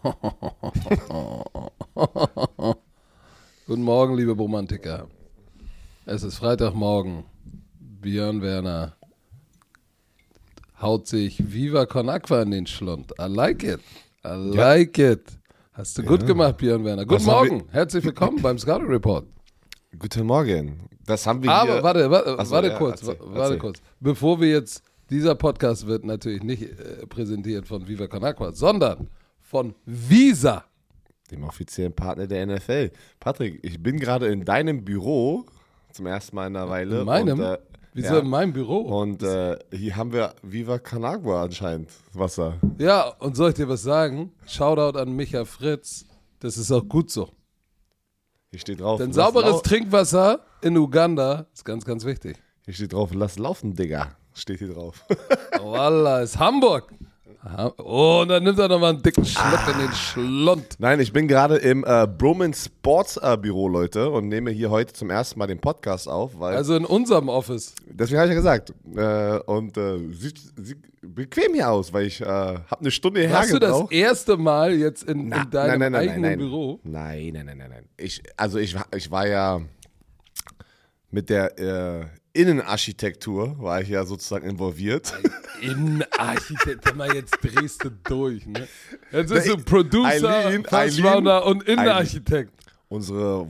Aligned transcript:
Guten 3.66 3.82
Morgen, 3.82 4.16
liebe 4.16 4.32
Romantiker. 4.32 5.08
Es 6.06 6.22
ist 6.22 6.38
Freitagmorgen. 6.38 7.24
Björn 8.00 8.40
Werner 8.40 8.96
haut 10.80 11.06
sich 11.06 11.52
Viva 11.52 11.84
Con 11.84 12.08
Aqua 12.08 12.40
in 12.42 12.50
den 12.50 12.66
Schlund. 12.66 13.12
I 13.20 13.26
like 13.28 13.62
it. 13.62 13.80
I 14.24 14.30
like 14.34 14.96
it. 14.98 15.38
Hast 15.74 15.98
du 15.98 16.02
gut 16.02 16.26
gemacht, 16.26 16.56
Björn 16.56 16.82
Werner. 16.84 17.04
Guten 17.04 17.20
Was 17.20 17.26
Morgen. 17.26 17.64
Herzlich 17.70 18.02
willkommen 18.04 18.40
beim 18.40 18.58
Scouting 18.58 18.88
Report. 18.88 19.26
Guten 19.98 20.26
Morgen. 20.26 20.88
Das 21.04 21.26
haben 21.26 21.42
wir 21.42 21.50
Aber 21.50 21.74
hier. 21.74 21.82
warte, 21.82 22.10
warte, 22.10 22.36
Ach 22.38 22.46
so, 22.46 22.52
warte 22.52 22.68
ja, 22.68 22.78
kurz, 22.78 23.02
erzähl, 23.02 23.20
wa- 23.20 23.24
warte 23.26 23.40
erzähl. 23.42 23.58
kurz. 23.58 23.82
Bevor 24.00 24.40
wir 24.40 24.48
jetzt, 24.48 24.82
dieser 25.10 25.34
Podcast 25.34 25.86
wird 25.86 26.04
natürlich 26.04 26.42
nicht 26.42 26.62
äh, 26.62 27.06
präsentiert 27.06 27.66
von 27.68 27.86
Viva 27.86 28.06
Con 28.06 28.24
Aqua, 28.24 28.52
sondern 28.52 29.08
von 29.50 29.74
Visa. 29.84 30.64
dem 31.32 31.42
offiziellen 31.42 31.92
Partner 31.92 32.28
der 32.28 32.46
NFL. 32.46 32.92
Patrick, 33.18 33.58
ich 33.64 33.82
bin 33.82 33.98
gerade 33.98 34.28
in 34.28 34.44
deinem 34.44 34.84
Büro 34.84 35.44
zum 35.92 36.06
ersten 36.06 36.36
Mal 36.36 36.46
in 36.46 36.56
einer 36.56 36.70
Weile. 36.70 37.00
In 37.00 37.06
meinem? 37.06 37.40
Und, 37.40 37.44
äh, 37.44 37.58
Wieso 37.92 38.14
ja. 38.14 38.20
in 38.20 38.28
meinem 38.28 38.52
Büro? 38.52 38.78
Und 38.78 39.24
äh, 39.24 39.58
hier 39.72 39.96
haben 39.96 40.12
wir 40.12 40.34
Viva 40.42 40.78
Canagua 40.78 41.42
anscheinend 41.42 41.90
Wasser. 42.12 42.54
Ja, 42.78 43.08
und 43.18 43.34
soll 43.36 43.48
ich 43.50 43.56
dir 43.56 43.68
was 43.68 43.82
sagen? 43.82 44.32
Shoutout 44.46 44.96
an 44.96 45.16
Micha 45.16 45.44
Fritz. 45.44 46.04
Das 46.38 46.56
ist 46.56 46.70
auch 46.70 46.88
gut 46.88 47.10
so. 47.10 47.30
Hier 48.50 48.60
steht 48.60 48.80
drauf. 48.80 48.98
Denn 48.98 49.12
sauberes 49.12 49.62
Trinkwasser 49.62 50.44
in 50.62 50.76
Uganda 50.76 51.46
ist 51.52 51.64
ganz, 51.64 51.84
ganz 51.84 52.04
wichtig. 52.04 52.36
Hier 52.64 52.74
steht 52.74 52.92
drauf, 52.92 53.10
lass 53.12 53.36
laufen, 53.36 53.74
Digga. 53.74 54.16
Steht 54.32 54.60
hier 54.60 54.72
drauf. 54.72 55.04
Voila, 55.60 56.20
ist 56.20 56.38
Hamburg. 56.38 56.94
Ha- 57.42 57.72
Oh, 57.78 58.20
und 58.22 58.28
dann 58.28 58.42
nimmt 58.44 58.58
er 58.58 58.68
nochmal 58.68 58.90
einen 58.90 59.02
dicken 59.02 59.24
Schluck 59.24 59.60
in 59.72 59.78
den 59.80 59.92
Schlund. 59.92 60.66
Nein, 60.78 61.00
ich 61.00 61.10
bin 61.12 61.26
gerade 61.26 61.56
im 61.56 61.84
äh, 61.86 62.06
Broman 62.06 62.52
Sports 62.52 63.16
äh, 63.16 63.38
Büro, 63.40 63.66
Leute, 63.66 64.10
und 64.10 64.28
nehme 64.28 64.50
hier 64.50 64.68
heute 64.70 64.92
zum 64.92 65.08
ersten 65.08 65.38
Mal 65.38 65.46
den 65.46 65.58
Podcast 65.58 66.06
auf, 66.06 66.38
Also 66.40 66.76
in 66.76 66.84
unserem 66.84 67.28
Office. 67.30 67.74
Deswegen 67.86 68.18
habe 68.20 68.28
ich 68.28 68.34
ja 68.34 68.36
gesagt. 68.36 68.74
Äh, 68.94 69.38
und 69.50 69.76
äh, 69.78 69.98
sieht, 70.12 70.38
sieht 70.56 70.78
bequem 71.00 71.54
hier 71.54 71.70
aus, 71.70 71.90
weil 71.94 72.06
ich 72.06 72.20
äh, 72.20 72.26
habe 72.26 72.60
eine 72.80 72.90
Stunde 72.90 73.20
hierher 73.20 73.38
Hast 73.38 73.52
du 73.54 73.58
das 73.58 73.90
erste 73.90 74.36
Mal 74.36 74.74
jetzt 74.74 75.04
in, 75.04 75.28
Na, 75.28 75.42
in 75.44 75.50
deinem 75.50 75.78
nein, 75.80 75.92
nein, 75.92 75.94
eigenen 75.94 76.20
nein. 76.22 76.38
Büro? 76.38 76.78
Nein, 76.84 77.30
nein, 77.32 77.46
nein, 77.46 77.56
nein, 77.58 77.70
nein. 77.70 77.84
Ich, 77.96 78.22
also 78.36 78.58
ich, 78.58 78.74
war- 78.74 78.86
ich 78.94 79.10
war 79.10 79.26
ja 79.26 79.62
mit 81.10 81.30
der 81.30 81.58
äh, 81.58 82.04
Innenarchitektur, 82.32 83.58
war 83.58 83.80
ich 83.80 83.88
ja 83.88 84.04
sozusagen 84.04 84.48
involviert. 84.48 85.12
Innenarchitekt, 85.62 86.94
mal, 86.96 87.14
jetzt 87.14 87.36
drehst 87.42 87.84
du 87.84 87.90
durch, 88.04 88.46
ne? 88.46 88.68
Jetzt 89.12 89.30
du 89.30 89.36
Eileen, 89.36 89.64
Producer, 89.64 90.28
Eileen, 90.28 90.64
First 90.64 91.04
Rounder 91.04 91.46
und 91.46 91.62
Innenarchitekt. 91.64 92.52
Unsere 92.88 93.48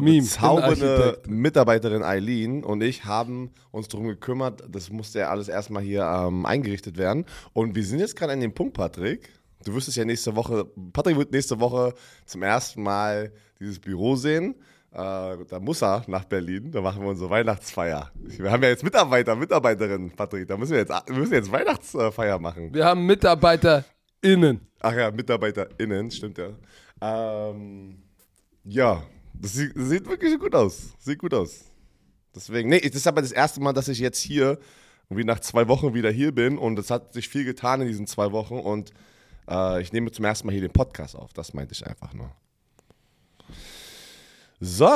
Meme, 0.00 0.22
bezaubernde 0.22 0.86
Innenarchitekt. 0.86 1.28
Mitarbeiterin 1.28 2.02
Eileen 2.02 2.64
und 2.64 2.80
ich 2.82 3.04
haben 3.04 3.50
uns 3.70 3.88
darum 3.88 4.06
gekümmert, 4.08 4.62
das 4.68 4.90
musste 4.90 5.20
ja 5.20 5.30
alles 5.30 5.48
erstmal 5.48 5.82
hier 5.82 6.02
ähm, 6.02 6.46
eingerichtet 6.46 6.96
werden. 6.96 7.26
Und 7.52 7.74
wir 7.74 7.84
sind 7.84 7.98
jetzt 7.98 8.16
gerade 8.16 8.32
an 8.32 8.40
dem 8.40 8.54
Punkt, 8.54 8.74
Patrick. 8.74 9.28
Du 9.64 9.74
wirst 9.74 9.88
es 9.88 9.96
ja 9.96 10.04
nächste 10.04 10.36
Woche, 10.36 10.66
Patrick 10.92 11.16
wird 11.18 11.32
nächste 11.32 11.60
Woche 11.60 11.94
zum 12.24 12.42
ersten 12.42 12.82
Mal 12.82 13.32
dieses 13.60 13.78
Büro 13.78 14.16
sehen. 14.16 14.54
Äh, 14.92 15.44
da 15.48 15.60
muss 15.60 15.82
er 15.82 16.02
nach 16.08 16.24
Berlin, 16.24 16.72
da 16.72 16.80
machen 16.80 17.00
wir 17.02 17.10
unsere 17.10 17.30
Weihnachtsfeier. 17.30 18.10
Wir 18.14 18.50
haben 18.50 18.62
ja 18.62 18.70
jetzt 18.70 18.82
Mitarbeiter, 18.82 19.36
Mitarbeiterinnen, 19.36 20.10
Patrick. 20.10 20.48
Da 20.48 20.56
müssen 20.56 20.72
wir 20.72 20.78
jetzt, 20.78 20.90
wir 20.90 21.16
müssen 21.16 21.32
jetzt 21.32 21.52
Weihnachtsfeier 21.52 22.38
machen. 22.40 22.74
Wir 22.74 22.84
haben 22.84 23.06
MitarbeiterInnen. 23.06 24.60
Ach 24.80 24.92
ja, 24.92 25.10
MitarbeiterInnen, 25.12 26.10
stimmt 26.10 26.38
ja. 26.38 26.48
Ähm, 27.00 28.02
ja, 28.64 29.04
das 29.32 29.52
sieht, 29.52 29.76
das 29.76 29.88
sieht 29.88 30.08
wirklich 30.08 30.38
gut 30.38 30.54
aus. 30.54 30.94
Sieht 30.98 31.20
gut 31.20 31.34
aus. 31.34 31.70
Deswegen, 32.34 32.68
nee, 32.68 32.80
das 32.80 32.96
ist 32.96 33.06
aber 33.06 33.22
das 33.22 33.32
erste 33.32 33.60
Mal, 33.60 33.72
dass 33.72 33.86
ich 33.88 34.00
jetzt 34.00 34.18
hier, 34.18 34.58
wie 35.08 35.24
nach 35.24 35.40
zwei 35.40 35.68
Wochen 35.68 35.94
wieder 35.94 36.10
hier 36.10 36.34
bin 36.34 36.58
und 36.58 36.78
es 36.78 36.90
hat 36.90 37.12
sich 37.12 37.28
viel 37.28 37.44
getan 37.44 37.80
in 37.80 37.88
diesen 37.88 38.06
zwei 38.06 38.32
Wochen 38.32 38.58
und 38.58 38.90
äh, 39.48 39.80
ich 39.82 39.92
nehme 39.92 40.10
zum 40.10 40.24
ersten 40.24 40.46
Mal 40.46 40.52
hier 40.52 40.62
den 40.62 40.72
Podcast 40.72 41.14
auf. 41.16 41.32
Das 41.32 41.54
meinte 41.54 41.74
ich 41.74 41.86
einfach 41.86 42.12
nur. 42.12 42.32
So. 44.60 44.90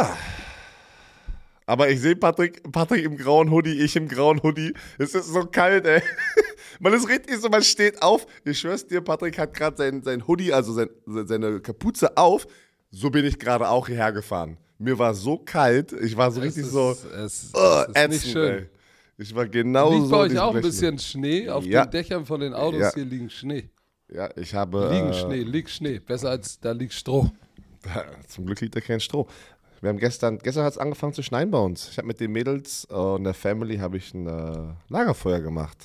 Aber 1.66 1.88
ich 1.88 2.00
sehe 2.00 2.14
Patrick, 2.14 2.62
Patrick 2.70 3.04
im 3.04 3.16
grauen 3.16 3.50
Hoodie, 3.50 3.80
ich 3.80 3.96
im 3.96 4.06
grauen 4.06 4.42
Hoodie. 4.42 4.74
Es 4.98 5.14
ist 5.14 5.28
so 5.32 5.44
kalt, 5.46 5.86
ey. 5.86 6.02
Man 6.80 6.92
ist 6.92 7.08
richtig 7.08 7.38
so, 7.38 7.48
man 7.48 7.62
steht 7.62 8.02
auf. 8.02 8.26
Ich 8.44 8.58
schwör's 8.58 8.84
dir, 8.86 9.00
Patrick 9.00 9.38
hat 9.38 9.54
gerade 9.54 9.76
sein, 9.76 10.02
sein 10.02 10.26
Hoodie, 10.26 10.52
also 10.52 10.72
sein, 10.72 10.88
seine 11.06 11.60
Kapuze 11.60 12.16
auf. 12.16 12.46
So 12.90 13.10
bin 13.10 13.24
ich 13.24 13.38
gerade 13.38 13.68
auch 13.68 13.86
hierher 13.86 14.12
gefahren. 14.12 14.58
Mir 14.78 14.98
war 14.98 15.14
so 15.14 15.38
kalt, 15.38 15.92
ich 15.92 16.16
war 16.16 16.30
so 16.32 16.40
Es 16.40 16.46
richtig 16.46 16.64
ist, 16.64 16.72
so 16.72 16.90
es, 16.90 17.04
es 17.04 17.52
uh, 17.54 17.82
ist 17.82 17.88
ätzend, 17.96 18.10
nicht 18.10 18.32
schön. 18.32 18.54
ey. 18.58 18.68
Ich 19.18 19.34
war 19.34 19.46
genau 19.46 19.92
Liegt 19.92 20.04
so. 20.06 20.10
bei 20.10 20.16
euch 20.18 20.38
auch 20.38 20.54
ein 20.54 20.62
bisschen 20.62 20.98
Schnee? 20.98 21.48
Auf 21.48 21.64
Ja. 21.64 21.86
den 21.86 21.92
Dächern 21.92 22.26
von 22.26 22.40
den 22.40 22.52
Autos 22.52 22.80
Ja. 22.80 22.92
hier 22.92 23.04
liegen 23.04 23.30
Schnee. 23.30 23.70
Ja, 24.12 24.28
ich 24.36 24.52
habe. 24.52 24.90
Liegen 24.92 25.10
äh, 25.10 25.14
Schnee, 25.14 25.42
liegt 25.44 25.70
Schnee. 25.70 26.00
Besser 26.00 26.30
als 26.30 26.58
da 26.58 26.72
liegt 26.72 26.92
Stroh. 26.92 27.30
Zum 28.28 28.46
Glück 28.46 28.60
liegt 28.60 28.74
da 28.74 28.80
kein 28.80 28.98
Stroh. 28.98 29.28
Wir 29.84 29.90
haben 29.90 29.98
gestern, 29.98 30.38
gestern 30.38 30.64
hat 30.64 30.72
es 30.72 30.78
angefangen 30.78 31.12
zu 31.12 31.22
schneien 31.22 31.50
bei 31.50 31.58
uns. 31.58 31.90
Ich 31.90 31.98
habe 31.98 32.06
mit 32.06 32.18
den 32.18 32.32
Mädels 32.32 32.88
äh, 32.90 32.94
und 32.94 33.24
der 33.24 33.34
Family 33.34 33.76
habe 33.76 33.98
ich 33.98 34.14
ein 34.14 34.26
äh, 34.26 34.72
Lagerfeuer 34.88 35.40
gemacht. 35.40 35.76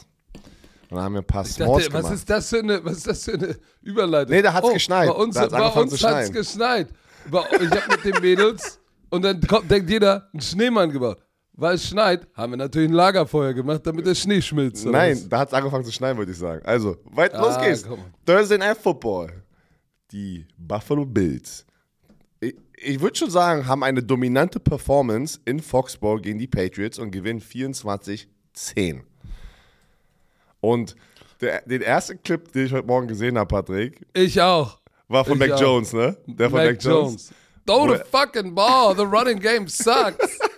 Und 0.90 0.96
dann 0.96 1.02
haben 1.02 1.16
wir 1.16 1.20
ein 1.20 1.26
paar 1.26 1.44
S'mores 1.44 1.58
dachte, 1.58 1.74
was 1.74 1.88
gemacht. 1.88 2.14
ist, 2.14 2.30
das 2.30 2.50
für 2.50 2.60
eine, 2.60 2.86
was 2.86 2.94
ist 2.94 3.08
das 3.08 3.26
für 3.26 3.34
eine 3.34 3.58
Überleitung? 3.82 4.34
Nee, 4.34 4.42
da 4.42 4.54
hat's 4.54 4.66
oh, 4.70 4.72
geschneit. 4.72 5.10
Bei 5.10 5.16
uns, 5.16 5.38
hat's 5.38 6.00
schneien. 6.00 6.32
geschneit. 6.32 6.88
Bei, 7.30 7.44
ich 7.60 7.72
habe 7.72 7.92
mit 7.92 8.06
den 8.06 8.22
Mädels 8.22 8.80
und 9.10 9.22
dann 9.22 9.42
kommt, 9.42 9.70
denkt 9.70 9.90
jeder, 9.90 10.30
einen 10.32 10.42
Schneemann 10.44 10.92
gebaut. 10.92 11.18
Weil 11.52 11.76
es 11.76 11.86
schneit, 11.86 12.26
haben 12.36 12.54
wir 12.54 12.58
natürlich 12.58 12.90
ein 12.90 12.96
Lagerfeuer 12.96 13.54
gemacht, 13.54 13.86
damit 13.86 14.08
der 14.08 14.16
Schnee 14.16 14.42
schmilzt. 14.42 14.86
Nein, 14.86 15.18
was? 15.18 15.28
da 15.28 15.40
hat 15.40 15.50
es 15.50 15.54
angefangen 15.54 15.84
zu 15.84 15.92
schneien, 15.92 16.18
würde 16.18 16.32
ich 16.32 16.38
sagen. 16.38 16.66
Also, 16.66 16.96
weit 17.04 17.36
Ah, 17.36 17.42
los 17.42 17.60
geht's. 17.60 17.84
komm. 17.86 18.00
Thursday 18.26 18.60
Night 18.60 18.78
Football. 18.78 19.44
Die 20.14 20.48
Buffalo 20.58 21.06
Bills. 21.06 21.66
Ich, 22.82 23.00
würde 23.02 23.18
schon 23.18 23.30
sagen, 23.30 23.68
haben 23.68 23.84
eine 23.84 24.02
dominante 24.02 24.60
Performance 24.60 25.40
in 25.46 25.60
Foxborough 25.60 26.22
gegen 26.22 26.40
die 26.40 26.48
Patriots 26.48 26.98
und 26.98 27.12
gewinnen 27.12 27.42
24-10. 27.42 28.26
Und 30.62 30.96
der, 31.42 31.62
den 31.62 31.82
ersten 31.82 32.22
Clip, 32.22 32.52
den 32.52 32.66
ich 32.66 32.74
heute 32.74 32.88
Morgen 32.88 33.08
gesehen 33.08 33.38
habe, 33.38 33.48
Patrick, 33.48 34.06
Ich 34.14 34.40
auch. 34.42 34.80
war 35.08 35.26
von 35.26 35.34
Ich 35.34 35.40
Mac 35.48 35.52
auch. 35.52 35.62
Jones, 35.62 35.94
ne? 35.94 36.18
Der 36.26 36.50
von 36.50 36.60
Mac, 36.60 36.82
Jones. 36.84 37.32
Throw 37.66 37.88
Wo 37.88 37.96
the 37.96 38.02
fucking 38.10 38.54
ball. 38.56 38.96
The 38.96 39.04
running 39.04 39.40
game 39.40 39.68
sucks. 39.68 40.40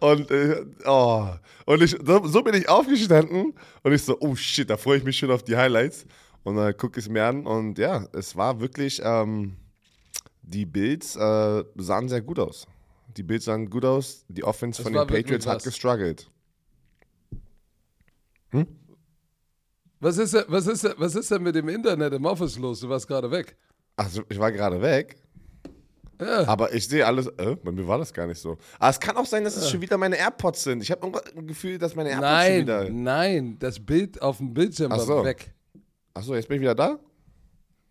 Und, 0.00 0.30
äh, 0.30 0.64
oh. 0.86 1.26
und 1.66 1.82
ich, 1.82 1.90
so, 1.90 2.26
so 2.26 2.42
bin 2.42 2.54
ich 2.54 2.66
aufgestanden 2.70 3.52
und 3.82 3.92
ich 3.92 4.02
so, 4.02 4.16
oh 4.20 4.34
shit, 4.34 4.70
da 4.70 4.78
freue 4.78 4.96
ich 4.96 5.04
mich 5.04 5.18
schon 5.18 5.30
auf 5.30 5.42
die 5.42 5.54
Highlights. 5.54 6.06
Und 6.42 6.56
dann 6.56 6.74
gucke 6.74 6.98
ich 6.98 7.04
es 7.04 7.10
mir 7.10 7.26
an 7.26 7.46
und 7.46 7.78
ja, 7.78 8.06
es 8.14 8.34
war 8.34 8.60
wirklich, 8.60 9.02
ähm, 9.04 9.56
die 10.52 10.66
Bills 10.66 11.16
äh, 11.16 11.64
sahen 11.76 12.08
sehr 12.08 12.20
gut 12.22 12.38
aus. 12.38 12.66
Die 13.16 13.22
Bills 13.22 13.44
sahen 13.44 13.68
gut 13.70 13.84
aus, 13.84 14.24
die 14.28 14.44
Offense 14.44 14.80
Es 14.80 14.84
von 14.84 14.92
den 14.92 15.06
Patriots 15.06 15.46
hat 15.46 15.62
gestruggelt. 15.64 16.30
Was 20.00 20.16
ist, 20.18 20.32
denn- 20.34 20.44
was, 20.48 20.66
ist, 20.66 20.88
was 20.98 21.14
ist 21.14 21.30
denn 21.30 21.42
mit 21.42 21.54
dem 21.54 21.68
Internet 21.68 22.12
im 22.14 22.24
Office 22.24 22.58
los? 22.58 22.80
Du 22.80 22.88
warst 22.88 23.06
gerade 23.06 23.30
weg. 23.30 23.56
Also 23.96 24.22
ich 24.30 24.38
war 24.38 24.50
gerade 24.50 24.80
weg, 24.80 25.16
Ja. 26.20 26.46
aber 26.48 26.72
ich 26.72 26.88
sehe 26.88 27.04
alles, 27.04 27.26
äh, 27.26 27.54
bei 27.62 27.70
mir 27.70 27.86
war 27.86 27.98
das 27.98 28.12
gar 28.12 28.26
nicht 28.26 28.40
so. 28.40 28.56
Aber 28.78 28.90
es 28.90 28.98
kann 28.98 29.16
auch 29.16 29.26
sein, 29.26 29.44
dass 29.44 29.56
es 29.56 29.68
schon 29.68 29.80
wieder 29.82 29.98
meine 29.98 30.16
AirPods 30.16 30.62
sind. 30.64 30.82
Ich 30.82 30.90
habe 30.90 31.06
ein 31.36 31.46
Gefühl, 31.46 31.76
dass 31.78 31.94
meine 31.94 32.08
AirPods 32.10 32.28
schon 32.28 32.34
Nein, 32.38 32.62
wieder... 32.62 32.88
nein, 32.90 33.56
das 33.58 33.78
Bild 33.78 34.22
auf 34.22 34.38
dem 34.38 34.54
Bildschirm 34.54 34.90
Ach 34.92 34.98
war 34.98 35.04
so. 35.04 35.24
weg. 35.24 35.52
Achso, 36.14 36.34
jetzt 36.34 36.48
bin 36.48 36.56
ich 36.56 36.62
wieder 36.62 36.74
da? 36.74 36.98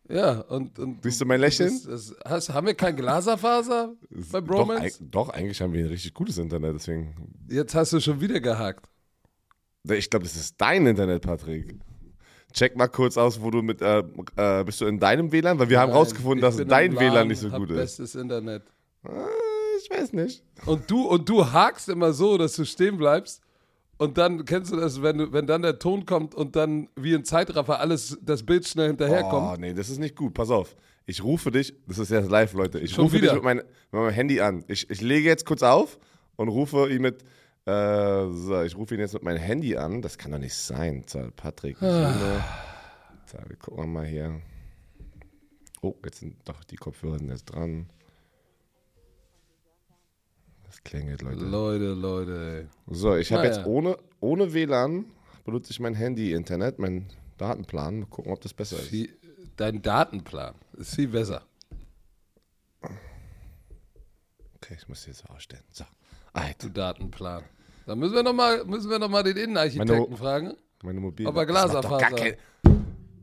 Ja, 0.10 0.40
und. 0.42 0.78
und 0.80 1.04
Siehst 1.04 1.22
du 1.22 1.26
mein 1.26 1.40
Lächeln? 1.40 1.70
Das, 1.70 1.84
das, 1.84 2.16
hast, 2.26 2.50
haben 2.50 2.66
wir 2.68 2.74
kein 2.74 2.96
Glaserfaser 2.96 3.94
bei 4.32 4.42
Doch, 4.42 4.48
Bromance? 4.48 4.84
eig- 4.84 4.98
doch, 5.12 5.30
eigentlich 5.30 5.62
haben 5.62 5.72
wir 5.74 5.86
ein 5.86 5.90
richtig 5.90 6.14
gutes 6.14 6.38
Internet, 6.40 6.76
deswegen 6.76 7.14
Jetzt 7.48 7.76
hast 7.76 7.94
du 7.94 8.00
schon 8.00 8.20
wieder 8.20 8.40
gehakt. 8.40 8.90
Ich 9.88 10.10
glaube, 10.10 10.24
das 10.26 10.36
ist 10.36 10.56
dein 10.60 10.86
Internet, 10.88 11.22
Patrick. 11.22 11.76
Check 12.54 12.76
mal 12.76 12.88
kurz 12.88 13.18
aus, 13.18 13.40
wo 13.42 13.52
du 13.52 13.62
mit, 13.62 13.82
äh, 13.82 14.00
äh, 14.36 14.64
bist 14.64 14.82
du 14.82 14.88
in 14.88 15.00
deinem 15.00 15.32
WLAN? 15.32 15.60
Weil 15.60 15.70
wir 15.70 15.80
haben 15.80 15.90
Nein, 15.90 15.98
rausgefunden, 16.00 16.40
ich 16.40 16.56
dass 16.58 16.68
dein 16.68 16.92
im 16.94 17.00
WLAN 17.00 17.14
LAN, 17.14 17.28
nicht 17.28 17.40
so 17.40 17.50
gut 17.50 17.70
ist. 17.70 17.76
Bestes 17.78 18.16
Internet. 18.16 18.64
Äh, 19.06 19.10
ich 19.82 19.90
weiß 19.92 20.14
nicht. 20.14 20.44
Und 20.66 20.90
du, 20.90 21.04
und 21.08 21.30
du 21.30 21.52
hakst 21.52 21.88
immer 21.88 22.12
so, 22.14 22.38
dass 22.40 22.56
du 22.56 22.66
stehen 22.66 22.98
bleibst. 22.98 23.42
Und 24.00 24.18
dann 24.18 24.46
kennst 24.46 24.72
du 24.72 24.78
das, 24.78 25.02
wenn, 25.02 25.18
du, 25.18 25.34
wenn 25.34 25.46
dann 25.46 25.62
der 25.62 25.78
Ton 25.78 26.06
kommt 26.06 26.34
und 26.34 26.56
dann 26.56 26.88
wie 26.96 27.14
ein 27.14 27.26
Zeitraffer 27.26 27.80
alles, 27.82 28.18
das 28.22 28.44
Bild 28.44 28.66
schnell 28.66 28.86
Oh, 28.86 28.90
hinterherkommt. 28.92 29.60
nee, 29.60 29.74
das 29.74 29.90
ist 29.90 30.00
nicht 30.00 30.16
gut. 30.16 30.34
Pass 30.34 30.50
auf. 30.50 30.76
Ich 31.06 31.22
rufe 31.24 31.52
dich, 31.52 31.74
das 31.86 31.98
ist 32.00 32.10
jetzt 32.10 32.30
live, 32.30 32.54
Leute. 32.54 32.80
Ich 32.80 32.92
Schon 32.92 33.04
rufe 33.06 33.18
wieder? 33.18 33.28
dich 33.28 33.34
mit, 33.36 33.44
mein, 33.44 33.58
mit 33.58 33.66
meinem 33.92 34.10
Handy 34.12 34.40
an. 34.40 34.64
Ich, 34.68 34.90
ich 34.90 35.02
lege 35.02 35.28
jetzt 35.28 35.46
kurz 35.46 35.64
auf 35.64 36.00
und 36.38 36.48
rufe 36.48 36.90
ihn 36.90 37.02
mit. 37.02 37.24
Äh, 37.66 38.32
so, 38.32 38.62
ich 38.64 38.78
rufe 38.78 38.94
ihn 38.96 39.02
jetzt 39.02 39.14
mit 39.16 39.24
meinem 39.24 39.40
Handy 39.40 39.76
an. 39.76 40.02
Das 40.02 40.18
kann 40.18 40.32
doch 40.32 40.40
nicht 40.40 40.56
sein. 40.56 41.04
Patrick. 41.36 41.82
Ah. 41.82 42.42
So, 43.26 43.38
wir 43.48 43.58
gucken 43.58 43.92
mal 43.92 44.06
hier. 44.06 44.40
Oh, 45.82 45.94
jetzt 46.06 46.20
sind 46.20 46.36
doch 46.46 46.64
die 46.64 46.78
Kopfhörer 46.78 47.20
sind 47.20 47.30
jetzt 47.30 47.46
dran. 47.46 47.90
Das 50.70 50.84
klingelt, 50.84 51.22
Leute. 51.24 51.44
Leute, 51.46 51.94
Leute, 51.94 52.68
ey. 52.88 52.94
So, 52.96 53.16
ich 53.16 53.32
habe 53.32 53.42
Naja. 53.44 53.56
jetzt 53.58 53.66
ohne, 53.66 53.98
ohne 54.20 54.54
WLAN 54.54 55.06
benutze 55.44 55.72
ich 55.72 55.80
mein 55.80 55.96
Handy-Internet, 55.96 56.78
meinen 56.78 57.08
Datenplan. 57.38 58.02
Mal 58.02 58.06
gucken, 58.06 58.32
ob 58.32 58.40
das 58.42 58.54
besser 58.54 58.78
ist. 58.78 58.90
Viel, 58.90 59.10
dein 59.58 59.82
Datenplan 59.82 60.54
ist 60.78 60.94
viel 60.94 61.08
besser. 61.08 61.42
Okay, 64.56 64.76
ich 64.78 64.88
muss 64.88 65.06
jetzt 65.08 65.28
ausstellen. 65.30 65.64
So. 65.72 65.86
Alter, 66.34 66.68
Du 66.68 66.70
Datenplan. 66.74 67.44
Da 67.88 67.96
müssen 67.96 68.14
wir 68.14 68.22
noch 68.24 68.34
mal, 68.34 68.64
müssen 68.66 68.90
wir 68.92 69.00
noch 69.00 69.10
mal 69.10 69.24
den 69.24 69.38
Innenarchitekten 69.38 69.96
Meine- 69.98 70.18
fragen. 70.18 70.54
meine 70.84 71.00
Mobil. 71.00 71.26
Aber 71.28 71.46
Das 71.46 71.52
Glaserfaser. 71.72 72.16
kein- 72.16 72.36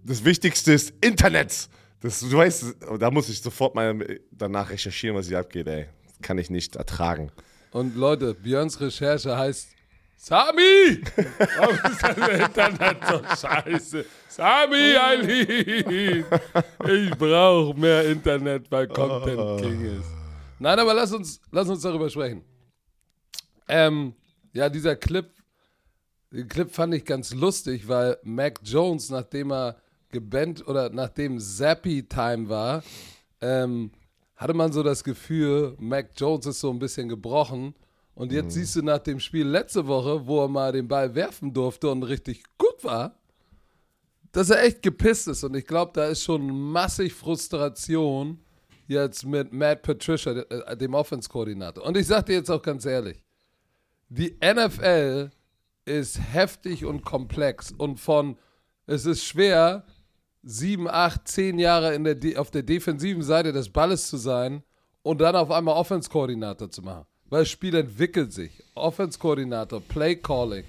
Das 0.04 0.25
Wichtigste 0.25 0.72
ist 0.72 0.92
Internet. 1.00 1.69
Das, 2.00 2.20
du 2.20 2.32
weißt, 2.37 2.76
da 2.99 3.10
muss 3.10 3.28
ich 3.28 3.40
sofort 3.40 3.75
mal 3.76 4.20
danach 4.32 4.70
recherchieren, 4.70 5.16
was 5.16 5.28
hier 5.28 5.38
abgeht, 5.38 5.66
ey. 5.69 5.87
Kann 6.22 6.38
ich 6.38 6.50
nicht 6.50 6.76
ertragen. 6.76 7.30
Und 7.72 7.96
Leute, 7.96 8.34
Björns 8.34 8.80
Recherche 8.80 9.36
heißt 9.36 9.68
Sami! 10.16 11.02
Warum 11.56 11.74
ist 11.74 12.02
das 12.02 12.16
Internet 12.40 12.96
so 13.06 13.46
scheiße? 13.46 14.04
Sami, 14.28 14.96
Eileen! 14.96 16.24
Ich 16.88 17.10
brauche 17.18 17.78
mehr 17.78 18.08
Internet, 18.08 18.70
weil 18.70 18.88
Content 18.88 19.60
King 19.60 19.98
ist. 19.98 20.08
Nein, 20.58 20.78
aber 20.78 20.94
lass 20.94 21.12
uns, 21.12 21.40
lass 21.50 21.68
uns 21.68 21.82
darüber 21.82 22.08
sprechen. 22.08 22.42
Ähm, 23.68 24.14
ja, 24.52 24.70
dieser 24.70 24.96
Clip, 24.96 25.28
den 26.30 26.48
Clip 26.48 26.72
fand 26.72 26.94
ich 26.94 27.04
ganz 27.04 27.34
lustig, 27.34 27.86
weil 27.86 28.16
Mac 28.22 28.60
Jones, 28.64 29.10
nachdem 29.10 29.52
er 29.52 29.76
gebannt 30.10 30.66
oder 30.66 30.88
nachdem 30.88 31.38
Zappy 31.38 32.04
Time 32.04 32.48
war, 32.48 32.82
ähm, 33.42 33.90
hatte 34.36 34.54
man 34.54 34.72
so 34.72 34.82
das 34.82 35.02
Gefühl, 35.02 35.74
Mac 35.78 36.10
Jones 36.16 36.46
ist 36.46 36.60
so 36.60 36.70
ein 36.70 36.78
bisschen 36.78 37.08
gebrochen. 37.08 37.74
Und 38.14 38.32
jetzt 38.32 38.54
siehst 38.54 38.76
du 38.76 38.82
nach 38.82 38.98
dem 38.98 39.20
Spiel 39.20 39.46
letzte 39.46 39.86
Woche, 39.86 40.26
wo 40.26 40.42
er 40.42 40.48
mal 40.48 40.72
den 40.72 40.88
Ball 40.88 41.14
werfen 41.14 41.52
durfte 41.52 41.90
und 41.90 42.02
richtig 42.02 42.42
gut 42.56 42.82
war, 42.82 43.18
dass 44.32 44.50
er 44.50 44.62
echt 44.62 44.82
gepisst 44.82 45.28
ist. 45.28 45.44
Und 45.44 45.54
ich 45.54 45.66
glaube, 45.66 45.92
da 45.94 46.06
ist 46.06 46.22
schon 46.22 46.48
massig 46.48 47.12
Frustration 47.12 48.40
jetzt 48.86 49.24
mit 49.26 49.52
Matt 49.52 49.82
Patricia, 49.82 50.32
äh, 50.32 50.76
dem 50.76 50.94
Offense-Koordinator. 50.94 51.84
Und 51.84 51.96
ich 51.96 52.06
sag 52.06 52.26
dir 52.26 52.34
jetzt 52.34 52.50
auch 52.50 52.62
ganz 52.62 52.86
ehrlich, 52.86 53.22
die 54.08 54.36
NFL 54.42 55.30
ist 55.84 56.18
heftig 56.18 56.84
und 56.84 57.04
komplex 57.04 57.72
und 57.76 57.98
von 57.98 58.36
es 58.86 59.04
ist 59.04 59.24
schwer, 59.24 59.84
sieben, 60.48 60.88
acht, 60.88 61.26
zehn 61.26 61.58
Jahre 61.58 61.94
in 61.94 62.04
der, 62.04 62.14
De- 62.14 62.37
auf 62.37 62.52
der 62.52 62.62
defensiven 62.62 63.22
Seite 63.22 63.52
des 63.52 63.69
Balles 63.69 64.06
zu 64.08 64.16
sein 64.16 64.62
und 65.02 65.20
dann 65.20 65.34
auf 65.34 65.50
einmal 65.50 65.75
Offense-Koordinator 65.75 66.70
zu 66.70 66.82
machen. 66.82 67.04
Weil 67.28 67.40
das 67.40 67.48
Spiel 67.48 67.75
entwickelt 67.75 68.32
sich. 68.32 68.62
Offense-Koordinator, 68.76 69.81
Play-Calling. 69.81 70.64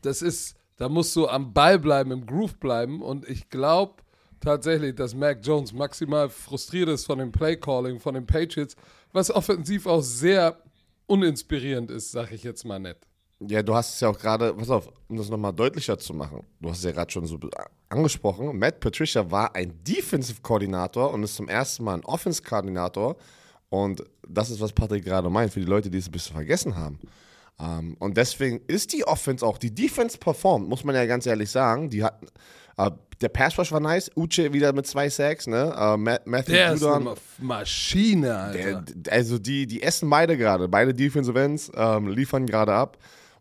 Das 0.00 0.22
ist, 0.22 0.56
da 0.78 0.88
musst 0.88 1.14
du 1.14 1.28
am 1.28 1.52
Ball 1.52 1.78
bleiben, 1.78 2.10
im 2.12 2.24
Groove 2.24 2.58
bleiben. 2.58 3.02
Und 3.02 3.28
ich 3.28 3.50
glaube 3.50 4.02
tatsächlich, 4.40 4.94
dass 4.94 5.14
Mac 5.14 5.40
Jones 5.42 5.74
maximal 5.74 6.30
frustriert 6.30 6.88
ist 6.88 7.04
von 7.04 7.18
dem 7.18 7.30
Play-Calling, 7.30 8.00
von 8.00 8.14
den 8.14 8.26
Patriots, 8.26 8.74
was 9.12 9.30
offensiv 9.30 9.86
auch 9.86 10.00
sehr 10.00 10.62
uninspirierend 11.06 11.90
ist, 11.90 12.12
sag 12.12 12.32
ich 12.32 12.42
jetzt 12.42 12.64
mal 12.64 12.78
nett. 12.78 13.06
Ja, 13.48 13.62
du 13.62 13.74
hast 13.74 13.94
es 13.94 14.00
ja 14.00 14.08
auch 14.10 14.18
gerade, 14.18 14.52
pass 14.52 14.68
auf, 14.68 14.88
um 15.08 15.16
das 15.16 15.30
nochmal 15.30 15.52
deutlicher 15.54 15.98
zu 15.98 16.12
machen. 16.12 16.42
Du 16.60 16.68
hast 16.68 16.78
es 16.78 16.84
ja 16.84 16.92
gerade 16.92 17.10
schon 17.10 17.24
so 17.26 17.38
angesprochen. 17.88 18.58
Matt 18.58 18.80
Patricia 18.80 19.30
war 19.30 19.54
ein 19.54 19.72
Defensive-Koordinator 19.82 21.12
und 21.12 21.22
ist 21.22 21.36
zum 21.36 21.48
ersten 21.48 21.84
Mal 21.84 21.94
ein 21.94 22.04
Offense-Koordinator. 22.04 23.16
Und 23.70 24.02
das 24.28 24.50
ist, 24.50 24.60
was 24.60 24.72
Patrick 24.72 25.04
gerade 25.04 25.30
meint, 25.30 25.52
für 25.52 25.60
die 25.60 25.66
Leute, 25.66 25.90
die 25.90 25.98
es 25.98 26.08
ein 26.08 26.12
bisschen 26.12 26.34
vergessen 26.34 26.76
haben. 26.76 26.98
Ähm, 27.58 27.96
und 27.98 28.16
deswegen 28.16 28.60
ist 28.66 28.92
die 28.92 29.04
Offense 29.06 29.44
auch, 29.46 29.58
die 29.58 29.74
Defense 29.74 30.18
performt, 30.18 30.68
muss 30.68 30.84
man 30.84 30.94
ja 30.94 31.06
ganz 31.06 31.24
ehrlich 31.26 31.50
sagen. 31.50 31.88
Die 31.88 32.02
hatten, 32.04 32.26
äh, 32.76 32.90
der 33.20 33.28
Pass 33.28 33.58
Rush 33.58 33.70
war 33.72 33.80
nice, 33.80 34.10
Uche 34.16 34.52
wieder 34.52 34.72
mit 34.72 34.86
zwei 34.86 35.08
Sacks, 35.08 35.46
ne? 35.46 35.72
Ma- 35.98 36.18
Matthew 36.24 36.52
Der 36.52 36.72
ist 36.72 36.80
Judon, 36.82 37.08
eine 37.08 37.16
Maschine, 37.38 38.36
Alter. 38.36 38.82
der, 38.82 39.12
also 39.12 39.38
die, 39.38 39.66
die 39.66 39.82
essen 39.82 40.08
beide 40.10 40.36
gerade. 40.36 40.68
Beide 40.68 40.92
Defensive 40.94 41.38
Ends 41.40 41.70
ähm, 41.74 42.08
liefern 42.08 42.46
gerade 42.46 42.72
ab. 42.74 42.98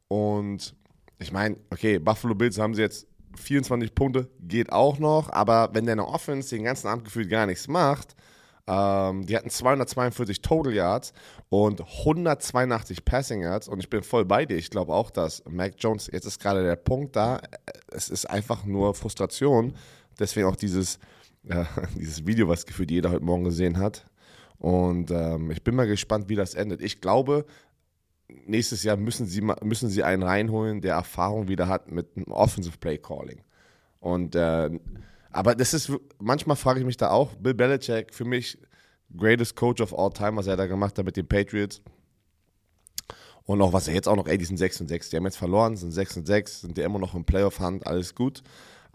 Und 0.10 0.76
ich 1.20 1.32
meine, 1.32 1.56
okay, 1.70 2.00
Buffalo 2.00 2.36
Bills 2.36 2.60
haben 2.60 2.76
sie 2.76 2.82
jetzt 2.82 3.08
24 3.38 3.96
Punkte, 3.96 4.28
geht 4.42 4.72
auch 4.72 5.00
noch. 5.00 5.32
Aber 5.32 5.70
wenn 5.74 5.86
deine 5.86 6.06
Offense 6.06 6.54
den 6.54 6.66
ganzen 6.66 6.88
Abend 6.88 7.06
gefühlt 7.06 7.30
gar 7.30 7.46
nichts 7.46 7.68
macht, 7.68 8.16
ähm, 8.68 9.26
die 9.26 9.36
hatten 9.36 9.50
242 9.50 10.42
Total 10.42 10.74
Yards 10.74 11.14
und 11.50 11.82
182 11.82 13.06
Passing 13.06 13.42
Yards. 13.42 13.68
Und 13.68 13.80
ich 13.80 13.90
bin 13.90 14.04
voll 14.04 14.26
bei 14.26 14.46
dir. 14.46 14.58
Ich 14.58 14.70
glaube 14.70 14.94
auch, 14.94 15.10
dass 15.10 15.44
Mac 15.50 15.76
Jones, 15.78 16.10
jetzt 16.12 16.26
ist 16.26 16.40
gerade 16.40 16.64
der 16.64 16.76
Punkt 16.76 17.16
da, 17.16 17.42
es 17.92 18.10
ist 18.10 18.30
einfach 18.30 18.66
nur 18.66 18.94
Frustration. 18.94 19.74
Deswegen 20.20 20.48
auch 20.48 20.56
dieses, 20.56 21.00
äh, 21.48 21.66
dieses 21.96 22.26
Video, 22.26 22.48
was 22.48 22.66
gefühlt 22.66 22.92
jeder 22.92 23.12
heute 23.12 23.24
Morgen 23.24 23.44
gesehen 23.44 23.78
hat. 23.78 24.06
Und 24.60 25.10
ähm, 25.10 25.52
ich 25.52 25.64
bin 25.64 25.76
mal 25.76 25.88
gespannt, 25.88 26.30
wie 26.30 26.36
das 26.36 26.54
endet. 26.54 26.82
Ich 26.82 27.00
glaube, 27.00 27.46
nächstes 28.46 28.84
Jahr 28.84 28.98
müssen 28.98 29.26
sie, 29.26 29.42
müssen 29.42 29.90
sie 29.90 30.04
einen 30.04 30.24
reinholen, 30.24 30.82
der 30.82 30.96
Erfahrung 30.96 31.48
wieder 31.48 31.68
hat 31.68 31.92
mit 31.92 32.16
einem 32.16 32.32
Offensive 32.32 32.78
Play 32.78 32.98
Calling. 32.98 33.42
Und 34.00 34.36
äh, 34.36 34.70
aber 35.32 35.56
das 35.56 35.74
ist, 35.74 35.92
manchmal 36.20 36.56
frage 36.56 36.80
ich 36.80 36.86
mich 36.86 36.98
da 36.98 37.12
auch, 37.12 37.36
Bill 37.36 37.54
Belichick, 37.54 38.14
für 38.14 38.26
mich 38.26 38.58
greatest 39.16 39.56
Coach 39.56 39.82
of 39.82 39.98
all 39.98 40.12
time, 40.12 40.38
was 40.38 40.48
er 40.48 40.58
da 40.58 40.66
gemacht 40.66 40.98
hat 40.98 41.06
mit 41.06 41.18
den 41.18 41.28
Patriots. 41.28 41.82
Und 43.44 43.62
auch 43.62 43.74
was 43.74 43.88
er 43.88 43.96
jetzt 43.96 44.08
auch 44.08 44.16
noch, 44.16 44.28
ey, 44.28 44.38
die 44.38 44.46
sind 44.46 44.58
6 44.58 44.82
und 44.82 44.88
6. 44.88 45.10
Die 45.10 45.18
haben 45.18 45.26
jetzt 45.26 45.38
verloren, 45.38 45.76
sind 45.76 45.92
6 45.92 46.18
und 46.18 46.28
6, 46.28 46.62
sind 46.62 46.78
ja 46.78 46.86
immer 46.86 47.00
noch 47.00 47.16
im 47.16 47.26
Playoff-Hand, 47.26 47.88
alles 47.88 48.14
gut. 48.14 48.44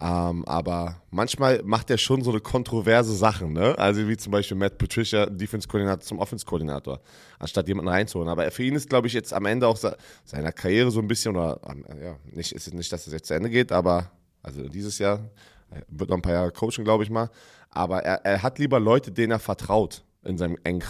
Ähm, 0.00 0.44
aber 0.46 1.02
manchmal 1.10 1.62
macht 1.62 1.88
er 1.88 1.98
schon 1.98 2.22
so 2.22 2.30
eine 2.30 2.40
kontroverse 2.40 3.14
Sachen, 3.14 3.52
ne? 3.52 3.78
Also 3.78 4.08
wie 4.08 4.16
zum 4.16 4.32
Beispiel 4.32 4.56
Matt 4.56 4.76
Patricia, 4.76 5.26
Defense-Koordinator 5.26 6.00
zum 6.00 6.18
Offense-Koordinator, 6.18 7.00
anstatt 7.38 7.68
jemanden 7.68 7.90
reinzuholen. 7.90 8.28
Aber 8.28 8.50
für 8.50 8.64
ihn 8.64 8.74
ist, 8.74 8.88
glaube 8.88 9.06
ich, 9.06 9.12
jetzt 9.12 9.32
am 9.32 9.46
Ende 9.46 9.68
auch 9.68 9.76
se- 9.76 9.96
seiner 10.24 10.50
Karriere 10.50 10.90
so 10.90 11.00
ein 11.00 11.06
bisschen, 11.06 11.36
oder 11.36 11.60
ähm, 11.68 11.84
ja, 12.02 12.16
nicht, 12.32 12.52
ist 12.52 12.74
nicht, 12.74 12.92
dass 12.92 13.06
es 13.06 13.12
jetzt 13.12 13.28
zu 13.28 13.34
Ende 13.34 13.50
geht, 13.50 13.70
aber 13.70 14.10
also 14.42 14.68
dieses 14.68 14.98
Jahr 14.98 15.20
er 15.70 15.82
wird 15.88 16.10
noch 16.10 16.16
ein 16.16 16.22
paar 16.22 16.32
Jahre 16.32 16.52
coachen, 16.52 16.84
glaube 16.84 17.04
ich 17.04 17.10
mal. 17.10 17.30
Aber 17.70 18.02
er, 18.02 18.24
er 18.24 18.42
hat 18.42 18.58
lieber 18.58 18.78
Leute, 18.80 19.10
denen 19.10 19.32
er 19.32 19.38
vertraut 19.38 20.04
in 20.22 20.38
seinem 20.38 20.58
engen. 20.64 20.82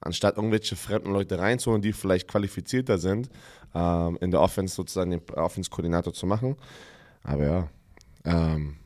Anstatt 0.00 0.36
irgendwelche 0.36 0.74
fremden 0.74 1.12
Leute 1.12 1.38
reinzuholen, 1.38 1.82
die 1.82 1.92
vielleicht 1.92 2.28
qualifizierter 2.28 2.98
sind, 2.98 3.30
ähm, 3.74 4.18
in 4.20 4.30
der 4.30 4.40
Offense 4.40 4.74
sozusagen 4.74 5.10
den 5.10 5.22
Offense-Koordinator 5.30 6.12
zu 6.12 6.26
machen. 6.26 6.56
Aber 7.22 7.44
ja, 7.44 7.68
ähm, 8.24 8.76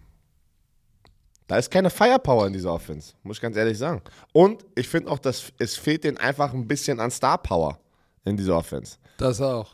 da 1.46 1.58
ist 1.58 1.70
keine 1.70 1.90
Firepower 1.90 2.46
in 2.46 2.52
dieser 2.52 2.72
Offense, 2.72 3.14
muss 3.22 3.36
ich 3.36 3.40
ganz 3.40 3.56
ehrlich 3.56 3.78
sagen. 3.78 4.02
Und 4.32 4.64
ich 4.74 4.88
finde 4.88 5.10
auch, 5.10 5.18
dass 5.18 5.52
es 5.58 5.76
fehlt 5.76 6.04
denen 6.04 6.16
einfach 6.16 6.52
ein 6.52 6.66
bisschen 6.66 6.98
an 6.98 7.10
Star 7.10 7.38
Power 7.38 7.78
in 8.24 8.36
dieser 8.36 8.56
Offense. 8.56 8.96
Das 9.16 9.40
auch. 9.40 9.70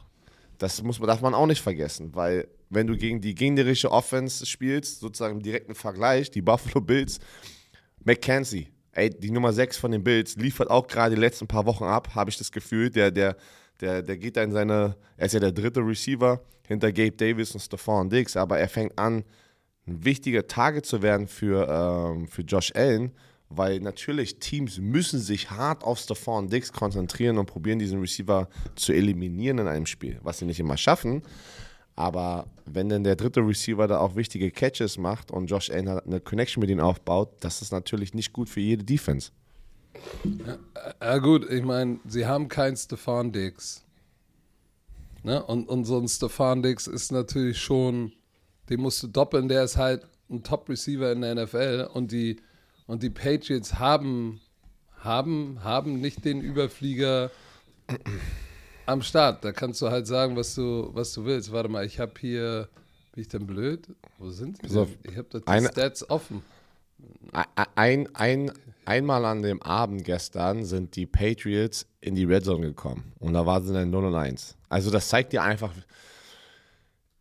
Das 0.59 0.83
muss 0.83 0.99
man, 0.99 1.09
darf 1.09 1.23
man 1.23 1.35
auch 1.35 1.47
nicht 1.47 1.62
vergessen, 1.62 2.14
weil 2.14 2.47
wenn 2.69 2.87
du 2.87 2.97
gegen 2.97 3.21
die 3.21 3.35
gegnerische 3.35 3.90
Offense 3.90 4.47
spielst, 4.47 5.00
sozusagen 5.00 5.37
im 5.37 5.42
direkten 5.42 5.75
Vergleich, 5.75 6.31
die 6.31 6.42
Buffalo 6.42 6.81
Bills, 6.81 7.19
McKenzie, 8.04 8.69
ey, 8.92 9.11
die 9.11 9.31
Nummer 9.31 9.52
6 9.52 9.76
von 9.76 9.90
den 9.90 10.04
Bills, 10.04 10.37
liefert 10.37 10.71
auch 10.71 10.87
gerade 10.87 11.14
die 11.14 11.21
letzten 11.21 11.47
paar 11.47 11.66
Wochen 11.66 11.85
ab, 11.85 12.14
habe 12.14 12.31
ich 12.31 12.38
das 12.38 12.52
Gefühl. 12.52 12.90
Der, 12.90 13.11
der, 13.11 13.37
der, 13.81 14.02
der 14.02 14.16
geht 14.16 14.37
da 14.37 14.42
in 14.42 14.52
seine, 14.52 14.97
er 15.16 15.26
ist 15.26 15.33
ja 15.33 15.40
der 15.40 15.52
dritte 15.52 15.81
Receiver 15.81 16.40
hinter 16.66 16.92
Gabe 16.92 17.12
Davis 17.12 17.52
und 17.52 17.61
Stephon 17.61 18.09
Diggs, 18.09 18.37
aber 18.37 18.59
er 18.59 18.69
fängt 18.69 18.99
an, 18.99 19.25
ein 19.86 20.04
wichtiger 20.04 20.46
Target 20.46 20.86
zu 20.86 21.02
werden 21.02 21.26
für, 21.26 21.68
ähm, 21.68 22.28
für 22.28 22.42
Josh 22.42 22.72
Allen, 22.74 23.12
weil 23.48 23.80
natürlich 23.80 24.38
Teams 24.38 24.78
müssen 24.78 25.18
sich 25.18 25.50
hart 25.50 25.84
auf 25.84 25.98
Stephon 25.98 26.48
Diggs 26.48 26.72
konzentrieren 26.72 27.38
und 27.38 27.46
probieren, 27.46 27.78
diesen 27.78 28.00
Receiver 28.00 28.48
zu 28.76 28.92
eliminieren 28.92 29.58
in 29.58 29.66
einem 29.66 29.86
Spiel, 29.86 30.18
was 30.22 30.38
sie 30.38 30.46
nicht 30.46 30.60
immer 30.60 30.76
schaffen. 30.76 31.22
Aber 31.94 32.46
wenn 32.64 32.88
denn 32.88 33.04
der 33.04 33.16
dritte 33.16 33.40
Receiver 33.40 33.86
da 33.86 33.98
auch 33.98 34.16
wichtige 34.16 34.50
Catches 34.50 34.96
macht 34.96 35.30
und 35.30 35.46
Josh 35.48 35.70
Allen 35.70 35.88
eine 35.88 36.20
Connection 36.20 36.60
mit 36.60 36.70
ihm 36.70 36.80
aufbaut, 36.80 37.30
das 37.40 37.60
ist 37.60 37.72
natürlich 37.72 38.14
nicht 38.14 38.32
gut 38.32 38.48
für 38.48 38.60
jede 38.60 38.84
Defense. 38.84 39.30
Ja 41.02 41.18
gut, 41.18 41.48
ich 41.50 41.62
meine, 41.62 42.00
sie 42.08 42.26
haben 42.26 42.48
keinen 42.48 42.76
Stefan 42.76 43.30
Dix. 43.30 43.84
Ne? 45.22 45.42
Und, 45.44 45.68
und 45.68 45.84
so 45.84 45.98
ein 45.98 46.08
Stefan 46.08 46.62
Dix 46.62 46.86
ist 46.86 47.12
natürlich 47.12 47.60
schon, 47.60 48.12
den 48.69 48.81
musst 48.81 49.02
du 49.02 49.07
doppeln, 49.09 49.49
der 49.49 49.64
ist 49.64 49.76
halt 49.76 50.07
ein 50.31 50.42
Top-Receiver 50.42 51.12
in 51.12 51.21
der 51.21 51.35
NFL 51.35 51.88
und 51.92 52.12
die, 52.12 52.40
und 52.87 53.02
die 53.02 53.11
Patriots 53.11 53.78
haben, 53.78 54.40
haben, 54.99 55.62
haben 55.62 56.00
nicht 56.00 56.25
den 56.25 56.40
Überflieger 56.40 57.31
am 58.87 59.02
Start. 59.02 59.45
Da 59.45 59.52
kannst 59.52 59.83
du 59.83 59.90
halt 59.90 60.07
sagen, 60.07 60.37
was 60.37 60.54
du, 60.54 60.90
was 60.92 61.12
du 61.12 61.25
willst. 61.25 61.52
Warte 61.52 61.69
mal, 61.69 61.85
ich 61.85 61.99
habe 62.00 62.12
hier 62.19 62.69
Bin 63.12 63.23
ich 63.23 63.28
denn 63.28 63.47
blöd? 63.47 63.88
Wo 64.19 64.31
sind 64.31 64.59
auf, 64.76 64.88
denn? 64.88 65.12
Ich 65.12 65.19
habe 65.19 65.28
die 65.40 65.47
eine- 65.47 65.69
Stats 65.69 66.09
offen. 66.09 66.42
Ein, 67.75 68.09
ein, 68.14 68.52
einmal 68.85 69.25
an 69.25 69.42
dem 69.42 69.61
Abend 69.62 70.04
gestern 70.04 70.64
sind 70.64 70.95
die 70.95 71.07
Patriots 71.07 71.87
in 72.00 72.14
die 72.14 72.25
Red 72.25 72.45
Zone 72.45 72.66
gekommen. 72.69 73.12
Und 73.19 73.33
da 73.33 73.45
waren 73.45 73.64
sie 73.64 73.73
dann 73.73 73.90
0 73.90 74.04
und 74.07 74.14
1. 74.14 74.57
Also 74.69 74.90
das 74.90 75.09
zeigt 75.09 75.33
dir 75.33 75.42
einfach, 75.42 75.73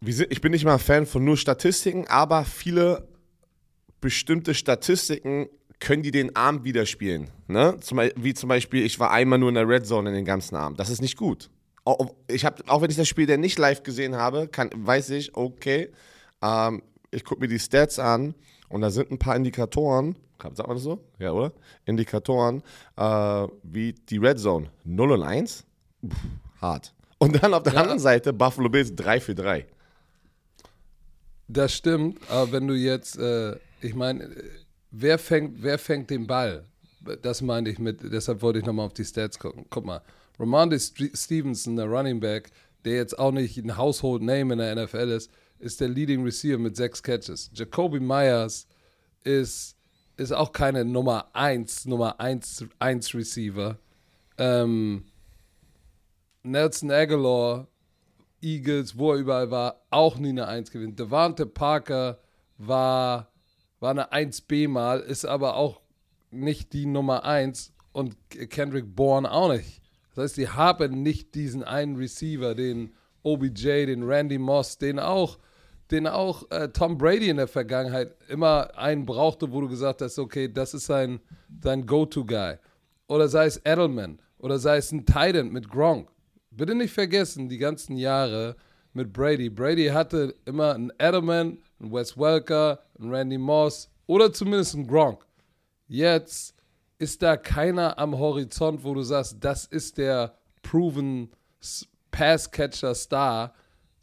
ich 0.03 0.41
bin 0.41 0.51
nicht 0.51 0.65
mal 0.65 0.74
ein 0.74 0.79
Fan 0.79 1.05
von 1.05 1.24
nur 1.24 1.38
Statistiken, 1.38 2.08
aber 2.08 2.43
viele 2.43 3.08
bestimmte 4.00 4.53
Statistiken 4.53 5.48
können 5.79 6.03
die 6.03 6.12
den 6.12 6.36
Abend 6.36 6.63
widerspielen. 6.63 7.27
Ne? 7.48 7.77
Zum, 7.81 8.00
wie 8.15 8.34
zum 8.34 8.50
Beispiel, 8.50 8.86
ich 8.86 9.00
war 9.00 9.12
einmal 9.12 9.39
nur 9.39 9.50
in 9.50 9.55
der 9.55 9.67
Red 9.67 9.86
Zone 9.86 10.10
in 10.10 10.15
den 10.15 10.25
ganzen 10.25 10.55
Abend. 10.55 10.79
Das 10.79 10.89
ist 10.89 11.01
nicht 11.01 11.17
gut. 11.17 11.50
Auch, 11.84 12.13
ich 12.27 12.46
hab, 12.46 12.67
auch 12.70 12.81
wenn 12.81 12.89
ich 12.89 12.98
das 12.98 13.08
Spiel 13.08 13.25
dann 13.25 13.39
nicht 13.39 13.58
live 13.58 13.84
gesehen 13.84 14.15
habe, 14.15 14.48
kann, 14.48 14.70
weiß 14.74 15.12
ich, 15.12 15.36
okay, 15.36 15.91
ähm, 16.41 16.84
ich 17.10 17.24
gucke 17.24 17.41
mir 17.41 17.48
die 17.48 17.60
Stats 17.60 18.00
an 18.00 18.36
und 18.70 18.81
da 18.81 18.91
sind 18.91 19.12
ein 19.12 19.17
paar 19.17 19.36
Indikatoren, 19.36 20.15
sagt 20.39 20.67
man 20.67 20.77
das 20.77 20.84
so? 20.84 21.03
Ja, 21.20 21.31
oder? 21.31 21.51
Indikatoren, 21.86 22.63
äh, 22.98 23.48
wie 23.63 23.93
die 23.93 24.17
Red 24.17 24.39
Zone 24.39 24.70
0 24.84 25.12
und 25.12 25.24
1, 25.24 25.65
Pff, 26.08 26.17
hart. 26.62 26.93
Und 27.17 27.41
dann 27.41 27.53
auf 27.53 27.63
der 27.63 27.77
anderen 27.77 28.00
Seite 28.00 28.34
Buffalo 28.34 28.70
Bills 28.70 28.96
3 28.96 29.20
für 29.20 29.36
3. 29.36 29.67
Das 31.53 31.74
stimmt, 31.74 32.20
aber 32.29 32.51
wenn 32.53 32.67
du 32.67 32.75
jetzt, 32.75 33.17
äh, 33.17 33.58
ich 33.81 33.93
meine, 33.93 34.24
äh, 34.24 34.43
wer 34.91 35.17
fängt, 35.17 35.62
wer 35.62 35.77
fängt 35.77 36.10
den 36.10 36.25
Ball? 36.27 36.65
Das 37.22 37.41
meinte 37.41 37.72
ich 37.72 37.79
mit, 37.79 38.00
deshalb 38.03 38.41
wollte 38.41 38.60
ich 38.60 38.65
nochmal 38.65 38.86
auf 38.86 38.93
die 38.93 39.03
Stats 39.03 39.38
gucken. 39.39 39.65
Guck 39.70 39.86
mal, 39.86 40.01
Stre- 40.39 41.17
Stevenson, 41.17 41.75
der 41.75 41.88
Running 41.88 42.20
Back, 42.20 42.51
der 42.86 42.96
jetzt 42.96 43.17
auch 43.20 43.31
nicht 43.31 43.58
ein 43.58 43.75
Household 43.77 44.22
Name 44.22 44.53
in 44.53 44.60
der 44.60 44.75
NFL 44.75 45.10
ist, 45.10 45.29
ist 45.60 45.81
der 45.81 45.89
Leading 45.89 46.24
Receiver 46.24 46.58
mit 46.58 46.75
sechs 46.75 47.03
Catches. 47.03 47.50
Jacoby 47.53 48.00
Myers 48.00 48.67
ist, 49.24 49.75
ist 50.17 50.31
auch 50.31 50.51
keine 50.53 50.86
Nummer 50.86 51.29
1, 51.34 51.86
Nummer 51.86 52.20
1, 52.20 52.65
1 52.79 53.13
Receiver. 53.13 53.77
Ähm, 54.38 55.05
Nelson 56.43 56.91
Aguilar, 56.91 57.67
Eagles, 58.42 58.98
wo 58.98 59.14
er 59.14 59.20
überall 59.20 59.52
war, 59.52 59.82
auch 59.90 60.18
nie 60.18 60.30
eine 60.30 60.48
1 60.48 60.72
gewinnt. 60.72 61.00
Devante 61.00 61.46
Parker 61.46 62.20
war, 62.58 63.32
war 63.80 63.92
eine 63.92 64.12
1B 64.12 64.68
mal, 64.68 65.00
ist 65.00 65.26
aber 65.26 65.56
auch 65.56 65.82
nicht 66.32 66.74
die 66.74 66.86
Nummer 66.86 67.26
1 67.26 67.74
und 67.92 68.16
Kendrick 68.30 68.96
Bourne 68.96 69.32
auch 69.32 69.52
nicht. 69.52 69.82
Das 70.16 70.24
heißt, 70.24 70.38
die 70.38 70.50
haben 70.50 71.04
nicht 71.04 71.36
diesen 71.36 71.64
einen 71.64 71.96
Receiver, 71.96 72.56
den 72.56 72.94
OBJ, 73.24 73.86
den 73.86 74.04
Randy 74.04 74.38
Moss, 74.38 74.78
den 74.78 75.00
auch, 75.00 75.38
den 75.90 76.08
auch 76.08 76.50
äh, 76.52 76.70
Tom 76.70 76.98
Brady 76.98 77.30
in 77.30 77.38
der 77.38 77.48
Vergangenheit 77.48 78.16
immer 78.30 78.78
einen 78.78 79.06
brauchte, 79.06 79.52
wo 79.52 79.62
du 79.62 79.70
gesagt 79.70 80.02
hast, 80.02 80.20
okay, 80.20 80.52
das 80.52 80.74
ist 80.74 80.86
sein, 80.86 81.20
sein 81.62 81.86
Go-To-Guy. 81.86 82.58
Oder 83.08 83.28
sei 83.28 83.46
es 83.46 83.62
Edelman 83.66 84.20
oder 84.38 84.58
sei 84.58 84.78
es 84.78 84.92
ein 84.92 85.06
Titan 85.06 85.50
mit 85.50 85.70
Gronk. 85.70 86.10
Bitte 86.51 86.75
nicht 86.75 86.93
vergessen, 86.93 87.48
die 87.48 87.58
ganzen 87.58 87.96
Jahre 87.96 88.55
mit 88.93 89.13
Brady. 89.13 89.50
Brady 89.50 89.88
hatte 89.88 90.36
immer 90.46 90.75
einen 90.75 90.91
Edelman, 91.00 91.58
einen 91.79 91.93
Wes 91.93 92.17
Welker, 92.17 92.79
einen 93.00 93.13
Randy 93.13 93.38
Moss 93.38 93.89
oder 94.05 94.34
zumindest 94.34 94.75
einen 94.75 94.88
Gronk. 94.88 95.25
Jetzt 95.88 96.55
ist 97.00 97.22
da 97.22 97.38
keiner 97.38 97.98
am 97.98 98.17
Horizont, 98.17 98.84
wo 98.84 98.93
du 98.93 99.01
sagst, 99.01 99.38
das 99.39 99.65
ist 99.65 99.98
der 99.98 100.38
proven 100.62 101.31
Pass-Catcher-Star. 102.12 103.53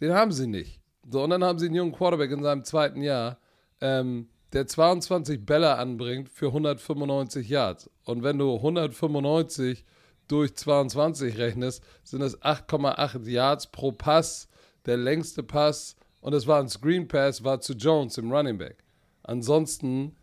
Den 0.00 0.14
haben 0.14 0.32
sie 0.32 0.46
nicht. 0.46 0.80
So, 1.10 1.22
und 1.22 1.30
dann 1.30 1.44
haben 1.44 1.58
sie 1.58 1.66
einen 1.66 1.76
jungen 1.76 1.92
Quarterback 1.92 2.30
in 2.30 2.42
seinem 2.42 2.64
zweiten 2.64 3.02
Jahr, 3.02 3.38
ähm, 3.80 4.28
der 4.52 4.66
22 4.66 5.44
Bälle 5.44 5.76
anbringt 5.76 6.28
für 6.28 6.46
195 6.46 7.48
Yards. 7.48 7.90
Und 8.04 8.22
wenn 8.22 8.38
du 8.38 8.56
195 8.56 9.84
durch 10.28 10.54
22 10.54 11.38
rechnest, 11.38 11.82
sind 12.04 12.23
es 12.23 12.40
8,8 12.40 13.28
Yards 13.28 13.66
pro 13.66 13.92
Pass. 13.92 14.49
Der 14.87 14.97
längste 14.97 15.42
Pass, 15.42 15.97
und 16.20 16.35
es 16.35 16.47
war 16.47 16.61
ein 16.61 16.68
Screen 16.68 17.08
Pass, 17.08 17.44
war 17.44 17.61
zu 17.61 17.75
Jones 17.75 18.18
im 18.18 18.32
Running 18.32 18.58
Back. 18.58 18.85
Ansonsten 19.23 20.16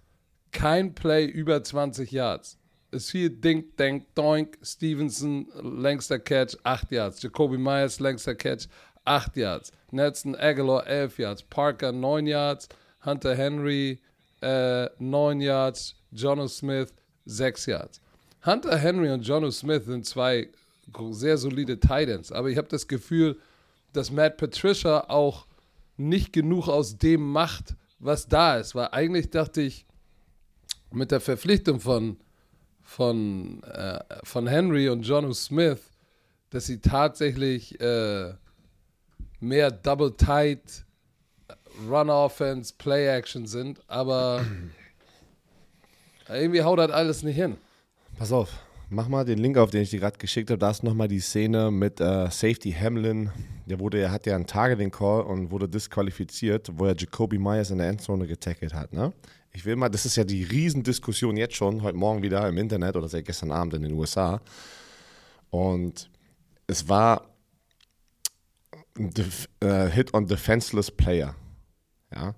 kein 0.52 0.96
Play 0.96 1.26
über 1.26 1.64
20 1.64 2.12
Yards. 2.12 2.58
Es 2.92 3.12
fiel 3.12 3.30
Dink, 3.30 3.76
Dank, 3.76 4.06
Doink, 4.16 4.58
Stevenson, 4.64 5.48
längster 5.62 6.18
Catch, 6.18 6.56
8 6.64 6.92
Yards. 6.92 7.22
Jacoby 7.22 7.58
Myers, 7.58 8.00
längster 8.00 8.36
Catch, 8.36 8.68
8 9.04 9.36
Yards. 9.36 9.72
Nelson 9.92 10.36
Aguilar, 10.36 10.88
11 10.88 11.18
Yards. 11.18 11.44
Parker, 11.44 11.92
9 11.92 12.26
Yards. 12.26 12.70
Hunter 13.06 13.36
Henry, 13.36 14.00
äh, 14.42 14.88
9 14.98 15.42
Yards. 15.42 15.96
Jono 16.12 16.48
Smith, 16.48 16.94
6 17.26 17.66
Yards. 17.66 18.00
Hunter 18.46 18.78
Henry 18.78 19.12
und 19.12 19.22
Jono 19.22 19.50
Smith 19.50 19.86
sind 19.86 20.06
zwei 20.06 20.50
sehr 21.12 21.38
solide 21.38 21.80
Titans, 21.80 22.32
aber 22.32 22.50
ich 22.50 22.58
habe 22.58 22.68
das 22.68 22.88
Gefühl, 22.88 23.40
dass 23.92 24.12
Matt 24.12 24.38
Patricia 24.38 25.06
auch 25.10 25.48
nicht 25.98 26.32
genug 26.32 26.68
aus 26.68 26.98
dem 26.98 27.32
macht, 27.32 27.76
was 27.98 28.28
da 28.28 28.58
ist. 28.58 28.76
Weil 28.76 28.90
eigentlich 28.92 29.32
dachte 29.32 29.62
ich, 29.62 29.86
mit 30.92 31.12
der 31.12 31.22
Verpflichtung 31.22 31.80
von, 31.80 32.18
von, 32.84 33.64
äh, 33.64 34.00
von 34.24 34.48
Henry 34.48 34.90
und 34.90 35.02
Jono 35.02 35.34
Smith, 35.34 35.80
dass 36.52 36.68
sie 36.68 36.80
tatsächlich 36.80 37.80
äh, 37.82 38.34
mehr 39.40 39.72
Double 39.72 40.16
Tight, 40.16 40.86
Run 41.90 42.10
Offense, 42.10 42.74
Play 42.78 43.08
Action 43.08 43.48
sind, 43.48 43.82
aber 43.88 44.46
irgendwie 46.30 46.62
haut 46.62 46.80
das 46.80 46.92
alles 46.92 47.24
nicht 47.24 47.36
hin. 47.36 47.58
Pass 48.18 48.32
auf, 48.32 48.50
mach 48.90 49.10
mal 49.10 49.26
den 49.26 49.40
Link 49.40 49.58
auf, 49.58 49.72
den 49.72 49.82
ich 49.82 49.90
dir 49.90 50.00
gerade 50.00 50.18
geschickt 50.18 50.50
habe. 50.50 50.58
Da 50.58 50.72
ist 50.72 50.84
nochmal 50.84 51.10
die 51.10 51.20
Szene 51.20 51.70
mit 51.70 52.00
äh, 52.00 52.30
Safety 52.32 52.72
Hamlin. 52.72 53.30
Der 53.66 53.78
wurde, 53.80 54.00
er 54.00 54.12
hat 54.12 54.26
ja 54.26 54.36
einen 54.36 54.48
Targeting 54.48 54.90
Call 54.90 55.24
und 55.24 55.52
wurde 55.52 55.68
disqualifiziert, 55.68 56.72
wo 56.76 56.86
er 56.86 56.96
Jacoby 56.96 57.38
Myers 57.38 57.72
in 57.72 57.80
der 57.80 57.90
Endzone 57.90 58.26
getackelt 58.26 58.74
hat. 58.74 58.94
Ne? 58.94 59.12
Ich 59.52 59.66
will 59.66 59.76
mal, 59.76 59.90
das 59.90 60.06
ist 60.06 60.16
ja 60.16 60.24
die 60.24 60.44
Riesendiskussion 60.44 61.36
jetzt 61.36 61.56
schon, 61.56 61.82
heute 61.82 61.98
Morgen 61.98 62.24
wieder 62.24 62.48
im 62.48 62.58
Internet 62.58 62.96
oder 62.96 63.10
seit 63.10 63.26
gestern 63.26 63.52
Abend 63.52 63.74
in 63.74 63.82
den 63.82 63.92
USA. 63.92 64.40
Und 65.50 66.10
es 66.68 66.88
war 66.88 67.30
ein 68.98 69.10
Def 69.10 69.50
äh, 69.60 69.90
Hit 69.90 70.14
on 70.14 70.26
Defenseless 70.26 70.90
Player. 70.90 71.36
Ja. 72.14 72.34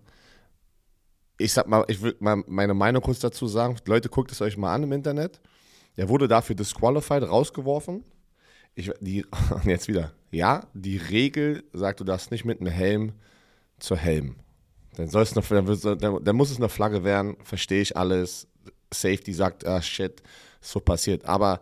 Ich 1.37 1.53
sag 1.53 1.67
mal, 1.67 1.85
ich 1.87 2.01
will 2.01 2.15
mal 2.19 2.43
meine 2.47 2.73
Meinung 2.73 3.03
kurz 3.03 3.19
dazu 3.19 3.45
sagen. 3.45 3.77
Leute, 3.85 4.09
guckt 4.09 4.31
es 4.31 4.41
euch 4.41 4.57
mal 4.57 4.73
an 4.73 4.81
im 4.81 4.91
Internet. 4.91 5.39
Er 5.97 6.07
wurde 6.07 6.27
dafür 6.27 6.55
disqualified, 6.55 7.23
rausgeworfen. 7.23 8.05
Ich, 8.75 8.91
die, 9.01 9.25
jetzt 9.65 9.87
wieder. 9.87 10.13
Ja, 10.31 10.67
die 10.73 10.97
Regel 10.97 11.63
sagt, 11.73 11.99
du 11.99 12.03
darfst 12.03 12.31
nicht 12.31 12.45
mit 12.45 12.61
einem 12.61 12.71
Helm 12.71 13.13
zur 13.79 13.97
Helm. 13.97 14.35
Dann, 14.95 15.09
soll's 15.09 15.35
noch, 15.35 15.47
dann, 15.47 16.23
dann, 16.23 16.35
muss 16.35 16.51
es 16.51 16.57
eine 16.57 16.69
Flagge 16.69 17.03
werden, 17.03 17.35
verstehe 17.43 17.81
ich 17.81 17.97
alles. 17.97 18.47
Safety 18.93 19.33
sagt, 19.33 19.65
ah 19.65 19.81
shit, 19.81 20.21
so 20.61 20.79
passiert. 20.79 21.25
Aber 21.25 21.59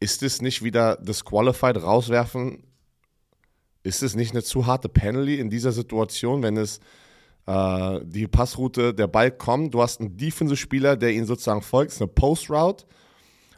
ist 0.00 0.22
es 0.22 0.40
nicht 0.40 0.62
wieder 0.62 0.96
disqualified 0.96 1.82
rauswerfen? 1.82 2.64
Ist 3.82 4.02
es 4.02 4.14
nicht 4.14 4.32
eine 4.32 4.42
zu 4.42 4.66
harte 4.66 4.88
Penalty 4.88 5.38
in 5.38 5.50
dieser 5.50 5.72
Situation, 5.72 6.42
wenn 6.42 6.56
es 6.56 6.78
äh, 7.46 8.00
die 8.04 8.26
Passroute, 8.28 8.94
der 8.94 9.08
Ball 9.08 9.30
kommt, 9.30 9.74
du 9.74 9.82
hast 9.82 10.00
einen 10.00 10.16
Defensive-Spieler, 10.16 10.96
der 10.96 11.12
ihn 11.12 11.26
sozusagen 11.26 11.62
folgt, 11.62 12.00
eine 12.00 12.08
Post-Route 12.08 12.86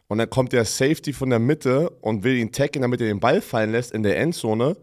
und 0.09 0.19
dann 0.19 0.31
kommt 0.31 0.53
der 0.53 0.65
Safety 0.65 1.13
von 1.13 1.31
der 1.31 1.39
Mitte 1.39 1.91
und 2.01 2.23
will 2.25 2.37
ihn 2.37 2.53
taggen, 2.53 2.83
damit 2.83 3.01
er 3.01 3.09
den 3.09 3.21
Ball 3.21 3.41
fallen 3.41 3.73
lässt 3.73 3.93
in 3.93 4.03
der 4.03 4.19
Endzone. 4.19 4.77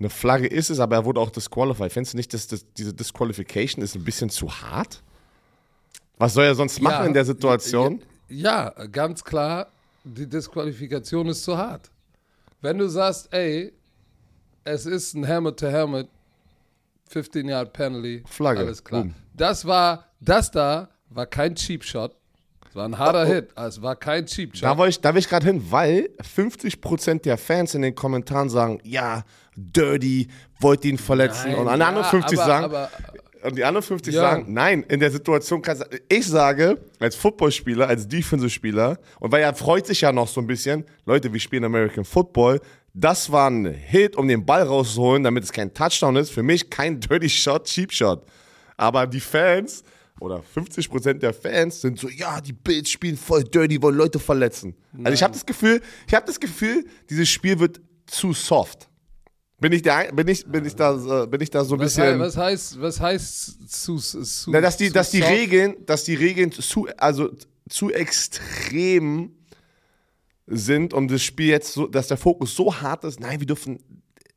Eine 0.00 0.10
Flagge 0.10 0.46
ist 0.48 0.70
es, 0.70 0.80
aber 0.80 0.96
er 0.96 1.04
wurde 1.04 1.20
auch 1.20 1.30
disqualified. 1.30 1.92
Findest 1.92 2.14
du 2.14 2.16
nicht, 2.16 2.34
dass 2.34 2.48
das, 2.48 2.66
diese 2.76 2.92
Disqualification 2.92 3.82
ist 3.82 3.94
ein 3.94 4.04
bisschen 4.04 4.28
zu 4.30 4.50
hart? 4.50 5.02
Was 6.18 6.34
soll 6.34 6.44
er 6.44 6.54
sonst 6.54 6.80
machen 6.80 7.02
Ja, 7.02 7.06
in 7.06 7.14
der 7.14 7.24
Situation? 7.24 8.02
Ja, 8.28 8.70
ganz 8.90 9.22
klar, 9.22 9.68
die 10.02 10.26
Disqualifikation 10.28 11.28
ist 11.28 11.44
zu 11.44 11.56
hart. 11.56 11.90
Wenn 12.60 12.78
du 12.78 12.88
sagst, 12.88 13.32
ey, 13.32 13.72
es 14.64 14.86
ist 14.86 15.14
ein 15.14 15.24
Helmet-to-Helmet, 15.24 16.08
15 17.10 17.48
Yard 17.48 17.72
Penalty, 17.72 18.24
Flagge, 18.26 18.60
alles 18.60 18.82
klar. 18.82 19.02
boom. 19.02 19.14
Das 19.34 19.64
war, 19.66 20.06
das 20.20 20.50
da 20.50 20.88
war 21.10 21.26
kein 21.26 21.54
Cheap 21.54 21.84
Shot. 21.84 22.16
Es 22.74 22.76
war 22.76 22.88
ein 22.88 22.98
harder 22.98 23.24
Hit, 23.24 23.50
es 23.54 23.80
war 23.82 23.94
kein 23.94 24.26
Cheap 24.26 24.56
Shot. 24.56 24.64
Da 24.64 24.76
wollte 24.76 24.90
ich, 24.90 25.00
da 25.00 25.14
will 25.14 25.20
ich 25.20 25.28
gerade 25.28 25.46
hin, 25.46 25.64
weil 25.70 26.10
50% 26.36 27.22
der 27.22 27.38
Fans 27.38 27.72
in 27.76 27.82
den 27.82 27.94
Kommentaren 27.94 28.48
sagen, 28.50 28.80
ja, 28.82 29.22
dirty, 29.54 30.26
wollte 30.58 30.88
ihn 30.88 30.98
verletzen. 30.98 31.52
Nein, 31.52 31.60
und 31.60 31.68
anderen 31.68 31.94
ja, 31.98 32.02
50 32.02 32.36
aber- 32.36 32.46
sagen, 32.48 32.64
aber- 32.64 32.90
und 33.44 33.56
die 33.56 33.62
anderen 33.64 33.84
50 33.84 34.12
Ja. 34.14 34.22
sagen, 34.22 34.52
nein, 34.52 34.82
in 34.88 34.98
der 34.98 35.12
Situation 35.12 35.62
kannst 35.62 35.84
ich 36.08 36.26
sage, 36.26 36.80
als 36.98 37.14
Footballspieler, 37.14 37.86
als 37.86 38.08
Defensive-Spieler, 38.08 38.98
und 39.20 39.30
weil 39.30 39.42
er 39.42 39.54
freut 39.54 39.86
sich 39.86 40.00
ja 40.00 40.10
noch 40.10 40.26
so 40.26 40.40
ein 40.40 40.48
bisschen, 40.48 40.84
Leute, 41.06 41.32
wir 41.32 41.38
spielen 41.38 41.62
American 41.62 42.04
Football, 42.04 42.60
Das 42.92 43.30
war 43.30 43.50
ein 43.50 43.66
Hit, 43.66 44.16
um 44.16 44.26
den 44.26 44.44
Ball 44.44 44.62
rauszuholen, 44.62 45.22
damit 45.22 45.44
es 45.44 45.52
kein 45.52 45.72
Touchdown 45.74 46.14
ist. 46.16 46.30
Für 46.30 46.42
mich 46.42 46.70
kein 46.70 46.98
Dirty 47.00 47.28
Shot, 47.28 47.66
Cheap 47.66 47.92
Shot. 47.92 48.24
Aber 48.76 49.06
die 49.08 49.18
Fans 49.20 49.82
oder 50.24 50.42
50% 50.54 51.14
der 51.14 51.32
Fans 51.34 51.80
sind 51.80 51.98
so, 51.98 52.08
ja, 52.08 52.40
die 52.40 52.52
Bills 52.52 52.90
spielen 52.90 53.16
voll 53.16 53.44
dirty, 53.44 53.80
wollen 53.82 53.96
Leute 53.96 54.18
verletzen. 54.18 54.74
Also 55.04 55.12
ich 55.14 55.22
habe 55.22 55.32
das 55.32 55.44
Gefühl, 55.46 55.80
ich 56.08 56.14
habe 56.14 56.26
das 56.26 56.40
Gefühl, 56.40 56.84
dieses 57.10 57.28
Spiel 57.28 57.58
wird 57.60 57.80
zu 58.06 58.32
soft. 58.32 58.88
Bin 59.60 59.72
ich, 59.72 59.82
der, 59.82 60.12
bin 60.12 60.26
ich, 60.28 60.44
bin 60.46 60.64
ich, 60.66 60.74
da, 60.74 61.26
bin 61.26 61.40
ich 61.40 61.48
da 61.48 61.64
so 61.64 61.74
ein 61.74 61.80
Was, 61.80 61.94
bisschen. 61.94 62.04
hei- 62.14 62.18
was 62.18 62.36
heißt, 62.36 62.80
was 62.80 63.00
heißt 63.00 63.70
zu, 63.70 63.96
zu 63.98 64.50
Na, 64.50 64.60
dass 64.60 64.76
die, 64.76 64.90
dass 64.90 65.10
die 65.10 65.20
soft? 65.20 65.30
Regeln, 65.30 65.76
dass 65.86 66.04
die 66.04 66.14
Regeln 66.14 66.50
zu, 66.52 66.88
also 66.98 67.30
zu 67.68 67.90
extrem 67.90 69.32
sind, 70.46 70.92
um 70.92 71.08
das 71.08 71.22
Spiel 71.22 71.46
jetzt 71.48 71.72
so, 71.72 71.86
dass 71.86 72.08
der 72.08 72.16
Fokus 72.16 72.54
so 72.54 72.74
hart 72.74 73.04
ist. 73.04 73.20
Nein, 73.20 73.40
wir 73.40 73.46
dürfen, 73.46 73.78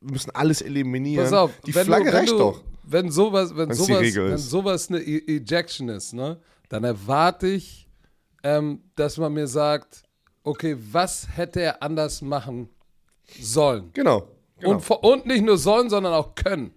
wir 0.00 0.12
müssen 0.12 0.30
alles 0.30 0.62
eliminieren. 0.62 1.24
Pass 1.24 1.32
auf, 1.34 1.50
die 1.66 1.72
Flagge 1.72 2.10
du, 2.10 2.16
reicht 2.16 2.32
du, 2.32 2.38
doch. 2.38 2.62
Wenn 2.90 3.10
sowas, 3.10 3.54
wenn 3.54 3.68
Wenn's 3.68 3.78
sowas, 3.86 4.14
wenn 4.14 4.38
sowas 4.38 4.88
eine 4.88 5.00
E- 5.00 5.36
Ejection 5.36 5.88
ist, 5.90 6.14
ne, 6.14 6.38
dann 6.68 6.84
erwarte 6.84 7.46
ich, 7.48 7.86
ähm, 8.42 8.80
dass 8.96 9.18
man 9.18 9.32
mir 9.32 9.46
sagt, 9.46 10.02
okay, 10.42 10.76
was 10.92 11.28
hätte 11.36 11.60
er 11.60 11.82
anders 11.82 12.22
machen 12.22 12.70
sollen? 13.40 13.90
Genau. 13.92 14.28
genau. 14.58 14.76
Und, 14.76 14.90
und 14.90 15.26
nicht 15.26 15.44
nur 15.44 15.58
sollen, 15.58 15.90
sondern 15.90 16.14
auch 16.14 16.34
können. 16.34 16.72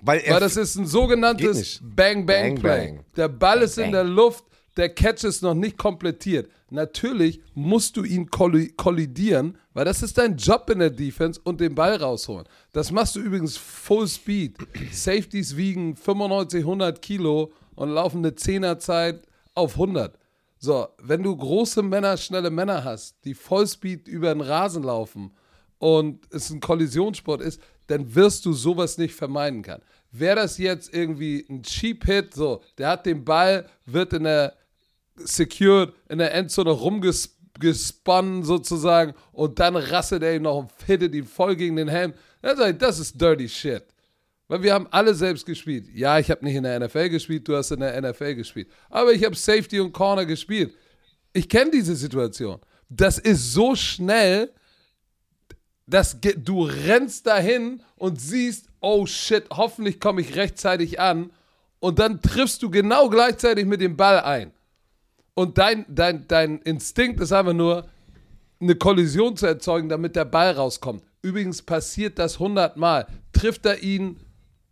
weil 0.00 0.22
Weil 0.28 0.40
das 0.40 0.56
ist 0.56 0.76
ein 0.76 0.86
sogenanntes. 0.86 1.80
Bang-Bang-Play. 1.82 2.86
Bang, 2.86 2.96
bang. 2.96 3.04
Der 3.16 3.28
Ball 3.28 3.62
ist 3.62 3.78
in 3.78 3.84
bang. 3.84 3.92
der 3.92 4.04
Luft, 4.04 4.44
der 4.76 4.90
Catch 4.90 5.24
ist 5.24 5.42
noch 5.42 5.54
nicht 5.54 5.78
komplettiert. 5.78 6.50
Natürlich 6.70 7.40
musst 7.54 7.96
du 7.96 8.04
ihn 8.04 8.30
kolli 8.30 8.72
kollidieren, 8.76 9.56
weil 9.72 9.84
das 9.84 10.02
ist 10.02 10.18
dein 10.18 10.36
Job 10.36 10.68
in 10.70 10.80
der 10.80 10.90
Defense 10.90 11.40
und 11.42 11.60
den 11.60 11.74
Ball 11.74 11.96
rausholen. 11.96 12.46
Das 12.72 12.90
machst 12.92 13.16
du 13.16 13.20
übrigens 13.20 13.56
Full 13.56 14.08
Speed. 14.08 14.58
Safeties 14.92 15.56
wiegen 15.56 15.96
95, 15.96 16.60
100 16.60 17.00
Kilo 17.00 17.52
und 17.74 17.90
laufen 17.90 18.18
eine 18.18 18.34
Zehnerzeit 18.34 19.26
auf 19.54 19.74
100. 19.74 20.18
So, 20.58 20.88
wenn 21.02 21.22
du 21.22 21.36
große 21.36 21.82
Männer, 21.82 22.16
schnelle 22.16 22.50
Männer 22.50 22.82
hast, 22.82 23.24
die 23.24 23.34
Vollspeed 23.34 24.08
über 24.08 24.32
den 24.32 24.40
Rasen 24.40 24.82
laufen 24.82 25.32
und 25.78 26.26
es 26.32 26.50
ein 26.50 26.60
Kollisionssport 26.60 27.42
ist, 27.42 27.60
dann 27.86 28.14
wirst 28.14 28.44
du 28.46 28.52
sowas 28.52 28.98
nicht 28.98 29.14
vermeiden 29.14 29.62
können. 29.62 29.82
Wäre 30.10 30.36
das 30.36 30.58
jetzt 30.58 30.92
irgendwie 30.94 31.46
ein 31.48 31.62
Cheap 31.62 32.04
Hit, 32.04 32.34
so, 32.34 32.62
der 32.78 32.88
hat 32.88 33.06
den 33.06 33.24
Ball, 33.24 33.68
wird 33.84 34.14
in 34.14 34.24
der 34.24 34.54
secured, 35.18 35.92
in 36.08 36.18
der 36.18 36.34
Endzone 36.34 36.70
rumgesponnen 36.70 38.44
sozusagen 38.44 39.14
und 39.32 39.58
dann 39.58 39.76
rasselt 39.76 40.22
er 40.22 40.36
ihn 40.36 40.42
noch 40.42 40.58
und 40.58 40.70
hittet 40.86 41.14
ihn 41.14 41.26
voll 41.26 41.56
gegen 41.56 41.76
den 41.76 41.88
Helm. 41.88 42.14
Dann 42.42 42.56
sag 42.56 42.72
ich, 42.72 42.78
das 42.78 42.98
ist 42.98 43.20
dirty 43.20 43.48
shit. 43.48 43.84
Weil 44.48 44.62
wir 44.62 44.74
haben 44.74 44.86
alle 44.90 45.14
selbst 45.14 45.44
gespielt. 45.44 45.88
Ja, 45.92 46.18
ich 46.18 46.30
habe 46.30 46.44
nicht 46.44 46.54
in 46.54 46.62
der 46.62 46.78
NFL 46.78 47.08
gespielt, 47.08 47.48
du 47.48 47.56
hast 47.56 47.72
in 47.72 47.80
der 47.80 48.00
NFL 48.00 48.36
gespielt. 48.36 48.68
Aber 48.88 49.12
ich 49.12 49.24
habe 49.24 49.34
Safety 49.34 49.80
und 49.80 49.92
Corner 49.92 50.24
gespielt. 50.24 50.74
Ich 51.32 51.48
kenne 51.48 51.72
diese 51.72 51.96
Situation. 51.96 52.60
Das 52.88 53.18
ist 53.18 53.52
so 53.52 53.74
schnell, 53.74 54.52
dass 55.86 56.18
du 56.20 56.62
rennst 56.62 57.26
dahin 57.26 57.82
und 57.96 58.20
siehst, 58.20 58.68
oh 58.80 59.06
shit, 59.06 59.44
hoffentlich 59.50 59.98
komme 59.98 60.20
ich 60.20 60.36
rechtzeitig 60.36 61.00
an. 61.00 61.32
Und 61.80 61.98
dann 61.98 62.20
triffst 62.22 62.62
du 62.62 62.70
genau 62.70 63.08
gleichzeitig 63.08 63.66
mit 63.66 63.80
dem 63.80 63.96
Ball 63.96 64.20
ein. 64.20 64.52
Und 65.38 65.58
dein, 65.58 65.84
dein, 65.88 66.26
dein 66.26 66.58
Instinkt 66.62 67.20
ist 67.20 67.30
einfach 67.30 67.52
nur, 67.52 67.86
eine 68.58 68.74
Kollision 68.74 69.36
zu 69.36 69.44
erzeugen, 69.46 69.90
damit 69.90 70.16
der 70.16 70.24
Ball 70.24 70.52
rauskommt. 70.52 71.04
Übrigens 71.20 71.60
passiert 71.60 72.18
das 72.18 72.34
100 72.34 72.78
Mal. 72.78 73.06
Trifft 73.32 73.66
er 73.66 73.82
ihn 73.82 74.18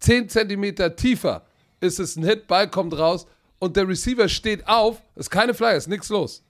10 0.00 0.30
Zentimeter 0.30 0.96
tiefer, 0.96 1.44
ist 1.80 2.00
es 2.00 2.16
ein 2.16 2.24
Hit, 2.24 2.46
Ball 2.46 2.70
kommt 2.70 2.96
raus 2.96 3.26
und 3.58 3.76
der 3.76 3.86
Receiver 3.86 4.26
steht 4.28 4.66
auf, 4.66 5.02
ist 5.16 5.30
keine 5.30 5.52
Flagge, 5.52 5.76
ist 5.76 5.88
nichts 5.88 6.08
los. 6.08 6.42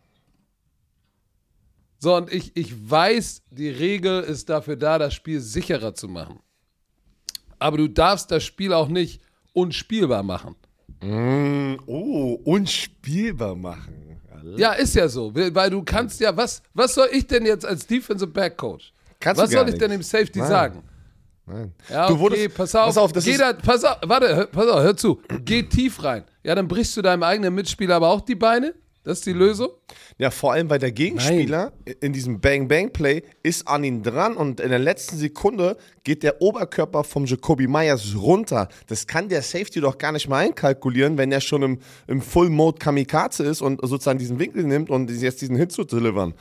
So, 1.98 2.16
und 2.16 2.32
ich, 2.32 2.56
ich 2.56 2.90
weiß, 2.90 3.42
die 3.50 3.70
Regel 3.70 4.22
ist 4.22 4.48
dafür 4.48 4.76
da, 4.76 4.98
das 4.98 5.14
Spiel 5.14 5.40
sicherer 5.40 5.94
zu 5.94 6.06
machen. 6.06 6.38
Aber 7.58 7.78
du 7.78 7.88
darfst 7.88 8.30
das 8.30 8.44
Spiel 8.44 8.72
auch 8.72 8.88
nicht 8.88 9.22
unspielbar 9.52 10.22
machen. 10.22 10.54
Oh, 11.86 12.40
unspielbar 12.44 13.56
machen. 13.56 14.03
Ja, 14.56 14.72
ist 14.72 14.94
ja 14.94 15.08
so, 15.08 15.34
weil 15.34 15.70
du 15.70 15.82
kannst 15.82 16.20
ja, 16.20 16.36
was, 16.36 16.62
was 16.74 16.94
soll 16.94 17.08
ich 17.12 17.26
denn 17.26 17.44
jetzt 17.46 17.64
als 17.66 17.86
Defensive 17.86 18.30
Back 18.30 18.56
Coach? 18.56 18.92
Kannst 19.20 19.40
was 19.40 19.50
du 19.50 19.56
gar 19.56 19.64
soll 19.64 19.72
ich 19.74 19.78
denn 19.80 19.90
dem. 19.90 20.02
Safety 20.02 20.38
Nein. 20.40 20.48
sagen? 20.48 20.82
Nein. 21.46 21.72
Ja, 21.90 22.06
Du 22.08 22.14
okay, 22.14 22.20
wurdest- 22.22 22.54
pass 22.56 22.74
auf, 22.74 22.86
pass 22.86 22.96
auf, 22.98 23.12
das 23.12 23.24
geh 23.24 23.32
ist- 23.32 23.40
da, 23.40 23.52
pass 23.52 23.84
auf, 23.84 23.96
warte, 24.04 24.34
hör, 24.34 24.46
pass 24.46 24.66
auf, 24.66 24.80
hör 24.82 24.96
zu, 24.96 25.20
geh 25.44 25.62
tief 25.62 26.02
rein. 26.02 26.24
Ja, 26.42 26.54
dann 26.54 26.68
brichst 26.68 26.96
du 26.96 27.02
deinem 27.02 27.22
eigenen 27.22 27.54
Mitspieler 27.54 27.96
aber 27.96 28.08
auch 28.08 28.20
die 28.22 28.34
Beine? 28.34 28.74
Das 29.04 29.18
ist 29.18 29.26
die 29.26 29.34
Lösung? 29.34 29.68
Ja, 30.16 30.30
vor 30.30 30.54
allem, 30.54 30.70
weil 30.70 30.78
der 30.78 30.90
Gegenspieler 30.90 31.74
in 32.00 32.14
diesem 32.14 32.40
Bang-Bang-Play 32.40 33.22
ist 33.42 33.68
an 33.68 33.84
ihn 33.84 34.02
dran 34.02 34.34
und 34.34 34.60
in 34.60 34.70
der 34.70 34.78
letzten 34.78 35.18
Sekunde 35.18 35.76
geht 36.04 36.22
der 36.22 36.40
Oberkörper 36.40 37.04
vom 37.04 37.26
Jacoby 37.26 37.66
Myers 37.66 38.16
runter. 38.16 38.68
Das 38.86 39.06
kann 39.06 39.28
der 39.28 39.42
Safety 39.42 39.82
doch 39.82 39.98
gar 39.98 40.12
nicht 40.12 40.26
mal 40.26 40.38
einkalkulieren, 40.38 41.18
wenn 41.18 41.30
er 41.32 41.42
schon 41.42 41.62
im, 41.62 41.78
im 42.06 42.22
Full-Mode 42.22 42.78
Kamikaze 42.78 43.44
ist 43.44 43.60
und 43.60 43.78
sozusagen 43.86 44.18
diesen 44.18 44.38
Winkel 44.38 44.64
nimmt 44.64 44.88
und 44.88 45.10
jetzt 45.10 45.42
diesen 45.42 45.56
Hit 45.56 45.70
zu 45.70 45.84
delivern. 45.84 46.32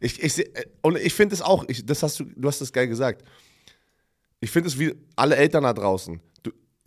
Ich, 0.00 0.20
ich, 0.20 0.32
seh- 0.32 0.50
und 0.82 0.98
ich 0.98 1.14
finde 1.14 1.36
es 1.36 1.42
auch, 1.42 1.64
ich, 1.68 1.86
das 1.86 2.02
hast 2.02 2.18
du, 2.18 2.24
du 2.24 2.48
hast 2.48 2.60
das 2.60 2.72
geil 2.72 2.88
gesagt. 2.88 3.22
Ich 4.40 4.50
finde 4.50 4.68
es 4.68 4.78
wie 4.78 4.92
alle 5.14 5.36
Eltern 5.36 5.62
da 5.62 5.72
draußen. 5.72 6.20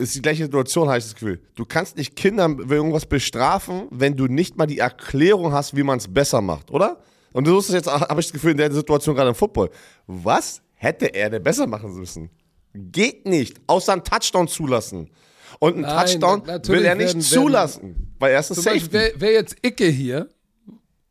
Ist 0.02 0.14
die 0.16 0.22
gleiche 0.22 0.44
Situation, 0.44 0.88
habe 0.88 0.98
ich 0.98 1.04
das 1.04 1.14
Gefühl. 1.14 1.40
Du 1.54 1.64
kannst 1.64 1.96
nicht 1.96 2.16
Kindern 2.16 2.58
irgendwas 2.68 3.06
bestrafen, 3.06 3.86
wenn 3.90 4.16
du 4.16 4.26
nicht 4.26 4.56
mal 4.56 4.66
die 4.66 4.78
Erklärung 4.78 5.52
hast, 5.52 5.76
wie 5.76 5.82
man 5.82 5.98
es 5.98 6.12
besser 6.12 6.40
macht, 6.40 6.70
oder? 6.70 6.98
Und 7.32 7.46
so 7.46 7.58
ist 7.58 7.68
es 7.68 7.74
jetzt, 7.74 7.86
habe 7.86 8.20
ich 8.20 8.26
das 8.26 8.32
Gefühl, 8.32 8.50
in 8.52 8.56
der 8.56 8.72
Situation 8.72 9.14
gerade 9.14 9.28
im 9.28 9.34
Football. 9.34 9.70
Was 10.06 10.60
hätte 10.74 11.06
er 11.14 11.30
denn 11.30 11.42
besser 11.42 11.66
machen 11.66 11.94
müssen? 11.94 12.30
Geht 12.74 13.26
nicht, 13.26 13.60
außer 13.66 13.92
einen 13.92 14.02
Touchdown 14.04 14.48
zulassen. 14.48 15.08
Und 15.58 15.74
einen 15.74 15.82
Nein, 15.82 16.06
Touchdown 16.06 16.46
will 16.68 16.84
er 16.84 16.94
nicht 16.94 17.08
werden- 17.08 17.20
zulassen, 17.20 18.14
weil 18.18 18.32
er 18.32 18.40
ist 18.40 18.50
ein 18.50 18.54
Safety. 18.56 18.92
Wäre 18.92 19.20
wär 19.20 19.32
jetzt 19.32 19.56
Icke 19.64 19.86
hier, 19.86 20.28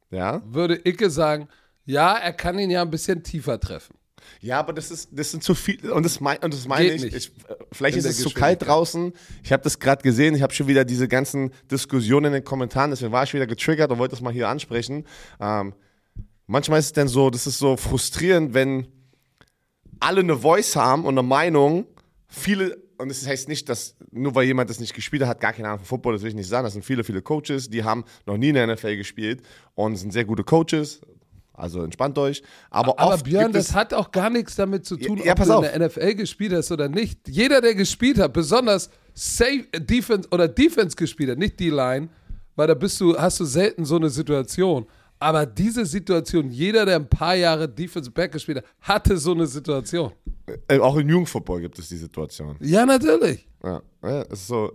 Ja? 0.10 0.42
würde 0.46 0.76
Icke 0.84 1.10
sagen, 1.10 1.48
ja, 1.86 2.18
er 2.18 2.34
kann 2.34 2.60
ihn 2.60 2.70
ja 2.70 2.82
ein 2.82 2.90
bisschen 2.90 3.24
tiefer 3.24 3.60
treffen. 3.60 3.96
Ja, 4.42 4.60
aber 4.60 4.74
das 4.74 4.92
ist, 4.92 5.10
das 5.12 5.32
sind 5.32 5.44
zu 5.44 5.56
viele 5.56 5.94
und 5.94 6.04
das, 6.04 6.20
mein, 6.20 6.38
und 6.40 6.54
das 6.54 6.68
meine 6.68 6.92
ich. 6.92 7.04
ich. 7.04 7.32
Vielleicht 7.72 7.98
ist 7.98 8.06
es 8.06 8.20
zu 8.20 8.30
kalt 8.30 8.66
draußen. 8.66 9.14
Ich 9.44 9.52
habe 9.52 9.64
das 9.64 9.80
gerade 9.80 10.02
gesehen. 10.02 10.36
Ich 10.36 10.42
habe 10.42 10.54
schon 10.54 10.68
wieder 10.68 10.86
diese 10.86 11.08
ganzen 11.08 11.52
Diskussionen 11.70 12.28
in 12.28 12.34
den 12.34 12.44
Kommentaren. 12.44 12.92
Deswegen 12.92 13.12
war 13.12 13.24
ich 13.24 13.34
wieder 13.34 13.48
getriggert 13.48 13.92
und 13.92 14.00
wollte 14.00 14.12
das 14.12 14.22
mal 14.22 14.34
hier 14.34 14.50
ansprechen. 14.50 15.06
Ähm, 15.40 15.74
manchmal 16.48 16.80
ist 16.80 16.86
es 16.86 16.94
dann 16.94 17.08
so, 17.08 17.30
das 17.30 17.48
ist 17.48 17.58
so 17.58 17.78
frustrierend, 17.78 18.54
wenn 18.54 18.88
alle 20.00 20.22
eine 20.22 20.38
Voice 20.38 20.76
haben 20.76 21.06
und 21.06 21.18
eine 21.18 21.28
Meinung. 21.28 21.86
Viele 22.28 22.78
und 23.02 23.10
das 23.10 23.26
heißt 23.26 23.50
nicht, 23.50 23.68
dass 23.68 23.96
nur 24.12 24.36
weil 24.36 24.46
jemand 24.46 24.70
das 24.70 24.80
nicht 24.80 24.94
gespielt 24.94 25.24
hat, 25.24 25.30
hat 25.30 25.40
gar 25.42 25.54
keine 25.54 25.70
Ahnung 25.70 25.80
von 25.80 25.88
Football, 25.88 26.14
das 26.14 26.22
will 26.22 26.30
ich 26.30 26.36
nicht 26.36 26.48
sagen. 26.48 26.64
Das 26.64 26.74
sind 26.74 26.86
viele, 26.86 27.04
viele 27.04 27.22
Coaches, 27.22 27.70
die 27.70 27.84
haben 27.84 28.06
noch 28.28 28.38
nie 28.38 28.50
in 28.50 28.56
der 28.56 28.68
NFL 28.68 28.96
gespielt 28.96 29.42
und 29.74 29.96
sind 29.96 30.14
sehr 30.14 30.24
gute 30.24 30.44
Coaches. 30.44 31.02
Also 31.62 31.84
entspannt 31.84 32.18
euch. 32.18 32.42
Aber, 32.72 33.00
Aber 33.00 33.18
Björn, 33.20 33.54
das 33.54 33.76
hat 33.76 33.94
auch 33.94 34.10
gar 34.10 34.32
nichts 34.32 34.56
damit 34.56 34.84
zu 34.84 34.98
tun, 34.98 35.22
Ja, 35.24 35.34
ob 35.34 35.44
du 35.44 35.54
auf. 35.54 35.64
in 35.64 35.80
der 35.80 35.90
NFL 35.90 36.16
gespielt 36.16 36.54
hast 36.54 36.72
oder 36.72 36.90
nicht. 36.90 37.20
Jeder, 37.28 37.62
der 37.62 37.76
gespielt 37.76 38.18
hat, 38.18 38.34
besonders 38.34 38.90
Safe, 39.14 39.66
äh, 39.72 39.80
Defense 39.80 40.28
oder 40.32 40.48
Defense 40.48 40.96
gespielt 40.96 41.30
hat, 41.30 41.38
nicht 41.38 41.60
die 41.60 41.70
Line, 41.70 42.10
weil 42.56 42.66
da 42.66 42.74
bist 42.74 43.00
du, 43.00 43.16
hast 43.16 43.40
du 43.40 43.46
selten 43.46 43.86
so 43.86 43.98
eine 43.98 44.10
Situation. 44.10 44.88
Aber 45.20 45.46
diese 45.46 45.86
Situation, 45.86 46.50
jeder, 46.50 46.84
der 46.84 46.96
ein 46.96 47.08
paar 47.08 47.36
Jahre 47.36 47.70
Defense 47.70 48.10
Back 48.10 48.32
gespielt 48.32 48.58
hat, 48.58 48.66
hatte 48.82 49.18
so 49.18 49.34
eine 49.34 49.46
Situation. 49.46 50.12
Äh, 50.68 50.80
auch 50.80 50.98
im 50.98 51.08
Jugendfootball 51.08 51.62
gibt 51.62 51.78
es 51.78 51.90
die 51.90 51.98
Situation. 51.98 52.56
Ja, 52.60 52.88
natürlich. 52.88 53.48
Ja, 53.64 53.84
ja 54.02 54.22
ist 54.24 54.48
so. 54.48 54.72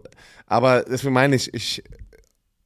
Aber 0.46 0.84
deswegen 0.84 1.14
meine 1.14 1.34
ich, 1.34 1.52
ich, 1.52 1.82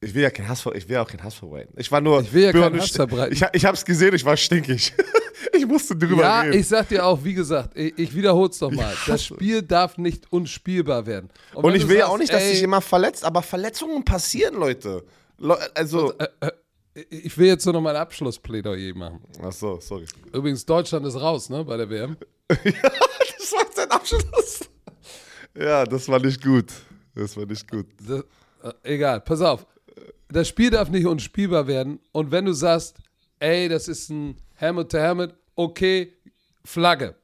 ich 0.03 0.13
will 0.15 0.23
ja 0.23 0.31
kein 0.31 0.49
Hass, 0.49 0.65
ich 0.73 0.89
will 0.89 0.97
auch 0.97 1.07
kein 1.07 1.23
Hass 1.23 1.35
verbreiten. 1.35 1.73
Ich 1.77 1.91
war 1.91 2.01
nur. 2.01 2.21
Ich 2.21 2.33
will 2.33 2.43
ja 2.43 2.51
keinen 2.51 2.79
Hass 2.81 2.89
verbreiten. 2.89 3.33
Ich, 3.33 3.43
ich 3.53 3.65
hab's 3.65 3.85
gesehen, 3.85 4.15
ich 4.15 4.25
war 4.25 4.35
stinkig. 4.35 4.93
ich 5.53 5.65
musste 5.65 5.95
drüber 5.95 6.23
Ja, 6.23 6.41
reden. 6.41 6.59
ich 6.59 6.67
sag 6.67 6.89
dir 6.89 7.05
auch, 7.05 7.23
wie 7.23 7.35
gesagt, 7.35 7.77
ich, 7.77 7.97
ich 7.97 8.15
wiederhole 8.15 8.49
es 8.49 8.59
nochmal. 8.59 8.95
Das 9.05 9.23
Spiel 9.23 9.61
darf 9.61 9.97
nicht 9.99 10.31
unspielbar 10.31 11.05
werden. 11.05 11.29
Und 11.53 11.63
wenn 11.63 11.75
ich 11.75 11.87
will 11.87 11.97
ja 11.97 12.01
sagst, 12.01 12.13
auch 12.13 12.17
nicht, 12.17 12.33
dass 12.33 12.43
sich 12.43 12.61
jemand 12.61 12.83
verletzt, 12.83 13.23
aber 13.23 13.43
Verletzungen 13.43 14.03
passieren, 14.03 14.55
Leute. 14.55 15.03
Le 15.37 15.57
also. 15.75 16.13
Ich 17.09 17.37
will 17.37 17.47
jetzt 17.47 17.63
nur 17.63 17.73
noch 17.73 17.81
mein 17.81 17.95
Abschlussplädoyer 17.95 18.93
machen. 18.93 19.21
Ach 19.41 19.53
so, 19.53 19.79
sorry. 19.79 20.05
Übrigens, 20.33 20.65
Deutschland 20.65 21.05
ist 21.05 21.15
raus, 21.15 21.49
ne, 21.49 21.63
bei 21.63 21.77
der 21.77 21.89
WM. 21.89 22.17
Das 23.41 23.51
war 23.53 23.65
sein 23.73 23.91
Abschluss. 23.91 24.59
Ja, 25.57 25.85
das 25.85 26.07
war 26.09 26.19
nicht 26.19 26.41
gut. 26.43 26.71
Das 27.15 27.35
war 27.37 27.45
nicht 27.45 27.69
gut. 27.69 27.87
Das, 28.05 28.23
äh, 28.63 28.93
egal, 28.93 29.21
pass 29.21 29.41
auf. 29.41 29.65
Das 30.31 30.47
Spiel 30.47 30.69
darf 30.69 30.89
nicht 30.89 31.05
unspielbar 31.05 31.67
werden. 31.67 31.99
Und 32.11 32.31
wenn 32.31 32.45
du 32.45 32.53
sagst, 32.53 32.97
ey, 33.39 33.67
das 33.67 33.87
ist 33.87 34.09
ein 34.09 34.37
Helmet 34.55 34.91
to 34.91 34.97
Helmet, 34.97 35.33
okay, 35.55 36.13
Flagge. 36.63 37.15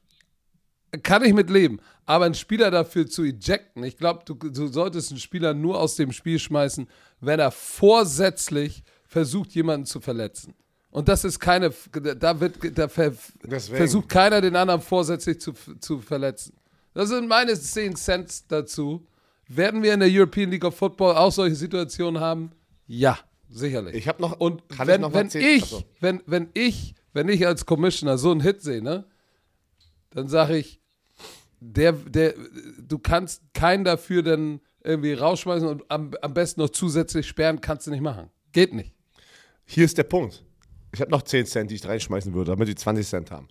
Kann 1.03 1.23
ich 1.23 1.33
mit 1.33 1.49
leben. 1.49 1.79
Aber 2.05 2.25
einen 2.25 2.35
Spieler 2.35 2.71
dafür 2.71 3.07
zu 3.07 3.23
ejecten, 3.23 3.83
ich 3.83 3.97
glaube, 3.97 4.23
du, 4.25 4.33
du 4.33 4.67
solltest 4.67 5.11
einen 5.11 5.19
Spieler 5.19 5.53
nur 5.53 5.79
aus 5.79 5.95
dem 5.95 6.11
Spiel 6.11 6.39
schmeißen, 6.39 6.87
wenn 7.19 7.39
er 7.39 7.51
vorsätzlich 7.51 8.83
versucht, 9.05 9.51
jemanden 9.51 9.85
zu 9.85 9.99
verletzen. 9.99 10.53
Und 10.89 11.09
das 11.09 11.25
ist 11.25 11.39
keine, 11.39 11.71
da 11.91 12.39
wird, 12.39 12.77
da 12.77 12.87
ver, 12.87 13.11
versucht 13.11 14.09
keiner 14.09 14.41
den 14.41 14.55
anderen 14.55 14.81
vorsätzlich 14.81 15.39
zu, 15.39 15.53
zu 15.79 15.99
verletzen. 15.99 16.53
Das 16.93 17.09
sind 17.09 17.27
meine 17.27 17.59
10 17.59 17.95
Cent 17.95 18.51
dazu. 18.51 19.05
Werden 19.47 19.83
wir 19.83 19.93
in 19.93 19.99
der 19.99 20.09
European 20.09 20.49
League 20.49 20.65
of 20.65 20.75
Football 20.75 21.15
auch 21.15 21.31
solche 21.31 21.55
Situationen 21.55 22.21
haben? 22.21 22.51
Ja, 22.87 23.19
sicherlich. 23.49 23.95
Ich 23.95 24.07
habe 24.07 24.21
noch. 24.21 24.39
Und 24.39 24.63
wenn 24.77 25.03
ich, 25.03 25.13
wenn, 25.13 25.29
ich 25.33 25.85
wenn, 25.99 26.23
wenn 26.25 26.49
ich, 26.53 26.95
wenn 27.13 27.29
ich 27.29 27.45
als 27.45 27.65
Commissioner 27.65 28.17
so 28.17 28.31
einen 28.31 28.41
Hit 28.41 28.61
sehe, 28.61 28.81
ne, 28.81 29.05
dann 30.09 30.27
sage 30.27 30.57
ich, 30.57 30.81
der, 31.59 31.91
der, 31.91 32.33
du 32.79 32.99
kannst 32.99 33.41
keinen 33.53 33.83
dafür 33.83 34.23
dann 34.23 34.61
irgendwie 34.83 35.13
rausschmeißen 35.13 35.67
und 35.67 35.83
am, 35.89 36.11
am 36.21 36.33
besten 36.33 36.61
noch 36.61 36.69
zusätzlich 36.69 37.27
sperren, 37.27 37.61
kannst 37.61 37.87
du 37.87 37.91
nicht 37.91 38.01
machen. 38.01 38.29
Geht 38.51 38.73
nicht. 38.73 38.93
Hier 39.65 39.85
ist 39.85 39.97
der 39.97 40.03
Punkt. 40.03 40.43
Ich 40.93 41.01
habe 41.01 41.11
noch 41.11 41.23
10 41.23 41.45
Cent, 41.45 41.71
die 41.71 41.75
ich 41.75 41.85
reinschmeißen 41.85 42.33
würde, 42.33 42.51
damit 42.51 42.69
die 42.69 42.75
20 42.75 43.05
Cent 43.05 43.31
haben. 43.31 43.49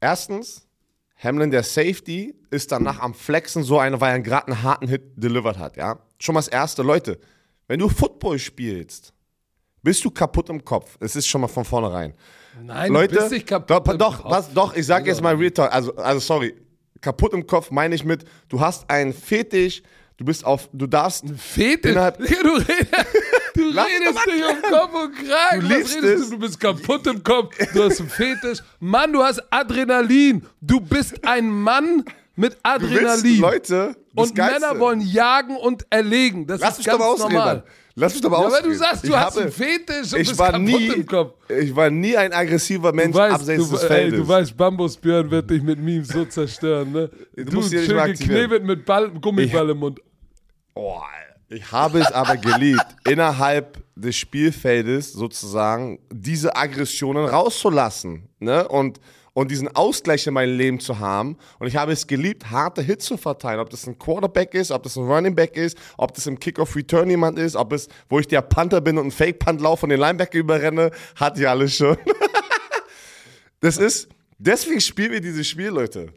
Erstens, 0.00 0.68
Hamlin, 1.16 1.50
der 1.50 1.64
Safety, 1.64 2.34
ist 2.50 2.70
danach 2.70 3.00
am 3.00 3.14
Flexen 3.14 3.64
so 3.64 3.78
einer, 3.78 4.00
weil 4.00 4.12
er 4.12 4.20
gerade 4.20 4.48
einen 4.48 4.62
harten 4.62 4.88
Hit 4.88 5.02
delivered 5.16 5.58
hat, 5.58 5.76
ja. 5.76 5.98
Schon 6.18 6.34
mal 6.34 6.40
das 6.40 6.48
Erste. 6.48 6.82
Leute, 6.82 7.18
wenn 7.68 7.78
du 7.78 7.88
Football 7.88 8.38
spielst, 8.38 9.12
bist 9.82 10.04
du 10.04 10.10
kaputt 10.10 10.48
im 10.50 10.64
Kopf. 10.64 10.96
Es 11.00 11.16
ist 11.16 11.26
schon 11.26 11.40
mal 11.40 11.48
von 11.48 11.64
vornherein. 11.64 12.14
Nein, 12.62 12.92
Leute, 12.92 13.14
du 13.14 13.20
bist 13.20 13.32
nicht 13.32 13.46
kaputt 13.46 13.70
doch, 13.70 13.92
im 13.92 13.98
doch, 13.98 14.22
Kopf. 14.22 14.30
was, 14.30 14.52
doch, 14.52 14.74
ich 14.74 14.86
sag 14.86 15.06
jetzt 15.06 15.22
mal 15.22 15.34
Real 15.34 15.50
Talk. 15.50 15.72
Also, 15.72 15.94
also 15.96 16.20
sorry, 16.20 16.54
kaputt 17.00 17.32
im 17.32 17.46
Kopf 17.46 17.70
meine 17.70 17.94
ich 17.94 18.04
mit, 18.04 18.24
du 18.48 18.60
hast 18.60 18.88
einen 18.90 19.12
Fetisch, 19.14 19.82
du 20.18 20.24
bist 20.24 20.44
auf, 20.44 20.68
du 20.72 20.86
darfst 20.86 21.24
Fetisch? 21.36 21.92
innerhalb- 21.92 22.18
Digga, 22.18 22.42
du 22.42 22.50
redest, 22.50 22.94
du 23.54 23.62
redest 23.70 24.26
dich 24.26 24.44
um. 24.44 24.62
Kopf 24.70 24.94
und 24.94 25.14
Kragen. 25.16 25.60
Du 25.62 25.68
Was 25.70 25.76
redest 25.96 25.96
es. 26.02 26.24
du? 26.28 26.30
Du 26.36 26.38
bist 26.38 26.60
kaputt 26.60 27.06
im 27.06 27.22
Kopf. 27.24 27.56
Du 27.72 27.82
hast 27.84 28.00
einen 28.00 28.10
Fetisch. 28.10 28.58
Mann, 28.80 29.12
du 29.12 29.22
hast 29.22 29.42
Adrenalin. 29.50 30.46
Du 30.60 30.78
bist 30.80 31.24
ein 31.26 31.48
Mann 31.50 32.04
mit 32.34 32.52
Du 32.54 32.58
willst, 32.80 32.94
Adrenalin. 32.96 33.40
Leute, 33.40 33.96
und 34.14 34.34
Geilste. 34.34 34.60
Männer 34.60 34.80
wollen 34.80 35.00
jagen 35.00 35.56
und 35.56 35.86
erlegen. 35.90 36.46
Das 36.46 36.60
Lass 36.60 36.72
ist 36.72 36.78
mich 36.78 36.86
ganz 36.86 36.98
doch 36.98 37.04
mal 37.06 37.12
ausreden. 37.12 37.32
normal. 37.34 37.64
Lass 37.94 38.12
mich 38.14 38.22
doch 38.22 38.30
mal 38.30 38.40
Ja, 38.40 38.46
ausreden. 38.46 38.64
aber 38.64 38.72
du 38.72 38.78
sagst, 38.78 39.04
du 39.04 39.08
Ich 39.08 39.14
hast 39.14 39.24
habe- 39.36 39.40
einen 39.42 39.52
Fetisch 39.52 40.12
und 40.14 40.20
ich 40.20 40.28
bist 40.28 40.38
war 40.38 40.58
nie, 40.58 40.86
im 40.86 41.06
Kopf. 41.06 41.34
Ich 41.50 41.76
war 41.76 41.90
nie 41.90 42.16
ein 42.16 42.32
aggressiver 42.32 42.92
Mensch 42.92 43.12
Du 43.12 43.18
weißt, 43.18 43.34
abseits 43.34 43.68
du, 43.68 43.72
des 43.74 43.82
ey, 43.82 43.88
Feldes. 43.88 44.20
du 44.20 44.28
weißt, 44.28 44.56
Bambusbjörn 44.56 45.30
wird 45.30 45.50
dich 45.50 45.62
mit 45.62 45.78
Memes 45.78 46.08
so 46.08 46.24
zerstören, 46.24 46.90
ne? 46.92 47.10
Du, 47.36 47.52
musst 47.56 47.70
nicht 47.72 47.84
schön 47.84 48.02
geknebelt 48.04 48.64
mit 48.64 48.84
Ball, 48.86 49.10
Gummiball 49.10 49.68
im 49.70 49.78
Mund. 49.78 50.00
Oh, 50.74 51.00
ich 51.50 51.70
habe 51.70 52.00
es 52.00 52.10
aber 52.12 52.38
geliebt, 52.38 52.80
innerhalb 53.08 53.82
des 53.94 54.16
Spielfeldes 54.16 55.12
sozusagen 55.12 55.98
diese 56.10 56.56
Aggressionen 56.56 57.26
rauszulassen 57.26 58.26
ne? 58.40 58.66
und, 58.68 59.00
und 59.34 59.50
diesen 59.50 59.68
Ausgleich 59.74 60.26
in 60.26 60.34
meinem 60.34 60.56
Leben 60.56 60.80
zu 60.80 60.98
haben. 60.98 61.36
Und 61.58 61.66
ich 61.66 61.76
habe 61.76 61.92
es 61.92 62.06
geliebt, 62.06 62.50
harte 62.50 62.82
Hits 62.82 63.06
zu 63.06 63.16
verteilen. 63.16 63.60
Ob 63.60 63.70
das 63.70 63.86
ein 63.86 63.98
Quarterback 63.98 64.54
ist, 64.54 64.70
ob 64.70 64.82
das 64.82 64.96
ein 64.96 65.04
Running 65.04 65.34
Back 65.34 65.56
ist, 65.56 65.76
ob 65.96 66.14
das 66.14 66.26
im 66.26 66.38
Kickoff-Return 66.38 67.08
jemand 67.08 67.38
ist, 67.38 67.56
ob 67.56 67.72
es, 67.72 67.88
wo 68.08 68.18
ich 68.18 68.28
der 68.28 68.42
Panther 68.42 68.80
bin 68.80 68.98
und 68.98 69.04
einen 69.04 69.10
Fake-Punt 69.10 69.60
laufe 69.60 69.86
und 69.86 69.90
den 69.90 70.00
Linebacker 70.00 70.38
überrenne, 70.38 70.90
hat 71.16 71.38
ja 71.38 71.50
alles 71.50 71.74
schon. 71.76 71.96
das 73.60 73.78
ist, 73.78 74.08
deswegen 74.38 74.80
spielen 74.80 75.12
wir 75.12 75.20
dieses 75.20 75.46
Spiel, 75.46 75.68
Leute. 75.68 76.12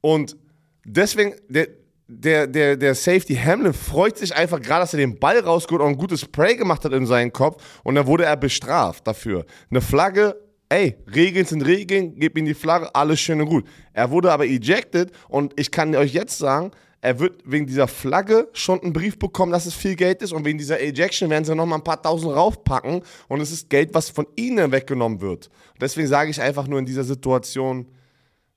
Und 0.00 0.36
deswegen, 0.84 1.34
der, 1.48 1.68
der, 2.06 2.46
der, 2.46 2.76
der 2.76 2.94
Safety 2.94 3.34
Hamlin 3.34 3.72
freut 3.72 4.18
sich 4.18 4.34
einfach 4.34 4.60
gerade, 4.60 4.82
dass 4.82 4.94
er 4.94 4.98
den 4.98 5.18
Ball 5.18 5.40
rausgeholt 5.40 5.82
und 5.82 5.90
ein 5.90 5.98
gutes 5.98 6.20
Spray 6.20 6.56
gemacht 6.56 6.84
hat 6.84 6.92
in 6.92 7.06
seinen 7.06 7.32
Kopf. 7.32 7.62
Und 7.82 7.96
dann 7.96 8.06
wurde 8.06 8.24
er 8.24 8.36
bestraft 8.36 9.06
dafür. 9.06 9.44
Eine 9.70 9.80
Flagge, 9.80 10.36
ey, 10.70 10.96
Regeln 11.14 11.44
sind 11.44 11.62
Regeln, 11.62 12.14
gib 12.16 12.38
ihm 12.38 12.46
die 12.46 12.54
Flagge, 12.54 12.94
alles 12.94 13.20
schön 13.20 13.40
und 13.40 13.48
gut. 13.48 13.66
Er 13.92 14.10
wurde 14.10 14.32
aber 14.32 14.46
ejected 14.46 15.10
und 15.28 15.52
ich 15.60 15.70
kann 15.70 15.94
euch 15.94 16.14
jetzt 16.14 16.38
sagen, 16.38 16.70
er 17.02 17.18
wird 17.18 17.40
wegen 17.44 17.66
dieser 17.66 17.88
Flagge 17.88 18.48
schon 18.52 18.80
einen 18.80 18.92
Brief 18.92 19.18
bekommen, 19.18 19.52
dass 19.52 19.66
es 19.66 19.74
viel 19.74 19.96
Geld 19.96 20.22
ist 20.22 20.32
und 20.32 20.44
wegen 20.44 20.58
dieser 20.58 20.80
Ejection 20.80 21.28
werden 21.30 21.44
sie 21.44 21.54
nochmal 21.54 21.78
ein 21.78 21.84
paar 21.84 22.00
tausend 22.00 22.34
raufpacken 22.34 23.02
und 23.28 23.40
es 23.40 23.50
ist 23.50 23.68
Geld, 23.68 23.92
was 23.94 24.10
von 24.10 24.26
ihnen 24.36 24.70
weggenommen 24.70 25.20
wird. 25.20 25.50
Deswegen 25.80 26.08
sage 26.08 26.30
ich 26.30 26.40
einfach 26.40 26.66
nur 26.66 26.78
in 26.78 26.86
dieser 26.86 27.04
Situation, 27.04 27.86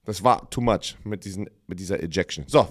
das 0.05 0.23
war 0.23 0.49
too 0.49 0.61
much 0.61 0.97
mit, 1.03 1.23
diesen, 1.25 1.49
mit 1.67 1.79
dieser 1.79 2.03
Ejection. 2.03 2.43
So, 2.47 2.67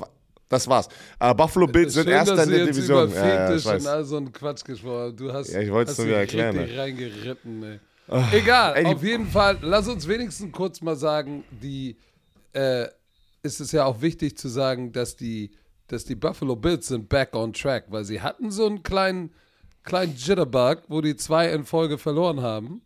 das 0.48 0.68
war's. 0.68 0.88
Äh, 1.18 1.34
Buffalo 1.34 1.66
Bills 1.66 1.94
sind 1.94 2.06
Erster 2.06 2.36
dass 2.36 2.46
in 2.46 2.52
der 2.52 2.66
Division. 2.66 3.10
Über 3.10 3.16
Ja, 3.16 3.26
ja, 3.50 3.56
ich 3.56 3.64
weiß. 3.64 3.82
und 3.82 3.88
all 3.88 4.04
so 4.04 4.18
einen 4.18 4.30
Quatsch 4.30 4.64
gesprochen. 4.64 5.16
Du 5.16 5.32
hast, 5.32 5.50
Ja, 5.50 5.60
ich 5.60 5.72
wollte 5.72 5.92
es 5.92 5.98
nur 5.98 6.08
wieder 6.08 6.18
erklären, 6.18 6.58
richtig 6.58 6.78
reingeritten, 6.78 7.62
ey. 7.62 7.80
Egal, 8.32 8.76
ey, 8.76 8.84
auf 8.86 9.02
jeden 9.02 9.26
Fall, 9.26 9.58
lass 9.62 9.88
uns 9.88 10.06
wenigstens 10.08 10.52
kurz 10.52 10.80
mal 10.82 10.96
sagen, 10.96 11.44
die, 11.62 11.96
äh, 12.52 12.86
ist 13.42 13.60
es 13.60 13.72
ja 13.72 13.84
auch 13.86 14.00
wichtig 14.02 14.36
zu 14.36 14.48
sagen, 14.48 14.92
dass 14.92 15.16
die, 15.16 15.50
dass 15.88 16.04
die 16.04 16.14
Buffalo 16.14 16.56
Bills 16.56 16.86
sind 16.88 17.08
back 17.08 17.34
on 17.34 17.52
track, 17.52 17.84
weil 17.88 18.04
sie 18.04 18.20
hatten 18.20 18.50
so 18.50 18.66
einen 18.66 18.82
kleinen, 18.82 19.32
kleinen 19.84 20.14
Jitterbug, 20.16 20.82
wo 20.88 21.00
die 21.00 21.16
zwei 21.16 21.50
in 21.52 21.64
Folge 21.64 21.98
verloren 21.98 22.40
haben. 22.40 22.82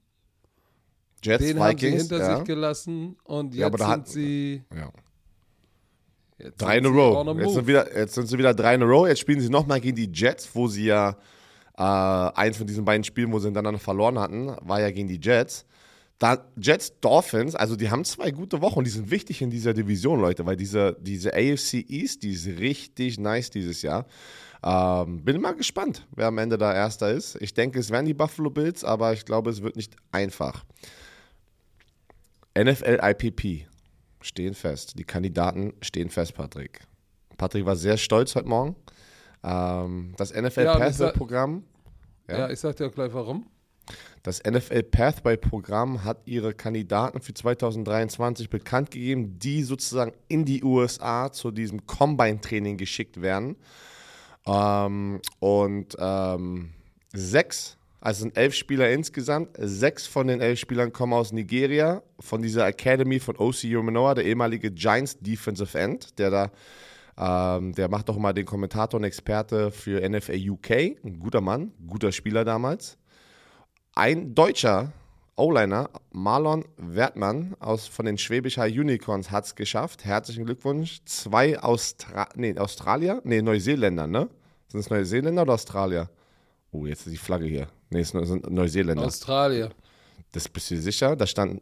Jets, 1.22 1.44
Den 1.44 1.58
haben 1.60 1.76
sie 1.78 1.86
Vikings. 1.86 2.02
hinter 2.02 2.18
ja. 2.18 2.36
sich 2.36 2.44
gelassen 2.44 3.16
und 3.24 3.54
jetzt 3.54 3.60
Ja, 3.72 3.78
sind 3.78 3.86
hat- 3.88 4.08
sie 4.08 4.62
ja. 4.74 4.90
jetzt 6.38 6.60
Drei 6.62 6.78
in 6.78 6.86
a 6.86 6.88
row. 6.88 7.36
Jetzt 7.38 7.54
sind, 7.54 7.66
wieder, 7.66 7.96
jetzt 7.98 8.14
sind 8.14 8.26
sie 8.28 8.38
wieder 8.38 8.54
drei 8.54 8.74
in 8.74 8.82
a 8.82 8.86
row. 8.86 9.06
Jetzt 9.08 9.20
spielen 9.20 9.40
sie 9.40 9.48
nochmal 9.50 9.80
gegen 9.80 9.96
die 9.96 10.10
Jets, 10.12 10.48
wo 10.54 10.68
sie 10.68 10.84
ja 10.86 11.16
äh, 11.78 11.82
eins 11.82 12.56
von 12.56 12.66
diesen 12.66 12.84
beiden 12.84 13.04
Spielen, 13.04 13.32
wo 13.32 13.38
sie 13.38 13.46
hintereinander 13.46 13.80
verloren 13.80 14.18
hatten, 14.18 14.56
war 14.62 14.80
ja 14.80 14.90
gegen 14.90 15.08
die 15.08 15.20
Jets. 15.20 15.66
Da, 16.18 16.46
Jets, 16.56 16.98
Dolphins, 17.00 17.54
also 17.54 17.76
die 17.76 17.90
haben 17.90 18.02
zwei 18.04 18.30
gute 18.30 18.62
Wochen 18.62 18.82
die 18.82 18.90
sind 18.90 19.10
wichtig 19.10 19.42
in 19.42 19.50
dieser 19.50 19.74
Division, 19.74 20.18
Leute, 20.18 20.46
weil 20.46 20.56
diese, 20.56 20.96
diese 20.98 21.34
AFC 21.34 21.84
East, 21.88 22.22
die 22.22 22.30
ist 22.30 22.46
richtig 22.46 23.18
nice 23.18 23.50
dieses 23.50 23.82
Jahr. 23.82 24.06
Ähm, 24.64 25.22
bin 25.22 25.40
mal 25.42 25.54
gespannt, 25.54 26.06
wer 26.16 26.28
am 26.28 26.38
Ende 26.38 26.56
da 26.56 26.74
Erster 26.74 27.10
ist. 27.10 27.36
Ich 27.42 27.52
denke, 27.52 27.78
es 27.78 27.90
werden 27.90 28.06
die 28.06 28.14
Buffalo 28.14 28.48
Bills, 28.48 28.82
aber 28.82 29.12
ich 29.12 29.26
glaube, 29.26 29.50
es 29.50 29.62
wird 29.62 29.76
nicht 29.76 29.94
einfach. 30.10 30.64
NFL 32.58 32.98
IPP 33.02 33.66
stehen 34.22 34.54
fest. 34.54 34.98
Die 34.98 35.04
Kandidaten 35.04 35.74
stehen 35.82 36.08
fest, 36.08 36.34
Patrick. 36.34 36.80
Patrick 37.36 37.66
war 37.66 37.76
sehr 37.76 37.98
stolz 37.98 38.34
heute 38.34 38.48
Morgen. 38.48 38.74
Ähm, 39.46 40.12
das 40.16 40.32
NFL 40.34 40.62
Ja, 40.64 40.72
und 40.72 40.78
ich 40.78 40.84
Pathway 40.86 40.92
sag- 40.92 41.14
Programm, 41.14 41.64
Ja, 42.28 42.50
ich 42.50 42.58
sag 42.60 42.76
dir 42.76 42.86
auch 42.88 42.92
gleich 42.92 43.12
warum. 43.14 43.46
das 44.24 44.42
NFL 44.44 44.82
Pathway 44.82 45.36
Programm 45.36 46.02
hat 46.02 46.18
ihre 46.24 46.52
Kandidaten 46.52 47.20
für 47.20 47.32
2023 47.32 48.50
bekannt 48.50 48.90
gegeben, 48.90 49.38
die 49.38 49.62
sozusagen 49.62 50.12
in 50.26 50.44
die 50.44 50.64
USA 50.64 51.30
zu 51.30 51.52
diesem 51.52 51.86
Combine 51.86 52.40
Training 52.40 52.76
geschickt 52.76 53.22
werden. 53.22 53.54
Ähm, 54.46 55.20
und 55.38 55.96
ähm, 55.98 56.70
sechs, 57.12 57.76
also 58.00 58.22
sind 58.22 58.36
elf 58.36 58.54
Spieler 58.54 58.90
insgesamt, 58.90 59.50
sechs 59.58 60.06
von 60.06 60.26
den 60.26 60.40
elf 60.40 60.58
Spielern 60.58 60.92
kommen 60.92 61.12
aus 61.12 61.32
Nigeria, 61.32 62.02
von 62.20 62.42
dieser 62.42 62.66
Academy 62.66 63.18
von 63.20 63.36
O.C. 63.36 63.74
Manoa, 63.76 64.14
der 64.14 64.24
ehemalige 64.24 64.70
Giants 64.70 65.18
Defensive 65.20 65.78
End, 65.78 66.18
der 66.18 66.30
da, 66.30 66.50
ähm, 67.18 67.72
der 67.74 67.88
macht 67.88 68.08
doch 68.08 68.18
mal 68.18 68.32
den 68.32 68.46
Kommentator 68.46 68.98
und 68.98 69.04
Experte 69.04 69.70
für 69.70 70.06
NFL 70.06 70.50
UK, 70.50 70.70
ein 71.04 71.18
guter 71.18 71.40
Mann, 71.40 71.72
guter 71.86 72.12
Spieler 72.12 72.44
damals. 72.44 72.98
Ein 73.94 74.34
deutscher 74.34 74.92
O-Liner, 75.36 75.90
Marlon 76.12 76.64
Wertmann 76.76 77.56
aus, 77.58 77.86
von 77.86 78.06
den 78.06 78.16
Schwäbisch 78.16 78.56
High 78.58 78.78
Unicorns 78.78 79.30
hat 79.30 79.44
es 79.44 79.54
geschafft. 79.54 80.04
Herzlichen 80.04 80.46
Glückwunsch. 80.46 81.00
Zwei 81.04 81.58
Austra 81.58 82.28
nee, 82.36 82.56
Australier, 82.56 83.20
nee, 83.24 83.42
Neuseeländer, 83.42 84.06
ne? 84.06 84.28
Sind 84.68 84.80
es 84.80 84.90
Neuseeländer 84.90 85.42
oder 85.42 85.54
Australier? 85.54 86.10
Oh, 86.72 86.86
jetzt 86.86 87.06
ist 87.06 87.12
die 87.12 87.18
Flagge 87.18 87.46
hier. 87.46 87.68
Nee, 87.90 88.00
es 88.00 88.10
sind 88.10 88.50
Neuseeländer. 88.50 89.04
Australier. 89.04 89.70
Das 90.32 90.48
bist 90.48 90.70
du 90.70 90.76
sicher? 90.76 91.16
Da 91.16 91.26
stand. 91.26 91.60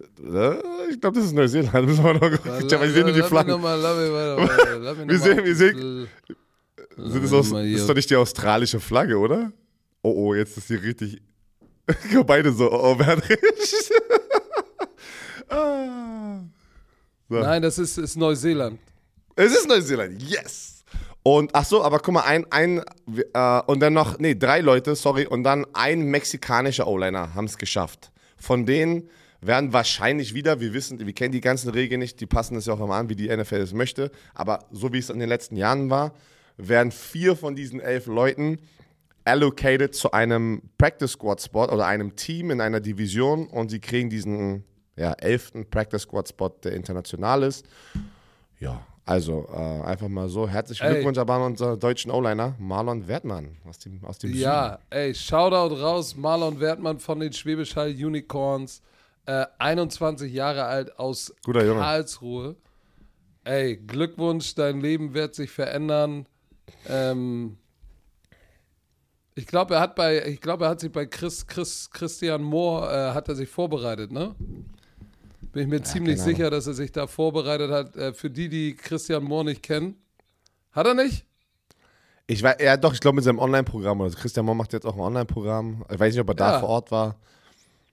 Äh, 0.00 0.90
Ich 0.90 1.00
glaube, 1.00 1.16
das 1.18 1.26
ist 1.26 1.32
Neuseeland. 1.34 1.72
Da 1.74 1.82
müssen 1.82 2.04
wir 2.04 2.14
noch 2.14 2.20
gucken. 2.20 2.68
Ja, 2.68 2.80
wir 2.80 2.90
sehen 2.90 3.04
nur 3.06 3.12
die 3.14 3.22
Flaggen. 3.22 3.62
Wir 3.62 5.18
sehen- 5.18 5.44
wir 5.44 5.54
sehen- 5.56 6.08
Sind 6.96 7.24
das, 7.24 7.32
aus, 7.32 7.50
das 7.50 7.64
ist 7.64 7.88
doch 7.88 7.94
nicht 7.94 8.10
die 8.10 8.16
australische 8.16 8.80
Flagge, 8.80 9.16
oder? 9.18 9.52
Oh, 10.02 10.10
oh, 10.28 10.34
jetzt 10.34 10.56
ist 10.56 10.68
die 10.68 10.74
richtig. 10.76 11.20
Beide 12.26 12.52
so, 12.52 12.70
oh, 12.70 12.92
oh, 12.92 12.98
wer 12.98 13.06
hat 13.06 13.28
recht? 13.28 13.40
ah. 15.48 16.40
so. 17.28 17.34
Nein, 17.36 17.62
das 17.62 17.78
ist, 17.78 17.98
ist 17.98 18.16
Neuseeland. 18.16 18.78
Es 19.36 19.52
ist 19.52 19.68
Neuseeland, 19.68 20.20
yes! 20.22 20.84
Und 21.22 21.50
ach 21.54 21.64
so, 21.64 21.82
aber 21.84 21.98
guck 22.00 22.14
mal, 22.14 22.22
ein, 22.22 22.46
ein 22.50 22.82
äh, 23.32 23.60
und 23.66 23.80
dann 23.80 23.92
noch, 23.92 24.18
nee, 24.18 24.34
drei 24.34 24.60
Leute, 24.60 24.94
sorry, 24.96 25.26
und 25.26 25.42
dann 25.44 25.66
ein 25.74 26.02
mexikanischer 26.02 26.86
O-Liner 26.86 27.34
haben 27.34 27.44
es 27.44 27.58
geschafft. 27.58 28.10
Von 28.38 28.64
denen 28.66 29.08
werden 29.40 29.72
wahrscheinlich 29.72 30.34
wieder, 30.34 30.60
wir 30.60 30.72
wissen, 30.72 30.98
wir 30.98 31.12
kennen 31.12 31.32
die 31.32 31.40
ganzen 31.40 31.70
Regeln 31.70 32.00
nicht, 32.00 32.20
die 32.20 32.26
passen 32.26 32.56
es 32.56 32.66
ja 32.66 32.74
auch 32.74 32.80
immer 32.80 32.96
an, 32.96 33.08
wie 33.08 33.16
die 33.16 33.34
NFL 33.34 33.56
es 33.56 33.72
möchte, 33.72 34.10
aber 34.34 34.64
so 34.72 34.92
wie 34.92 34.98
es 34.98 35.10
in 35.10 35.18
den 35.18 35.28
letzten 35.28 35.56
Jahren 35.56 35.90
war, 35.90 36.12
werden 36.56 36.90
vier 36.90 37.36
von 37.36 37.54
diesen 37.54 37.80
elf 37.80 38.06
Leuten 38.06 38.58
allocated 39.24 39.94
zu 39.94 40.12
einem 40.12 40.62
Practice 40.78 41.12
Squad 41.12 41.40
Spot 41.40 41.66
oder 41.66 41.86
einem 41.86 42.16
Team 42.16 42.50
in 42.50 42.60
einer 42.60 42.80
Division 42.80 43.46
und 43.46 43.70
sie 43.70 43.78
kriegen 43.78 44.10
diesen 44.10 44.64
ja, 44.96 45.12
elften 45.12 45.68
Practice 45.68 46.02
Squad 46.02 46.28
Spot, 46.28 46.48
der 46.48 46.72
international 46.72 47.42
ist. 47.42 47.66
Ja, 48.58 48.84
also 49.04 49.48
äh, 49.52 49.86
einfach 49.86 50.08
mal 50.08 50.28
so. 50.28 50.48
Herzlichen 50.48 50.84
Ey. 50.84 50.94
Glückwunsch 50.94 51.18
an 51.18 51.42
unseren 51.42 51.78
deutschen 51.78 52.10
O-Liner, 52.10 52.54
Marlon 52.58 53.06
Wertmann 53.06 53.56
aus 53.66 53.78
dem, 53.78 54.04
aus 54.04 54.18
dem 54.18 54.30
Süden. 54.30 54.42
Ja, 54.42 54.80
ey, 54.90 55.14
Shoutout 55.14 55.74
raus, 55.76 56.16
Marlon 56.16 56.58
Wertmann 56.58 56.98
von 56.98 57.20
den 57.20 57.32
Schwäbisch 57.32 57.76
Hall 57.76 57.90
Unicorns, 57.90 58.82
äh, 59.28 59.46
21 59.58 60.32
Jahre 60.32 60.64
alt 60.64 60.98
aus. 60.98 61.34
Karlsruhe. 61.44 62.56
Ey, 63.44 63.76
Glückwunsch, 63.76 64.54
dein 64.54 64.80
Leben 64.80 65.12
wird 65.14 65.34
sich 65.34 65.50
verändern. 65.50 66.26
Ähm, 66.88 67.58
ich 69.34 69.46
glaube, 69.46 69.74
er 69.74 69.80
hat 69.80 69.94
bei, 69.94 70.26
ich 70.26 70.40
glaube, 70.40 70.64
er 70.64 70.70
hat 70.70 70.80
sich 70.80 70.90
bei 70.90 71.06
Chris, 71.06 71.46
Chris, 71.46 71.90
Christian 71.90 72.42
Mohr, 72.42 72.90
äh, 72.92 73.12
hat 73.12 73.28
er 73.28 73.36
sich 73.36 73.48
vorbereitet, 73.48 74.10
ne? 74.10 74.34
Bin 75.52 75.62
ich 75.62 75.68
mir 75.68 75.82
ziemlich 75.82 76.16
keine 76.16 76.22
Ahnung. 76.24 76.36
sicher, 76.36 76.50
dass 76.50 76.66
er 76.66 76.74
sich 76.74 76.92
da 76.92 77.06
vorbereitet 77.06 77.70
hat. 77.70 77.96
Äh, 77.96 78.12
für 78.12 78.30
die, 78.30 78.48
die 78.48 78.74
Christian 78.74 79.24
Mohr 79.24 79.44
nicht 79.44 79.62
kennen. 79.62 79.96
Hat 80.72 80.86
er 80.86 80.94
nicht? 80.94 81.24
Ich 82.26 82.42
weiß, 82.42 82.56
ja 82.60 82.76
doch, 82.76 82.92
ich 82.92 83.00
glaube 83.00 83.16
mit 83.16 83.24
seinem 83.24 83.38
Online-Programm. 83.38 84.00
Also 84.02 84.18
Christian 84.18 84.44
Mohr 84.44 84.54
macht 84.54 84.72
jetzt 84.72 84.84
auch 84.86 84.94
ein 84.94 85.00
Online-Programm. 85.00 85.84
Ich 85.90 85.98
weiß 85.98 86.12
nicht, 86.14 86.20
ob 86.20 86.28
er 86.28 86.34
da 86.34 86.52
Ja. 86.52 86.60
vor 86.60 86.68
Ort 86.68 86.90
war. 86.90 87.16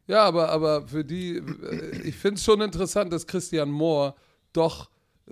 Ja, 0.08 0.24
aber, 0.24 0.50
aber 0.50 0.88
für 0.88 1.04
die, 1.04 1.38
äh, 1.38 2.02
ich 2.04 2.16
finde 2.16 2.36
es 2.36 2.44
schon 2.44 2.62
interessant, 2.62 3.12
dass 3.12 3.26
Christian 3.26 3.70
Mohr 3.72 4.16
doch 4.54 4.90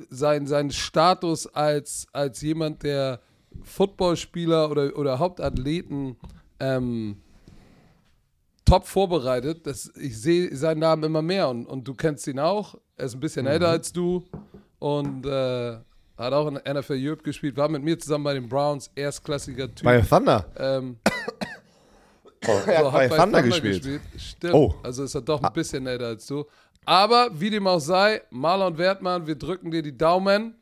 sein, 0.09 0.47
seinen 0.47 0.71
Status 0.71 1.47
als, 1.47 2.07
als 2.11 2.41
jemand, 2.41 2.83
der 2.83 3.19
Footballspieler 3.61 4.71
oder, 4.71 4.97
oder 4.97 5.19
Hauptathleten 5.19 6.17
ähm, 6.59 7.17
top 8.65 8.87
vorbereitet. 8.87 9.67
Das, 9.67 9.91
ich 9.95 10.19
sehe 10.19 10.55
seinen 10.55 10.79
Namen 10.79 11.03
immer 11.03 11.21
mehr 11.21 11.49
und, 11.49 11.65
und 11.65 11.87
du 11.87 11.93
kennst 11.93 12.27
ihn 12.27 12.39
auch. 12.39 12.75
Er 12.95 13.05
ist 13.05 13.13
ein 13.13 13.19
bisschen 13.19 13.45
älter 13.45 13.69
als 13.69 13.93
du 13.93 14.23
und 14.79 15.25
äh, 15.25 15.77
hat 16.17 16.33
auch 16.33 16.47
in 16.47 16.59
der 16.63 16.73
NFL 16.73 16.97
Europe 16.99 17.23
gespielt, 17.23 17.57
war 17.57 17.69
mit 17.69 17.83
mir 17.83 17.97
zusammen 17.97 18.23
bei 18.23 18.33
den 18.33 18.47
Browns, 18.47 18.89
erstklassiger 18.95 19.73
Typ. 19.73 19.83
Bei 19.83 20.01
Thunder. 20.01 20.45
ähm, 20.57 20.97
er 22.67 22.79
so, 22.81 22.91
hat 22.91 23.09
bei, 23.09 23.17
Thunder, 23.17 23.43
gespielt. 23.43 24.01
Stimmt. 24.17 24.53
Oh. 24.53 24.75
Also 24.83 25.03
ist 25.03 25.15
er 25.15 25.21
doch 25.21 25.41
ein 25.41 25.53
bisschen 25.53 25.87
älter 25.87 26.07
als 26.07 26.25
du. 26.25 26.45
Aber 26.85 27.29
wie 27.33 27.49
dem 27.49 27.67
auch 27.67 27.79
sei, 27.79 28.21
Marlon 28.29 28.77
Wertmann, 28.77 29.27
wir 29.27 29.35
drücken 29.35 29.71
dir 29.71 29.81
die 29.81 29.97
Daumen. 29.97 30.55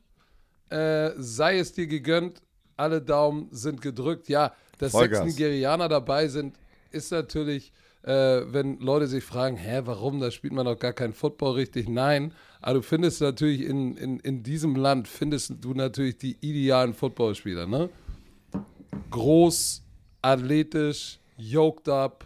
Äh, 0.70 1.12
sei 1.18 1.58
es 1.58 1.74
dir 1.74 1.88
gegönnt. 1.88 2.42
Alle 2.78 3.02
Daumen 3.02 3.48
sind 3.52 3.82
gedrückt. 3.82 4.30
Ja, 4.30 4.54
dass 4.82 4.92
Vollgas. 4.92 5.20
sechs 5.20 5.34
Nigerianer 5.34 5.88
dabei 5.88 6.28
sind, 6.28 6.58
ist 6.92 7.12
natürlich, 7.12 7.72
äh, 8.04 8.42
wenn 8.48 8.80
Leute 8.80 9.08
sich 9.08 9.24
fragen, 9.24 9.58
hä, 9.58 9.82
warum, 9.86 10.20
da 10.20 10.32
spielt 10.32 10.54
man 10.54 10.66
doch 10.66 10.78
gar 10.78 10.94
keinen 10.94 11.14
Football 11.14 11.54
richtig. 11.54 11.88
Nein, 11.88 12.34
aber 12.62 12.76
du 12.76 12.82
findest 12.82 13.22
natürlich 13.22 13.62
in, 13.62 13.96
in, 13.98 14.20
in 14.20 14.44
diesem 14.44 14.76
Land, 14.76 15.08
findest 15.08 15.54
du 15.62 15.74
natürlich 15.74 16.18
die 16.18 16.38
idealen 16.42 16.94
Footballspieler, 16.94 17.68
ne? 17.68 17.90
Groß, 19.12 19.84
athletisch, 20.22 21.20
yoked 21.42 21.90
up, 21.90 22.26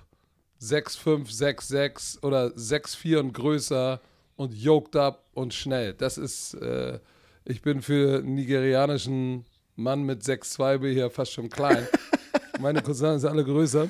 6'5, 0.62 1.30
6'6 1.32 2.24
oder 2.24 2.48
6'4 2.56 3.20
und 3.20 3.34
größer 3.34 4.00
und 4.36 4.54
yoked 4.54 4.96
up 4.96 5.24
und 5.34 5.54
schnell. 5.54 5.94
Das 5.94 6.18
ist, 6.18 6.54
äh, 6.56 7.00
ich 7.46 7.62
bin 7.62 7.82
für 7.82 8.20
einen 8.20 8.36
nigerianischen 8.36 9.46
Mann 9.76 10.04
mit 10.04 10.24
6'2 10.24 10.78
bin 10.80 10.92
ich 10.92 10.98
ja 10.98 11.10
fast 11.10 11.32
schon 11.34 11.50
klein. 11.50 11.88
Meine 12.60 12.82
Cousins 12.82 13.22
sind 13.22 13.30
alle 13.32 13.44
größer. 13.44 13.88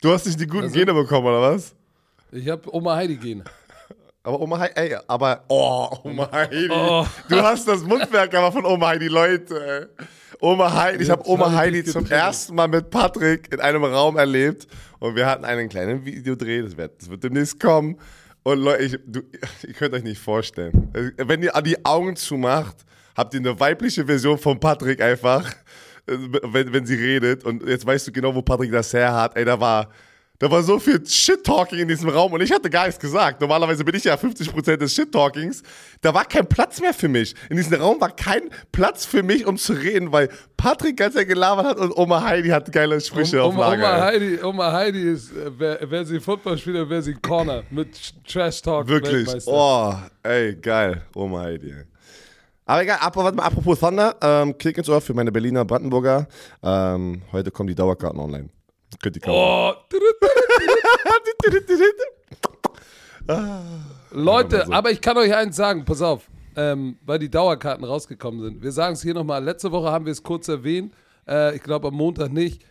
Du 0.00 0.10
hast 0.12 0.26
nicht 0.26 0.38
die 0.40 0.46
guten 0.46 0.64
Also- 0.64 0.74
Gene 0.74 0.92
bekommen, 0.94 1.26
oder 1.26 1.40
was? 1.40 1.74
Ich 2.30 2.48
habe 2.48 2.74
Oma 2.74 2.96
Heidi 2.96 3.16
gehen. 3.16 3.44
Aber 4.22 4.40
Oma 4.40 4.58
Heidi, 4.60 4.72
ey, 4.76 4.96
aber, 5.06 5.44
oh, 5.48 5.88
Oma 6.04 6.30
Heidi. 6.32 6.68
Oh. 6.70 7.04
Du 7.28 7.36
hast 7.42 7.66
das 7.66 7.82
Mundwerk 7.82 8.32
aber 8.34 8.52
von 8.52 8.64
Oma 8.64 8.88
Heidi, 8.88 9.08
Leute. 9.08 9.88
ey. 9.98 10.06
Oma 10.42 10.74
Heidi, 10.74 11.04
ich 11.04 11.10
habe 11.10 11.22
Oma 11.28 11.52
Heidi 11.52 11.84
zum 11.84 12.04
ersten 12.10 12.56
Mal 12.56 12.66
mit 12.66 12.90
Patrick 12.90 13.52
in 13.52 13.60
einem 13.60 13.84
Raum 13.84 14.16
erlebt 14.16 14.66
und 14.98 15.14
wir 15.14 15.24
hatten 15.24 15.44
einen 15.44 15.68
kleinen 15.68 16.04
Videodreh, 16.04 16.62
das 16.62 16.76
wird, 16.76 17.00
das 17.00 17.08
wird 17.08 17.22
demnächst 17.22 17.60
kommen. 17.60 17.96
Und 18.42 18.58
Leute, 18.58 18.82
ich, 18.82 18.98
du, 19.06 19.20
ihr 19.64 19.72
könnt 19.74 19.94
euch 19.94 20.02
nicht 20.02 20.20
vorstellen. 20.20 20.90
Wenn 21.16 21.44
ihr 21.44 21.52
die 21.64 21.84
Augen 21.84 22.16
zumacht, 22.16 22.74
habt 23.16 23.34
ihr 23.34 23.40
eine 23.40 23.60
weibliche 23.60 24.04
Version 24.04 24.36
von 24.36 24.58
Patrick 24.58 25.00
einfach, 25.00 25.48
äh, 26.08 26.16
wenn, 26.42 26.72
wenn 26.72 26.86
sie 26.86 26.96
redet. 26.96 27.44
Und 27.44 27.64
jetzt 27.64 27.86
weißt 27.86 28.08
du 28.08 28.10
genau, 28.10 28.34
wo 28.34 28.42
Patrick 28.42 28.72
das 28.72 28.92
her 28.92 29.14
hat. 29.14 29.36
Ey, 29.36 29.44
da 29.44 29.60
war, 29.60 29.90
da 30.38 30.50
war 30.50 30.62
so 30.62 30.78
viel 30.78 31.06
Shit-Talking 31.06 31.78
in 31.78 31.88
diesem 31.88 32.08
Raum 32.08 32.32
und 32.32 32.40
ich 32.40 32.50
hatte 32.50 32.68
gar 32.68 32.86
nichts 32.86 33.00
gesagt. 33.00 33.40
Normalerweise 33.40 33.84
bin 33.84 33.94
ich 33.94 34.04
ja 34.04 34.14
50% 34.14 34.76
des 34.76 34.94
Shit-Talkings. 34.94 35.62
Da 36.00 36.12
war 36.12 36.24
kein 36.24 36.48
Platz 36.48 36.80
mehr 36.80 36.92
für 36.92 37.08
mich. 37.08 37.34
In 37.48 37.56
diesem 37.56 37.80
Raum 37.80 38.00
war 38.00 38.10
kein 38.10 38.50
Platz 38.72 39.04
für 39.04 39.22
mich, 39.22 39.46
um 39.46 39.56
zu 39.56 39.72
reden, 39.72 40.10
weil 40.10 40.28
Patrick 40.56 40.96
ganz 40.96 41.14
ja 41.14 41.24
gelabert 41.24 41.66
hat 41.66 41.78
und 41.78 41.96
Oma 41.96 42.22
Heidi 42.22 42.48
hat 42.48 42.72
geile 42.72 43.00
Sprüche 43.00 43.42
auf 43.42 43.54
Oma, 43.54 43.68
Lager. 43.68 43.86
Oma. 43.86 44.04
Heidi, 44.04 44.42
Oma 44.42 44.72
Heidi 44.72 45.12
ist, 45.12 45.30
äh, 45.32 45.50
wer, 45.56 45.78
wer 45.82 46.04
sie 46.04 46.18
Football 46.18 46.58
spielt, 46.58 46.90
wäre 46.90 47.02
sie 47.02 47.14
Corner 47.14 47.62
mit 47.70 47.88
Trash 48.26 48.62
Talk. 48.62 48.88
Wirklich. 48.88 49.28
Oh, 49.46 49.94
ey, 50.22 50.56
geil. 50.56 51.02
Oma 51.14 51.42
Heidi. 51.42 51.74
Aber 52.64 52.82
egal, 52.82 52.98
warte 53.00 53.36
mal, 53.36 53.44
apropos 53.44 53.80
Thunder, 53.80 54.16
ähm, 54.22 54.56
klick 54.56 54.78
ins 54.78 54.88
Ohr 54.88 55.00
für 55.00 55.14
meine 55.14 55.30
Berliner 55.32 55.64
Brandenburger. 55.64 56.26
Ähm, 56.62 57.22
heute 57.32 57.50
kommen 57.50 57.68
die 57.68 57.74
Dauerkarten 57.74 58.18
online. 58.20 58.48
Könnt 59.00 59.16
ihr 59.16 59.22
kaufen. 59.22 59.36
Oh. 59.38 59.72
Leute, 64.10 64.72
aber 64.72 64.90
ich 64.90 65.00
kann 65.00 65.16
euch 65.16 65.34
eins 65.34 65.56
sagen, 65.56 65.84
pass 65.84 66.02
auf, 66.02 66.28
ähm, 66.56 66.98
weil 67.04 67.18
die 67.18 67.30
Dauerkarten 67.30 67.84
rausgekommen 67.84 68.42
sind. 68.42 68.62
Wir 68.62 68.72
sagen 68.72 68.94
es 68.94 69.02
hier 69.02 69.14
nochmal. 69.14 69.42
Letzte 69.42 69.72
Woche 69.72 69.90
haben 69.90 70.04
wir 70.04 70.12
es 70.12 70.22
kurz 70.22 70.48
erwähnt. 70.48 70.92
Äh, 71.26 71.56
ich 71.56 71.62
glaube 71.62 71.88
am 71.88 71.94
Montag 71.94 72.32
nicht. 72.32 72.64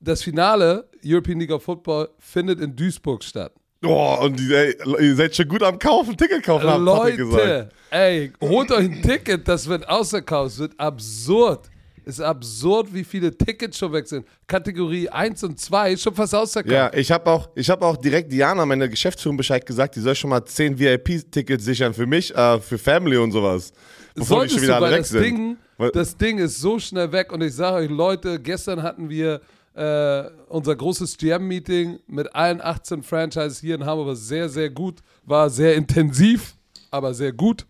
Das 0.00 0.22
Finale 0.22 0.88
European 1.04 1.40
League 1.40 1.52
of 1.52 1.62
Football 1.62 2.10
findet 2.18 2.60
in 2.60 2.74
Duisburg 2.76 3.24
statt. 3.24 3.52
Oh, 3.84 4.18
und 4.22 4.38
die, 4.38 4.54
ey, 4.54 4.76
ihr 5.00 5.14
seid 5.14 5.36
schon 5.36 5.48
gut 5.48 5.62
am 5.62 5.78
Kaufen, 5.78 6.16
Ticket 6.16 6.42
kaufen, 6.42 6.66
haben 6.66 6.86
Patrick 6.86 7.18
gesagt. 7.18 7.44
Leute, 7.44 7.68
ey, 7.90 8.32
holt 8.40 8.70
euch 8.70 8.90
ein 8.90 9.02
Ticket, 9.02 9.46
das 9.46 9.68
wird 9.68 9.86
ausverkauft, 9.88 10.52
es 10.52 10.58
wird 10.58 10.80
absurd. 10.80 11.70
Es 12.06 12.18
ist 12.18 12.24
absurd, 12.24 12.92
wie 12.92 13.04
viele 13.04 13.36
Tickets 13.36 13.78
schon 13.78 13.92
weg 13.92 14.06
sind. 14.06 14.26
Kategorie 14.46 15.08
1 15.08 15.42
und 15.44 15.58
2 15.58 15.92
ist 15.92 16.02
schon 16.02 16.14
fast 16.14 16.34
ausverkauft. 16.34 16.72
Ja, 16.72 16.92
ich 16.92 17.10
habe 17.10 17.30
auch, 17.30 17.48
ich 17.54 17.70
hab 17.70 17.82
auch 17.82 17.96
direkt 17.96 18.30
Diana, 18.30 18.66
meine 18.66 18.88
Geschäftsführung, 18.88 19.36
Bescheid 19.36 19.64
gesagt, 19.64 19.96
die 19.96 20.00
soll 20.00 20.14
schon 20.14 20.30
mal 20.30 20.44
10 20.44 20.78
VIP-Tickets 20.78 21.64
sichern 21.64 21.94
für 21.94 22.06
mich, 22.06 22.34
äh, 22.34 22.60
für 22.60 22.78
Family 22.78 23.16
und 23.16 23.32
sowas. 23.32 23.72
Bevor 24.14 24.44
die 24.44 24.50
Solltest 24.50 24.54
schon 24.54 24.62
wieder 24.62 24.78
du, 24.78 24.84
alle 24.84 24.94
weg 24.94 25.00
das 25.00 25.08
sind. 25.08 25.22
Ding, 25.22 25.56
das 25.92 26.16
Ding 26.16 26.38
ist 26.38 26.60
so 26.60 26.78
schnell 26.78 27.10
weg 27.12 27.32
und 27.32 27.42
ich 27.42 27.54
sage 27.54 27.76
euch, 27.76 27.90
Leute, 27.90 28.38
gestern 28.38 28.82
hatten 28.82 29.08
wir 29.08 29.40
äh, 29.74 30.24
unser 30.48 30.76
großes 30.76 31.16
GM-Meeting 31.16 31.98
mit 32.06 32.34
allen 32.34 32.60
18 32.60 33.02
Franchises 33.02 33.60
hier 33.60 33.74
in 33.74 33.84
Hamburg, 33.84 34.08
war 34.08 34.16
sehr, 34.16 34.48
sehr 34.48 34.70
gut, 34.70 35.00
war 35.24 35.50
sehr 35.50 35.74
intensiv, 35.74 36.54
aber 36.90 37.12
sehr 37.14 37.32
gut. 37.32 37.66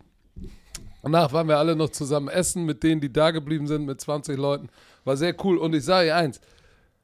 Danach 1.05 1.35
waren 1.35 1.49
wir 1.49 1.59
alle 1.59 1.77
noch 1.77 1.90
zusammen 1.90 2.29
essen 2.29 2.64
mit 2.64 2.83
denen, 2.83 2.99
die 2.99 3.12
da 3.12 3.31
geblieben 3.31 3.67
sind, 3.67 3.85
mit 3.85 4.01
20 4.01 4.38
Leuten. 4.38 4.71
War 5.05 5.19
sehr 5.19 5.37
cool. 5.45 5.59
Und 5.59 5.75
ich 5.75 5.85
sage 5.85 6.09
euch 6.09 6.14
eins, 6.14 6.40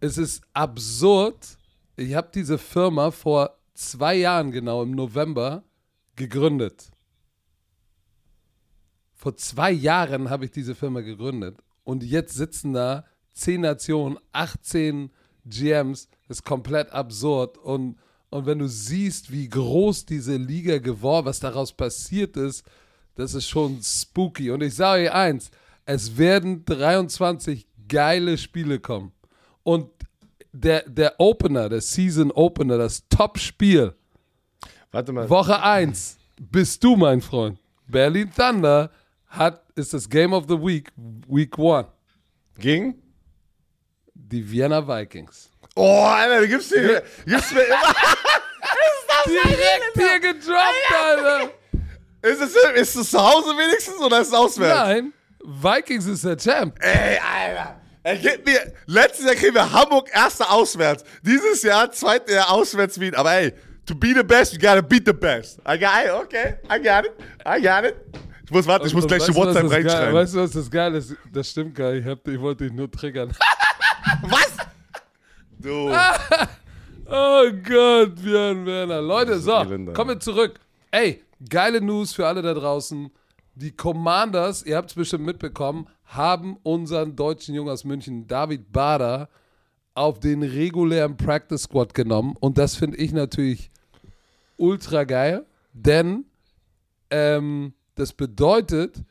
es 0.01 0.17
ist 0.17 0.43
absurd. 0.55 1.59
Ich 1.97 2.15
habe 2.15 2.31
diese 2.35 2.57
Firma 2.57 3.11
vor 3.11 3.59
zwei 3.75 4.15
Jahren 4.15 4.53
genau 4.53 4.83
im 4.83 4.93
November 4.93 5.65
gegründet. 6.17 6.91
Vor 9.17 9.37
zwei 9.37 9.71
Jahren 9.71 10.31
habe 10.31 10.47
ich 10.47 10.51
diese 10.51 10.75
Firma 10.75 11.03
gegründet. 11.03 11.59
Und 11.85 12.03
jetzt 12.03 12.33
sitzen 12.33 12.73
da 12.73 13.05
10 13.35 13.61
Nationen, 13.61 14.19
18 14.33 15.11
GMs. 15.45 16.09
Das 16.27 16.39
ist 16.39 16.45
komplett 16.45 16.91
absurd. 16.91 17.59
Und, 17.59 17.99
und 18.31 18.47
wenn 18.47 18.61
du 18.61 18.67
siehst, 18.67 19.31
wie 19.31 19.51
groß 19.51 20.07
diese 20.07 20.39
Liga 20.39 20.79
geworden, 20.79 21.27
was 21.27 21.41
daraus 21.41 21.75
passiert 21.75 22.39
ist, 22.39 22.65
das 23.15 23.35
ist 23.35 23.49
schon 23.49 23.81
spooky. 23.83 24.51
Und 24.51 24.63
ich 24.63 24.75
sage 24.75 25.05
euch 25.05 25.13
eins, 25.13 25.51
es 25.85 26.17
werden 26.17 26.65
23 26.65 27.67
geile 27.89 28.39
Spiele 28.39 28.79
kommen. 28.79 29.13
Und 29.63 29.91
der, 30.53 30.89
der 30.89 31.19
Opener, 31.19 31.69
der 31.69 31.81
Season 31.81 32.31
Opener, 32.31 32.79
das 32.79 33.09
Top-Spiel, 33.09 33.95
Warte 34.93 35.13
mal. 35.13 35.29
Woche 35.31 35.63
1 35.63 36.19
bist 36.41 36.83
du, 36.83 36.97
mein 36.97 37.21
Freund. 37.21 37.59
Berlin 37.87 38.31
Thunder 38.35 38.91
hat, 39.29 39.63
ist 39.77 39.95
das 39.95 40.09
Game 40.09 40.33
of 40.33 40.47
the 40.49 40.59
Week, 40.61 40.91
Week 41.29 41.57
1. 41.57 41.87
Ging? 42.59 43.01
Die 44.15 44.51
Vienna 44.51 44.87
Vikings. 44.87 45.51
Oh, 45.77 46.03
Alter, 46.05 46.41
du 46.41 46.49
gibst 46.49 46.73
mir, 46.73 47.03
gibst 47.25 47.55
mir 47.55 47.63
immer. 47.63 47.95
Direkt 49.27 49.93
hier 49.95 50.21
gedroppt, 50.21 50.95
Alter. 51.05 51.53
Ist 52.23 52.41
es, 52.41 52.55
ist 52.75 52.97
es 52.97 53.11
zu 53.11 53.19
Hause 53.19 53.51
wenigstens 53.57 53.99
oder 53.99 54.21
ist 54.21 54.29
es 54.29 54.35
auswärts? 54.35 54.79
Nein, 54.89 55.13
Vikings 55.43 56.07
ist 56.07 56.25
der 56.25 56.37
Champ. 56.37 56.77
Ey, 56.81 57.19
Alter. 57.19 57.81
Er 58.03 58.17
gibt 58.17 58.47
mir, 58.47 58.73
letztes 58.87 59.27
Jahr 59.27 59.35
kriegen 59.35 59.55
wir 59.55 59.71
Hamburg 59.73 60.09
erster 60.13 60.51
auswärts. 60.51 61.05
Dieses 61.23 61.63
Jahr 61.63 61.91
zweite 61.93 62.33
Jahr 62.33 62.51
auswärts 62.51 62.99
Wien. 62.99 63.15
Aber 63.15 63.33
ey, 63.33 63.53
to 63.87 63.95
be 63.95 64.09
the 64.15 64.23
best, 64.23 64.53
you 64.55 64.59
gotta 64.59 64.81
beat 64.81 65.05
the 65.07 65.13
best. 65.13 65.59
I 65.69 65.79
got 65.79 66.05
it, 66.05 66.11
okay. 66.11 66.55
I 66.71 66.79
got 66.83 67.05
it. 67.05 67.13
I 67.47 67.61
got 67.63 67.85
it. 67.85 67.97
Ich 68.45 68.51
muss 68.51 68.67
warten, 68.67 68.87
ich 68.87 68.95
muss 68.95 69.07
gleich 69.07 69.23
die 69.23 69.29
was 69.29 69.37
WhatsApp 69.37 69.63
das 69.63 69.71
geil- 69.71 69.83
reinschreiben. 69.83 70.15
Weißt 70.15 70.35
du, 70.35 70.39
was 70.41 70.51
das 70.53 70.71
geil 70.71 70.95
ist? 70.95 71.15
Das 71.33 71.49
stimmt 71.51 71.75
gar 71.75 71.93
nicht. 71.93 72.05
Ich, 72.05 72.11
hab, 72.11 72.27
ich 72.27 72.41
wollte 72.41 72.65
dich 72.65 72.73
nur 72.73 72.91
triggern. 72.91 73.31
Was? 74.23 74.53
Du. 75.59 75.95
Oh 77.13 77.51
Gott, 77.69 78.15
Björn 78.23 78.65
Werner. 78.65 79.01
Leute, 79.03 79.41
so, 79.41 79.53
kommen 79.95 80.11
wir 80.11 80.21
zurück. 80.21 80.61
Ey, 80.93 81.25
geile 81.49 81.81
News 81.81 82.13
für 82.13 82.27
alle 82.27 82.43
da 82.43 82.55
draußen. 82.55 83.11
Die 83.55 83.73
Commanders, 83.73 84.63
ihr 84.63 84.77
habt 84.77 84.91
es 84.91 84.95
bestimmt 84.95 85.25
mitbekommen, 85.25 85.89
haben 86.05 86.57
unseren 86.63 87.17
deutschen 87.17 87.55
Jungen 87.55 87.71
aus 87.71 87.85
München, 87.85 88.27
David 88.27 88.73
Bader, 88.73 89.29
auf 89.95 90.21
den 90.21 90.43
regulären 90.43 91.17
Practice 91.17 91.63
Squad 91.63 91.95
genommen. 91.95 92.35
Und 92.41 92.59
das 92.59 92.77
finde 92.77 92.97
ich 92.99 93.13
natürlich 93.13 93.71
ultra 94.57 95.05
geil, 95.05 95.47
denn 95.73 96.25
ähm, 97.11 97.75
das 97.97 98.13
bedeutet, 98.13 99.03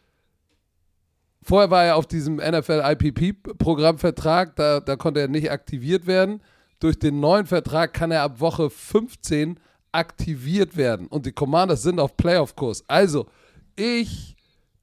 vorher 1.41 1.69
war 1.69 1.83
er 1.83 1.95
auf 1.97 2.07
diesem 2.07 2.37
NFL 2.37 2.81
IPP-Programmvertrag, 2.83 4.55
da, 4.55 4.79
da 4.79 4.95
konnte 4.95 5.19
er 5.19 5.27
nicht 5.27 5.51
aktiviert 5.51 6.07
werden. 6.07 6.41
Durch 6.79 6.97
den 6.97 7.19
neuen 7.19 7.45
Vertrag 7.45 7.93
kann 7.93 8.11
er 8.11 8.23
ab 8.23 8.39
Woche 8.39 8.69
15 8.69 9.59
aktiviert 9.91 10.77
werden. 10.77 11.07
Und 11.07 11.25
die 11.25 11.31
Commanders 11.31 11.83
sind 11.83 11.99
auf 11.99 12.15
Playoff-Kurs. 12.17 12.83
Also, 12.87 13.27
ich, 13.75 14.35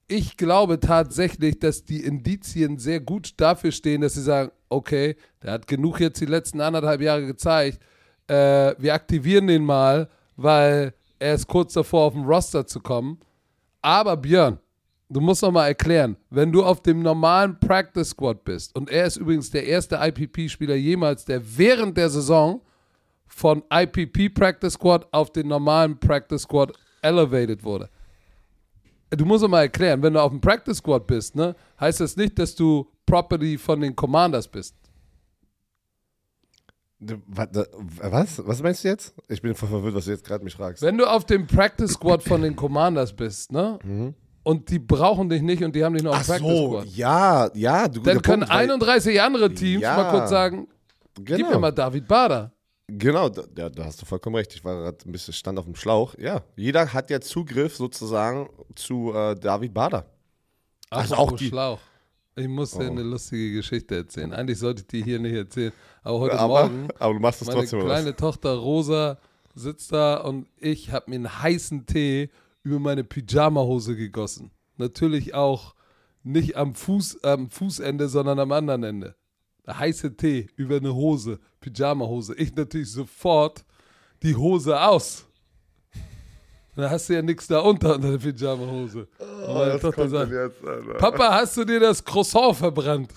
ich 0.09 0.37
glaube 0.37 0.81
tatsächlich, 0.81 1.59
dass 1.59 1.85
die 1.85 2.03
Indizien 2.05 2.79
sehr 2.79 3.01
gut 3.01 3.35
dafür 3.37 3.73
stehen, 3.73 4.01
dass 4.01 4.14
sie 4.14 4.23
sagen, 4.23 4.51
okay, 4.69 5.16
der 5.42 5.53
hat 5.53 5.66
genug 5.66 6.01
jetzt 6.01 6.21
die 6.21 6.27
letzten 6.27 6.61
anderthalb 6.61 7.01
Jahre 7.01 7.27
gezeigt. 7.27 7.81
Äh, 8.29 8.75
wir 8.79 8.95
aktivieren 8.95 9.47
den 9.47 9.64
mal, 9.64 10.09
weil 10.37 10.95
er 11.19 11.35
ist 11.35 11.47
kurz 11.47 11.73
davor, 11.73 12.07
auf 12.07 12.12
den 12.14 12.25
Roster 12.25 12.66
zu 12.66 12.81
kommen. 12.81 13.21
Aber 13.83 14.16
Björn, 14.16 14.59
du 15.09 15.21
musst 15.21 15.42
noch 15.42 15.53
mal 15.53 15.69
erklären, 15.69 16.16
wenn 16.31 16.53
du 16.53 16.64
auf 16.64 16.83
dem 16.83 17.03
normalen 17.03 17.59
Practice 17.59 18.11
Squad 18.11 18.45
bist, 18.45 18.75
und 18.75 18.90
er 18.90 19.07
ist 19.07 19.16
übrigens 19.16 19.51
der 19.51 19.66
erste 19.66 19.97
IPP-Spieler 19.97 20.75
jemals, 20.75 21.25
der 21.25 21.40
während 21.57 21.97
der 21.97 22.11
Saison 22.11 22.61
von 23.27 23.62
IPP 23.73 24.31
Practice 24.35 24.75
Squad 24.75 25.07
auf 25.12 25.33
den 25.33 25.49
normalen 25.49 25.99
Practice 25.99 26.43
Squad 26.43 26.73
elevated 27.03 27.62
wurde. 27.65 27.89
Du 29.11 29.25
musst 29.25 29.43
noch 29.43 29.49
mal 29.49 29.62
erklären, 29.62 30.03
wenn 30.03 30.15
du 30.15 30.21
auf 30.21 30.31
dem 30.31 30.41
Practice 30.41 30.79
Squad 30.79 31.07
bist, 31.07 31.37
ne, 31.37 31.55
heißt 31.81 32.01
das 32.01 32.17
nicht, 32.17 32.39
dass 32.39 32.55
du 32.55 32.91
Property 33.07 33.57
von 33.57 33.81
den 33.81 33.95
Commanders 33.95 34.49
bist. 34.49 34.75
Was? 36.99 38.43
Was 38.47 38.62
meinst 38.62 38.83
du 38.83 38.89
jetzt? 38.89 39.15
Ich 39.29 39.43
bin 39.43 39.55
voll 39.55 39.69
verwirrt, 39.69 39.95
was 39.95 40.07
du 40.07 40.12
jetzt 40.12 40.25
gerade 40.25 40.43
mich 40.43 40.55
fragst. 40.55 40.83
Wenn 40.83 40.97
du 40.97 41.05
auf 41.05 41.27
dem 41.27 41.47
Practice 41.47 41.93
Squad 41.93 42.23
von 42.23 42.41
den 42.41 42.57
Commanders 42.57 43.12
bist, 43.15 43.53
ne, 43.53 44.15
und 44.43 44.71
die 44.71 44.79
brauchen 44.79 45.29
dich 45.29 45.43
nicht 45.43 45.62
und 45.62 45.77
die 45.77 45.85
haben 45.85 45.93
dich 45.95 46.03
noch 46.03 46.12
auf 46.19 46.27
Mhm. 46.27 46.33
Ach 46.33 46.39
dem 46.39 46.43
Practice 46.47 46.59
so, 46.59 46.69
Squad, 46.81 46.87
ja, 46.97 47.51
ja. 47.55 47.89
Du, 47.89 48.01
dann 48.01 48.23
können 48.23 48.41
Punkt, 48.41 48.55
weil- 48.55 48.71
31 48.71 49.21
andere 49.21 49.53
Teams 49.53 49.83
Ja. 49.83 49.97
mal 49.97 50.11
kurz 50.11 50.31
sagen, 50.31 50.69
gib 51.17 51.39
mir 51.39 51.45
genau. 51.49 51.61
mal 51.61 51.71
David 51.73 52.09
Bader. 52.09 52.53
Genau, 52.88 53.29
da, 53.29 53.68
da 53.68 53.85
hast 53.85 54.01
du 54.01 54.07
vollkommen 54.07 54.37
recht. 54.37 54.55
Ich 54.55 54.64
war 54.64 54.77
gerade 54.77 54.99
ein 55.09 55.12
bisschen 55.12 55.35
stand 55.35 55.59
auf 55.59 55.64
dem 55.64 55.75
Schlauch. 55.75 56.14
Ja, 56.18 56.42
jeder 56.55 56.92
hat 56.92 57.11
ja 57.11 57.20
Zugriff 57.20 57.77
sozusagen 57.77 58.49
zu 58.77 59.12
äh, 59.12 59.35
David 59.35 59.75
Bader. 59.75 60.07
Also 60.90 61.14
Apropos 61.14 61.33
auch 61.33 61.37
die- 61.38 61.49
schlau. 61.49 61.79
Ich 62.38 62.46
muss 62.49 62.72
dir 62.72 62.85
Oh. 62.87 62.90
eine 62.90 63.03
lustige 63.03 63.55
Geschichte 63.55 63.96
erzählen. 63.96 64.33
Eigentlich 64.35 64.59
sollte 64.59 64.83
ich 64.83 64.88
die 64.88 65.03
hier 65.03 65.18
nicht 65.18 65.33
erzählen. 65.35 65.72
Aber 66.03 66.20
heute 66.20 66.38
Aber, 66.38 66.68
Morgen, 66.68 66.88
aber 66.99 67.14
du 67.14 67.20
machst 67.20 67.40
es 67.40 67.49
meine 67.49 67.61
trotzdem 67.61 67.81
kleine 67.81 68.11
was. 68.11 68.16
Tochter 68.16 68.55
Rosa 68.57 69.18
sitzt 69.55 69.90
da 69.90 70.18
und 70.18 70.46
ich 70.59 70.92
habe 70.92 71.09
mir 71.11 71.16
einen 71.16 71.42
heißen 71.42 71.87
Tee 71.87 72.29
über 72.62 72.79
meine 72.79 73.05
Pyjamahose 73.05 73.96
gegossen. 73.96 74.51
Natürlich 74.77 75.35
auch 75.35 75.75
nicht 76.22 76.57
am, 76.57 76.75
Fuß, 76.75 77.25
am 77.25 77.49
Fußende, 77.49 78.07
sondern 78.09 78.38
am 78.38 78.53
anderen 78.53 78.83
Ende. 78.83 79.16
Heiße 79.66 80.16
Tee 80.16 80.46
über 80.57 80.76
eine 80.76 80.94
Hose, 80.94 81.38
Pyjamahose. 81.61 82.35
Ich 82.37 82.55
natürlich 82.55 82.92
sofort 82.92 83.64
die 84.22 84.35
Hose 84.37 84.81
aus. 84.81 85.26
Da 86.76 86.90
hast 86.90 87.09
du 87.09 87.14
ja 87.14 87.22
nichts 87.22 87.46
da 87.46 87.61
unter 87.61 87.94
unter 87.94 88.16
der 88.16 88.18
Pyjamahose. 88.18 89.09
Und 89.18 89.55
meine 89.55 89.81
Tochter 89.81 90.09
sagt, 90.09 90.31
jetzt? 90.31 90.98
Papa, 90.98 91.33
hast 91.35 91.57
du 91.57 91.64
dir 91.64 91.81
das 91.81 92.05
Croissant 92.05 92.55
verbrannt? 92.55 93.12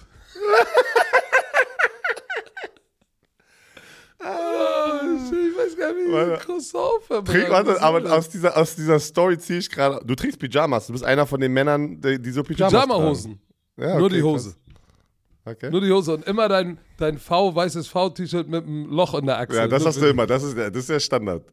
oh, 4.19 4.23
ich 4.23 5.57
weiß 5.57 5.77
gar 5.77 5.93
nicht, 5.93 6.05
wie 6.05 6.07
ich 6.07 6.13
Warte. 6.13 6.33
ein 6.33 6.39
Croissant 6.39 7.03
verbrannt. 7.05 7.27
Trink, 7.27 7.49
warte, 7.49 7.81
aber 7.81 8.11
aus 8.13 8.29
dieser, 8.29 8.55
aus 8.57 8.75
dieser 8.75 8.99
Story 8.99 9.37
ziehe 9.37 9.59
ich 9.59 9.69
gerade. 9.69 10.03
Du 10.05 10.15
trägst 10.15 10.39
Pyjamas. 10.39 10.87
Du 10.87 10.93
bist 10.93 11.03
einer 11.03 11.25
von 11.27 11.41
den 11.41 11.51
Männern, 11.51 11.99
die, 11.99 12.17
die 12.19 12.31
so 12.31 12.43
Pyjamas 12.43 12.71
Pyjamahosen. 12.71 13.41
Ja, 13.77 13.97
Nur 13.97 14.05
okay, 14.07 14.15
die 14.15 14.23
Hose. 14.23 14.49
krass. 14.51 14.68
Okay. 15.49 15.71
Nur 15.71 15.81
die 15.81 15.91
Hose. 15.91 16.13
Und 16.13 16.27
immer 16.27 16.47
dein, 16.47 16.77
dein 16.97 17.17
V, 17.17 17.55
weißes 17.55 17.87
V-T-Shirt 17.87 18.47
mit 18.47 18.65
einem 18.65 18.85
Loch 18.85 19.15
in 19.15 19.25
der 19.25 19.39
Achsel. 19.39 19.61
Ja, 19.61 19.67
das 19.67 19.85
hast 19.85 19.99
du 19.99 20.07
immer. 20.07 20.27
Das 20.27 20.43
ist 20.43 20.55
der, 20.55 20.69
das 20.69 20.81
ist 20.81 20.89
der 20.89 20.99
Standard. 20.99 21.43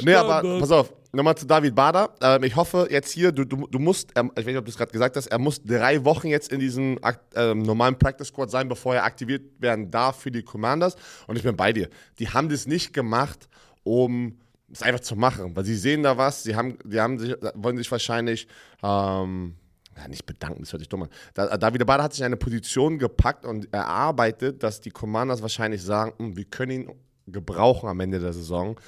Nee, 0.00 0.14
aber 0.14 0.38
Standard. 0.38 0.60
pass 0.60 0.70
auf. 0.72 0.92
Nochmal 1.12 1.36
zu 1.36 1.46
David 1.46 1.74
Bader. 1.74 2.10
Ähm, 2.20 2.42
ich 2.42 2.56
hoffe 2.56 2.88
jetzt 2.90 3.12
hier, 3.12 3.32
du, 3.32 3.44
du, 3.44 3.66
du 3.66 3.78
musst, 3.78 4.10
ähm, 4.16 4.30
ich 4.34 4.40
weiß 4.40 4.46
nicht, 4.46 4.56
ob 4.56 4.64
du 4.64 4.70
es 4.70 4.76
gerade 4.76 4.90
gesagt 4.90 5.16
hast, 5.16 5.28
er 5.28 5.38
muss 5.38 5.62
drei 5.62 6.04
Wochen 6.04 6.28
jetzt 6.28 6.52
in 6.52 6.60
diesem 6.60 6.98
ähm, 7.34 7.62
normalen 7.62 7.98
Practice 7.98 8.28
Squad 8.28 8.50
sein, 8.50 8.68
bevor 8.68 8.94
er 8.94 9.04
aktiviert 9.04 9.42
werden 9.58 9.90
darf 9.90 10.20
für 10.20 10.30
die 10.30 10.42
Commanders. 10.42 10.96
Und 11.26 11.36
ich 11.36 11.42
bin 11.42 11.56
bei 11.56 11.72
dir. 11.72 11.88
Die 12.18 12.28
haben 12.28 12.48
das 12.48 12.66
nicht 12.66 12.92
gemacht, 12.92 13.48
um 13.84 14.38
es 14.70 14.82
einfach 14.82 15.00
zu 15.00 15.16
machen, 15.16 15.56
weil 15.56 15.64
sie 15.64 15.76
sehen 15.76 16.02
da 16.02 16.18
was, 16.18 16.42
sie 16.42 16.54
haben, 16.54 16.76
die 16.84 17.00
haben 17.00 17.18
sich, 17.18 17.34
wollen 17.54 17.78
sich 17.78 17.90
wahrscheinlich 17.90 18.46
ähm, 18.82 19.54
ja, 19.98 20.08
nicht 20.08 20.26
bedanken, 20.26 20.62
das 20.62 20.72
hört 20.72 20.80
sich 20.80 20.88
dumm 20.88 21.04
an. 21.04 21.08
Da, 21.34 21.56
David 21.56 21.86
Bader 21.86 22.04
hat 22.04 22.12
sich 22.12 22.20
in 22.20 22.26
eine 22.26 22.36
Position 22.36 22.98
gepackt 22.98 23.44
und 23.44 23.72
erarbeitet, 23.72 24.62
dass 24.62 24.80
die 24.80 24.90
Commanders 24.90 25.42
wahrscheinlich 25.42 25.82
sagen, 25.82 26.12
"Hm, 26.18 26.36
wir 26.36 26.44
können 26.44 26.70
ihn 26.70 26.90
gebrauchen 27.26 27.88
am 27.88 28.00
Ende 28.00 28.20
der 28.20 28.32
Saison. 28.32 28.78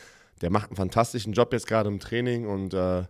Der 0.40 0.50
macht 0.50 0.70
einen 0.70 0.76
fantastischen 0.76 1.32
Job 1.32 1.52
jetzt 1.52 1.66
gerade 1.66 1.88
im 1.88 2.00
Training 2.00 2.46
und 2.46 2.72
äh, 2.74 3.04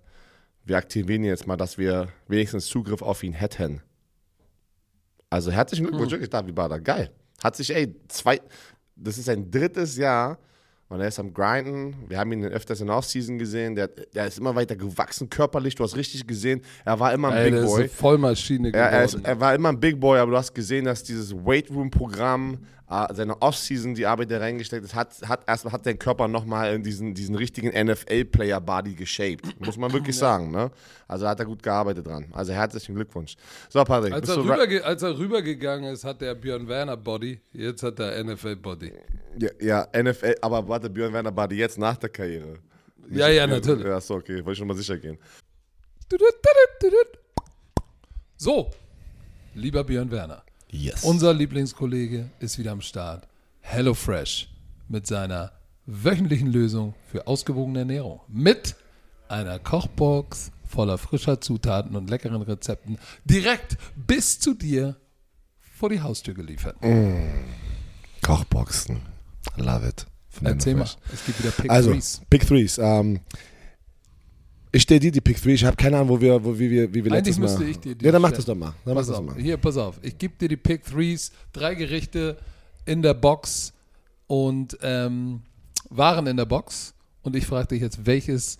wir 0.64 0.76
aktivieren 0.76 1.22
ihn 1.22 1.28
jetzt 1.28 1.46
mal, 1.46 1.56
dass 1.56 1.78
wir 1.78 2.08
wenigstens 2.28 2.66
Zugriff 2.66 3.02
auf 3.02 3.22
ihn 3.22 3.32
hätten. 3.32 3.82
Also 5.30 5.52
herzlichen 5.52 5.86
Glückwunsch, 5.86 6.10
wirklich, 6.10 6.30
David 6.30 6.54
Bader. 6.54 6.80
Geil. 6.80 7.10
Hat 7.42 7.56
sich, 7.56 7.74
ey, 7.74 7.94
zwei, 8.08 8.40
das 8.96 9.16
ist 9.16 9.26
sein 9.26 9.50
drittes 9.50 9.96
Jahr 9.96 10.38
und 10.90 11.00
er 11.00 11.08
ist 11.08 11.18
am 11.18 11.32
Grinden. 11.32 11.94
Wir 12.08 12.18
haben 12.18 12.32
ihn 12.32 12.44
öfters 12.44 12.80
in 12.80 12.88
der 12.88 12.96
Offseason 12.96 13.38
gesehen. 13.38 13.76
Der, 13.76 13.86
der 13.88 14.26
ist 14.26 14.38
immer 14.38 14.54
weiter 14.56 14.74
gewachsen 14.76 15.30
körperlich. 15.30 15.74
Du 15.76 15.84
hast 15.84 15.96
richtig 15.96 16.26
gesehen, 16.26 16.60
er 16.84 16.98
war 17.00 17.12
immer 17.14 17.28
ein 17.28 17.36
Ey, 17.38 17.44
Big 17.44 17.52
der 17.54 17.62
ist 17.62 17.70
Boy. 17.70 17.80
eine 17.80 17.88
Vollmaschine 17.88 18.72
Er, 18.74 18.90
er, 18.90 19.04
ist, 19.04 19.12
geworden. 19.12 19.24
er 19.24 19.40
war 19.40 19.54
immer 19.54 19.68
ein 19.70 19.80
Big 19.80 19.98
Boy, 20.00 20.18
aber 20.18 20.32
du 20.32 20.36
hast 20.36 20.52
gesehen, 20.52 20.84
dass 20.84 21.02
dieses 21.04 21.32
Weight 21.34 21.70
Room 21.70 21.90
Programm, 21.90 22.54
äh, 22.54 22.79
seine 23.12 23.40
Offseason, 23.40 23.94
die 23.94 24.04
Arbeit, 24.04 24.30
die 24.30 24.34
er 24.34 24.40
reingesteckt 24.40 24.92
hat, 24.94 25.22
hat, 25.22 25.28
hat 25.28 25.48
erstmal 25.48 25.72
hat 25.74 25.84
sein 25.84 25.96
Körper 25.96 26.26
nochmal 26.26 26.74
in 26.74 26.82
diesen, 26.82 27.14
diesen 27.14 27.36
richtigen 27.36 27.68
NFL-Player-Body 27.68 28.94
geshaped. 28.94 29.60
Muss 29.64 29.76
man 29.76 29.92
wirklich 29.92 30.16
sagen, 30.18 30.50
ne? 30.50 30.72
Also 31.06 31.28
hat 31.28 31.38
er 31.38 31.46
gut 31.46 31.62
gearbeitet 31.62 32.06
dran. 32.06 32.26
Also 32.32 32.52
herzlichen 32.52 32.96
Glückwunsch. 32.96 33.36
So, 33.68 33.84
Patrick, 33.84 34.12
als, 34.12 34.28
er 34.28 34.38
rüberge 34.38 34.84
als 34.84 35.02
er 35.02 35.16
rübergegangen 35.16 35.92
ist, 35.92 36.02
hat 36.02 36.20
der 36.20 36.34
Björn 36.34 36.66
Werner 36.66 36.96
Body. 36.96 37.40
Jetzt 37.52 37.84
hat 37.84 38.00
er 38.00 38.24
NFL 38.24 38.56
Body. 38.56 38.92
ja, 39.38 39.50
ja, 39.60 40.02
NFL, 40.02 40.34
aber 40.42 40.66
warte, 40.66 40.90
Björn 40.90 41.12
Werner 41.12 41.32
Body 41.32 41.56
jetzt 41.56 41.78
nach 41.78 41.96
der 41.96 42.10
Karriere. 42.10 42.58
Ja, 43.08 43.28
ja, 43.28 43.46
natürlich. 43.46 43.84
Ja, 43.84 44.00
so, 44.00 44.16
okay, 44.16 44.36
wollte 44.38 44.52
ich 44.52 44.58
schon 44.58 44.68
mal 44.68 44.76
sicher 44.76 44.98
gehen. 44.98 45.16
So, 48.36 48.70
lieber 49.54 49.84
Björn 49.84 50.10
Werner. 50.10 50.42
Yes. 50.70 51.02
Unser 51.04 51.34
Lieblingskollege 51.34 52.30
ist 52.38 52.58
wieder 52.58 52.72
am 52.72 52.80
Start. 52.80 53.26
HelloFresh 53.60 54.48
mit 54.88 55.06
seiner 55.06 55.52
wöchentlichen 55.86 56.48
Lösung 56.48 56.94
für 57.10 57.26
ausgewogene 57.26 57.80
Ernährung. 57.80 58.20
Mit 58.28 58.76
einer 59.28 59.58
Kochbox 59.58 60.52
voller 60.68 60.98
frischer 60.98 61.40
Zutaten 61.40 61.96
und 61.96 62.08
leckeren 62.08 62.42
Rezepten 62.42 62.98
direkt 63.24 63.76
bis 63.96 64.38
zu 64.38 64.54
dir 64.54 64.96
vor 65.58 65.90
die 65.90 66.00
Haustür 66.00 66.34
geliefert. 66.34 66.76
Kochboxen. 68.22 69.00
Love 69.56 69.88
it. 69.88 70.06
Erzähl 70.44 70.76
mal, 70.76 70.88
es 71.12 71.24
gibt 71.26 71.40
wieder 71.40 71.50
Pick 71.50 71.70
Also, 71.70 71.90
Threes. 71.90 72.20
Pick 72.30 72.46
Threes. 72.46 72.78
Ähm, 72.78 73.20
ich 74.72 74.82
stehe 74.82 75.00
dir 75.00 75.10
die 75.10 75.20
Pick 75.20 75.40
Threes. 75.42 75.60
Ich 75.60 75.64
habe 75.64 75.76
keine 75.76 75.96
Ahnung, 75.96 76.08
wo 76.10 76.20
wir, 76.20 76.42
wo, 76.44 76.58
wie 76.58 76.70
wir, 76.70 76.92
wie 76.94 77.04
wir 77.04 77.12
Eigentlich 77.12 77.36
letztes 77.36 77.38
Mal. 77.38 77.46
müsste 77.46 77.64
ich 77.64 77.78
dir 77.80 77.94
die 77.94 78.04
Ja, 78.04 78.12
dann 78.12 78.22
mach 78.22 78.32
das 78.32 78.44
doch 78.44 78.54
mal. 78.54 78.72
Dann 78.84 78.94
mach 78.94 79.00
Pass 79.00 79.08
das 79.08 79.16
auf, 79.18 79.24
mal. 79.24 79.36
hier, 79.36 79.56
pass 79.56 79.76
auf. 79.76 79.98
Ich 80.02 80.16
gebe 80.18 80.34
dir 80.38 80.48
die 80.48 80.56
Pick 80.56 80.84
Threes, 80.84 81.32
drei 81.52 81.74
Gerichte 81.74 82.36
in 82.86 83.02
der 83.02 83.14
Box 83.14 83.72
und 84.26 84.78
ähm, 84.82 85.42
Waren 85.88 86.26
in 86.28 86.36
der 86.36 86.44
Box 86.44 86.94
Und 87.22 87.34
ich 87.34 87.46
frage 87.46 87.68
dich 87.68 87.80
jetzt, 87.82 88.06
welches 88.06 88.58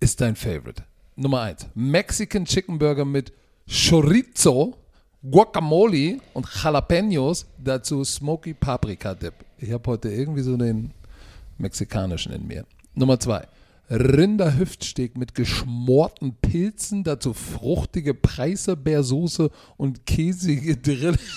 ist 0.00 0.20
dein 0.20 0.36
Favorite? 0.36 0.84
Nummer 1.16 1.40
eins: 1.42 1.66
Mexican 1.74 2.44
Chicken 2.44 2.78
Burger 2.78 3.04
mit 3.04 3.32
Chorizo, 3.68 4.76
Guacamole 5.28 6.18
und 6.32 6.46
Jalapenos, 6.62 7.44
dazu 7.58 8.04
Smoky 8.04 8.54
Paprika 8.54 9.14
Dip. 9.14 9.34
Ich 9.58 9.72
habe 9.72 9.90
heute 9.90 10.10
irgendwie 10.10 10.42
so 10.42 10.56
den 10.56 10.92
mexikanischen 11.58 12.32
in 12.32 12.46
mir. 12.46 12.64
Nummer 12.94 13.18
zwei: 13.18 13.46
Rinderhüftsteak 13.90 15.16
mit 15.16 15.34
geschmorten 15.34 16.36
Pilzen, 16.36 17.04
dazu 17.04 17.32
fruchtige 17.32 18.14
Preiselbeersoße 18.14 19.50
und 19.76 20.04
käsige 20.06 20.76
Drill. 20.76 21.16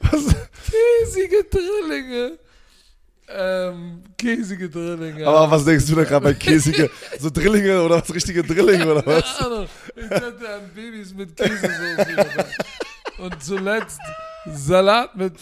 Was? 0.00 0.36
Käsige 0.70 1.44
Drillinge. 1.44 2.38
Ähm, 3.28 4.02
käsige 4.18 4.68
Drillinge. 4.68 5.26
Aber 5.26 5.50
was 5.50 5.64
denkst 5.64 5.86
du 5.86 5.94
da 5.94 6.04
gerade 6.04 6.24
bei 6.24 6.34
käsige, 6.34 6.90
so 7.18 7.30
Drillinge 7.30 7.82
oder 7.82 8.02
was, 8.02 8.14
richtige 8.14 8.42
Drillinge 8.42 8.92
oder 8.92 9.06
was? 9.06 9.38
Keine 9.38 9.54
Ahnung. 9.54 9.68
Ich 9.96 10.08
dachte 10.08 10.48
an 10.54 10.70
Babys 10.74 11.14
mit 11.14 11.34
Käsesoße. 11.36 12.46
Und 13.18 13.42
zuletzt 13.42 14.00
Salat 14.52 15.16
mit, 15.16 15.34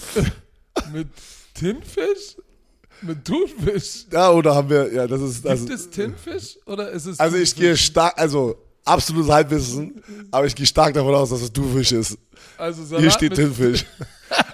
mit 0.93 1.09
Tinfisch? 1.55 2.37
Mit 3.03 3.25
Thunfisch? 3.25 4.07
Ja, 4.13 4.31
oder 4.31 4.55
haben 4.55 4.71
wir, 4.71 4.93
ja, 4.93 5.07
das 5.07 5.21
ist, 5.21 5.47
also, 5.47 5.67
Gibt 5.67 5.79
es 5.79 5.91
Tinfisch 5.91 6.59
oder 6.67 6.91
ist 6.91 7.07
es 7.07 7.19
also 7.19 7.37
ich 7.37 7.55
gehe 7.55 7.77
stark, 7.77 8.15
also 8.17 8.57
absolutes 8.85 9.31
Halbwissen, 9.31 10.03
aber 10.31 10.47
ich 10.47 10.55
gehe 10.55 10.67
stark 10.67 10.95
davon 10.95 11.15
aus, 11.15 11.31
dass 11.31 11.43
es 11.43 11.53
Thunfisch 11.53 11.93
ist. 11.93 12.19
also 12.57 12.85
Salat 12.85 13.03
Hier 13.03 13.11
steht 13.11 13.31
mit, 13.31 13.39
Tinfisch. 13.39 13.85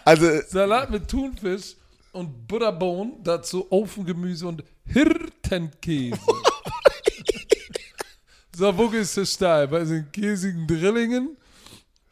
Also, 0.05 0.41
Salat 0.49 0.91
mit 0.91 1.07
Thunfisch 1.07 1.77
und 2.13 2.49
Butterbohnen, 2.49 3.23
dazu 3.23 3.65
Ofengemüse 3.71 4.49
und 4.49 4.65
Hirtenkäse. 4.87 6.19
so, 8.57 8.77
wo 8.77 8.89
gehst 8.89 9.17
du 9.17 9.27
steil? 9.27 9.69
Bei 9.69 9.85
den 9.85 10.11
käsigen 10.11 10.67
Drillingen, 10.67 11.37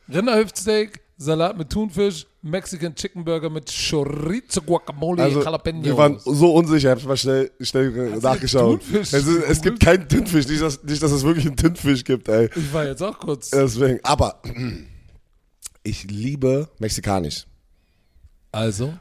Rinderhüftsteak, 0.09 1.01
Salat 1.18 1.56
mit 1.56 1.70
Thunfisch, 1.70 2.26
Mexican 2.42 2.94
Chicken 2.94 3.24
Burger 3.24 3.48
mit 3.48 3.70
Chorizo, 3.70 4.60
Guacamole, 4.60 5.22
also 5.22 5.42
Jalapenos. 5.42 5.84
wir 5.84 5.96
waren 5.96 6.18
so 6.18 6.54
unsicher, 6.54 6.90
ich 6.90 6.94
hab's 6.96 7.04
mal 7.06 7.16
schnell, 7.16 7.50
schnell 7.60 8.18
nachgeschaut. 8.20 8.80
Thunfisch 8.80 9.14
Es, 9.14 9.26
ist, 9.26 9.42
es 9.48 9.62
gibt 9.62 9.80
keinen 9.80 10.06
Tinfisch, 10.08 10.46
nicht 10.46 10.60
dass, 10.60 10.82
nicht, 10.84 11.02
dass 11.02 11.12
es 11.12 11.24
wirklich 11.24 11.46
einen 11.46 11.56
Tinfisch 11.56 12.04
gibt, 12.04 12.28
ey. 12.28 12.50
ich 12.54 12.72
war 12.72 12.84
jetzt 12.84 13.02
auch 13.02 13.18
kurz. 13.18 13.48
Deswegen, 13.50 13.98
aber 14.02 14.42
ich 15.82 16.04
liebe 16.04 16.68
mexikanisch. 16.78 17.46
Also, 18.52 18.92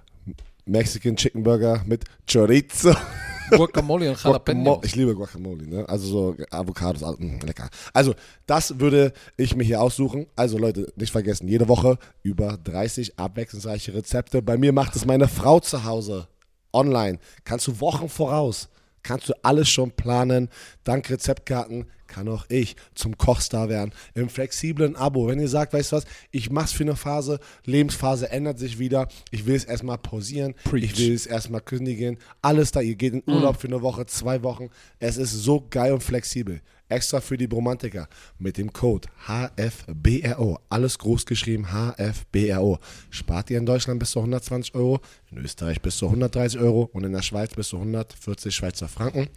Mexican 0.65 1.17
Chicken 1.17 1.43
Burger 1.43 1.83
mit 1.85 2.05
Chorizo. 2.31 2.95
Guacamole 3.51 4.09
und. 4.11 4.23
Jalapenos. 4.23 4.79
Ich 4.83 4.95
liebe 4.95 5.15
Guacamole, 5.15 5.67
ne? 5.67 5.87
Also 5.87 6.07
so 6.07 6.35
Avocados, 6.51 7.03
also, 7.03 7.17
mh, 7.21 7.45
lecker. 7.45 7.69
Also, 7.93 8.13
das 8.45 8.79
würde 8.79 9.13
ich 9.37 9.55
mir 9.55 9.63
hier 9.63 9.81
aussuchen. 9.81 10.27
Also 10.35 10.57
Leute, 10.57 10.91
nicht 10.95 11.11
vergessen, 11.11 11.47
jede 11.47 11.67
Woche 11.67 11.97
über 12.23 12.57
30 12.63 13.17
abwechslungsreiche 13.19 13.93
Rezepte. 13.93 14.41
Bei 14.41 14.57
mir 14.57 14.71
macht 14.73 14.95
es 14.95 15.05
meine 15.05 15.27
Frau 15.27 15.59
zu 15.59 15.83
Hause. 15.83 16.27
Online. 16.73 17.19
Kannst 17.43 17.67
du 17.67 17.79
Wochen 17.79 18.09
voraus. 18.09 18.69
Kannst 19.05 19.29
du 19.29 19.33
alles 19.43 19.69
schon 19.69 19.91
planen. 19.91 20.49
Dank 20.83 21.11
Rezeptkarten 21.11 21.85
kann 22.07 22.27
auch 22.27 22.45
ich 22.49 22.75
zum 22.95 23.19
Kochstar 23.19 23.69
werden. 23.69 23.93
Im 24.15 24.29
flexiblen 24.29 24.95
Abo. 24.95 25.27
Wenn 25.27 25.39
ihr 25.39 25.47
sagt, 25.47 25.73
weißt 25.73 25.91
du 25.91 25.97
was, 25.97 26.05
ich 26.31 26.49
mach's 26.49 26.71
für 26.71 26.83
eine 26.83 26.95
Phase, 26.95 27.39
Lebensphase 27.65 28.31
ändert 28.31 28.57
sich 28.57 28.79
wieder. 28.79 29.07
Ich 29.29 29.45
will 29.45 29.55
es 29.55 29.65
erstmal 29.65 29.99
pausieren. 29.99 30.55
Preach. 30.63 30.85
Ich 30.85 30.97
will 30.97 31.13
es 31.13 31.27
erstmal 31.27 31.61
kündigen. 31.61 32.17
Alles 32.41 32.71
da. 32.71 32.81
Ihr 32.81 32.95
geht 32.95 33.13
in 33.13 33.23
Urlaub 33.27 33.61
für 33.61 33.67
eine 33.67 33.83
Woche, 33.83 34.07
zwei 34.07 34.41
Wochen. 34.41 34.69
Es 34.97 35.17
ist 35.17 35.33
so 35.33 35.67
geil 35.69 35.93
und 35.93 36.01
flexibel. 36.01 36.61
Extra 36.89 37.19
für 37.19 37.37
die 37.37 37.47
Bromantiker 37.47 38.07
mit 38.37 38.57
dem 38.57 38.71
Code 38.71 39.07
HFBRO. 39.27 40.59
Alles 40.69 40.97
groß 40.99 41.25
geschrieben 41.25 41.67
HFBRO. 41.67 42.79
Spart 43.09 43.49
ihr 43.49 43.57
in 43.57 43.65
Deutschland 43.65 43.99
bis 43.99 44.11
zu 44.11 44.19
120 44.19 44.75
Euro, 44.75 44.99
in 45.31 45.39
Österreich 45.39 45.81
bis 45.81 45.97
zu 45.97 46.05
130 46.05 46.59
Euro 46.59 46.89
und 46.93 47.03
in 47.03 47.11
der 47.13 47.23
Schweiz 47.23 47.53
bis 47.55 47.69
zu 47.69 47.77
140 47.77 48.53
Schweizer 48.53 48.87
Franken. 48.87 49.29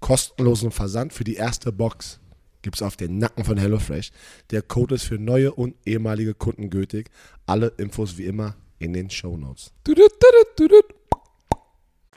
Kostenlosen 0.00 0.70
Versand 0.70 1.12
für 1.12 1.24
die 1.24 1.34
erste 1.34 1.72
Box 1.72 2.20
gibt 2.62 2.76
es 2.76 2.82
auf 2.82 2.96
den 2.96 3.18
Nacken 3.18 3.44
von 3.44 3.58
HelloFresh. 3.58 4.10
Der 4.50 4.62
Code 4.62 4.94
ist 4.94 5.04
für 5.04 5.18
neue 5.18 5.52
und 5.52 5.76
ehemalige 5.84 6.34
Kunden 6.34 6.70
gültig. 6.70 7.10
Alle 7.46 7.68
Infos 7.76 8.16
wie 8.16 8.24
immer 8.24 8.56
in 8.78 8.92
den 8.92 9.10
Show 9.10 9.36
Notes. 9.36 9.72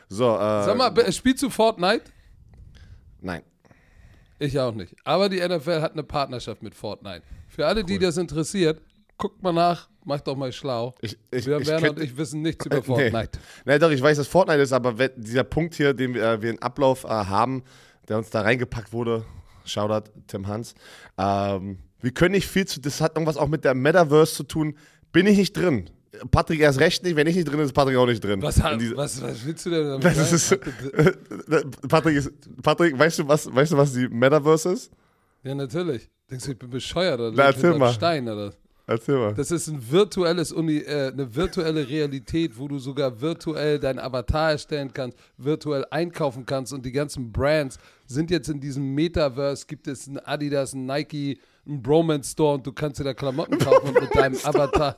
So, 0.10 0.36
äh, 0.36 0.38
Sag 0.64 0.78
mal, 0.78 1.12
spielst 1.12 1.44
du 1.44 1.50
Fortnite? 1.50 2.04
nein. 3.22 3.42
Ich 4.40 4.60
auch 4.60 4.74
nicht. 4.74 4.96
Aber 5.04 5.30
die 5.30 5.40
NFL 5.40 5.82
hat 5.82 5.94
eine 5.94 6.04
Partnerschaft 6.04 6.62
mit 6.62 6.76
Fortnite. 6.76 7.24
Für 7.48 7.66
alle, 7.66 7.84
die 7.84 7.98
das 7.98 8.18
interessiert, 8.18 8.82
guckt 9.18 9.42
mal 9.42 9.52
nach, 9.52 9.90
macht 10.06 10.28
doch 10.28 10.36
mal 10.36 10.52
schlau. 10.52 10.94
Ich, 11.02 11.18
ich, 11.32 11.46
Wir, 11.48 11.58
ich 11.60 11.68
Werner 11.68 11.88
könnt- 11.88 12.00
und 12.00 12.04
ich 12.06 12.18
wissen 12.18 12.42
nichts 12.44 12.66
über 12.68 12.78
Nee. 12.78 12.82
Fortnite. 12.84 13.40
Nee, 13.66 13.80
doch, 13.80 13.90
ich 13.92 14.02
weiß, 14.02 14.18
dass 14.18 14.28
Fortnite 14.28 14.62
ist, 14.62 14.74
aber 14.74 14.94
dieser 15.10 15.44
Punkt 15.44 15.74
hier, 15.76 15.94
den 15.94 16.14
wir, 16.14 16.24
äh, 16.24 16.42
wir 16.42 16.52
in 16.52 16.62
Ablauf 16.62 17.04
äh, 17.04 17.08
haben, 17.08 17.64
der 18.08 18.18
uns 18.18 18.30
da 18.30 18.42
reingepackt 18.42 18.94
wurde, 18.94 19.26
Shoutout 19.66 20.12
Tim 20.28 20.48
Hans, 20.48 20.76
ähm, 21.18 21.80
wir 22.00 22.12
können 22.12 22.34
nicht 22.34 22.48
viel 22.48 22.66
zu, 22.66 22.80
das 22.80 23.02
hat 23.02 23.16
irgendwas 23.16 23.38
auch 23.38 23.48
mit 23.48 23.66
der 23.66 23.74
Metaverse 23.74 24.36
zu 24.36 24.44
tun, 24.44 24.78
bin 25.12 25.26
ich 25.26 25.38
nicht 25.38 25.54
drin. 25.58 25.90
Patrick 26.32 26.60
erst 26.60 26.80
recht 26.80 27.04
nicht, 27.04 27.16
wenn 27.16 27.28
ich 27.28 27.36
nicht 27.36 27.48
drin 27.48 27.58
bin, 27.58 27.66
ist 27.66 27.74
Patrick 27.74 27.98
auch 27.98 28.06
nicht 28.06 28.24
drin. 28.24 28.42
Was, 28.42 28.62
was, 28.62 29.22
was 29.22 29.46
willst 29.46 29.66
du 29.66 29.70
denn 29.70 29.84
damit 29.84 30.04
Das 30.04 30.32
ist? 30.32 30.58
Patrick, 31.88 32.18
ist, 32.18 32.32
Patrick 32.62 32.98
weißt, 32.98 33.20
du, 33.20 33.28
was, 33.28 33.54
weißt 33.54 33.74
du, 33.74 33.78
was 33.78 33.94
die 33.94 34.08
Metaverse 34.08 34.72
ist? 34.72 34.92
Ja, 35.44 35.56
natürlich. 35.56 36.10
Denkst 36.30 36.46
du, 36.46 36.52
ich 36.52 36.60
bin 36.60 36.70
bescheuert 36.70 37.20
oder 37.20 37.32
Na, 37.36 37.44
erzähl 37.46 37.78
mal. 37.78 37.94
Stein 37.94 38.28
oder? 38.28 38.54
Erzähl 38.90 39.18
mal. 39.18 39.34
Das 39.34 39.52
ist 39.52 39.68
ein 39.68 39.92
virtuelles 39.92 40.54
Uni, 40.54 40.78
äh, 40.78 41.12
eine 41.12 41.36
virtuelle 41.36 41.88
Realität, 41.88 42.58
wo 42.58 42.70
du 42.70 42.80
sogar 42.80 43.20
virtuell 43.20 43.80
deinen 43.80 44.00
Avatar 44.00 44.52
erstellen 44.52 44.94
kannst, 44.94 45.18
virtuell 45.38 45.86
einkaufen 45.92 46.46
kannst 46.46 46.72
und 46.72 46.86
die 46.86 46.94
ganzen 46.94 47.34
Brands 47.34 47.78
sind 48.06 48.32
jetzt 48.32 48.48
in 48.48 48.62
diesem 48.62 48.96
Metaverse. 48.96 49.66
Gibt 49.68 49.88
es 49.88 50.08
ein 50.08 50.20
Adidas, 50.20 50.74
ein 50.74 50.86
Nike, 50.86 51.40
ein 51.68 51.82
Bromance 51.82 52.32
Store 52.32 52.56
und 52.56 52.66
du 52.66 52.72
kannst 52.72 53.00
dir 53.00 53.04
da 53.04 53.14
Klamotten 53.14 53.58
kaufen 53.58 53.90
und 53.90 53.94
mit 54.02 54.16
deinem 54.16 54.38
Avatar. 54.44 54.96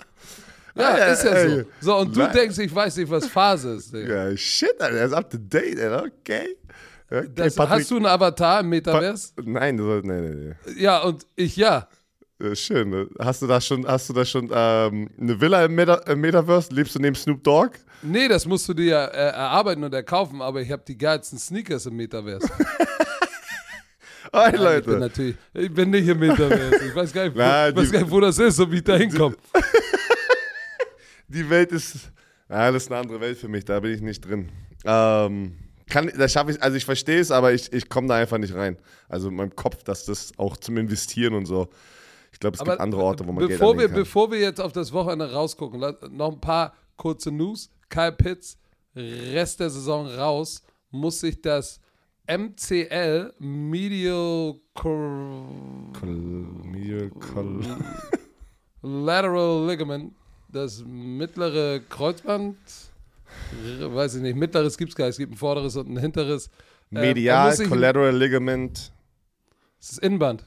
Ja, 0.75 0.83
Ah, 0.93 0.97
ja, 0.97 1.05
ist 1.07 1.23
ja 1.23 1.31
so. 1.31 1.55
ey. 1.57 1.65
So, 1.81 1.97
und 1.97 2.15
du 2.15 2.19
Nein. 2.19 2.31
denkst, 2.33 2.57
ich 2.59 2.73
weiß 2.73 2.97
nicht, 2.97 3.09
was 3.09 3.27
Phase 3.27 3.73
ist. 3.75 3.93
Digga. 3.93 4.29
Ja, 4.29 4.37
shit, 4.37 4.79
Alter, 4.79 4.97
er 4.97 5.05
ist 5.07 5.13
up 5.13 5.29
to 5.29 5.37
date, 5.37 5.79
Alter. 5.79 6.03
Okay. 6.21 6.55
okay 7.11 7.27
Das, 7.35 7.57
hast 7.57 7.89
du 7.91 7.97
einen 7.97 8.05
Avatar 8.05 8.59
im 8.61 8.69
Metaverse? 8.69 9.33
Nein, 9.43 9.77
du 9.77 9.83
sollst, 9.85 10.05
nee, 10.05 10.21
nee, 10.21 10.53
nee. 10.65 10.81
Ja, 10.81 10.99
und 11.03 11.25
ich 11.35 11.55
ja. 11.55 11.87
Schön. 12.53 12.89
ne? 12.89 13.07
Hast 13.19 13.41
du 13.41 13.47
da 13.47 13.59
schon, 13.59 13.85
hast 13.85 14.07
du 14.07 14.13
da 14.13 14.23
schon 14.23 14.49
ähm, 14.53 15.09
eine 15.19 15.41
Villa 15.41 15.65
im, 15.65 15.75
Meta 15.75 15.95
im 16.07 16.21
Metaverse? 16.21 16.73
Lebst 16.73 16.95
du 16.95 16.99
neben 16.99 17.15
Snoop 17.15 17.43
Dogg? 17.43 17.71
Nee, 18.01 18.29
das 18.29 18.45
musst 18.45 18.69
du 18.69 18.73
dir 18.73 18.85
ja 18.85 19.05
äh, 19.07 19.31
erarbeiten 19.31 19.83
und 19.83 19.93
erkaufen, 19.93 20.41
aber 20.41 20.61
ich 20.61 20.71
habe 20.71 20.81
die 20.87 20.97
geilsten 20.97 21.37
Sneakers 21.37 21.85
im 21.87 21.95
Metaverse. 21.97 22.47
Hey, 24.31 24.51
Nein, 24.51 24.53
Ich 24.53 24.55
bin 24.59 24.63
Leute. 24.63 24.91
natürlich, 24.99 25.35
ich 25.55 25.73
bin 25.73 25.89
nicht 25.89 26.07
im 26.07 26.19
Metaverse. 26.19 26.85
Ich 26.87 26.95
weiß 26.95 27.13
gar 27.13 27.23
nicht, 27.23 27.35
wo, 27.35 27.39
Nein, 27.39 27.75
weiß 27.75 27.91
gar 27.91 27.99
nicht, 28.01 28.11
wo 28.11 28.19
das 28.19 28.37
ist 28.37 28.59
und 28.59 28.71
wie 28.71 28.75
ich 28.75 28.83
da 28.83 28.95
hinkomme. 28.95 29.35
Die 31.29 31.49
Welt 31.49 31.71
ist, 31.71 32.11
ja, 32.49 32.71
das 32.71 32.83
ist 32.83 32.91
eine 32.91 32.99
andere 33.01 33.19
Welt 33.21 33.37
für 33.37 33.47
mich. 33.47 33.65
Da 33.65 33.79
bin 33.79 33.93
ich 33.93 34.01
nicht 34.01 34.21
drin. 34.21 34.49
Ähm, 34.85 35.57
kann, 35.87 36.11
das 36.17 36.31
schaffe 36.31 36.51
ich, 36.51 36.61
also 36.61 36.75
ich 36.77 36.85
verstehe 36.85 37.19
es, 37.19 37.31
aber 37.31 37.53
ich, 37.53 37.71
ich 37.73 37.89
komme 37.89 38.07
da 38.07 38.15
einfach 38.15 38.37
nicht 38.37 38.53
rein. 38.53 38.77
Also 39.07 39.29
in 39.29 39.35
meinem 39.35 39.55
Kopf, 39.55 39.83
dass 39.83 40.05
das 40.05 40.31
auch 40.37 40.57
zum 40.57 40.77
Investieren 40.77 41.33
und 41.33 41.45
so. 41.45 41.67
Ich 42.31 42.39
glaube, 42.39 42.57
es 42.57 42.63
gibt 42.63 42.79
andere 42.79 43.01
Orte, 43.01 43.25
wo 43.27 43.31
man 43.31 43.39
Geld 43.47 43.59
bevor 43.59 43.69
wir, 43.73 43.81
anlegen 43.85 43.93
kann. 43.93 44.01
bevor 44.03 44.31
wir 44.31 44.39
jetzt 44.39 44.61
auf 44.61 44.71
das 44.71 44.91
Wochenende 44.93 45.31
rausgucken, 45.31 45.79
noch 46.11 46.31
ein 46.33 46.39
paar 46.39 46.73
kurze 46.95 47.31
News. 47.31 47.69
Kyle 47.89 48.11
Pitts, 48.11 48.57
Rest 48.95 49.59
der 49.59 49.69
Saison 49.71 50.05
raus, 50.07 50.61
muss 50.91 51.19
sich 51.19 51.41
das 51.41 51.79
MCL 52.27 53.33
Medial 53.39 54.55
Cor 54.75 55.49
Medial 56.63 57.09
Col- 57.09 57.65
Lateral 58.81 59.67
Ligament, 59.67 60.13
das 60.51 60.83
mittlere 60.85 61.79
Kreuzband, 61.89 62.57
weiß 63.81 64.15
ich 64.15 64.21
nicht, 64.21 64.35
mittleres 64.35 64.77
gibt 64.77 64.91
es 64.91 64.95
gar 64.95 65.05
nicht, 65.05 65.13
es 65.13 65.17
gibt 65.19 65.33
ein 65.33 65.37
vorderes 65.37 65.75
und 65.75 65.89
ein 65.89 65.97
hinteres. 65.99 66.47
Äh, 66.91 66.99
Medial 67.01 67.49
muss 67.49 67.57
sich- 67.57 67.67
Collateral 67.69 68.15
Ligament 68.15 68.91
Das 69.79 69.91
ist 69.91 69.99
Innenband, 69.99 70.43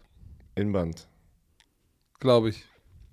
Inband. 0.57 1.07
glaube 2.21 2.51
ich. 2.51 2.65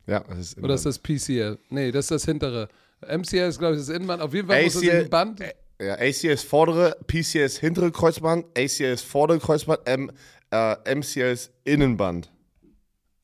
Ja, 0.07 0.21
das 0.21 0.39
ist 0.39 0.57
Oder 0.57 0.73
ist 0.73 0.85
das 0.87 0.97
PCL? 0.97 1.59
Nee, 1.69 1.91
das 1.91 2.05
ist 2.05 2.11
das 2.11 2.25
hintere. 2.25 2.67
MCL 3.07 3.47
ist, 3.49 3.59
glaube 3.59 3.75
ich, 3.75 3.81
das 3.81 3.89
Innenband. 3.89 4.21
Auf 4.23 4.33
jeden 4.33 4.47
Fall 4.47 4.63
muss 4.63 4.73
er 4.75 4.79
sich 4.79 4.89
ACL 4.91 5.03
ein 5.03 5.09
Band. 5.09 5.39
Ja, 5.79 5.93
ACL 5.93 6.31
ist 6.33 6.43
vordere, 6.45 6.97
PCL 7.07 7.45
ist 7.45 7.59
hintere 7.59 7.91
Kreuzband, 7.91 8.45
ACL 8.57 8.93
ist 8.93 9.03
vordere 9.05 9.39
Kreuzband, 9.39 9.87
M, 9.87 10.11
äh, 10.51 10.75
MCL 10.95 11.31
ist 11.31 11.51
Innenband. 11.63 12.29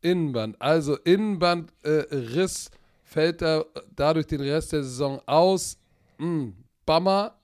Innenband. 0.01 0.61
Also 0.61 0.95
Innenband, 0.97 1.73
äh, 1.83 1.89
Riss, 2.11 2.69
fällt 3.15 3.41
er 3.41 3.65
dadurch 3.95 4.27
den 4.27 4.41
Rest 4.41 4.73
der 4.73 4.83
Saison 4.83 5.21
aus. 5.25 5.77
Hm, 6.17 6.53
Bummer. 6.85 7.35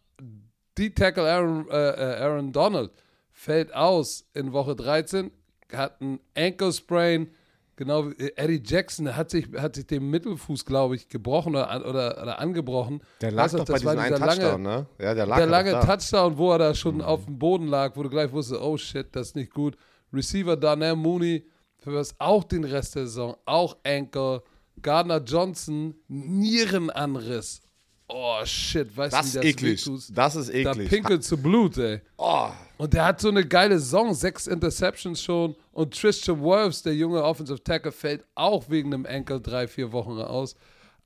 Die 0.77 0.93
Tackle 0.93 1.23
Aaron, 1.31 1.69
äh, 1.69 1.89
äh, 1.91 2.23
Aaron 2.23 2.51
Donald 2.51 2.91
fällt 3.31 3.73
aus 3.73 4.25
in 4.33 4.51
Woche 4.51 4.75
13, 4.75 5.31
hat 5.73 6.01
einen 6.01 6.19
Ankle 6.35 6.73
Sprain. 6.73 7.29
Genau 7.77 8.09
wie 8.09 8.13
äh, 8.21 8.33
Eddie 8.35 8.61
Jackson 8.65 9.15
hat 9.15 9.29
sich, 9.31 9.47
hat 9.57 9.75
sich 9.75 9.87
den 9.87 10.09
Mittelfuß, 10.09 10.65
glaube 10.65 10.95
ich, 10.95 11.07
gebrochen 11.07 11.55
oder, 11.55 11.85
oder, 11.87 12.21
oder 12.21 12.39
angebrochen. 12.39 13.01
Der 13.21 13.31
lag 13.31 13.45
Weißt 13.45 13.53
doch 13.55 13.65
bei 13.65 13.73
das 13.73 13.85
war 13.85 13.93
diesem 13.95 14.05
einen 14.05 14.15
dieser 14.15 14.25
lange- 14.25 14.41
Touchdown, 14.41 14.61
ne? 14.61 14.85
Ja, 14.99 15.13
der 15.13 15.25
lag 15.25 15.37
der 15.37 15.45
lange. 15.47 15.71
Touchdown, 15.79 16.37
wo 16.37 16.51
er 16.51 16.57
da 16.59 16.73
schon 16.75 17.01
auf 17.01 17.25
dem 17.25 17.39
Boden 17.39 17.67
lag, 17.67 17.95
wo 17.95 18.03
du 18.03 18.09
gleich 18.09 18.31
wusstest, 18.33 18.61
oh 18.61 18.75
shit, 18.77 19.07
das 19.15 19.29
ist 19.29 19.35
nicht 19.37 19.53
gut. 19.53 19.77
Receiver 20.13 20.57
Darnell 20.57 20.95
Mooney, 20.97 21.45
für 21.79 21.93
was 21.93 22.13
auch 22.19 22.43
den 22.43 22.65
Rest 22.65 22.95
der 22.95 23.07
Saison, 23.07 23.35
auch 23.45 23.77
Ankle. 23.85 24.43
Gardner 24.81 25.17
Johnson, 25.23 25.95
Nierenanriss. 26.07 27.61
Oh 28.07 28.43
shit, 28.43 28.95
weißt 28.95 29.13
Das 29.13 29.31
du, 29.33 29.39
ist 29.39 29.43
wie 29.45 29.51
das 29.73 29.87
eklig. 29.87 30.13
Das 30.13 30.35
ist 30.35 30.49
Da 30.49 30.71
eklig. 30.71 30.89
pinkelt 30.89 31.23
zu 31.23 31.37
Blut, 31.37 31.77
ey. 31.77 32.01
Oh, 32.17 32.49
Und 32.77 32.93
der 32.93 33.05
hat 33.05 33.21
so 33.21 33.29
eine 33.29 33.47
geile 33.47 33.79
Saison, 33.79 34.13
sechs 34.13 34.47
Interceptions 34.47 35.21
schon. 35.23 35.55
Und 35.71 35.97
Tristan 35.97 36.41
Wirfs, 36.41 36.83
der 36.83 36.93
junge 36.93 37.23
Offensive 37.23 37.63
Tackle, 37.63 37.93
fällt 37.93 38.25
auch 38.35 38.69
wegen 38.69 38.93
einem 38.93 39.05
Ankle 39.05 39.39
drei, 39.39 39.67
vier 39.67 39.93
Wochen 39.93 40.19
aus. 40.19 40.55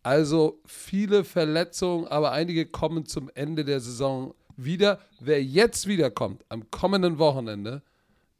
Also 0.01 0.59
viele 0.65 1.23
Verletzungen, 1.23 2.07
aber 2.07 2.31
einige 2.31 2.65
kommen 2.65 3.05
zum 3.05 3.29
Ende 3.35 3.63
der 3.65 3.79
Saison 3.81 4.33
wieder. 4.57 4.99
Wer 5.19 5.43
jetzt 5.43 5.87
wiederkommt, 5.87 6.43
am 6.49 6.71
kommenden 6.71 7.19
Wochenende, 7.19 7.83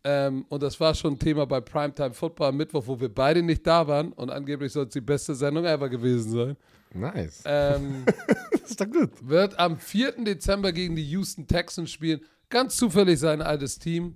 ähm, 0.08 0.46
und 0.50 0.62
das 0.62 0.80
war 0.80 0.94
schon 0.94 1.14
ein 1.14 1.20
Thema 1.20 1.48
bei 1.48 1.60
Primetime 1.60 2.14
Football 2.14 2.50
am 2.50 2.58
Mittwoch, 2.58 2.84
wo 2.86 3.00
wir 3.00 3.10
beide 3.10 3.42
nicht 3.42 3.66
da 3.66 3.88
waren 3.88 4.14
und 4.14 4.30
angeblich 4.30 4.72
soll 4.72 4.86
es 4.86 4.94
die 4.94 5.02
beste 5.02 5.34
Sendung 5.34 5.66
ever 5.66 5.90
gewesen 5.90 6.32
sein, 6.32 6.58
nice. 6.94 7.42
ähm, 7.46 8.06
Das 8.52 8.70
ist 8.70 8.80
doch 8.80 8.90
gut. 8.90 9.10
wird 9.22 9.58
am 9.58 9.78
4. 9.80 10.24
Dezember 10.24 10.72
gegen 10.72 10.96
die 10.96 11.04
Houston 11.10 11.48
Texans 11.48 11.92
spielen. 11.92 12.22
Ganz 12.50 12.78
zufällig 12.78 13.20
sein 13.20 13.42
altes 13.42 13.80
Team. 13.80 14.16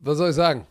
Was 0.00 0.18
soll 0.18 0.30
ich 0.30 0.36
sagen? 0.36 0.66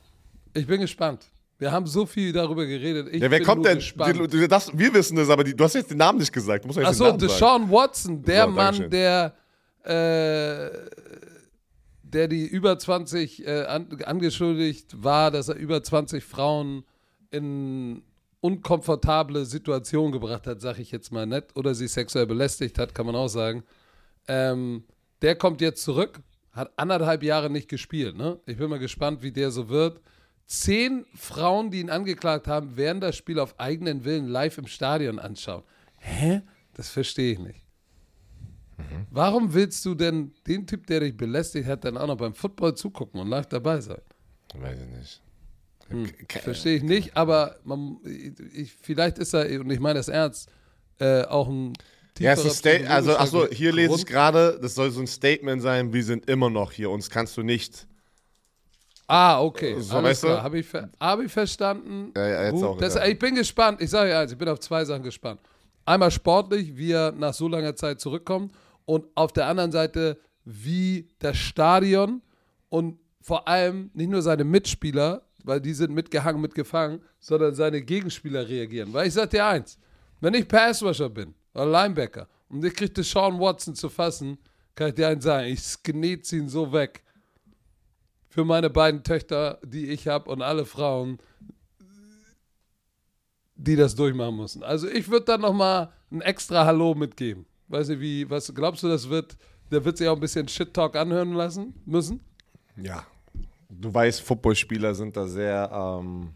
Ich 0.53 0.67
bin 0.67 0.81
gespannt. 0.81 1.25
Wir 1.59 1.71
haben 1.71 1.87
so 1.87 2.05
viel 2.05 2.33
darüber 2.33 2.65
geredet. 2.65 3.07
Ich 3.11 3.21
Ja, 3.21 3.31
wer 3.31 3.41
kommt 3.41 3.65
denn? 3.65 3.79
Die, 3.79 4.47
das, 4.47 4.77
wir 4.77 4.93
wissen 4.93 5.15
das, 5.15 5.29
aber 5.29 5.45
die, 5.45 5.55
du 5.55 5.63
hast 5.63 5.75
jetzt 5.75 5.91
den 5.91 5.97
Namen 5.97 6.19
nicht 6.19 6.31
gesagt. 6.31 6.65
Achso, 6.65 7.05
sagen. 7.05 7.17
Deshaun 7.17 7.69
Watson, 7.69 8.21
der 8.21 8.45
So, 8.45 8.51
Mann, 8.51 8.89
der, 8.89 9.33
äh, 9.83 10.69
der 12.13 12.27
die 12.27 12.45
über 12.45 12.77
20 12.77 13.45
äh, 13.45 13.65
an, 13.65 13.87
angeschuldigt 14.03 15.03
war, 15.03 15.31
dass 15.31 15.49
er 15.49 15.55
über 15.55 15.83
20 15.83 16.23
Frauen 16.23 16.83
in 17.31 18.03
unkomfortable 18.41 19.45
Situationen 19.45 20.11
gebracht 20.11 20.47
hat, 20.47 20.61
sag 20.61 20.79
ich 20.79 20.91
jetzt 20.91 21.11
mal 21.11 21.25
nett, 21.25 21.55
oder 21.55 21.75
sie 21.75 21.87
sexuell 21.87 22.25
belästigt 22.25 22.79
hat, 22.79 22.95
kann 22.95 23.05
man 23.05 23.15
auch 23.15 23.27
sagen. 23.27 23.63
Ähm, 24.27 24.83
der 25.21 25.35
kommt 25.35 25.61
jetzt 25.61 25.83
zurück, 25.83 26.21
hat 26.51 26.71
anderthalb 26.77 27.23
Jahre 27.23 27.49
nicht 27.49 27.69
gespielt. 27.69 28.15
Ne? 28.15 28.39
Ich 28.45 28.57
bin 28.57 28.69
mal 28.69 28.79
gespannt, 28.79 29.21
wie 29.21 29.31
der 29.31 29.51
so 29.51 29.69
wird. 29.69 30.01
Zehn 30.45 31.05
Frauen, 31.13 31.69
die 31.69 31.79
ihn 31.79 31.89
angeklagt 31.89 32.47
haben, 32.47 32.75
werden 32.75 33.01
das 33.01 33.15
Spiel 33.15 33.39
auf 33.39 33.59
eigenen 33.59 34.03
Willen 34.03 34.27
live 34.27 34.57
im 34.57 34.67
Stadion 34.67 35.19
anschauen. 35.19 35.63
Hä? 35.97 36.41
Das 36.73 36.89
verstehe 36.89 37.33
ich 37.33 37.39
nicht. 37.39 37.68
Warum 39.11 39.53
willst 39.53 39.83
du 39.85 39.95
denn 39.95 40.33
den 40.47 40.67
Typ, 40.67 40.85
der 40.87 40.99
dich 41.01 41.15
belästigt 41.17 41.67
hat, 41.67 41.83
dann 41.83 41.97
auch 41.97 42.07
noch 42.07 42.17
beim 42.17 42.33
Football 42.33 42.75
zugucken 42.75 43.19
und 43.19 43.27
live 43.29 43.47
dabei 43.47 43.81
sein? 43.81 44.01
Weiß 44.55 44.77
ich 44.79 44.87
nicht. 44.87 45.21
Ke- 46.27 46.39
Verstehe 46.39 46.75
ich 46.77 46.83
nicht, 46.83 47.17
aber 47.17 47.55
man, 47.63 47.97
ich, 48.53 48.73
vielleicht 48.73 49.17
ist 49.17 49.33
er, 49.33 49.59
und 49.59 49.71
ich 49.71 49.79
meine 49.79 49.99
das 49.99 50.07
ernst, 50.07 50.49
äh, 50.99 51.23
auch 51.23 51.47
ein 51.47 51.73
Ja, 52.19 52.33
es 52.33 52.45
ist 52.45 52.65
ein 52.67 52.85
also, 52.87 53.15
achso, 53.17 53.47
hier 53.47 53.71
lese 53.71 53.95
ich 53.95 53.95
Grund. 54.01 54.07
gerade, 54.09 54.59
das 54.61 54.75
soll 54.75 54.91
so 54.91 54.99
ein 54.99 55.07
Statement 55.07 55.61
sein, 55.61 55.91
wir 55.91 56.03
sind 56.03 56.29
immer 56.29 56.49
noch 56.49 56.71
hier, 56.71 56.91
uns 56.91 57.09
kannst 57.09 57.35
du 57.37 57.43
nicht. 57.43 57.87
Ah, 59.07 59.41
okay. 59.41 59.75
So, 59.79 59.95
Alles 59.97 60.09
weißt 60.09 60.23
du? 60.25 60.43
Habe 60.43 60.59
ich, 60.59 60.67
ver 60.67 60.89
hab 60.99 61.19
ich 61.21 61.31
verstanden. 61.31 62.11
Ja, 62.15 62.27
ja, 62.27 62.43
jetzt 62.43 62.53
Gut. 62.53 62.63
auch, 62.63 62.77
Das, 62.77 62.93
ja. 62.93 63.05
Ich 63.07 63.17
bin 63.17 63.33
gespannt. 63.33 63.81
Ich 63.81 63.89
sage 63.89 64.11
ja 64.11 64.21
eins, 64.21 64.31
ich 64.31 64.37
bin 64.37 64.47
auf 64.47 64.59
zwei 64.59 64.85
Sachen 64.85 65.01
gespannt. 65.01 65.39
Einmal 65.83 66.11
sportlich, 66.11 66.77
wie 66.77 66.91
er 66.91 67.11
nach 67.11 67.33
so 67.33 67.47
langer 67.47 67.75
Zeit 67.75 67.99
zurückkommt. 67.99 68.53
Und 68.89 69.05
auf 69.13 69.31
der 69.31 69.45
anderen 69.45 69.71
Seite, 69.71 70.17
wie 70.45 71.09
das 71.19 71.37
Stadion 71.37 72.23
und 72.69 72.97
vor 73.21 73.47
allem 73.47 73.91
nicht 73.93 74.09
nur 74.09 74.23
seine 74.23 74.43
Mitspieler, 74.43 75.21
weil 75.43 75.61
die 75.61 75.75
sind 75.75 75.93
mitgehangen, 75.93 76.41
mitgefangen, 76.41 76.99
sondern 77.19 77.53
seine 77.53 77.83
Gegenspieler 77.83 78.49
reagieren. 78.49 78.91
Weil 78.91 79.07
ich 79.07 79.13
sage 79.13 79.29
dir 79.29 79.45
eins, 79.45 79.77
wenn 80.21 80.33
ich 80.33 80.47
Passrusher 80.47 81.07
bin 81.07 81.35
oder 81.53 81.67
Linebacker 81.67 82.27
und 82.49 82.65
ich 82.65 82.73
kriege 82.73 83.03
Sean 83.03 83.39
Watson 83.39 83.75
zu 83.75 83.89
fassen, 83.89 84.39
kann 84.73 84.87
ich 84.87 84.95
dir 84.95 85.09
eins 85.09 85.23
sagen, 85.23 85.49
ich 85.49 85.59
sknete 85.59 86.37
ihn 86.37 86.49
so 86.49 86.73
weg 86.73 87.03
für 88.27 88.43
meine 88.43 88.71
beiden 88.71 89.03
Töchter, 89.03 89.59
die 89.63 89.89
ich 89.89 90.07
habe 90.07 90.31
und 90.31 90.41
alle 90.41 90.65
Frauen, 90.65 91.19
die 93.55 93.75
das 93.75 93.93
durchmachen 93.93 94.37
müssen. 94.37 94.63
Also 94.63 94.89
ich 94.89 95.11
würde 95.11 95.25
da 95.25 95.37
noch 95.37 95.53
mal 95.53 95.93
ein 96.09 96.21
extra 96.21 96.65
Hallo 96.65 96.95
mitgeben. 96.95 97.45
Weiß 97.69 97.87
nicht, 97.89 98.01
wie, 98.01 98.29
was 98.29 98.53
glaubst 98.53 98.83
du, 98.83 98.87
das 98.87 99.07
wird, 99.09 99.37
der 99.71 99.85
wird 99.85 99.97
sich 99.97 100.07
auch 100.07 100.15
ein 100.15 100.19
bisschen 100.19 100.47
Shit-Talk 100.47 100.95
anhören 100.95 101.33
lassen 101.33 101.73
müssen? 101.85 102.19
Ja. 102.75 103.05
Du 103.69 103.93
weißt, 103.93 104.21
Footballspieler 104.21 104.95
sind 104.95 105.15
da 105.15 105.27
sehr. 105.27 105.69
Ähm, 105.71 106.33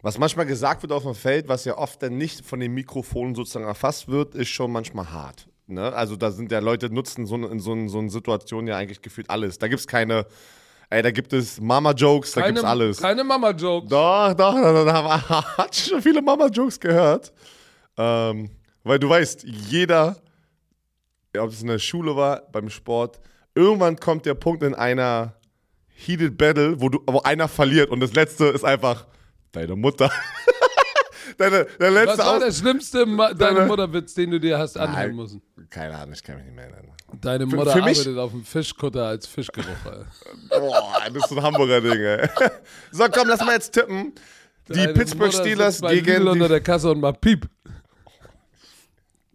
was 0.00 0.16
manchmal 0.16 0.46
gesagt 0.46 0.82
wird 0.82 0.92
auf 0.92 1.02
dem 1.02 1.14
Feld, 1.14 1.48
was 1.48 1.66
ja 1.66 1.76
oft 1.76 2.02
dann 2.02 2.16
nicht 2.16 2.44
von 2.44 2.58
den 2.58 2.72
Mikrofonen 2.72 3.34
sozusagen 3.34 3.66
erfasst 3.66 4.08
wird, 4.08 4.34
ist 4.34 4.48
schon 4.48 4.72
manchmal 4.72 5.12
hart. 5.12 5.46
Ne? 5.66 5.92
Also 5.92 6.16
da 6.16 6.30
sind 6.30 6.50
ja 6.50 6.58
Leute 6.60 6.92
nutzen 6.92 7.26
so, 7.26 7.36
in 7.36 7.60
so, 7.60 7.88
so 7.88 7.98
einer 7.98 8.10
Situation 8.10 8.66
ja 8.66 8.78
eigentlich 8.78 9.02
gefühlt 9.02 9.28
alles. 9.28 9.58
Da 9.58 9.68
gibt 9.68 9.80
es 9.80 9.86
keine, 9.86 10.24
ey, 10.88 11.02
da 11.02 11.10
gibt 11.10 11.34
es 11.34 11.60
Mama-Jokes, 11.60 12.32
da 12.32 12.46
gibt 12.46 12.58
es 12.58 12.64
alles. 12.64 12.96
Keine 13.02 13.22
Mama-Jokes. 13.22 13.90
Doch, 13.90 14.32
doch, 14.32 14.54
da, 14.54 14.84
da, 14.84 14.84
da 14.84 15.56
hat 15.58 15.76
schon 15.76 16.00
viele 16.00 16.22
Mama-Jokes 16.22 16.80
gehört. 16.80 17.34
Ähm, 17.98 18.48
weil 18.84 18.98
du 18.98 19.08
weißt, 19.08 19.44
jeder, 19.44 20.16
ob 21.38 21.50
es 21.50 21.60
in 21.62 21.68
der 21.68 21.78
Schule 21.78 22.16
war, 22.16 22.42
beim 22.52 22.70
Sport, 22.70 23.20
irgendwann 23.54 23.96
kommt 23.96 24.26
der 24.26 24.34
Punkt 24.34 24.62
in 24.62 24.74
einer 24.74 25.34
Heated 25.88 26.38
Battle, 26.38 26.80
wo, 26.80 26.88
du, 26.88 27.00
wo 27.06 27.20
einer 27.20 27.48
verliert 27.48 27.90
und 27.90 28.00
das 28.00 28.14
letzte 28.14 28.46
ist 28.46 28.64
einfach 28.64 29.06
deine 29.52 29.76
Mutter. 29.76 30.10
deine, 31.38 31.66
Was 31.78 31.92
letzte 31.92 32.18
war 32.18 32.36
Aus 32.36 32.42
der 32.44 32.52
schlimmste 32.52 33.06
Ma 33.06 33.34
deine 33.34 33.54
Deine- 33.56 33.66
Mutterwitz, 33.66 34.14
den 34.14 34.30
du 34.30 34.40
dir 34.40 34.58
hast 34.58 34.78
anhören 34.78 35.14
müssen? 35.16 35.42
Keine 35.68 35.96
Ahnung, 35.96 36.14
ich 36.14 36.22
kann 36.22 36.36
mich 36.36 36.46
nicht 36.46 36.54
mehr 36.56 36.64
erinnern. 36.64 36.86
Deine 37.20 37.46
Für- 37.48 37.56
Mutter 37.56 37.72
für 37.72 37.82
mich- 37.82 37.98
arbeitet 37.98 38.18
auf 38.18 38.30
dem 38.30 38.44
Fischkutter 38.44 39.04
als 39.06 39.26
Fischgeruch. 39.26 39.66
Boah, 40.48 41.00
das 41.12 41.16
ist 41.24 41.28
so 41.28 41.36
ein 41.36 41.42
Hamburger 41.42 41.80
Ding, 41.80 42.00
ey. 42.00 42.28
So, 42.92 43.04
komm, 43.12 43.28
lass 43.28 43.40
mal 43.40 43.52
jetzt 43.54 43.72
tippen. 43.72 44.14
Die 44.68 44.74
Deine 44.74 44.92
Pittsburgh 44.94 45.32
Steelers 45.32 45.80
bei 45.80 45.94
Lidl 45.94 46.04
gegen 46.18 46.28
unter 46.28 46.44
die, 46.44 46.48
der 46.50 46.60
Kasse 46.60 46.90
und 46.92 47.00
mal 47.00 47.12
piep. 47.12 47.48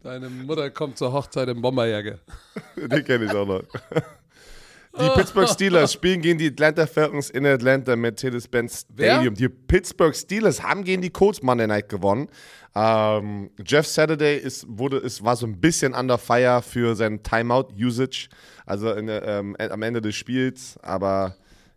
Deine 0.06 0.30
Mutter 0.30 0.70
kommt 0.70 1.00
zur 1.00 1.12
Hochzeit 1.12 1.50
in 1.50 1.64
Bomberjacke. 1.64 2.20
Den 2.76 3.04
kenne 3.04 3.26
ich 3.26 3.32
auch 3.32 3.48
noch. 3.48 3.64
Die 5.00 5.10
Pittsburgh 5.16 5.50
Steelers 5.50 5.94
spielen 5.94 6.22
gegen 6.22 6.38
die 6.38 6.48
Atlanta 6.48 6.86
Falcons 6.86 7.32
in 7.32 7.44
Atlanta 7.44 7.96
Mercedes-Benz 7.96 8.86
Wer? 8.96 9.14
Stadium. 9.16 9.34
Die 9.34 9.50
Pittsburgh 9.50 10.16
Steelers 10.16 10.62
haben 10.62 10.84
gegen 10.84 11.02
die 11.02 11.10
Colts 11.10 11.42
Monday 11.42 11.66
Night 11.66 11.90
gewonnen. 11.90 12.30
Ähm, 12.76 13.50
Jeff 13.66 13.88
Saturday 13.88 14.38
ist, 14.38 14.66
wurde, 14.70 14.98
ist, 14.98 15.24
war 15.24 15.36
so 15.36 15.48
ein 15.48 15.60
bisschen 15.60 15.96
under 15.96 16.20
fire 16.20 16.62
für 16.62 16.96
sein 16.96 17.24
Timeout-Usage, 17.24 18.30
also 18.68 18.94
in, 18.94 19.10
ähm, 19.10 19.58
am 19.58 19.82
Ende 19.82 20.02
des 20.02 20.16
Spiels. 20.16 20.78
Aber 20.84 21.36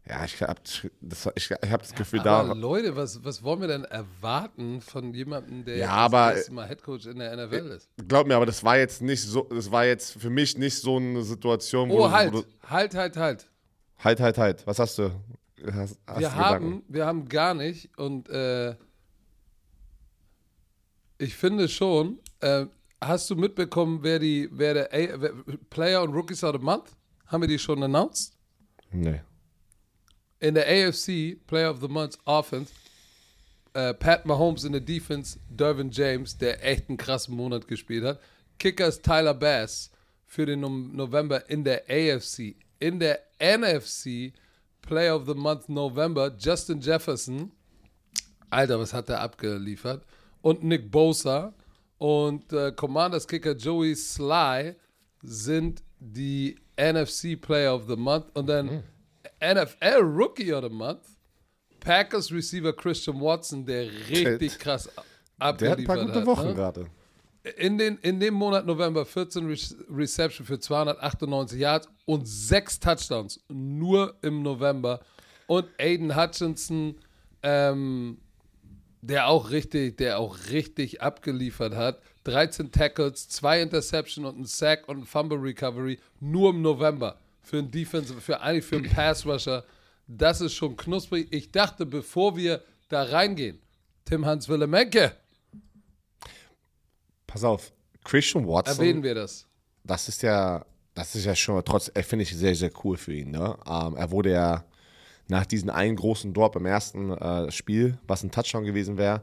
ja, 0.09 0.25
ich 0.25 0.41
habe 0.43 0.61
das, 1.01 1.29
ich, 1.37 1.51
hab 1.51 1.81
das 1.83 1.95
Gefühl, 1.95 2.21
Aber 2.21 2.49
da. 2.49 2.53
Leute, 2.55 2.97
was, 2.97 3.23
was 3.25 3.43
wollen 3.43 3.61
wir 3.61 3.69
denn 3.69 3.85
erwarten 3.85 4.81
von 4.81 5.13
jemandem, 5.13 5.65
der 5.65 5.77
Ja, 5.77 5.87
das 5.87 5.97
aber- 5.97 6.35
erste 6.35 6.53
Mal 6.53 6.67
Headcoach 6.69 7.07
in 7.07 7.19
der 7.19 7.33
NFL 7.37 7.71
ist? 7.77 7.91
Glaub 8.09 8.27
mir, 8.27 8.37
aber 8.37 8.47
das 8.47 8.65
war 8.65 8.79
jetzt 8.79 9.03
nicht 9.03 9.23
so, 9.23 9.43
das 9.43 9.71
war 9.71 9.85
jetzt 9.85 10.13
für 10.21 10.31
mich 10.31 10.57
nicht 10.57 10.77
so 10.79 10.97
eine 10.97 11.23
Situation, 11.23 11.91
wo, 11.91 11.99
Oh, 12.05 12.07
du- 12.07 12.11
halt, 12.13 12.33
wo 12.33 12.41
du. 12.43 12.47
halt, 12.69 12.95
halt, 12.95 13.17
halt. 13.17 13.51
Halt, 13.99 14.21
halt, 14.21 14.39
halt. 14.39 14.67
Was 14.67 14.79
hast 14.79 14.99
du? 14.99 15.11
Hast, 15.73 15.99
hast 16.07 16.21
Wir 16.21 16.29
du 16.29 16.35
haben, 16.37 16.65
Gedanken? 16.65 16.85
wir 16.95 17.07
haben 17.07 17.29
gar 17.29 17.53
nicht 17.55 17.91
und 17.99 18.29
äh, 18.29 18.77
ich 21.19 21.35
finde 21.37 21.69
schon, 21.69 22.21
äh, 22.41 22.67
hast 23.01 23.29
du 23.31 23.37
mitbekommen, 23.37 24.01
wer 24.03 24.19
die, 24.19 24.49
wer 24.53 24.75
der 24.75 24.93
A 24.93 25.21
wer, 25.21 25.33
Player 25.71 26.03
und 26.03 26.13
Rookies 26.15 26.45
of 26.45 26.53
the 26.57 26.59
Month? 26.65 26.91
Haben 27.27 27.43
wir 27.43 27.49
die 27.49 27.59
schon 27.59 27.83
announced? 27.83 28.35
Nee. 28.91 29.21
In 30.41 30.55
der 30.55 30.67
AFC, 30.67 31.37
Player 31.47 31.71
of 31.71 31.81
the 31.81 31.89
Month 31.89 32.17
Offense, 32.25 32.73
äh, 33.75 33.93
Pat 33.95 34.25
Mahomes 34.25 34.65
in 34.65 34.73
der 34.73 34.81
Defense, 34.81 35.39
Dervin 35.51 35.91
James, 35.91 36.37
der 36.39 36.65
echt 36.65 36.89
einen 36.89 36.97
krassen 36.97 37.35
Monat 37.37 37.67
gespielt 37.67 38.05
hat. 38.05 38.21
Kicker 38.59 38.87
ist 38.89 39.03
Tyler 39.05 39.35
Bass 39.35 39.91
für 40.27 40.47
den 40.47 40.61
Nom- 40.61 40.95
November 40.95 41.49
in 41.51 41.65
der 41.65 41.83
AFC. 41.89 42.57
In 42.81 42.99
der 43.01 43.21
NFC, 43.41 44.33
Player 44.83 45.17
of 45.17 45.27
the 45.27 45.35
Month 45.35 45.69
November, 45.69 46.33
Justin 46.39 46.81
Jefferson. 46.81 47.51
Alter, 48.51 48.79
was 48.79 48.93
hat 48.95 49.09
er 49.09 49.21
abgeliefert? 49.21 50.05
Und 50.41 50.63
Nick 50.63 50.91
Bosa 50.91 51.53
und 51.99 52.53
äh, 52.53 52.73
Commanders 52.73 53.27
Kicker 53.27 53.55
Joey 53.57 53.95
Sly 53.97 54.75
sind 55.23 55.83
die 55.99 56.57
NFC 56.77 57.37
Player 57.41 57.75
of 57.75 57.87
the 57.89 57.97
Month 57.97 58.27
und 58.35 58.47
dann 58.47 58.67
Mhm. 58.67 58.83
NFL 59.41 60.03
Rookie 60.03 60.53
of 60.53 60.65
the 60.65 60.71
Month. 60.71 61.19
Packers 61.81 62.33
Receiver 62.33 62.73
Christian 62.73 63.21
Watson, 63.21 63.65
der 63.65 63.89
richtig 64.09 64.59
krass 64.59 64.89
Der 64.89 64.97
hat 64.97 65.07
ein 65.39 65.49
abgeliefert 65.49 65.87
paar 65.87 66.05
gute 66.07 66.21
hat. 66.21 66.27
Wochen 66.27 66.47
ne? 66.49 66.55
gerade. 66.55 66.87
in, 67.57 67.79
den, 67.79 67.99
in 67.99 68.21
dem 68.21 68.35
Monat 68.35 68.67
November 68.67 69.07
14 69.07 69.47
Re 69.47 69.57
Reception 69.91 70.47
für 70.47 70.59
298 70.59 71.59
Yards 71.59 71.89
und 72.05 72.27
sechs 72.27 72.79
Touchdowns. 72.81 73.41
Nur 73.49 74.17
im 74.23 74.43
November. 74.43 75.01
Und 75.47 75.67
Aiden 75.79 76.15
Hutchinson, 76.15 76.97
ähm, 77.43 78.19
der 79.01 79.29
auch 79.29 79.51
richtig, 79.51 79.97
der 79.97 80.19
auch 80.19 80.37
richtig 80.51 81.01
abgeliefert 81.01 81.75
hat. 81.75 82.03
13 82.25 82.73
Tackles, 82.73 83.29
zwei 83.29 83.63
Interception 83.63 84.25
und 84.25 84.39
ein 84.39 84.45
Sack 84.45 84.89
und 84.89 84.99
ein 84.99 85.07
Fumble 85.07 85.39
Recovery. 85.39 85.99
Nur 86.21 86.51
im 86.51 86.61
November. 86.61 87.19
Für 87.49 87.59
einen 87.61 87.71
Defense, 87.71 88.13
für 88.21 88.41
eigentlich 88.43 88.65
für 88.67 88.77
einen 88.77 88.91
Pass 88.91 89.25
Rusher. 89.25 89.65
Das 90.07 90.43
ist 90.43 90.53
schon 90.53 90.77
knusprig. 90.77 91.29
Ich 91.31 91.51
dachte, 91.51 91.87
bevor 91.87 92.37
wir 92.37 92.63
da 92.91 93.05
reingehen, 93.05 93.59
Tim 94.05 94.27
Hans 94.27 94.51
Willemenke, 94.51 95.13
Pass 97.27 97.45
auf, 97.45 97.73
Christian 98.05 98.47
Watson. 98.47 98.79
erwähnen 98.79 99.03
wir 99.03 99.15
das. 99.15 99.47
das 99.83 100.09
ist 100.09 100.23
ja, 100.23 100.65
das 100.93 101.15
ist 101.15 101.25
ja 101.25 101.35
schon 101.35 101.65
trotz, 101.65 101.91
äh, 101.95 102.03
finde 102.03 102.25
ich 102.25 102.37
sehr, 102.37 102.55
sehr 102.55 102.71
cool 102.85 102.99
für 102.99 103.15
ihn. 103.15 103.31
Ne? 103.31 103.57
Ähm, 103.67 103.97
er 103.97 104.11
wurde 104.11 104.33
ja 104.33 104.65
nach 105.29 105.47
diesem 105.47 105.71
einen 105.71 105.97
großen 105.97 106.35
Drop 106.35 106.55
im 106.55 106.67
ersten 106.67 107.13
äh, 107.13 107.51
Spiel, 107.51 107.99
was 108.07 108.23
ein 108.23 108.31
Touchdown 108.31 108.65
gewesen 108.65 108.99
wäre, 108.99 109.23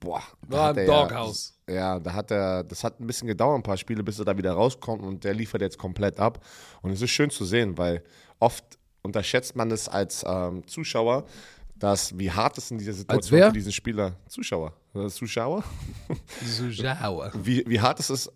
boah, 0.00 0.22
War 0.48 0.70
im 0.72 0.78
er 0.78 0.84
ja- 0.84 1.02
Doghouse. 1.02 1.54
Ja, 1.68 1.98
da 2.00 2.12
hat 2.12 2.30
er, 2.30 2.64
das 2.64 2.84
hat 2.84 3.00
ein 3.00 3.06
bisschen 3.06 3.28
gedauert, 3.28 3.58
ein 3.58 3.62
paar 3.62 3.76
Spiele, 3.76 4.02
bis 4.02 4.18
er 4.18 4.24
da 4.24 4.36
wieder 4.36 4.52
rauskommt 4.52 5.02
und 5.02 5.24
der 5.24 5.32
liefert 5.34 5.62
jetzt 5.62 5.78
komplett 5.78 6.18
ab. 6.18 6.44
Und 6.82 6.90
es 6.90 7.00
ist 7.00 7.10
schön 7.10 7.30
zu 7.30 7.44
sehen, 7.44 7.78
weil 7.78 8.02
oft 8.40 8.64
unterschätzt 9.02 9.56
man 9.56 9.70
es 9.70 9.88
als 9.88 10.24
ähm, 10.26 10.66
Zuschauer, 10.66 11.24
dass 11.76 12.16
wie 12.18 12.30
hart 12.30 12.58
es 12.58 12.70
in 12.70 12.78
dieser 12.78 12.92
Situation 12.92 13.40
für 13.40 13.52
diesen 13.52 13.72
Spieler, 13.72 14.16
Zuschauer, 14.28 14.72
äh, 14.94 15.08
Zuschauer, 15.08 15.64
Zuschauer. 16.56 17.32
wie, 17.42 17.64
wie 17.66 17.80
hart 17.80 18.00
es 18.00 18.10
ist, 18.10 18.32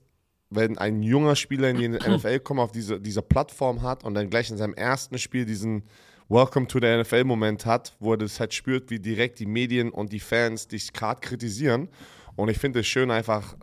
wenn 0.51 0.79
ein 0.79 1.03
junger 1.03 1.37
Spieler 1.37 1.71
in 1.71 1.77
die 1.77 1.89
NFL 2.17 2.41
kommt, 2.41 2.61
auf 2.61 2.73
diese, 2.73 3.01
diese 3.01 3.23
Plattform 3.23 3.83
hat 3.83 4.05
und 4.05 4.15
dann 4.15 4.31
gleich 4.31 4.51
in 4.51 4.57
seinem 4.57 4.75
ersten 4.75 5.19
Spiel 5.19 5.45
diesen 5.45 5.85
Welcome 6.29 6.67
to 6.67 6.81
the 6.81 6.87
NFL-Moment 7.03 7.67
hat, 7.67 7.95
wo 8.01 8.13
er 8.13 8.19
das 8.19 8.41
halt 8.41 8.53
spürt, 8.53 8.91
wie 8.91 8.99
direkt 8.99 9.39
die 9.39 9.47
Medien 9.47 9.91
und 9.91 10.13
die 10.13 10.19
Fans 10.21 10.67
dich 10.67 10.93
gerade 10.93 11.21
kritisieren. 11.21 11.89
Und 12.35 12.49
ich 12.49 12.59
finde 12.59 12.81
es 12.81 12.87
schön 12.87 13.11
einfach, 13.11 13.57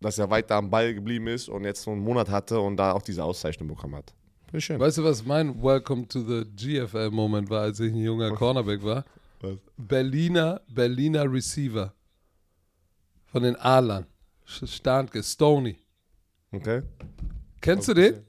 dass 0.00 0.18
er 0.18 0.30
weiter 0.30 0.54
am 0.56 0.70
Ball 0.70 0.94
geblieben 0.94 1.26
ist 1.26 1.48
und 1.48 1.64
jetzt 1.64 1.82
so 1.82 1.90
einen 1.90 2.00
Monat 2.02 2.30
hatte 2.30 2.60
und 2.60 2.76
da 2.76 2.92
auch 2.92 3.02
diese 3.02 3.24
Auszeichnung 3.24 3.68
bekommen 3.68 3.96
hat. 3.96 4.14
Finde 4.44 4.58
ich 4.58 4.64
schön. 4.64 4.78
Weißt 4.78 4.98
du, 4.98 5.04
was 5.04 5.24
mein 5.24 5.60
Welcome 5.60 6.06
to 6.06 6.20
the 6.20 6.44
GFL-Moment 6.54 7.50
war, 7.50 7.62
als 7.62 7.80
ich 7.80 7.92
ein 7.92 7.98
junger 8.00 8.30
Cornerback 8.32 8.84
war? 8.84 9.04
Was? 9.40 9.58
Berliner, 9.76 10.60
Berliner 10.68 11.30
Receiver. 11.30 11.92
Von 13.26 13.42
den 13.42 13.56
Adlern. 13.56 14.06
Sch- 14.46 14.66
Starnke, 14.68 15.22
Stony. 15.22 15.76
Okay. 16.52 16.82
Kennst 17.60 17.88
du 17.88 17.94
den? 17.94 18.22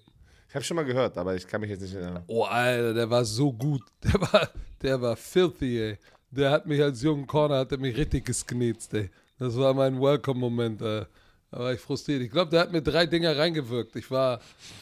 Ich 0.49 0.55
habe 0.55 0.63
schon 0.63 0.75
mal 0.75 0.85
gehört, 0.85 1.17
aber 1.17 1.35
ich 1.35 1.45
kann 1.45 1.61
mich 1.61 1.69
jetzt 1.69 1.81
nicht 1.81 1.93
erinnern. 1.93 2.23
Oh, 2.27 2.43
Alter, 2.43 2.93
der 2.93 3.09
war 3.09 3.25
so 3.25 3.51
gut. 3.51 3.83
Der 4.03 4.21
war, 4.21 4.49
der 4.81 5.01
war 5.01 5.15
filthy, 5.15 5.79
ey. 5.79 5.97
Der 6.29 6.51
hat 6.51 6.67
mich 6.67 6.81
als 6.81 7.01
jungen 7.01 7.25
Corner, 7.25 7.59
hat 7.59 7.71
er 7.71 7.79
mich 7.79 7.97
richtig 7.97 8.25
gesknetzt, 8.25 8.93
ey. 8.93 9.09
Das 9.39 9.57
war 9.57 9.73
mein 9.73 9.99
Welcome-Moment, 9.99 10.81
ey. 10.81 11.05
Da 11.51 11.59
war 11.59 11.73
ich 11.73 11.79
frustriert. 11.79 12.21
Ich 12.21 12.31
glaube, 12.31 12.51
der 12.51 12.61
hat 12.61 12.71
mir 12.71 12.81
drei 12.81 13.05
Dinger 13.05 13.37
reingewirkt. 13.37 13.95
Ich 13.95 14.11
war 14.11 14.39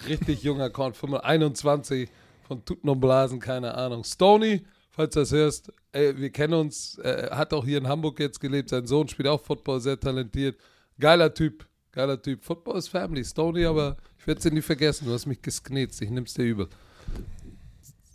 richtig 0.07 0.43
junger 0.43 0.70
25, 0.70 1.24
21, 1.24 2.09
von 2.47 2.66
Tuten 2.66 2.89
und 2.89 2.99
Blasen, 2.99 3.39
keine 3.39 3.74
Ahnung. 3.76 4.03
Stony, 4.03 4.66
falls 4.91 5.13
du 5.13 5.22
das 5.22 5.32
hörst, 5.32 5.72
ey, 5.91 6.18
wir 6.18 6.30
kennen 6.30 6.53
uns, 6.53 6.97
äh, 6.99 7.30
hat 7.32 7.53
auch 7.53 7.66
hier 7.66 7.78
in 7.78 7.88
Hamburg 7.88 8.20
jetzt 8.20 8.39
gelebt. 8.39 8.70
Sein 8.70 8.86
Sohn 8.86 9.07
spielt 9.07 9.28
auch 9.28 9.41
Football, 9.41 9.80
sehr 9.80 9.99
talentiert. 9.99 10.59
Geiler 10.99 11.34
Typ, 11.34 11.66
geiler 11.91 12.22
Typ. 12.22 12.43
Football 12.43 12.78
ist 12.78 12.89
Family. 12.89 13.24
Stony, 13.24 13.66
aber 13.66 13.97
ich 14.26 14.28
werde 14.28 14.39
es 14.39 14.43
dir 14.43 14.51
nie 14.51 14.61
vergessen. 14.63 15.05
Du 15.05 15.13
hast 15.13 15.28
mich 15.28 15.39
gesknetzt. 15.39 16.01
Ich 16.01 16.09
nimm's 16.09 16.34
dir 16.34 16.45
übel. 16.45 16.67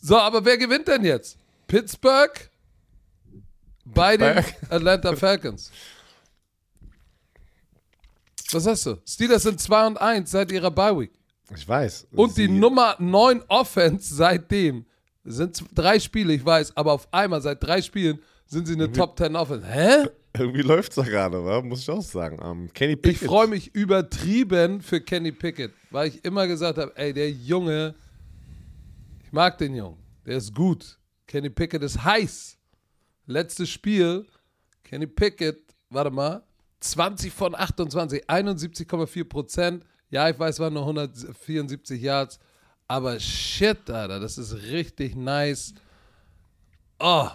So, 0.03 0.17
aber 0.19 0.45
wer 0.45 0.59
gewinnt 0.59 0.89
denn 0.89 1.05
jetzt? 1.05 1.39
Pittsburgh 1.69 2.51
bei 3.85 4.17
den. 4.17 4.45
Atlanta 4.69 5.15
Falcons. 5.15 5.71
Was 8.51 8.67
hast 8.67 8.87
du? 8.87 8.97
Steelers 9.07 9.45
sind 9.45 9.61
2 9.61 9.87
und 9.87 10.01
1 10.01 10.29
seit 10.33 10.51
ihrer 10.51 10.73
Bye 10.73 10.99
Week. 10.99 11.13
Ich 11.55 11.69
weiß. 11.69 12.09
Und 12.13 12.37
die 12.37 12.47
Sie- 12.47 12.49
Nummer 12.49 12.97
9 12.99 13.43
Offense 13.47 14.13
seitdem 14.13 14.87
sind 15.25 15.63
drei 15.75 16.01
Spiele, 16.01 16.33
ich 16.33 16.45
weiß, 16.45 16.77
aber 16.77 16.93
auf 16.93 17.07
einmal 17.13 17.41
seit 17.41 17.63
drei 17.63 17.83
Spielen 17.83 18.19
sind 18.47 18.67
sie 18.67 18.73
eine 18.75 18.91
Top 18.91 19.17
10 19.17 19.37
Offense. 19.37 19.65
Hä? 19.65 20.09
Irgendwie 20.37 20.63
läuft 20.63 20.91
es 20.93 20.97
da 20.97 21.03
gerade, 21.03 21.45
wa? 21.45 21.61
muss 21.61 21.81
ich 21.83 21.91
auch 21.91 22.03
sagen. 22.03 22.39
Ähm, 22.43 22.71
Kenny 22.73 22.93
Ich 22.93 23.03
Pickett. 23.03 23.29
freue 23.29 23.49
mich 23.49 23.75
übertrieben 23.75 24.81
für 24.81 25.01
Kenny 25.01 25.33
Pickett, 25.33 25.73
weil 25.91 26.09
ich 26.09 26.25
immer 26.25 26.47
gesagt 26.47 26.79
habe, 26.79 26.93
ey, 26.97 27.13
der 27.13 27.31
Junge, 27.31 27.95
ich 29.25 29.33
mag 29.33 29.59
den 29.59 29.75
Jungen, 29.75 29.99
der 30.25 30.37
ist 30.37 30.55
gut. 30.55 30.99
Kenny 31.27 31.51
Pickett 31.51 31.83
ist 31.83 32.03
heiß. 32.05 32.57
Letztes 33.27 33.69
Spiel, 33.71 34.25
Kenny 34.85 35.07
Pickett, 35.07 35.59
warte 35.89 36.11
mal, 36.11 36.43
20 36.81 37.33
von 37.33 37.55
28, 37.55 38.29
71,4 38.29 39.25
Prozent. 39.25 39.85
Ja, 40.11 40.29
ich 40.29 40.39
weiß, 40.39 40.57
es 40.57 40.61
waren 40.61 40.73
nur 40.75 40.83
174 40.83 42.01
Yards, 42.01 42.39
aber 42.89 43.19
shit, 43.21 43.89
Alter, 43.91 44.19
das 44.21 44.39
ist 44.39 44.55
richtig 44.71 45.15
nice. 45.15 45.75
Oh, 46.99 47.29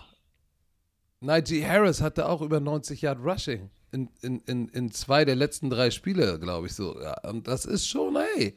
Najee 1.26 1.66
Harris 1.66 2.02
hatte 2.02 2.28
auch 2.30 2.42
über 2.42 2.60
90 2.60 3.02
Yard 3.02 3.20
Rushing 3.24 3.70
in, 3.92 4.10
in, 4.22 4.40
in, 4.42 4.68
in 4.70 4.92
zwei 4.92 5.26
der 5.26 5.36
letzten 5.36 5.70
drei 5.70 5.90
Spiele, 5.92 6.40
glaube 6.40 6.68
ich 6.68 6.74
so. 6.74 7.00
Ja, 7.02 7.18
und 7.30 7.48
das 7.48 7.66
ist 7.66 7.88
schon, 7.88 8.16
ey, 8.16 8.56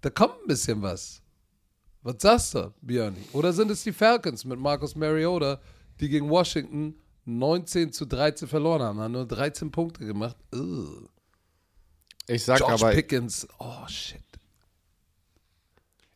da 0.00 0.10
kommt 0.10 0.34
ein 0.42 0.46
bisschen 0.48 0.82
was. 0.82 1.22
Was 2.02 2.16
sagst 2.18 2.54
du, 2.54 2.72
Björn? 2.80 3.16
Oder 3.32 3.52
sind 3.52 3.70
es 3.70 3.84
die 3.84 3.92
Falcons 3.92 4.44
mit 4.44 4.58
Marcus 4.58 4.96
Mariota, 4.96 5.60
die 6.00 6.08
gegen 6.08 6.28
Washington 6.28 6.94
19 7.26 7.92
zu 7.92 8.06
13 8.06 8.48
verloren 8.48 8.82
haben, 8.82 8.98
haben 8.98 9.12
nur 9.12 9.26
13 9.26 9.70
Punkte 9.70 10.04
gemacht? 10.04 10.36
Ugh. 10.52 11.08
Ich 12.26 12.42
sag 12.44 12.58
Josh 12.60 12.82
aber, 12.82 12.92
Pickens, 12.92 13.46
oh 13.58 13.86
shit. 13.86 14.20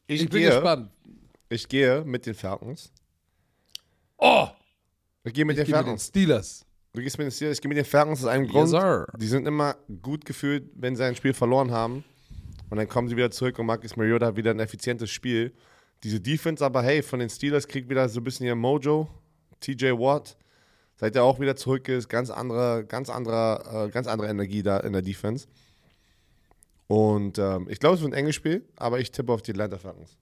ich, 0.06 0.22
Ich 0.22 0.30
bin 0.30 0.40
gehe, 0.40 0.50
gespannt. 0.50 0.90
ich 1.48 1.68
gehe 1.68 2.04
mit 2.04 2.26
den 2.26 2.34
Falcons. 2.34 2.90
Oh, 4.18 4.48
Ich 5.26 5.34
gehe 5.34 5.44
mit 5.44 5.58
ich 5.58 5.64
den 5.64 5.72
gehe 5.72 5.78
mit 5.82 5.86
den. 5.88 5.98
Steelers. 5.98 6.64
Du 6.92 7.02
gehst 7.02 7.18
mit 7.18 7.26
den 7.26 7.30
Steelers, 7.30 7.56
ich 7.58 7.60
gehe 7.62 7.68
mit 7.68 7.76
den 7.76 7.84
Falcons 7.84 8.20
aus 8.20 8.26
einem 8.26 8.44
Yes, 8.44 8.52
Grund. 8.52 8.68
sir. 8.70 9.06
Die 9.18 9.26
sind 9.26 9.46
immer 9.46 9.76
gut 10.00 10.24
gefühlt, 10.24 10.70
wenn 10.74 10.96
sie 10.96 11.04
ein 11.04 11.14
Spiel 11.16 11.34
verloren 11.34 11.70
haben. 11.70 12.04
Und 12.70 12.78
dann 12.78 12.88
kommen 12.88 13.08
sie 13.08 13.16
wieder 13.16 13.30
zurück 13.30 13.58
und 13.58 13.66
Marcus 13.66 13.96
Mariota 13.96 14.26
hat 14.26 14.36
wieder 14.36 14.50
ein 14.50 14.60
effizientes 14.60 15.10
Spiel. 15.10 15.52
Diese 16.02 16.20
Defense 16.20 16.64
aber, 16.64 16.82
hey, 16.82 17.02
von 17.02 17.18
den 17.20 17.28
Steelers 17.30 17.68
kriegt 17.68 17.88
wieder 17.88 18.08
so 18.08 18.20
ein 18.20 18.24
bisschen 18.24 18.46
ihr 18.46 18.54
Mojo. 18.54 19.08
TJ 19.60 19.92
Watt, 19.92 20.36
seit 20.96 21.16
er 21.16 21.24
auch 21.24 21.40
wieder 21.40 21.56
zurück 21.56 21.88
ist, 21.88 22.08
ganz 22.08 22.30
andere, 22.30 22.84
ganz 22.86 23.08
andere, 23.08 23.86
äh, 23.86 23.90
ganz 23.90 24.06
andere 24.06 24.28
Energie 24.28 24.62
da 24.62 24.78
in 24.80 24.92
der 24.92 25.02
Defense. 25.02 25.46
Und 26.88 27.38
ähm, 27.38 27.66
ich 27.70 27.80
glaube, 27.80 27.96
es 27.96 28.02
wird 28.02 28.12
ein 28.12 28.18
enges 28.18 28.34
Spiel, 28.36 28.64
aber 28.76 29.00
ich 29.00 29.10
tippe 29.10 29.32
auf 29.32 29.42
die 29.42 29.52
Atlanta 29.52 29.78
Falcons. 29.78 30.16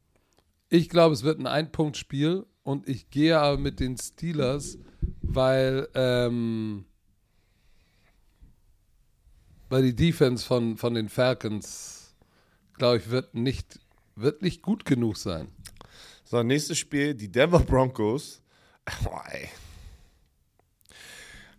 Ich 0.70 0.88
glaube, 0.88 1.14
es 1.14 1.22
wird 1.22 1.38
ein 1.40 1.46
Ein-Punkt-Spiel 1.46 2.46
und 2.62 2.88
ich 2.88 3.10
gehe 3.10 3.38
aber 3.38 3.58
mit 3.58 3.80
den 3.80 3.96
Steelers, 3.98 4.78
weil, 5.34 5.88
ähm, 5.94 6.84
weil 9.68 9.82
die 9.82 9.96
Defense 9.96 10.46
von, 10.46 10.76
von 10.76 10.94
den 10.94 11.08
Falcons, 11.08 12.14
glaube 12.76 12.98
ich, 12.98 13.10
wird 13.10 13.34
nicht, 13.34 13.80
wird 14.16 14.42
gut 14.62 14.84
genug 14.84 15.16
sein. 15.16 15.48
So, 16.24 16.42
nächstes 16.42 16.78
Spiel, 16.78 17.14
die 17.14 17.30
Denver 17.30 17.60
Broncos. 17.60 18.40
Oh, 19.04 19.18
ey. 19.30 19.48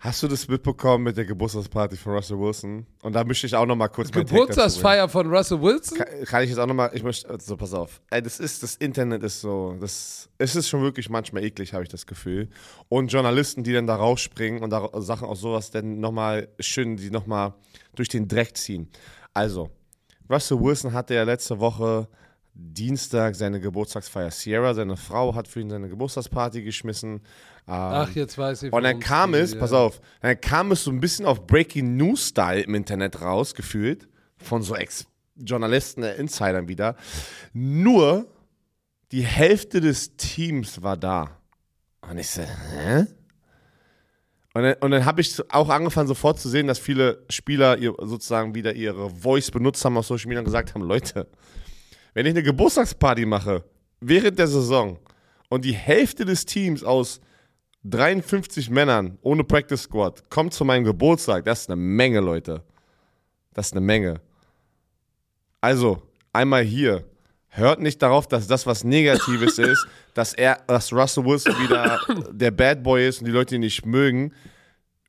Hast 0.06 0.22
du 0.22 0.28
das 0.28 0.48
mitbekommen 0.48 1.06
mit 1.06 1.18
der 1.18 1.26
Geburtstagsparty 1.26 1.98
von 1.98 2.14
Russell 2.14 2.40
Wilson? 2.40 2.86
Und 3.02 3.14
da 3.14 3.24
möchte 3.24 3.48
ich 3.48 3.56
auch 3.56 3.66
noch 3.66 3.76
mal 3.76 3.88
kurz 3.88 4.12
bringen. 4.12 4.28
Geburtstagsfeier 4.28 5.10
von 5.10 5.34
Russell 5.34 5.60
Wilson? 5.60 5.98
Kann, 5.98 6.08
kann 6.26 6.44
ich 6.44 6.52
jetzt 6.52 6.60
auch 6.60 6.68
noch 6.68 6.76
mal, 6.76 6.92
ich 6.94 7.02
möchte, 7.02 7.28
also 7.28 7.58
pass 7.58 7.74
auf. 7.74 8.02
Ey, 8.12 8.22
das 8.22 8.40
ist, 8.40 8.62
das 8.62 8.76
Internet 8.76 9.24
ist 9.24 9.42
so, 9.42 9.76
das, 9.82 10.30
es 10.38 10.56
ist 10.56 10.70
schon 10.70 10.84
wirklich 10.84 11.10
manchmal 11.10 11.44
eklig, 11.44 11.74
habe 11.74 11.82
ich 11.82 11.90
das 11.90 12.06
Gefühl. 12.06 12.50
Und 12.88 13.12
Journalisten, 13.12 13.64
die 13.64 13.74
dann 13.74 13.88
da 13.88 13.96
rausspringen 13.96 14.62
und 14.62 14.70
da 14.70 14.92
Sachen 15.02 15.28
aus 15.28 15.42
sowas 15.42 15.72
dann 15.72 16.00
nochmal 16.00 16.50
schön, 16.60 16.98
die 16.98 17.10
nochmal 17.10 17.56
durch 17.96 18.10
den 18.10 18.28
Dreck 18.28 18.56
ziehen. 18.58 18.88
Also, 19.34 19.72
Russell 20.30 20.62
Wilson 20.62 20.94
hatte 20.94 21.16
ja 21.16 21.24
letzte 21.24 21.60
Woche 21.60 22.08
Dienstag 22.56 23.36
seine 23.36 23.60
Geburtstagsfeier. 23.60 24.32
Sierra, 24.32 24.74
seine 24.74 24.96
Frau, 24.96 25.36
hat 25.36 25.48
für 25.48 25.60
ihn 25.60 25.70
seine 25.70 25.90
Geburtstagsparty 25.90 26.64
geschmissen. 26.64 27.16
Ähm, 27.16 27.22
Ach, 27.68 28.10
jetzt 28.16 28.38
weiß 28.38 28.64
ich. 28.64 28.74
und 28.74 28.84
dann 28.84 29.00
kam 29.00 29.34
es, 29.34 29.54
ja. 29.54 29.60
pass 29.60 29.74
auf, 29.74 30.00
dann 30.22 30.40
kam 30.40 30.72
es 30.72 30.84
so 30.84 30.92
ein 30.92 31.02
bisschen 31.02 31.26
auf 31.26 31.46
Breaking 31.46 31.98
News-Style 31.98 32.62
im 32.62 32.76
Internet 32.76 33.22
raus, 33.22 33.56
gefühlt, 33.56 34.08
von 34.38 34.62
so 34.62 34.76
Ex 34.76 35.06
Journalisten, 35.36 36.04
äh, 36.04 36.16
Insidern 36.16 36.70
wieder. 36.70 36.96
Nur 37.54 38.28
die 39.12 39.26
Hälfte 39.26 39.82
des 39.82 40.16
Teams 40.16 40.82
war 40.82 40.96
da. 40.96 41.38
Und 42.10 42.18
ich 42.18 42.30
so, 42.30 42.42
hä? 42.42 43.06
Und 44.54 44.64
dann, 44.64 44.76
und 44.80 44.92
dann 44.92 45.04
habe 45.04 45.20
ich 45.20 45.38
auch 45.52 45.68
angefangen 45.68 46.08
sofort 46.08 46.40
zu 46.40 46.48
sehen, 46.48 46.68
dass 46.68 46.80
viele 46.80 47.26
Spieler 47.30 47.78
ihr, 47.78 47.94
sozusagen 48.00 48.56
wieder 48.56 48.74
ihre 48.74 49.10
Voice 49.10 49.52
benutzt 49.52 49.84
haben 49.84 49.98
auf 49.98 50.06
Social 50.06 50.30
Media 50.30 50.40
und 50.40 50.46
gesagt 50.46 50.74
haben, 50.74 50.84
Leute, 50.84 51.28
wenn 52.16 52.26
ich 52.26 52.32
eine 52.32 52.44
Geburtstagsparty 52.44 53.26
mache 53.26 53.64
während 54.00 54.40
der 54.40 54.48
Saison 54.48 54.98
und 55.50 55.64
die 55.64 55.74
Hälfte 55.74 56.26
des 56.26 56.46
Teams 56.46 56.84
aus 56.84 57.22
53 57.84 58.70
Männern 58.72 59.20
ohne 59.22 59.44
Practice 59.44 59.84
Squad 59.84 60.28
kommt 60.30 60.54
zu 60.54 60.66
meinem 60.66 60.86
Geburtstag, 60.86 61.46
das 61.46 61.62
ist 61.62 61.70
eine 61.70 61.76
Menge, 61.76 62.22
Leute. 62.22 62.64
Das 63.54 63.68
ist 63.68 63.74
eine 63.74 63.82
Menge. 63.82 64.22
Also, 65.62 66.02
einmal 66.34 66.64
hier. 66.64 67.06
Hört 67.50 67.80
nicht 67.80 68.02
darauf, 68.02 68.28
dass 68.28 68.48
das 68.48 68.66
was 68.66 68.84
Negatives 68.84 69.60
ist, 69.60 69.86
dass 70.14 70.34
er, 70.34 70.58
dass 70.68 70.92
Russell 70.92 71.26
Wilson 71.26 71.54
wieder 71.60 72.00
der 72.32 72.52
Bad 72.52 72.82
Boy 72.82 73.08
ist 73.08 73.20
und 73.20 73.26
die 73.26 73.32
Leute 73.32 73.56
ihn 73.56 73.62
nicht 73.62 73.86
mögen. 73.86 74.34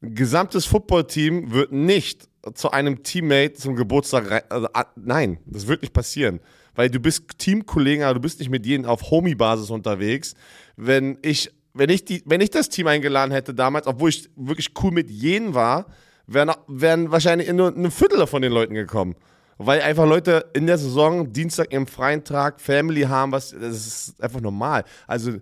Ein 0.03 0.15
gesamtes 0.15 0.67
Footballteam 0.67 1.53
wird 1.53 1.73
nicht 1.73 2.29
zu 2.55 2.71
einem 2.71 3.03
Teammate 3.03 3.55
zum 3.55 3.75
Geburtstag 3.75 4.31
rein. 4.31 4.43
Also, 4.49 4.69
ah, 4.75 4.87
nein, 4.97 5.39
das 5.47 5.67
wird 5.67 5.83
nicht 5.83 5.93
passieren. 5.93 6.41
Weil 6.77 6.91
du 6.91 7.01
bist 7.01 7.39
Teamkollegen, 7.39 8.05
aber 8.05 8.15
du 8.15 8.21
bist 8.21 8.39
nicht 8.39 8.51
mit 8.51 8.65
jedem 8.65 8.87
auf 8.87 9.11
Homie-Basis 9.11 9.71
unterwegs. 9.71 10.35
Wenn 10.77 11.19
ich, 11.23 11.51
wenn, 11.75 11.91
ich 11.91 12.05
die, 12.05 12.23
wenn 12.27 12.41
ich 12.41 12.51
das 12.51 12.69
Team 12.69 12.87
eingeladen 12.87 13.33
hätte 13.33 13.55
damals, 13.55 13.87
obwohl 13.87 14.11
ich 14.11 14.31
wirklich 14.37 14.71
cool 14.83 14.93
mit 14.93 15.11
jenen 15.11 15.55
war, 15.55 15.87
wären, 16.27 16.53
wären 16.69 17.11
wahrscheinlich 17.11 17.53
nur 17.53 17.75
ein 17.75 17.91
Viertel 17.91 18.27
von 18.27 18.43
den 18.43 18.53
Leuten 18.53 18.75
gekommen. 18.75 19.17
Weil 19.59 19.81
einfach 19.81 20.07
Leute 20.07 20.51
in 20.53 20.67
der 20.67 20.77
Saison 20.77 21.33
Dienstag 21.33 21.73
ihren 21.73 21.87
freien 21.87 22.25
Tag, 22.25 22.61
Family 22.61 23.03
haben, 23.03 23.33
was, 23.33 23.51
das 23.59 23.87
ist 23.87 24.23
einfach 24.23 24.41
normal. 24.41 24.85
Also 25.07 25.39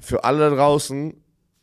für 0.00 0.24
alle 0.24 0.38
da 0.38 0.50
draußen, 0.50 1.14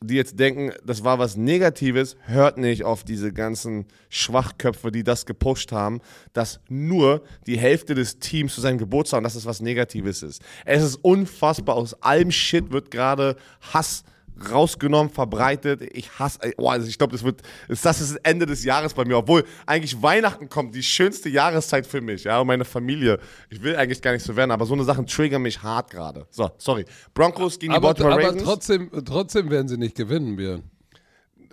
die 0.01 0.15
jetzt 0.15 0.39
denken, 0.39 0.71
das 0.85 1.03
war 1.03 1.19
was 1.19 1.37
Negatives, 1.37 2.15
hört 2.25 2.57
nicht 2.57 2.83
auf 2.83 3.03
diese 3.03 3.31
ganzen 3.33 3.85
Schwachköpfe, 4.09 4.91
die 4.91 5.03
das 5.03 5.25
gepusht 5.25 5.71
haben, 5.71 6.01
dass 6.33 6.59
nur 6.69 7.23
die 7.47 7.57
Hälfte 7.57 7.95
des 7.95 8.19
Teams 8.19 8.55
zu 8.55 8.61
seinem 8.61 8.77
Geburtstag, 8.77 9.19
und 9.19 9.23
dass 9.23 9.35
es 9.35 9.45
was 9.45 9.61
Negatives 9.61 10.23
ist. 10.23 10.41
Es 10.65 10.83
ist 10.83 10.95
unfassbar, 10.97 11.75
aus 11.75 12.01
allem 12.01 12.31
Shit 12.31 12.71
wird 12.71 12.91
gerade 12.91 13.35
Hass 13.73 14.03
rausgenommen, 14.51 15.11
verbreitet. 15.11 15.81
Ich 15.93 16.19
hasse, 16.19 16.39
oh, 16.57 16.69
also 16.69 16.87
ich 16.87 16.97
glaube, 16.97 17.13
das 17.13 17.23
wird, 17.23 17.41
ist 17.67 17.85
das 17.85 18.01
ist 18.01 18.15
das 18.15 18.21
Ende 18.23 18.45
des 18.45 18.63
Jahres 18.63 18.93
bei 18.93 19.05
mir, 19.05 19.17
obwohl 19.17 19.43
eigentlich 19.65 20.01
Weihnachten 20.01 20.49
kommt, 20.49 20.75
die 20.75 20.83
schönste 20.83 21.29
Jahreszeit 21.29 21.87
für 21.87 22.01
mich, 22.01 22.25
ja, 22.25 22.39
und 22.39 22.47
meine 22.47 22.65
Familie. 22.65 23.19
Ich 23.49 23.61
will 23.63 23.75
eigentlich 23.75 24.01
gar 24.01 24.11
nicht 24.11 24.23
so 24.23 24.35
werden, 24.35 24.51
aber 24.51 24.65
so 24.65 24.73
eine 24.73 24.83
Sachen 24.83 25.07
triggern 25.07 25.41
mich 25.41 25.61
hart 25.61 25.89
gerade. 25.91 26.27
So, 26.29 26.49
sorry. 26.57 26.85
Broncos 27.13 27.59
gegen 27.59 27.73
die 27.73 27.77
Aber, 27.77 27.87
Baltimore 27.89 28.13
aber 28.15 28.27
Ravens. 28.27 28.43
trotzdem, 28.43 28.91
trotzdem 29.05 29.49
werden 29.49 29.67
sie 29.67 29.77
nicht 29.77 29.95
gewinnen, 29.95 30.35
Björn. 30.35 30.63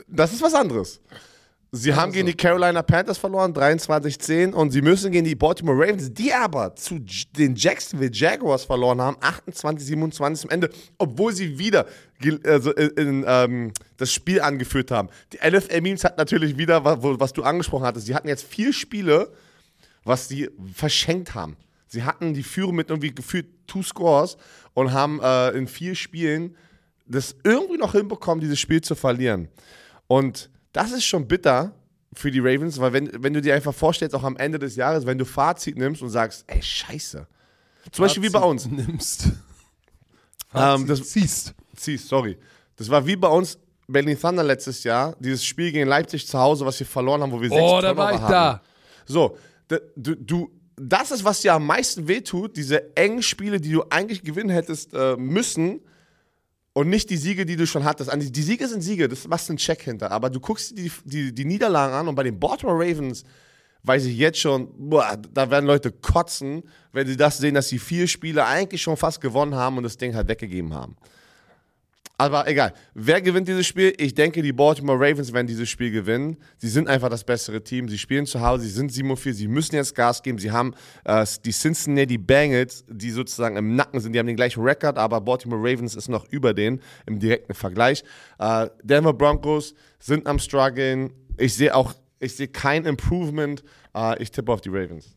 Das 0.09 0.33
ist 0.33 0.43
was 0.43 0.55
anderes. 0.55 1.01
Sie 1.75 1.95
haben 1.95 2.13
gegen 2.13 2.27
die 2.27 2.35
Carolina 2.35 2.83
Panthers 2.83 3.17
verloren, 3.17 3.55
23-10, 3.55 4.53
und 4.53 4.73
sie 4.73 4.83
müssen 4.83 5.11
gegen 5.11 5.25
die 5.25 5.35
Baltimore 5.35 5.79
Ravens, 5.79 6.13
die 6.13 6.31
aber 6.31 6.77
zu 6.77 6.99
den 7.35 7.57
Jacksonville 7.57 8.11
Jaguars 8.13 8.67
verloren 8.67 9.01
haben, 9.01 9.17
28-27 9.17 10.45
am 10.45 10.51
Ende, 10.51 10.69
obwohl 10.99 11.33
sie 11.33 11.59
wieder 11.59 11.87
also 12.45 12.73
in, 12.73 12.91
in, 12.91 13.25
ähm, 13.27 13.73
das 13.97 14.13
Spiel 14.13 14.43
angeführt 14.43 14.91
haben. 14.91 15.09
Die 15.33 15.39
NFL-Memes 15.39 16.05
hat 16.05 16.19
natürlich 16.19 16.59
wieder, 16.59 16.85
was 16.85 17.33
du 17.33 17.43
angesprochen 17.43 17.87
hattest, 17.87 18.05
sie 18.05 18.15
hatten 18.15 18.29
jetzt 18.29 18.45
vier 18.45 18.75
Spiele, 18.75 19.33
was 20.05 20.29
sie 20.29 20.51
verschenkt 20.75 21.35
haben. 21.35 21.57
Sie 21.87 22.03
hatten 22.03 22.35
die 22.35 22.43
Führung 22.43 22.75
mit 22.75 22.91
irgendwie 22.91 23.15
gefühlt 23.15 23.47
two 23.67 23.83
Scores 23.83 24.37
und 24.75 24.93
haben 24.93 25.21
äh, 25.23 25.49
in 25.53 25.67
vier 25.67 25.95
Spielen 25.95 26.55
das 27.07 27.35
irgendwie 27.45 27.79
noch 27.79 27.93
hinbekommen, 27.93 28.43
dieses 28.43 28.61
Spiel 28.61 28.83
zu 28.83 28.95
verlieren. 28.95 29.49
Und 30.07 30.51
das 30.73 30.93
ist 30.93 31.05
schon 31.05 31.27
bitter 31.29 31.75
für 32.15 32.31
die 32.31 32.41
Ravens, 32.41 32.79
weil 32.81 32.93
wenn, 32.93 33.11
wenn 33.23 33.33
du 33.33 33.41
dir 33.41 33.55
einfach 33.55 33.75
vorstellst, 33.75 34.15
auch 34.15 34.25
am 34.25 34.37
Ende 34.37 34.59
des 34.59 34.77
Jahres, 34.77 35.07
wenn 35.07 35.19
du 35.19 35.25
Fazit 35.25 35.77
nimmst 35.77 36.03
und 36.03 36.11
sagst, 36.11 36.45
ey, 36.47 36.63
scheiße. 36.63 37.27
Zum 37.91 38.05
Beispiel 38.05 38.23
wie 38.23 38.31
bei 38.31 38.41
uns. 38.41 38.67
Nimmst. 38.67 39.29
Ähm, 40.55 40.87
das, 40.87 41.09
ziehst. 41.09 41.55
ziehst, 41.75 42.09
sorry. 42.09 42.37
Das 42.77 42.91
war 42.91 43.07
wie 43.07 43.17
bei 43.17 43.29
uns 43.29 43.59
Berlin 43.89 44.21
Thunder 44.21 44.43
letztes 44.43 44.85
Jahr, 44.85 45.17
dieses 45.19 45.43
Spiel 45.43 45.73
gegen 45.73 45.89
Leipzig 45.89 46.27
zu 46.27 46.39
Hause, 46.39 46.67
was 46.67 46.79
wir 46.79 46.87
verloren 46.87 47.23
haben, 47.23 47.33
wo 47.33 47.41
wir 47.41 47.49
sechs 47.49 47.59
Oh, 47.63 47.81
da 47.81 47.97
war 47.97 48.13
ich 48.13 48.21
hatten. 48.21 48.33
da. 48.33 48.63
So, 49.07 49.39
du, 49.97 50.15
du, 50.15 50.51
das 50.77 51.11
ist, 51.11 51.25
was 51.25 51.41
dir 51.41 51.55
am 51.55 51.67
meisten 51.67 52.07
wehtut, 52.07 52.57
diese 52.57 52.95
engen 52.97 53.23
Spiele, 53.23 53.61
die 53.61 53.73
du 53.73 53.85
eigentlich 53.89 54.23
gewinnen 54.23 54.51
hättest 54.51 54.93
äh, 54.93 55.17
müssen 55.17 55.81
und 56.75 56.89
nicht 56.89 57.11
die 57.11 57.17
Siege, 57.17 57.45
die 57.45 57.57
du 57.57 57.67
schon 57.67 57.85
hattest. 57.85 58.11
Die, 58.15 58.43
Siege 58.43 58.67
sind 58.67 58.81
Siege, 58.81 59.09
das 59.09 59.27
machst 59.29 59.49
du 59.49 59.53
einen 59.53 59.59
Check 59.59 59.83
hinter. 59.83 60.11
Aber 60.11 60.31
du 60.31 60.41
guckst 60.41 60.77
die, 60.77 60.91
die, 61.05 61.35
die 61.35 61.45
Niederlagen 61.45 61.95
an 61.95 62.09
und 62.09 62.15
bei 62.15 62.23
den 62.23 62.39
Baltimore 62.39 62.79
Ravens 62.79 63.25
weiß 63.83 64.05
ich 64.07 64.17
jetzt 64.17 64.39
schon, 64.39 64.69
boah, 64.79 65.19
da 65.33 65.51
werden 65.51 65.67
Leute 65.67 65.91
kotzen, 65.91 66.63
wenn 66.93 67.07
sie 67.07 67.17
das 67.17 67.39
sehen, 67.39 67.55
dass 67.55 67.69
sie 67.69 67.79
vier 67.79 68.07
Spiele 68.07 68.47
eigentlich 68.47 68.81
schon 68.81 68.97
fast 68.97 69.21
gewonnen 69.21 69.55
haben 69.55 69.77
und 69.77 69.83
das 69.83 69.97
Ding 69.97 70.15
halt 70.15 70.29
weggegeben 70.29 70.73
haben. 70.73 70.97
Aber 72.23 72.47
egal. 72.47 72.73
Wer 72.95 73.21
gewinnt 73.21 73.49
dieses 73.49 73.67
Spiel? 73.67 73.95
Ich 73.99 74.15
denke, 74.15 74.43
die 74.43 74.53
Baltimore 74.53 74.97
Ravens 74.97 75.33
werden 75.33 75.49
dieses 75.49 75.69
Spiel 75.69 75.91
gewinnen. 75.91 76.37
Sie 76.57 76.69
sind 76.69 76.87
einfach 76.87 77.09
das 77.09 77.25
bessere 77.25 77.65
Team. 77.65 77.89
Sie 77.89 77.99
spielen 77.99 78.27
zu 78.27 78.41
Hause, 78.41 78.63
sie 78.65 78.71
sind 78.71 78.93
7 78.93 79.17
4, 79.17 79.35
sie 79.35 79.49
müssen 79.49 79.75
jetzt 79.75 79.95
Gas 79.97 80.23
geben. 80.23 80.39
Sie 80.39 80.53
haben 80.53 80.73
äh, 81.05 81.27
die 81.45 81.51
Cincinnati 81.51 82.19
Bengals, 82.19 82.85
die 82.89 83.11
sozusagen 83.11 83.57
im 83.57 83.75
Nacken 83.75 83.99
sind. 83.99 84.13
Die 84.13 84.21
haben 84.21 84.29
den 84.29 84.37
gleichen 84.37 84.63
Rekord, 84.63 84.99
aber 84.99 85.21
Baltimore 85.21 85.61
Ravens 85.61 85.97
ist 85.97 86.09
noch 86.09 86.29
über 86.29 86.55
denen 86.55 86.81
im 87.07 87.19
direkten 87.19 87.55
Vergleich. 87.55 88.05
Äh, 88.39 88.69
Denver 88.85 89.15
Broncos 89.15 89.75
sind 89.99 90.29
am 90.29 90.39
struggeln. 90.39 91.13
Ich 91.39 91.55
sehe 91.55 91.75
auch, 91.75 91.93
ich 92.21 92.37
sehe 92.37 92.47
kein 92.47 92.85
Improvement. 92.85 93.65
Äh, 93.97 94.23
ich 94.23 94.31
tippe 94.31 94.53
auf 94.53 94.61
die 94.61 94.69
Ravens. 94.69 95.17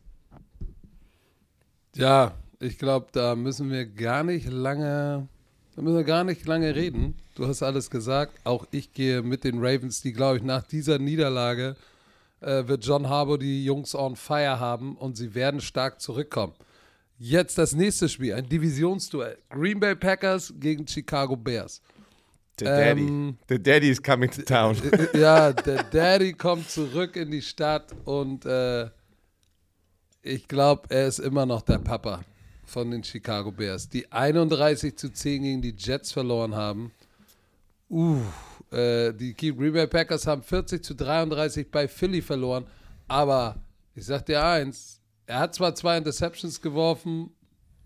Ja, 1.94 2.34
ich 2.58 2.78
glaube, 2.78 3.06
da 3.12 3.36
müssen 3.36 3.70
wir 3.70 3.86
gar 3.86 4.24
nicht 4.24 4.50
lange, 4.50 5.28
da 5.76 5.82
müssen 5.82 5.96
wir 5.96 6.04
gar 6.04 6.24
nicht 6.24 6.46
lange 6.46 6.74
reden. 6.74 7.14
Du 7.34 7.46
hast 7.46 7.62
alles 7.62 7.90
gesagt. 7.90 8.32
Auch 8.44 8.66
ich 8.70 8.94
gehe 8.94 9.22
mit 9.22 9.44
den 9.44 9.58
Ravens, 9.58 10.00
die 10.00 10.14
glaube 10.14 10.38
ich 10.38 10.42
nach 10.42 10.62
dieser 10.62 10.98
Niederlage 10.98 11.76
äh, 12.40 12.66
wird 12.66 12.84
John 12.84 13.10
Harbour 13.10 13.38
die 13.38 13.62
Jungs 13.62 13.94
on 13.94 14.16
fire 14.16 14.58
haben 14.58 14.96
und 14.96 15.18
sie 15.18 15.34
werden 15.34 15.60
stark 15.60 16.00
zurückkommen. 16.00 16.54
Jetzt 17.18 17.58
das 17.58 17.74
nächste 17.74 18.08
Spiel, 18.08 18.34
ein 18.34 18.48
Divisionsduell. 18.48 19.36
Green 19.50 19.78
Bay 19.78 19.94
Packers 19.94 20.52
gegen 20.58 20.86
Chicago 20.86 21.36
Bears. 21.36 21.82
The 22.58 22.64
Daddy. 22.64 23.02
Ähm, 23.02 23.38
The 23.48 23.62
Daddy 23.62 23.90
is 23.90 24.02
coming 24.02 24.30
to 24.30 24.42
town. 24.42 24.76
Äh, 24.92 25.18
ja, 25.18 25.52
der 25.52 25.82
Daddy 25.84 26.32
kommt 26.32 26.70
zurück 26.70 27.16
in 27.16 27.30
die 27.30 27.42
Stadt 27.42 27.94
und 28.06 28.46
äh, 28.46 28.88
ich 30.22 30.48
glaube, 30.48 30.88
er 30.88 31.06
ist 31.06 31.18
immer 31.18 31.44
noch 31.44 31.60
der 31.60 31.78
Papa 31.78 32.22
von 32.66 32.90
den 32.90 33.02
Chicago 33.02 33.50
Bears, 33.52 33.88
die 33.88 34.10
31 34.12 34.96
zu 34.96 35.10
10 35.10 35.42
gegen 35.42 35.62
die 35.62 35.74
Jets 35.76 36.12
verloren 36.12 36.54
haben. 36.54 36.92
Uh, 37.88 38.20
äh, 38.70 39.12
die 39.12 39.34
Green 39.34 39.72
Bay 39.72 39.86
Packers 39.86 40.26
haben 40.26 40.42
40 40.42 40.84
zu 40.84 40.94
33 40.94 41.70
bei 41.70 41.86
Philly 41.86 42.20
verloren, 42.20 42.66
aber 43.06 43.56
ich 43.94 44.04
sag 44.04 44.26
dir 44.26 44.44
eins, 44.44 45.00
er 45.26 45.38
hat 45.38 45.54
zwar 45.54 45.74
zwei 45.74 45.96
Interceptions 45.96 46.60
geworfen, 46.60 47.30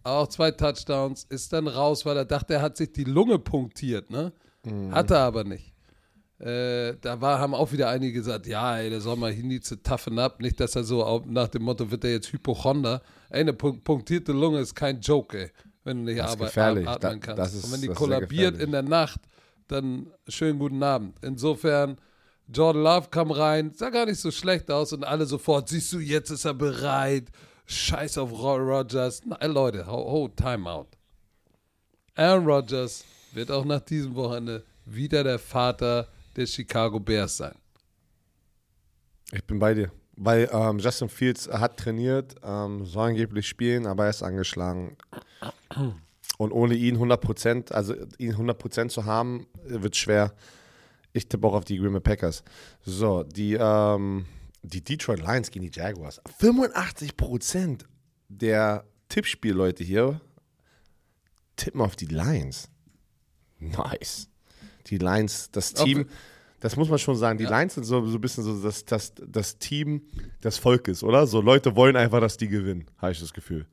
auch 0.02 0.28
zwei 0.28 0.50
Touchdowns, 0.50 1.24
ist 1.24 1.52
dann 1.52 1.68
raus, 1.68 2.06
weil 2.06 2.16
er 2.16 2.24
dachte, 2.24 2.54
er 2.54 2.62
hat 2.62 2.76
sich 2.76 2.92
die 2.92 3.04
Lunge 3.04 3.38
punktiert, 3.38 4.10
ne? 4.10 4.32
Hat 4.90 5.10
er 5.10 5.20
aber 5.20 5.44
nicht. 5.44 5.69
Äh, 6.40 6.96
da 7.02 7.20
war, 7.20 7.38
haben 7.38 7.54
auch 7.54 7.70
wieder 7.72 7.90
einige 7.90 8.14
gesagt, 8.14 8.46
ja, 8.46 8.78
ey, 8.78 8.88
der 8.88 9.00
soll 9.02 9.16
mal 9.16 9.34
needs 9.34 9.68
to 9.68 9.76
toughen 9.76 10.18
up. 10.18 10.40
Nicht, 10.40 10.58
dass 10.58 10.74
er 10.74 10.84
so 10.84 11.22
nach 11.26 11.48
dem 11.48 11.62
Motto 11.62 11.90
wird 11.90 12.02
er 12.04 12.12
jetzt 12.12 12.32
Hypochonder. 12.32 13.02
Ey, 13.28 13.40
eine 13.40 13.52
punk 13.52 13.84
punktierte 13.84 14.32
Lunge 14.32 14.60
ist 14.60 14.74
kein 14.74 15.00
Joke, 15.00 15.38
ey, 15.38 15.50
wenn 15.84 15.98
du 15.98 16.04
nicht 16.04 16.18
Das 16.18 16.26
ist 16.30 16.32
arbeit- 16.32 16.48
gefährlich. 16.48 16.88
atmen 16.88 17.20
Da- 17.20 17.26
kannst. 17.26 17.38
das 17.38 17.54
ist- 17.54 17.64
Und 17.66 17.72
wenn 17.72 17.80
die 17.82 17.88
kollabiert 17.88 18.58
in 18.58 18.72
der 18.72 18.82
Nacht, 18.82 19.20
dann 19.68 20.06
schönen 20.28 20.58
guten 20.58 20.82
Abend. 20.82 21.18
Insofern, 21.22 21.98
Jordan 22.48 22.82
Love 22.82 23.08
kam 23.10 23.30
rein, 23.30 23.72
sah 23.74 23.90
gar 23.90 24.06
nicht 24.06 24.18
so 24.20 24.30
schlecht 24.30 24.70
aus 24.70 24.92
und 24.94 25.04
alle 25.04 25.26
sofort, 25.26 25.68
siehst 25.68 25.92
du, 25.92 25.98
jetzt 26.00 26.30
ist 26.30 26.44
er 26.46 26.54
bereit. 26.54 27.28
Scheiß 27.66 28.16
auf 28.18 28.32
Ro- 28.32 28.56
Rodgers. 28.56 29.20
Nein, 29.26 29.52
Leute, 29.52 29.86
ho, 29.86 30.10
ho, 30.10 30.28
Timeout. 30.28 30.86
Aaron 32.16 32.46
Rodgers 32.46 33.04
wird 33.32 33.50
auch 33.50 33.64
nach 33.64 33.80
diesem 33.80 34.14
Wochenende 34.16 34.64
wieder 34.84 35.22
der 35.22 35.38
Vater 35.38 36.08
der 36.36 36.46
Chicago 36.46 37.00
Bears 37.00 37.36
sein. 37.36 37.54
Ich 39.32 39.44
bin 39.44 39.58
bei 39.58 39.74
dir. 39.74 39.90
weil 40.16 40.50
ähm, 40.52 40.78
Justin 40.78 41.08
Fields 41.08 41.48
hat 41.48 41.78
trainiert, 41.78 42.34
ähm, 42.42 42.84
soll 42.84 43.08
angeblich 43.08 43.48
spielen, 43.48 43.86
aber 43.86 44.04
er 44.04 44.10
ist 44.10 44.22
angeschlagen. 44.22 44.96
Und 46.36 46.52
ohne 46.52 46.74
ihn 46.74 46.98
100%, 46.98 47.72
also 47.72 47.94
ihn 48.18 48.34
100% 48.34 48.88
zu 48.88 49.04
haben, 49.06 49.46
wird 49.62 49.96
schwer. 49.96 50.34
Ich 51.12 51.28
tippe 51.28 51.46
auch 51.46 51.54
auf 51.54 51.64
die 51.64 51.78
Bay 51.78 52.00
Packers. 52.00 52.44
So, 52.82 53.22
die, 53.22 53.56
ähm, 53.58 54.26
die 54.62 54.82
Detroit 54.82 55.20
Lions 55.20 55.50
gegen 55.50 55.70
die 55.70 55.78
Jaguars. 55.78 56.20
85% 56.40 57.84
der 58.28 58.84
Tippspielleute 59.08 59.84
hier 59.84 60.20
tippen 61.56 61.80
auf 61.80 61.96
die 61.96 62.06
Lions. 62.06 62.68
Nice. 63.58 64.29
Die 64.90 64.98
Lions, 64.98 65.50
das 65.52 65.72
Team, 65.72 66.00
Okay. 66.00 66.10
das 66.60 66.76
muss 66.76 66.88
man 66.88 66.98
schon 66.98 67.16
sagen, 67.16 67.38
die 67.38 67.46
Lions 67.46 67.74
sind 67.74 67.84
so, 67.84 68.04
so 68.06 68.18
ein 68.18 68.20
bisschen 68.20 68.44
so 68.44 68.60
das, 68.62 68.84
das, 68.84 69.12
das 69.26 69.58
Team 69.58 70.02
des 70.42 70.58
Volkes, 70.58 71.02
oder? 71.02 71.26
So 71.26 71.40
Leute 71.40 71.74
wollen 71.76 71.96
einfach, 71.96 72.20
dass 72.20 72.36
die 72.36 72.48
gewinnen, 72.48 72.86
habe 72.98 73.12
ich 73.12 73.20
das 73.20 73.32
Gefühl. 73.32 73.66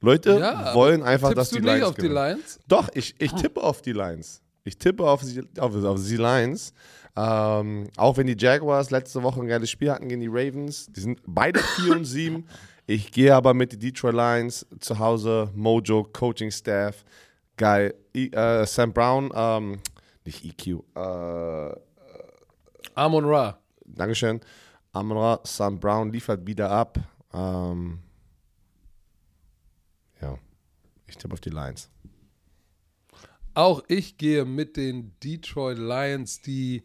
Leute 0.00 0.38
Ja, 0.38 0.74
wollen 0.74 1.02
einfach, 1.02 1.32
dass 1.34 1.50
die 1.50 1.56
nicht 1.60 1.64
Lions 1.66 1.84
auf 1.84 1.94
die 1.94 2.00
gewinnen. 2.02 2.14
Lions? 2.38 2.58
Doch, 2.66 2.88
ich, 2.94 3.14
ich 3.18 3.32
tippe 3.32 3.62
auf 3.62 3.82
die 3.82 3.92
Lions. 3.92 4.42
Ich 4.64 4.76
tippe 4.78 5.04
auf, 5.04 5.22
sie, 5.22 5.42
auf, 5.58 5.74
auf 5.84 6.00
die 6.04 6.16
Lions. 6.16 6.72
Ähm, 7.14 7.88
auch 7.96 8.16
wenn 8.16 8.26
die 8.26 8.36
Jaguars 8.38 8.90
letzte 8.90 9.22
Woche 9.22 9.40
ein 9.40 9.46
geiles 9.46 9.70
Spiel 9.70 9.90
hatten 9.92 10.08
gegen 10.08 10.20
die 10.22 10.28
Ravens. 10.28 10.86
Die 10.86 11.00
sind 11.00 11.20
beide 11.26 11.60
4 11.76 11.92
und 11.96 12.04
7. 12.04 12.44
Ich 12.86 13.12
gehe 13.12 13.34
aber 13.34 13.54
mit 13.54 13.72
den 13.72 13.80
Detroit 13.80 14.14
Lions 14.14 14.66
zu 14.80 14.98
Hause. 14.98 15.50
Mojo, 15.54 16.04
Coaching 16.12 16.50
Staff. 16.50 17.04
Geil. 17.56 17.94
I, 18.16 18.28
äh, 18.32 18.66
Sam 18.66 18.92
Brown, 18.92 19.30
ähm, 19.34 19.78
nicht 20.24 20.44
EQ. 20.44 20.84
Äh, 20.94 21.76
Amon 22.94 23.24
Ra. 23.24 23.58
Dankeschön. 23.84 24.40
Amon-Ra, 24.92 25.40
Sam 25.44 25.80
Brown 25.80 26.12
liefert 26.12 26.46
wieder 26.46 26.70
ab. 26.70 26.98
Ähm, 27.32 28.00
ja, 30.20 30.38
ich 31.06 31.16
tippe 31.16 31.32
auf 31.32 31.40
die 31.40 31.50
Lions. 31.50 31.88
Auch 33.54 33.82
ich 33.88 34.18
gehe 34.18 34.44
mit 34.44 34.76
den 34.76 35.12
Detroit 35.22 35.78
Lions, 35.78 36.40
die, 36.42 36.82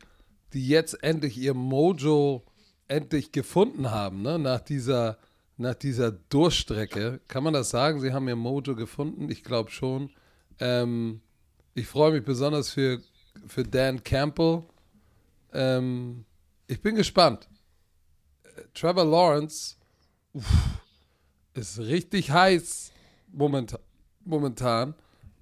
die 0.53 0.67
jetzt 0.67 1.01
endlich 1.03 1.37
ihr 1.37 1.53
Mojo 1.53 2.45
endlich 2.87 3.31
gefunden 3.31 3.91
haben, 3.91 4.21
ne? 4.21 4.39
nach, 4.39 4.61
dieser, 4.61 5.17
nach 5.57 5.75
dieser 5.75 6.11
Durchstrecke. 6.11 7.19
Kann 7.27 7.43
man 7.43 7.53
das 7.53 7.69
sagen? 7.69 7.99
Sie 7.99 8.13
haben 8.13 8.27
ihr 8.27 8.35
Mojo 8.37 8.75
gefunden? 8.75 9.29
Ich 9.29 9.43
glaube 9.43 9.71
schon. 9.71 10.11
Ähm, 10.59 11.21
ich 11.73 11.87
freue 11.87 12.13
mich 12.13 12.23
besonders 12.23 12.71
für, 12.71 13.01
für 13.47 13.63
Dan 13.63 14.03
Campbell. 14.03 14.63
Ähm, 15.53 16.25
ich 16.67 16.81
bin 16.81 16.95
gespannt. 16.95 17.47
Äh, 18.43 18.61
Trevor 18.73 19.05
Lawrence 19.05 19.75
uff, 20.33 20.45
ist 21.53 21.79
richtig 21.79 22.31
heiß 22.31 22.91
momentan. 23.31 23.79
momentan. 24.25 24.93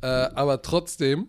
Äh, 0.01 0.07
aber 0.07 0.61
trotzdem, 0.61 1.27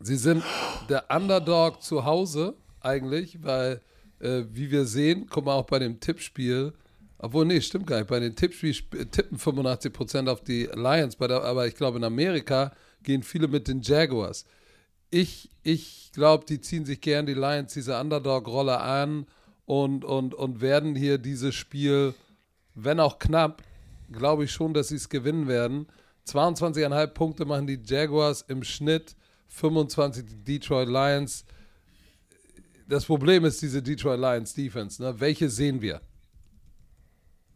sie 0.00 0.16
sind 0.16 0.42
der 0.88 1.04
Underdog 1.10 1.82
zu 1.82 2.04
Hause 2.04 2.54
eigentlich, 2.80 3.42
weil, 3.42 3.80
äh, 4.18 4.44
wie 4.50 4.70
wir 4.70 4.84
sehen, 4.84 5.26
guck 5.30 5.44
mal 5.46 5.54
auch 5.54 5.66
bei 5.66 5.78
dem 5.78 6.00
Tippspiel, 6.00 6.72
obwohl, 7.18 7.44
nee, 7.46 7.60
stimmt 7.60 7.86
gar 7.86 7.98
nicht, 7.98 8.08
bei 8.08 8.20
den 8.20 8.34
Tippspiel 8.34 8.70
sp- 8.76 9.04
tippen 9.10 9.38
85% 9.38 10.28
auf 10.28 10.42
die 10.42 10.64
Lions, 10.74 11.16
der, 11.16 11.42
aber 11.42 11.66
ich 11.66 11.74
glaube, 11.74 11.98
in 11.98 12.04
Amerika 12.04 12.72
gehen 13.02 13.22
viele 13.22 13.48
mit 13.48 13.68
den 13.68 13.80
Jaguars. 13.82 14.44
Ich, 15.10 15.50
ich 15.62 16.10
glaube, 16.12 16.44
die 16.46 16.60
ziehen 16.60 16.84
sich 16.84 17.00
gern 17.00 17.26
die 17.26 17.34
Lions 17.34 17.74
diese 17.74 17.98
Underdog-Rolle 17.98 18.80
an 18.80 19.26
und, 19.66 20.04
und, 20.04 20.34
und 20.34 20.60
werden 20.60 20.94
hier 20.94 21.18
dieses 21.18 21.54
Spiel, 21.54 22.14
wenn 22.74 23.00
auch 23.00 23.18
knapp, 23.18 23.62
glaube 24.12 24.44
ich 24.44 24.52
schon, 24.52 24.74
dass 24.74 24.88
sie 24.88 24.96
es 24.96 25.08
gewinnen 25.08 25.48
werden. 25.48 25.86
22,5 26.26 27.06
Punkte 27.08 27.44
machen 27.44 27.66
die 27.66 27.80
Jaguars 27.84 28.42
im 28.42 28.62
Schnitt, 28.62 29.16
25 29.48 30.24
die 30.26 30.58
Detroit 30.58 30.88
Lions. 30.88 31.44
Das 32.88 33.04
Problem 33.04 33.44
ist 33.44 33.62
diese 33.62 33.82
Detroit 33.82 34.20
Lions 34.20 34.54
Defense. 34.54 35.02
Ne? 35.02 35.18
Welche 35.18 35.48
sehen 35.48 35.80
wir? 35.80 36.00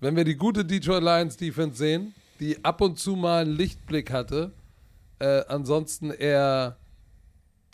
Wenn 0.01 0.17
wir 0.17 0.25
die 0.25 0.37
gute 0.37 0.65
Detroit 0.65 1.03
Lions 1.03 1.37
Defense 1.37 1.77
sehen, 1.77 2.15
die 2.41 2.65
ab 2.65 2.81
und 2.81 2.99
zu 2.99 3.17
mal 3.17 3.43
einen 3.43 3.57
Lichtblick 3.57 4.11
hatte, 4.11 4.53
äh, 5.19 5.43
ansonsten 5.49 6.11
eher 6.11 6.77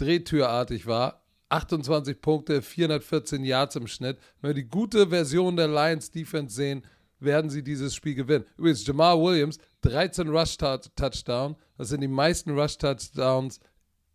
drehtürartig 0.01 0.87
war, 0.87 1.23
28 1.51 2.21
Punkte, 2.21 2.63
414 2.63 3.45
Yards 3.45 3.77
im 3.77 3.87
Schnitt. 3.87 4.19
Wenn 4.41 4.51
wir 4.51 4.55
die 4.55 4.69
gute 4.69 5.09
Version 5.09 5.57
der 5.57 5.69
Lions 5.69 6.11
Defense 6.11 6.55
sehen, 6.55 6.85
werden 7.19 7.51
sie 7.51 7.63
dieses 7.63 7.95
Spiel 7.95 8.15
gewinnen. 8.15 8.45
Übrigens, 8.57 8.87
Jamal 8.87 9.21
Williams, 9.21 9.59
13 9.83 10.29
Rush-Touchdown. 10.29 11.57
Das 11.77 11.89
sind 11.89 12.01
die 12.01 12.09
meisten 12.09 12.59
Rush-Touchdowns 12.59 13.61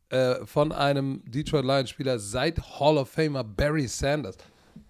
äh, 0.10 0.46
von 0.46 0.72
einem 0.72 1.22
Detroit 1.26 1.66
Lions-Spieler 1.66 2.20
seit 2.20 2.60
Hall 2.80 2.98
of 2.98 3.10
Famer 3.10 3.44
Barry 3.44 3.88
Sanders. 3.88 4.38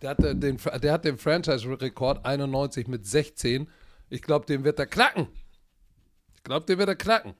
Der, 0.02 0.12
hatte 0.12 0.36
den, 0.36 0.58
der 0.82 0.94
hat 0.94 1.04
den 1.04 1.18
Franchise-Rekord 1.18 2.26
91 2.26 2.88
mit 2.88 3.06
16. 3.06 3.68
Ich 4.10 4.22
glaube, 4.22 4.46
den 4.46 4.64
wird 4.64 4.80
er 4.80 4.86
knacken. 4.86 5.28
Ich 6.36 6.44
glaube, 6.44 6.66
den 6.66 6.78
wird 6.78 6.90
er 6.90 6.96
knacken. 6.96 7.34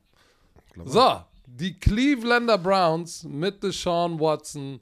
So, 0.84 1.22
die 1.48 1.80
Clevelander 1.80 2.58
Browns 2.58 3.24
mit 3.24 3.64
Deshaun 3.64 4.20
Watson, 4.20 4.80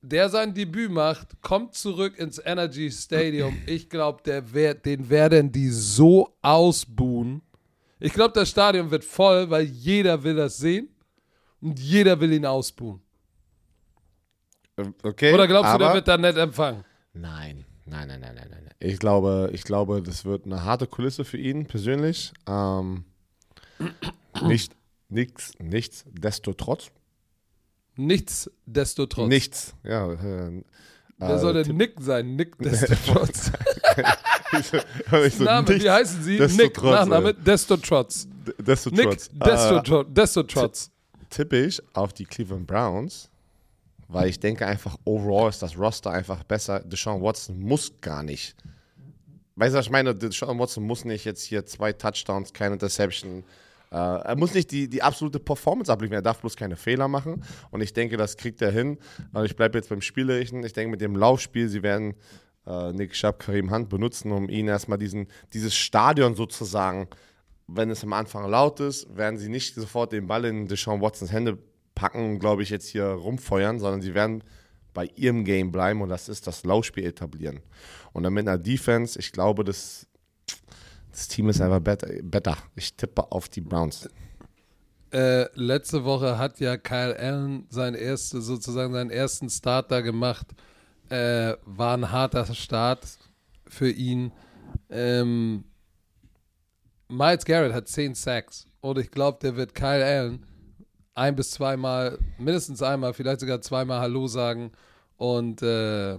der 0.00 0.28
sein 0.28 0.54
Debüt 0.54 0.90
macht, 0.90 1.40
kommt 1.42 1.74
zurück 1.74 2.18
ins 2.18 2.40
Energy 2.44 2.90
Stadium. 2.90 3.56
Ich 3.66 3.88
glaube, 3.88 4.22
den 4.22 5.10
werden 5.10 5.52
die 5.52 5.70
so 5.70 6.36
ausbuhen. 6.42 7.42
Ich 8.00 8.12
glaube, 8.12 8.32
das 8.34 8.50
Stadion 8.50 8.90
wird 8.90 9.04
voll, 9.04 9.50
weil 9.50 9.64
jeder 9.64 10.22
will 10.22 10.36
das 10.36 10.56
sehen 10.56 10.88
und 11.60 11.78
jeder 11.80 12.18
will 12.20 12.32
ihn 12.32 12.46
ausbuhen. 12.46 13.00
Ähm, 14.76 14.94
Okay, 15.02 15.34
Oder 15.34 15.46
glaubst 15.48 15.74
du, 15.74 15.78
der 15.78 15.94
wird 15.94 16.06
da 16.08 16.16
nett 16.16 16.36
empfangen? 16.36 16.84
Nein, 17.12 17.64
nein, 17.84 18.06
nein, 18.06 18.20
nein, 18.20 18.34
nein, 18.36 18.48
nein. 18.50 18.68
Ich 18.80 19.00
glaube, 19.00 19.50
ich 19.52 19.64
glaube, 19.64 20.02
das 20.02 20.24
wird 20.24 20.46
eine 20.46 20.62
harte 20.62 20.86
Kulisse 20.86 21.24
für 21.24 21.38
ihn 21.38 21.66
persönlich. 21.66 22.32
Ähm, 22.46 23.04
nicht, 24.42 24.76
nichts, 25.08 25.52
nichts, 25.58 26.04
desto 26.10 26.52
trotz. 26.52 26.90
Nichtsdestotrotz. 27.96 29.28
Nichts. 29.28 29.74
Ja, 29.82 30.12
äh, 30.12 30.62
Wer 31.20 31.30
äh, 31.30 31.38
soll 31.40 31.52
denn 31.54 31.64
Tipp- 31.64 31.76
Nick 31.76 31.94
sein? 32.00 32.36
Nick 32.36 32.56
Destotrotz. 32.62 33.50
ich 35.26 35.34
so, 35.34 35.44
Name, 35.44 35.68
nichts, 35.68 35.84
wie 35.84 35.90
heißen 35.90 36.22
sie? 36.22 36.36
desto 36.38 36.62
Nick, 36.62 36.74
trotz, 36.74 36.92
Nachname 36.92 37.26
Alter. 37.28 37.40
Destotrotz. 37.42 38.28
D- 38.46 38.62
Desto 38.62 38.90
Nick 38.90 39.02
trotz. 39.04 39.26
Äh, 39.28 39.44
Destotrotz. 39.44 40.06
Destotrotz. 40.12 40.90
tippe 41.30 41.64
ich 41.66 41.82
auf 41.94 42.12
die 42.12 42.24
Cleveland 42.24 42.66
Browns, 42.68 43.28
weil 44.06 44.28
ich 44.28 44.38
denke 44.38 44.64
einfach, 44.64 44.96
overall 45.04 45.48
ist 45.50 45.60
das 45.60 45.76
Roster 45.76 46.12
einfach 46.12 46.44
besser. 46.44 46.80
Deshaun 46.80 47.20
Watson 47.20 47.58
muss 47.58 47.92
gar 48.00 48.22
nicht. 48.22 48.54
Weißt 49.56 49.74
du, 49.74 49.78
was 49.78 49.86
ich 49.86 49.90
meine? 49.92 50.14
Deshaun 50.14 50.56
Watson 50.60 50.84
muss 50.84 51.04
nicht 51.04 51.24
jetzt 51.24 51.42
hier 51.42 51.66
zwei 51.66 51.92
Touchdowns, 51.92 52.52
keine 52.52 52.74
Interception. 52.74 53.42
Äh, 53.90 53.96
er 53.96 54.36
muss 54.36 54.54
nicht 54.54 54.70
die, 54.70 54.88
die 54.88 55.02
absolute 55.02 55.38
Performance 55.38 55.92
abliefern, 55.92 56.16
er 56.16 56.22
darf 56.22 56.40
bloß 56.40 56.56
keine 56.56 56.76
Fehler 56.76 57.08
machen. 57.08 57.44
Und 57.70 57.80
ich 57.80 57.92
denke, 57.92 58.16
das 58.16 58.36
kriegt 58.36 58.60
er 58.62 58.70
hin. 58.70 58.98
Und 59.32 59.44
ich 59.44 59.56
bleibe 59.56 59.78
jetzt 59.78 59.88
beim 59.88 60.02
Spielerischen. 60.02 60.62
Ich 60.64 60.72
denke, 60.72 60.90
mit 60.90 61.00
dem 61.00 61.16
Laufspiel, 61.16 61.68
sie 61.68 61.82
werden 61.82 62.14
äh, 62.66 62.92
Nick 62.92 63.14
Schapp, 63.14 63.38
Karim 63.38 63.70
Hunt 63.70 63.88
benutzen, 63.88 64.32
um 64.32 64.48
ihn 64.48 64.68
erstmal 64.68 64.98
diesen, 64.98 65.28
dieses 65.52 65.74
Stadion 65.74 66.34
sozusagen 66.34 67.08
wenn 67.68 67.90
es 67.90 68.02
am 68.02 68.14
Anfang 68.14 68.50
laut 68.50 68.80
ist, 68.80 69.14
werden 69.14 69.38
sie 69.38 69.50
nicht 69.50 69.74
sofort 69.74 70.12
den 70.12 70.26
Ball 70.26 70.46
in 70.46 70.66
Deshaun 70.66 71.00
Watsons 71.00 71.30
Hände 71.30 71.58
packen 71.94 72.32
und, 72.32 72.38
glaube 72.38 72.62
ich, 72.62 72.70
jetzt 72.70 72.88
hier 72.88 73.04
rumfeuern, 73.04 73.78
sondern 73.78 74.00
sie 74.00 74.14
werden 74.14 74.42
bei 74.94 75.10
ihrem 75.14 75.44
Game 75.44 75.70
bleiben 75.70 76.00
und 76.00 76.08
das 76.08 76.28
ist 76.28 76.46
das 76.46 76.64
Laufspiel 76.64 77.04
etablieren. 77.04 77.60
Und 78.12 78.22
dann 78.22 78.32
mit 78.32 78.48
einer 78.48 78.58
Defense, 78.58 79.18
ich 79.18 79.32
glaube, 79.32 79.64
das, 79.64 80.06
das 81.18 81.26
Team 81.26 81.48
ist 81.48 81.60
einfach 81.60 81.80
better, 81.80 82.08
better. 82.22 82.56
Ich 82.76 82.94
tippe 82.94 83.32
auf 83.32 83.48
die 83.48 83.60
Browns. 83.60 84.08
Äh, 85.12 85.46
letzte 85.58 86.04
Woche 86.04 86.38
hat 86.38 86.60
ja 86.60 86.76
Kyle 86.76 87.18
Allen 87.18 87.66
sein 87.70 87.94
erste, 87.94 88.40
sozusagen 88.40 88.92
seinen 88.92 89.10
ersten 89.10 89.50
Start 89.50 89.90
da 89.90 90.00
gemacht. 90.00 90.46
Äh, 91.08 91.54
war 91.64 91.96
ein 91.96 92.12
harter 92.12 92.54
Start 92.54 93.18
für 93.66 93.90
ihn. 93.90 94.30
Ähm, 94.90 95.64
Miles 97.08 97.44
Garrett 97.44 97.72
hat 97.72 97.88
10 97.88 98.14
Sacks 98.14 98.66
und 98.80 98.98
ich 98.98 99.10
glaube, 99.10 99.38
der 99.42 99.56
wird 99.56 99.74
Kyle 99.74 100.04
Allen 100.04 100.46
ein 101.14 101.34
bis 101.34 101.50
zweimal, 101.50 102.16
mindestens 102.38 102.80
einmal, 102.80 103.12
vielleicht 103.12 103.40
sogar 103.40 103.60
zweimal 103.60 104.00
Hallo 104.00 104.28
sagen. 104.28 104.70
Und 105.16 105.62
äh, 105.62 106.16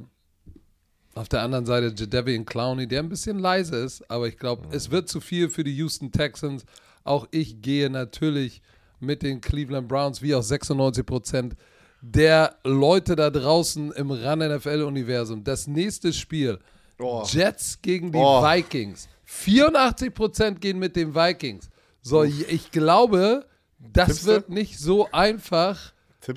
auf 1.19 1.27
der 1.27 1.41
anderen 1.41 1.65
Seite 1.65 1.93
Jadevian 1.97 2.45
Clowney, 2.45 2.87
der 2.87 3.01
ein 3.01 3.09
bisschen 3.09 3.39
leise 3.39 3.75
ist, 3.75 4.09
aber 4.09 4.27
ich 4.29 4.37
glaube, 4.37 4.67
es 4.71 4.89
wird 4.89 5.09
zu 5.09 5.19
viel 5.19 5.49
für 5.49 5.65
die 5.65 5.75
Houston 5.75 6.11
Texans. 6.13 6.65
Auch 7.03 7.27
ich 7.31 7.61
gehe 7.61 7.89
natürlich 7.89 8.61
mit 9.01 9.21
den 9.21 9.41
Cleveland 9.41 9.87
Browns, 9.89 10.21
wie 10.21 10.33
auch 10.33 10.41
96 10.43 11.05
Prozent 11.05 11.55
der 12.01 12.55
Leute 12.63 13.17
da 13.17 13.29
draußen 13.29 13.91
im 13.91 14.11
RAN-NFL-Universum. 14.11 15.43
Das 15.43 15.67
nächste 15.67 16.13
Spiel, 16.13 16.59
Oh. 17.01 17.23
Jets 17.25 17.81
gegen 17.81 18.11
die 18.11 18.17
Oh. 18.17 18.41
Vikings. 18.41 19.07
84% 19.27 20.59
gehen 20.59 20.79
mit 20.79 20.95
den 20.95 21.13
Vikings. 21.15 21.69
So, 22.01 22.23
ich 22.23 22.71
glaube, 22.71 23.45
das 23.77 24.07
Tippst 24.07 24.23
du? 24.23 24.27
wird 24.27 24.49
nicht 24.49 24.79
so 24.79 25.09
einfach, 25.11 25.93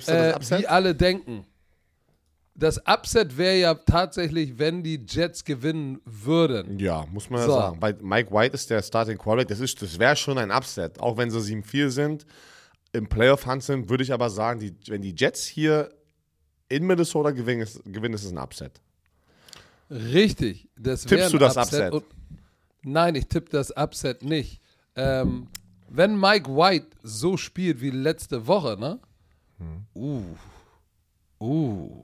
äh, 0.07 0.33
wie 0.59 0.67
alle 0.67 0.93
denken. 0.95 1.45
Das 2.55 2.79
Upset 2.87 3.35
wäre 3.37 3.57
ja 3.57 3.73
tatsächlich, 3.73 4.59
wenn 4.59 4.83
die 4.83 5.03
Jets 5.07 5.43
gewinnen 5.43 5.99
würden. 6.05 6.77
Ja, 6.79 7.05
muss 7.11 7.29
man 7.29 7.39
ja 7.41 7.45
So. 7.47 7.53
sagen. 7.53 7.79
Bei 7.79 7.93
Mike 7.99 8.31
White 8.31 8.53
ist 8.53 8.69
der 8.69 8.83
Starting 8.83 9.17
Quarterback. 9.17 9.47
Das, 9.47 9.59
ist- 9.59 9.81
das 9.81 9.97
wäre 9.97 10.15
schon 10.15 10.37
ein 10.37 10.51
Upset. 10.51 10.99
Auch 10.99 11.17
wenn 11.17 11.31
sie 11.31 11.39
7-4 11.41 11.89
sind, 11.89 12.25
im 12.91 13.07
Playoff-Hunt 13.09 13.63
sind, 13.63 13.89
würde 13.89 14.03
ich 14.03 14.13
aber 14.13 14.29
sagen, 14.29 14.59
die, 14.59 14.75
wenn 14.87 15.01
die 15.01 15.15
Jets 15.17 15.45
hier 15.45 15.89
in 16.69 16.85
Minnesota 16.85 17.31
gewinnen, 17.31 17.61
ist, 17.63 17.83
gewinnen, 17.85 18.13
ist 18.13 18.23
es 18.23 18.31
ein 18.31 18.37
Upset. 18.37 18.79
Richtig. 19.89 20.69
Das 20.77 21.03
Tippst 21.05 21.33
du 21.33 21.37
das 21.39 21.57
Upset? 21.57 21.91
Und, 21.91 22.05
nein, 22.83 23.15
ich 23.15 23.27
tippe 23.27 23.49
das 23.49 23.71
Upset 23.75 24.23
nicht. 24.23 24.61
Ähm, 24.95 25.47
wenn 25.89 26.19
Mike 26.19 26.49
White 26.55 26.87
so 27.01 27.35
spielt 27.37 27.81
wie 27.81 27.89
letzte 27.89 28.45
Woche, 28.47 28.77
ne? 28.79 28.99
Hm. 29.57 29.85
Uh. 29.95 30.23
Uh. 31.39 32.03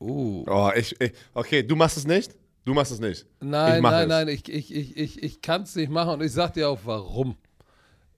Uh. 0.00 0.44
Oh, 0.46 0.70
ich, 0.74 0.98
ich, 1.00 1.12
okay, 1.34 1.62
du 1.62 1.76
machst 1.76 1.96
es 1.96 2.06
nicht? 2.06 2.34
Du 2.64 2.74
machst 2.74 2.92
es 2.92 3.00
nicht. 3.00 3.26
Nein, 3.40 3.76
ich 3.76 3.82
nein, 3.82 4.02
es. 4.02 4.08
nein, 4.08 4.28
ich, 4.28 4.48
ich, 4.48 4.74
ich, 4.74 4.96
ich, 4.96 5.22
ich 5.22 5.40
kann 5.40 5.62
es 5.62 5.74
nicht 5.74 5.90
machen 5.90 6.10
und 6.14 6.22
ich 6.22 6.32
sag 6.32 6.52
dir 6.52 6.68
auch 6.68 6.80
warum. 6.84 7.36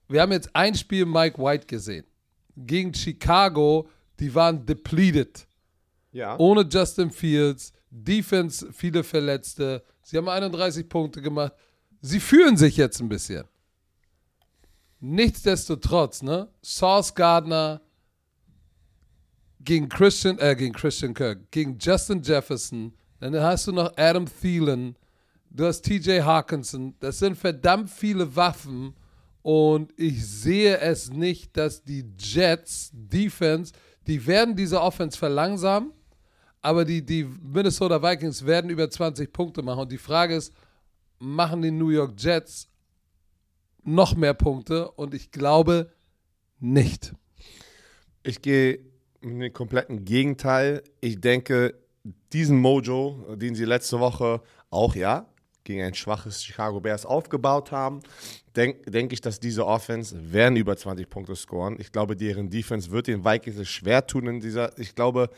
Wir 0.08 0.22
haben 0.22 0.32
jetzt 0.32 0.50
ein 0.54 0.74
Spiel 0.74 1.06
Mike 1.06 1.40
White 1.40 1.66
gesehen. 1.66 2.04
Gegen 2.56 2.92
Chicago, 2.92 3.88
die 4.18 4.34
waren 4.34 4.66
depleted. 4.66 5.46
Ja. 6.12 6.36
Ohne 6.38 6.62
Justin 6.68 7.10
Fields, 7.10 7.72
Defense, 7.90 8.72
viele 8.72 9.04
Verletzte. 9.04 9.84
Sie 10.02 10.16
haben 10.16 10.28
31 10.28 10.88
Punkte 10.88 11.22
gemacht. 11.22 11.52
Sie 12.00 12.18
fühlen 12.18 12.56
sich 12.56 12.76
jetzt 12.76 13.00
ein 13.00 13.08
bisschen. 13.08 13.44
Nichtsdestotrotz, 14.98 16.22
ne? 16.22 16.48
Sauce 16.62 17.14
Gardner 17.14 17.80
gegen 19.62 19.88
Christian, 19.88 20.38
äh, 20.38 20.56
gegen 20.56 20.72
Christian 20.72 21.14
Kirk, 21.14 21.50
gegen 21.50 21.78
Justin 21.78 22.22
Jefferson, 22.22 22.92
dann 23.20 23.34
hast 23.40 23.66
du 23.66 23.72
noch 23.72 23.92
Adam 23.96 24.26
Thielen, 24.26 24.96
du 25.50 25.66
hast 25.66 25.82
TJ 25.82 26.20
Hawkinson, 26.22 26.94
das 27.00 27.18
sind 27.18 27.36
verdammt 27.36 27.90
viele 27.90 28.34
Waffen. 28.34 28.94
Und 29.42 29.92
ich 29.96 30.26
sehe 30.26 30.78
es 30.78 31.10
nicht, 31.10 31.56
dass 31.56 31.82
die 31.82 32.04
Jets 32.18 32.90
Defense, 32.92 33.72
die 34.06 34.26
werden 34.26 34.54
diese 34.54 34.80
Offense 34.80 35.16
verlangsamen, 35.16 35.92
aber 36.60 36.84
die, 36.84 37.04
die 37.04 37.24
Minnesota 37.24 38.02
Vikings 38.02 38.44
werden 38.44 38.70
über 38.70 38.90
20 38.90 39.32
Punkte 39.32 39.62
machen. 39.62 39.80
Und 39.80 39.92
die 39.92 39.98
Frage 39.98 40.34
ist, 40.34 40.52
machen 41.18 41.62
die 41.62 41.70
New 41.70 41.88
York 41.88 42.14
Jets 42.18 42.68
noch 43.82 44.14
mehr 44.14 44.34
Punkte? 44.34 44.90
Und 44.90 45.14
ich 45.14 45.30
glaube 45.30 45.90
nicht. 46.58 47.14
Ich 48.22 48.42
gehe 48.42 48.89
dem 49.22 49.52
kompletten 49.52 50.04
Gegenteil. 50.04 50.82
Ich 51.00 51.20
denke, 51.20 51.74
diesen 52.32 52.58
Mojo, 52.58 53.36
den 53.36 53.54
sie 53.54 53.64
letzte 53.64 54.00
Woche 54.00 54.40
auch, 54.70 54.94
ja, 54.94 55.26
gegen 55.64 55.82
ein 55.82 55.94
schwaches 55.94 56.42
Chicago 56.42 56.80
Bears 56.80 57.04
aufgebaut 57.04 57.70
haben, 57.70 58.00
denke 58.56 58.90
denk 58.90 59.12
ich, 59.12 59.20
dass 59.20 59.40
diese 59.40 59.66
Offense 59.66 60.32
werden 60.32 60.56
über 60.56 60.76
20 60.76 61.08
Punkte 61.08 61.36
scoren. 61.36 61.76
Ich 61.78 61.92
glaube, 61.92 62.16
deren 62.16 62.48
Defense 62.50 62.90
wird 62.90 63.06
den 63.06 63.24
Vikings 63.24 63.58
es 63.58 63.68
schwer 63.68 64.06
tun 64.06 64.26
in 64.26 64.40
dieser, 64.40 64.76
ich 64.78 64.94
glaube, 64.94 65.28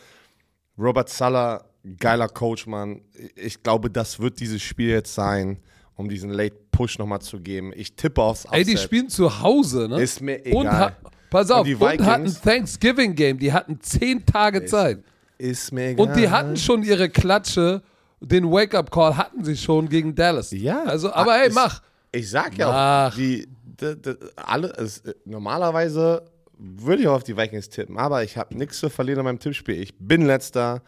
Robert 0.79 1.09
Sala, 1.09 1.65
geiler 1.99 2.29
Coach, 2.29 2.67
Mann. 2.67 3.03
Ich 3.35 3.63
glaube, 3.63 3.91
das 3.91 4.21
wird 4.21 4.41
dieses 4.41 4.63
Spiel 4.63 4.91
jetzt 4.91 5.15
sein, 5.15 5.59
um 5.97 6.09
diesen 6.09 6.31
Late 6.31 6.57
Push 6.71 6.99
nochmal 6.99 7.21
zu 7.21 7.41
geben. 7.41 7.73
Ich 7.75 7.95
tippe 7.95 8.23
aufs 8.23 8.47
Upset. 8.47 8.59
Ey, 8.59 8.65
die 8.65 8.79
spielen 8.79 9.09
zu 9.09 9.41
Hause, 9.41 9.89
ne? 9.89 10.01
Ist 10.01 10.23
mir 10.23 10.37
Und 10.47 10.63
egal. 10.63 10.81
ha 10.81 10.97
pass 11.33 11.51
Und 11.51 11.57
auf, 11.57 11.67
die 11.67 11.75
und, 11.75 12.05
hatten 12.07 12.27
Vikings- 12.27 12.41
Thanksgiving 12.43 13.15
Game, 13.15 13.39
die 13.39 13.53
hatten 13.53 13.81
zehn 13.81 14.25
Tage 14.25 14.65
Zeit. 14.67 14.99
Ist 15.39 15.73
mir 15.73 15.89
egal. 15.89 16.07
Und 16.07 16.17
die 16.17 16.29
hatten 16.31 16.57
schon 16.57 16.83
ihre 16.85 17.09
Klatsche, 17.09 17.83
den 18.21 18.49
Wake-up-Call 18.51 19.17
hatten 19.17 19.43
sie 19.43 19.57
schon 19.57 19.89
gegen 19.89 20.15
Dallas. 20.15 20.53
Ja. 20.53 20.85
Also, 20.85 21.13
aber 21.13 21.35
hey, 21.35 21.51
mach. 21.53 21.83
Ich 22.13 22.31
sag 22.31 22.57
ja 22.59 22.69
auch, 22.69 22.73
Mach. 23.11 23.17
die, 23.17 23.49
die, 23.81 24.01
die, 24.01 24.15
alle, 24.37 24.69
es, 24.77 25.03
normalerweise 25.25 26.23
würde 26.59 27.03
ich 27.03 27.09
auch 27.09 27.15
auf 27.17 27.25
die 27.25 27.37
Vikings 27.37 27.69
tippen, 27.71 27.99
aber 27.99 28.23
ich 28.23 28.37
habe 28.37 28.57
nichts 28.57 28.79
zu 28.79 28.89
verlieren 28.91 29.21
in 29.21 29.25
meinem 29.25 29.39
Tippspiel. 29.41 29.81
Ich 29.83 29.95
bin 29.99 30.27
letzter, 30.27 30.83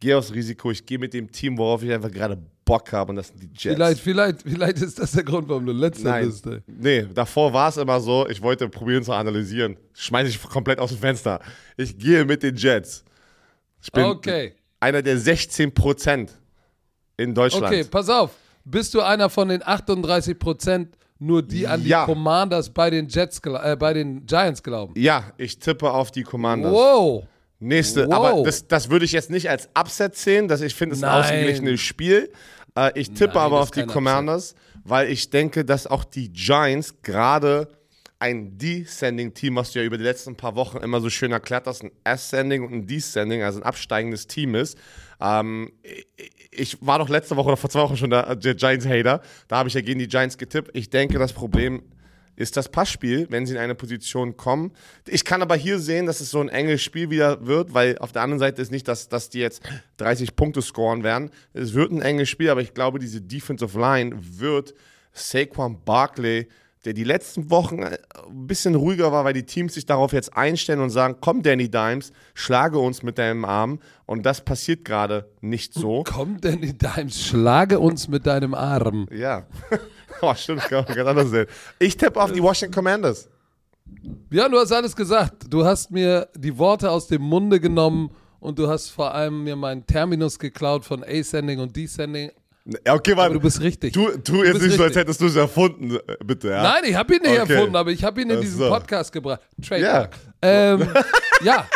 gehe 0.00 0.16
aufs 0.16 0.32
Risiko, 0.32 0.70
ich 0.70 0.84
gehe 0.84 0.98
mit 0.98 1.12
dem 1.14 1.30
Team, 1.30 1.56
worauf 1.58 1.82
ich 1.82 1.92
einfach 1.92 2.10
gerade 2.10 2.38
Bock 2.64 2.92
habe 2.92 3.10
und 3.10 3.16
das 3.16 3.28
sind 3.28 3.42
die 3.42 3.46
Jets. 3.54 3.74
Vielleicht, 3.74 4.00
vielleicht, 4.00 4.42
vielleicht 4.42 4.78
ist 4.78 4.98
das 4.98 5.12
der 5.12 5.24
Grund, 5.24 5.48
warum 5.48 5.66
du 5.66 5.72
letzter 5.72 6.10
Nein, 6.10 6.26
bist. 6.26 6.46
Ey. 6.46 6.60
nee, 6.66 7.06
davor 7.14 7.52
war 7.52 7.68
es 7.68 7.76
immer 7.76 8.00
so, 8.00 8.28
ich 8.28 8.40
wollte 8.40 8.68
probieren 8.68 9.02
zu 9.02 9.12
analysieren. 9.12 9.76
Schmeiße 9.94 10.30
ich 10.30 10.42
komplett 10.42 10.78
aus 10.78 10.90
dem 10.90 10.98
Fenster. 10.98 11.40
Ich 11.76 11.98
gehe 11.98 12.24
mit 12.24 12.42
den 12.42 12.56
Jets. 12.56 13.04
Ich 13.82 13.90
bin 13.92 14.04
Okay. 14.04 14.54
einer 14.78 15.02
der 15.02 15.18
16 15.18 15.72
Prozent 15.72 16.32
in 17.16 17.34
Deutschland. 17.34 17.66
Okay, 17.66 17.84
pass 17.84 18.08
auf. 18.08 18.30
Bist 18.64 18.94
du 18.94 19.00
einer 19.00 19.28
von 19.30 19.48
den 19.48 19.62
38 19.66 20.38
Prozent, 20.38 20.96
nur 21.18 21.42
die 21.42 21.66
an 21.66 21.82
die 21.82 21.88
Ja. 21.88 22.04
Commanders 22.04 22.70
bei 22.70 22.88
den 22.90 23.08
Jets, 23.08 23.40
äh, 23.44 23.76
bei 23.78 23.92
den 23.94 24.24
Giants 24.26 24.62
glauben? 24.62 24.94
Ja, 24.96 25.32
ich 25.38 25.58
tippe 25.58 25.90
auf 25.90 26.10
die 26.10 26.22
Commanders. 26.22 26.72
Wow. 26.72 27.24
Nächste, 27.60 28.06
Wow. 28.06 28.14
aber 28.14 28.42
das, 28.42 28.66
das 28.66 28.88
würde 28.90 29.04
ich 29.04 29.12
jetzt 29.12 29.30
nicht 29.30 29.50
als 29.50 29.68
Upset 29.78 30.16
sehen, 30.16 30.48
dass 30.48 30.62
ich 30.62 30.74
finde, 30.74 30.94
es 30.94 31.00
ist 31.00 31.04
ein 31.04 31.10
Nein. 31.12 31.20
ausgeglichenes 31.24 31.80
Spiel. 31.80 32.32
Äh, 32.76 32.98
ich 32.98 33.10
tippe 33.10 33.34
Nein, 33.34 33.44
aber 33.44 33.60
auf 33.60 33.66
ist 33.68 33.76
die 33.76 33.84
Commanders, 33.84 34.54
weil 34.84 35.10
ich 35.10 35.28
denke, 35.30 35.64
dass 35.64 35.86
auch 35.86 36.04
die 36.04 36.32
Giants 36.32 36.94
gerade 37.02 37.68
ein 38.18 38.56
Descending-Team, 38.58 39.56
was 39.56 39.72
du 39.72 39.78
ja 39.78 39.84
über 39.84 39.96
die 39.98 40.04
letzten 40.04 40.36
paar 40.36 40.54
Wochen 40.54 40.78
immer 40.78 41.00
so 41.00 41.08
schön 41.10 41.32
erklärt 41.32 41.66
hast, 41.66 41.82
ein 41.82 41.90
Ascending 42.04 42.62
und 42.64 42.72
ein 42.72 42.86
Descending, 42.86 43.42
also 43.42 43.60
ein 43.60 43.62
absteigendes 43.64 44.26
Team 44.26 44.54
ist. 44.54 44.76
Ähm, 45.20 45.70
ich- 46.50 46.76
war 46.80 46.98
doch 46.98 47.08
letzte 47.08 47.36
Woche 47.36 47.48
oder 47.48 47.56
vor 47.56 47.70
zwei 47.70 47.80
Wochen 47.80 47.96
schon 47.96 48.10
der, 48.10 48.36
der 48.36 48.54
Giants-Hater. 48.54 49.20
Da 49.48 49.56
habe 49.56 49.68
ich 49.68 49.74
ja 49.74 49.80
gegen 49.80 49.98
die 49.98 50.08
Giants 50.08 50.36
getippt. 50.38 50.70
Ich 50.76 50.90
denke, 50.90 51.18
das 51.18 51.32
Problem 51.32 51.82
ist 52.40 52.56
das 52.56 52.70
Passspiel, 52.70 53.26
wenn 53.28 53.44
sie 53.44 53.52
in 53.52 53.60
eine 53.60 53.74
Position 53.74 54.36
kommen. 54.36 54.72
Ich 55.06 55.24
kann 55.24 55.42
aber 55.42 55.56
hier 55.56 55.78
sehen, 55.78 56.06
dass 56.06 56.20
es 56.20 56.30
so 56.30 56.40
ein 56.40 56.48
enges 56.48 56.82
Spiel 56.82 57.10
wieder 57.10 57.46
wird, 57.46 57.74
weil 57.74 57.98
auf 57.98 58.12
der 58.12 58.22
anderen 58.22 58.38
Seite 58.38 58.62
ist 58.62 58.72
nicht, 58.72 58.88
dass, 58.88 59.08
dass 59.08 59.28
die 59.28 59.40
jetzt 59.40 59.62
30 59.98 60.36
Punkte 60.36 60.62
scoren 60.62 61.02
werden. 61.02 61.30
Es 61.52 61.74
wird 61.74 61.92
ein 61.92 62.00
enges 62.00 62.30
Spiel, 62.30 62.48
aber 62.48 62.62
ich 62.62 62.72
glaube, 62.72 62.98
diese 62.98 63.20
Defensive 63.20 63.78
Line 63.78 64.16
wird 64.18 64.74
Saquon 65.12 65.84
Barkley, 65.84 66.48
der 66.84 66.94
die 66.94 67.04
letzten 67.04 67.50
Wochen 67.50 67.82
äh, 67.82 67.98
ein 68.26 68.46
bisschen 68.46 68.74
ruhiger 68.74 69.12
war, 69.12 69.24
weil 69.24 69.34
die 69.34 69.44
Teams 69.44 69.74
sich 69.74 69.84
darauf 69.84 70.12
jetzt 70.12 70.34
einstellen 70.34 70.80
und 70.80 70.90
sagen, 70.90 71.16
komm 71.20 71.42
Danny 71.42 71.70
Dimes, 71.70 72.12
schlage 72.32 72.78
uns 72.78 73.02
mit 73.02 73.18
deinem 73.18 73.44
Arm. 73.44 73.80
Und 74.06 74.24
das 74.24 74.40
passiert 74.40 74.84
gerade 74.84 75.30
nicht 75.40 75.74
so. 75.74 76.04
Komm 76.06 76.40
denn 76.40 76.62
in 76.62 76.78
deinem 76.78 77.10
Schlage 77.10 77.78
uns 77.78 78.08
mit 78.08 78.26
deinem 78.26 78.54
Arm. 78.54 79.06
Ja. 79.12 79.46
oh, 80.22 80.34
stimmt, 80.34 80.62
kann 80.62 80.84
man 80.86 80.96
ganz 80.96 81.08
anders 81.08 81.30
sehen. 81.30 81.46
Ich 81.78 81.96
tippe 81.96 82.20
auf 82.20 82.32
die 82.32 82.42
Washington 82.42 82.74
Commanders. 82.74 83.28
Ja, 84.30 84.48
du 84.48 84.58
hast 84.58 84.72
alles 84.72 84.94
gesagt. 84.94 85.44
Du 85.48 85.64
hast 85.64 85.90
mir 85.90 86.28
die 86.36 86.56
Worte 86.56 86.90
aus 86.90 87.08
dem 87.08 87.22
Munde 87.22 87.58
genommen 87.60 88.10
und 88.38 88.58
du 88.58 88.68
hast 88.68 88.90
vor 88.90 89.14
allem 89.14 89.44
mir 89.44 89.56
meinen 89.56 89.86
Terminus 89.86 90.38
geklaut 90.38 90.84
von 90.84 91.04
Ascending 91.04 91.58
und 91.58 91.74
Descending. 91.76 92.30
Okay, 92.88 93.16
warte. 93.16 93.22
Aber 93.22 93.34
du 93.34 93.40
bist 93.40 93.60
richtig. 93.60 93.92
Tu, 93.92 94.06
tu 94.18 94.44
jetzt 94.44 94.62
nicht 94.62 94.76
so, 94.76 94.82
als 94.82 94.90
richtig. 94.90 94.96
hättest 94.96 95.20
du 95.20 95.26
es 95.26 95.36
erfunden, 95.36 95.98
bitte, 96.24 96.50
ja? 96.50 96.62
Nein, 96.62 96.82
ich 96.84 96.94
habe 96.94 97.14
ihn 97.14 97.22
nicht 97.22 97.40
Okay. 97.40 97.54
erfunden, 97.54 97.74
aber 97.74 97.90
ich 97.90 98.04
habe 98.04 98.20
ihn 98.20 98.30
in 98.30 98.40
diesen 98.40 98.58
so. 98.58 98.68
Podcast 98.68 99.12
gebracht. 99.12 99.40
Trademark. 99.66 100.16
Ähm, 100.42 100.88
ja. 101.42 101.66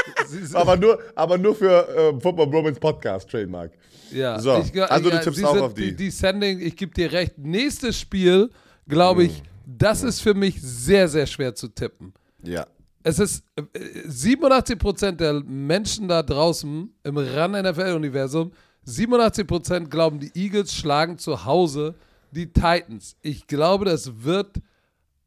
Aber 0.52 0.76
nur, 0.76 0.98
aber 1.14 1.38
nur 1.38 1.56
für 1.56 1.88
äh, 1.88 2.20
Football 2.20 2.46
Bromance 2.48 2.78
Podcast, 2.78 3.28
Trademark. 3.30 3.72
Ja. 4.14 4.38
So, 4.38 4.58
Ich, 4.58 4.82
also 4.82 5.10
du 5.10 5.16
ja, 5.16 5.20
tippst 5.22 5.44
auch 5.44 5.56
auf 5.56 5.74
die. 5.74 5.94
Descending, 5.94 6.60
ich 6.60 6.76
gebe 6.76 6.92
dir 6.92 7.12
recht. 7.12 7.38
Nächstes 7.38 7.98
Spiel, 7.98 8.50
glaube 8.88 9.24
ich, 9.24 9.42
das 9.66 10.02
ist 10.02 10.20
für 10.20 10.34
mich 10.34 10.60
sehr, 10.60 11.08
sehr 11.08 11.26
schwer 11.26 11.54
zu 11.54 11.68
tippen. 11.68 12.12
Ja. 12.42 12.66
Es 13.02 13.18
ist 13.18 13.44
äh, 13.56 13.62
87% 14.08 15.12
der 15.12 15.34
Menschen 15.34 16.08
da 16.08 16.22
draußen 16.22 16.90
im 17.02 17.18
RAN-NFL-Universum, 17.18 18.52
87% 18.86 19.86
glauben, 19.88 20.20
die 20.20 20.30
Eagles 20.34 20.74
schlagen 20.74 21.18
zu 21.18 21.44
Hause 21.44 21.94
die 22.30 22.52
Titans. 22.52 23.16
Ich 23.22 23.46
glaube, 23.46 23.84
das 23.84 24.22
wird 24.22 24.56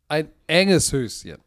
ein 0.07 0.29
enges 0.45 0.91
Höschen. 0.91 1.37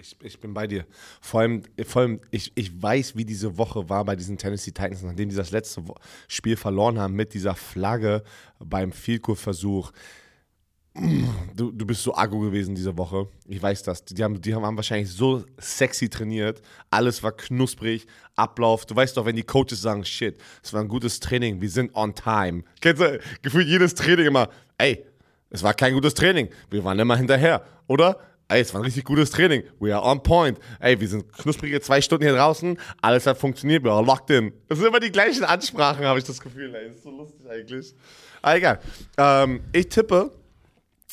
Ich, 0.00 0.16
ich 0.22 0.40
bin 0.40 0.54
bei 0.54 0.66
dir. 0.66 0.86
Vor 1.20 1.40
allem, 1.40 1.62
vor 1.84 2.02
allem 2.02 2.20
ich, 2.30 2.52
ich 2.54 2.82
weiß, 2.82 3.16
wie 3.16 3.24
diese 3.24 3.58
Woche 3.58 3.88
war 3.88 4.04
bei 4.04 4.16
diesen 4.16 4.38
Tennessee 4.38 4.70
Titans, 4.70 5.02
nachdem 5.02 5.28
die 5.28 5.36
das 5.36 5.50
letzte 5.50 5.84
Spiel 6.26 6.56
verloren 6.56 6.98
haben 6.98 7.14
mit 7.14 7.34
dieser 7.34 7.54
Flagge 7.54 8.22
beim 8.58 8.92
Field 8.92 9.22
Goal 9.22 9.36
Versuch. 9.36 9.92
Du, 11.54 11.70
du 11.70 11.86
bist 11.86 12.02
so 12.02 12.14
aggro 12.14 12.40
gewesen 12.40 12.74
diese 12.74 12.96
Woche. 12.96 13.28
Ich 13.46 13.62
weiß 13.62 13.82
das. 13.82 14.04
Die 14.04 14.24
haben, 14.24 14.40
die 14.40 14.54
haben 14.54 14.76
wahrscheinlich 14.76 15.10
so 15.10 15.44
sexy 15.58 16.08
trainiert. 16.08 16.62
Alles 16.90 17.22
war 17.22 17.32
knusprig. 17.32 18.06
Ablauf. 18.36 18.86
Du 18.86 18.96
weißt 18.96 19.16
doch, 19.16 19.24
wenn 19.24 19.36
die 19.36 19.42
Coaches 19.42 19.82
sagen, 19.82 20.04
shit, 20.04 20.40
es 20.62 20.72
war 20.72 20.80
ein 20.80 20.88
gutes 20.88 21.20
Training, 21.20 21.60
wir 21.60 21.70
sind 21.70 21.94
on 21.94 22.14
time. 22.14 22.64
Kennst 22.80 23.02
du, 23.02 23.20
gefühlt 23.42 23.68
jedes 23.68 23.94
Training 23.94 24.26
immer, 24.26 24.48
ey, 24.78 25.04
es 25.50 25.62
war 25.62 25.74
kein 25.74 25.92
gutes 25.92 26.14
Training. 26.14 26.48
Wir 26.70 26.82
waren 26.82 26.98
immer 26.98 27.16
hinterher, 27.16 27.64
oder? 27.86 28.18
Ey, 28.50 28.60
es 28.60 28.74
war 28.74 28.80
ein 28.80 28.84
richtig 28.84 29.04
gutes 29.04 29.30
Training. 29.30 29.62
We 29.78 29.94
are 29.94 30.04
on 30.04 30.22
point. 30.22 30.58
Ey, 30.80 31.00
wir 31.00 31.06
sind 31.06 31.32
knusprige 31.32 31.80
zwei 31.80 32.00
Stunden 32.00 32.24
hier 32.24 32.34
draußen. 32.34 32.76
Alles 33.00 33.26
hat 33.26 33.38
funktioniert. 33.38 33.84
Wir 33.84 33.92
are 33.92 34.04
locked 34.04 34.28
in. 34.30 34.52
Das 34.68 34.78
sind 34.78 34.88
immer 34.88 34.98
die 34.98 35.12
gleichen 35.12 35.44
Ansprachen, 35.44 36.04
habe 36.04 36.18
ich 36.18 36.24
das 36.24 36.40
Gefühl. 36.40 36.74
Ey, 36.74 36.88
ist 36.88 37.04
so 37.04 37.10
lustig 37.10 37.48
eigentlich. 37.48 37.94
Aber 38.42 38.56
egal. 38.56 38.80
Ähm, 39.16 39.60
ich 39.72 39.88
tippe 39.88 40.32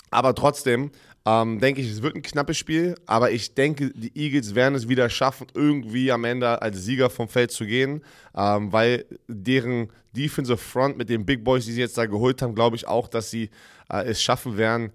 aber 0.10 0.34
trotzdem 0.34 0.92
ähm, 1.28 1.60
denke 1.60 1.82
ich, 1.82 1.92
es 1.92 2.02
wird 2.02 2.16
ein 2.16 2.22
knappes 2.22 2.58
Spiel. 2.58 2.96
Aber 3.06 3.32
ich 3.32 3.54
denke, 3.54 3.92
die 3.94 4.18
Eagles 4.18 4.56
werden 4.56 4.76
es 4.76 4.88
wieder 4.88 5.10
schaffen, 5.10 5.48
irgendwie 5.54 6.10
am 6.10 6.24
Ende 6.24 6.62
als 6.62 6.86
Sieger 6.86 7.10
vom 7.10 7.28
Feld 7.28 7.52
zu 7.52 7.66
gehen. 7.66 8.02
Ähm, 8.34 8.72
weil 8.72 9.06
deren 9.28 9.90
Defensive 10.14 10.58
Front 10.58 10.98
mit 10.98 11.10
den 11.10 11.26
Big 11.26 11.44
Boys, 11.44 11.66
die 11.66 11.74
sie 11.74 11.82
jetzt 11.82 11.98
da 11.98 12.06
geholt 12.06 12.42
haben, 12.42 12.56
glaube 12.56 12.78
ich 12.78 12.88
auch, 12.88 13.10
dass 13.10 13.30
sie 13.30 13.50
äh, 13.92 14.06
es 14.06 14.24
schaffen 14.24 14.58
werden, 14.58 14.92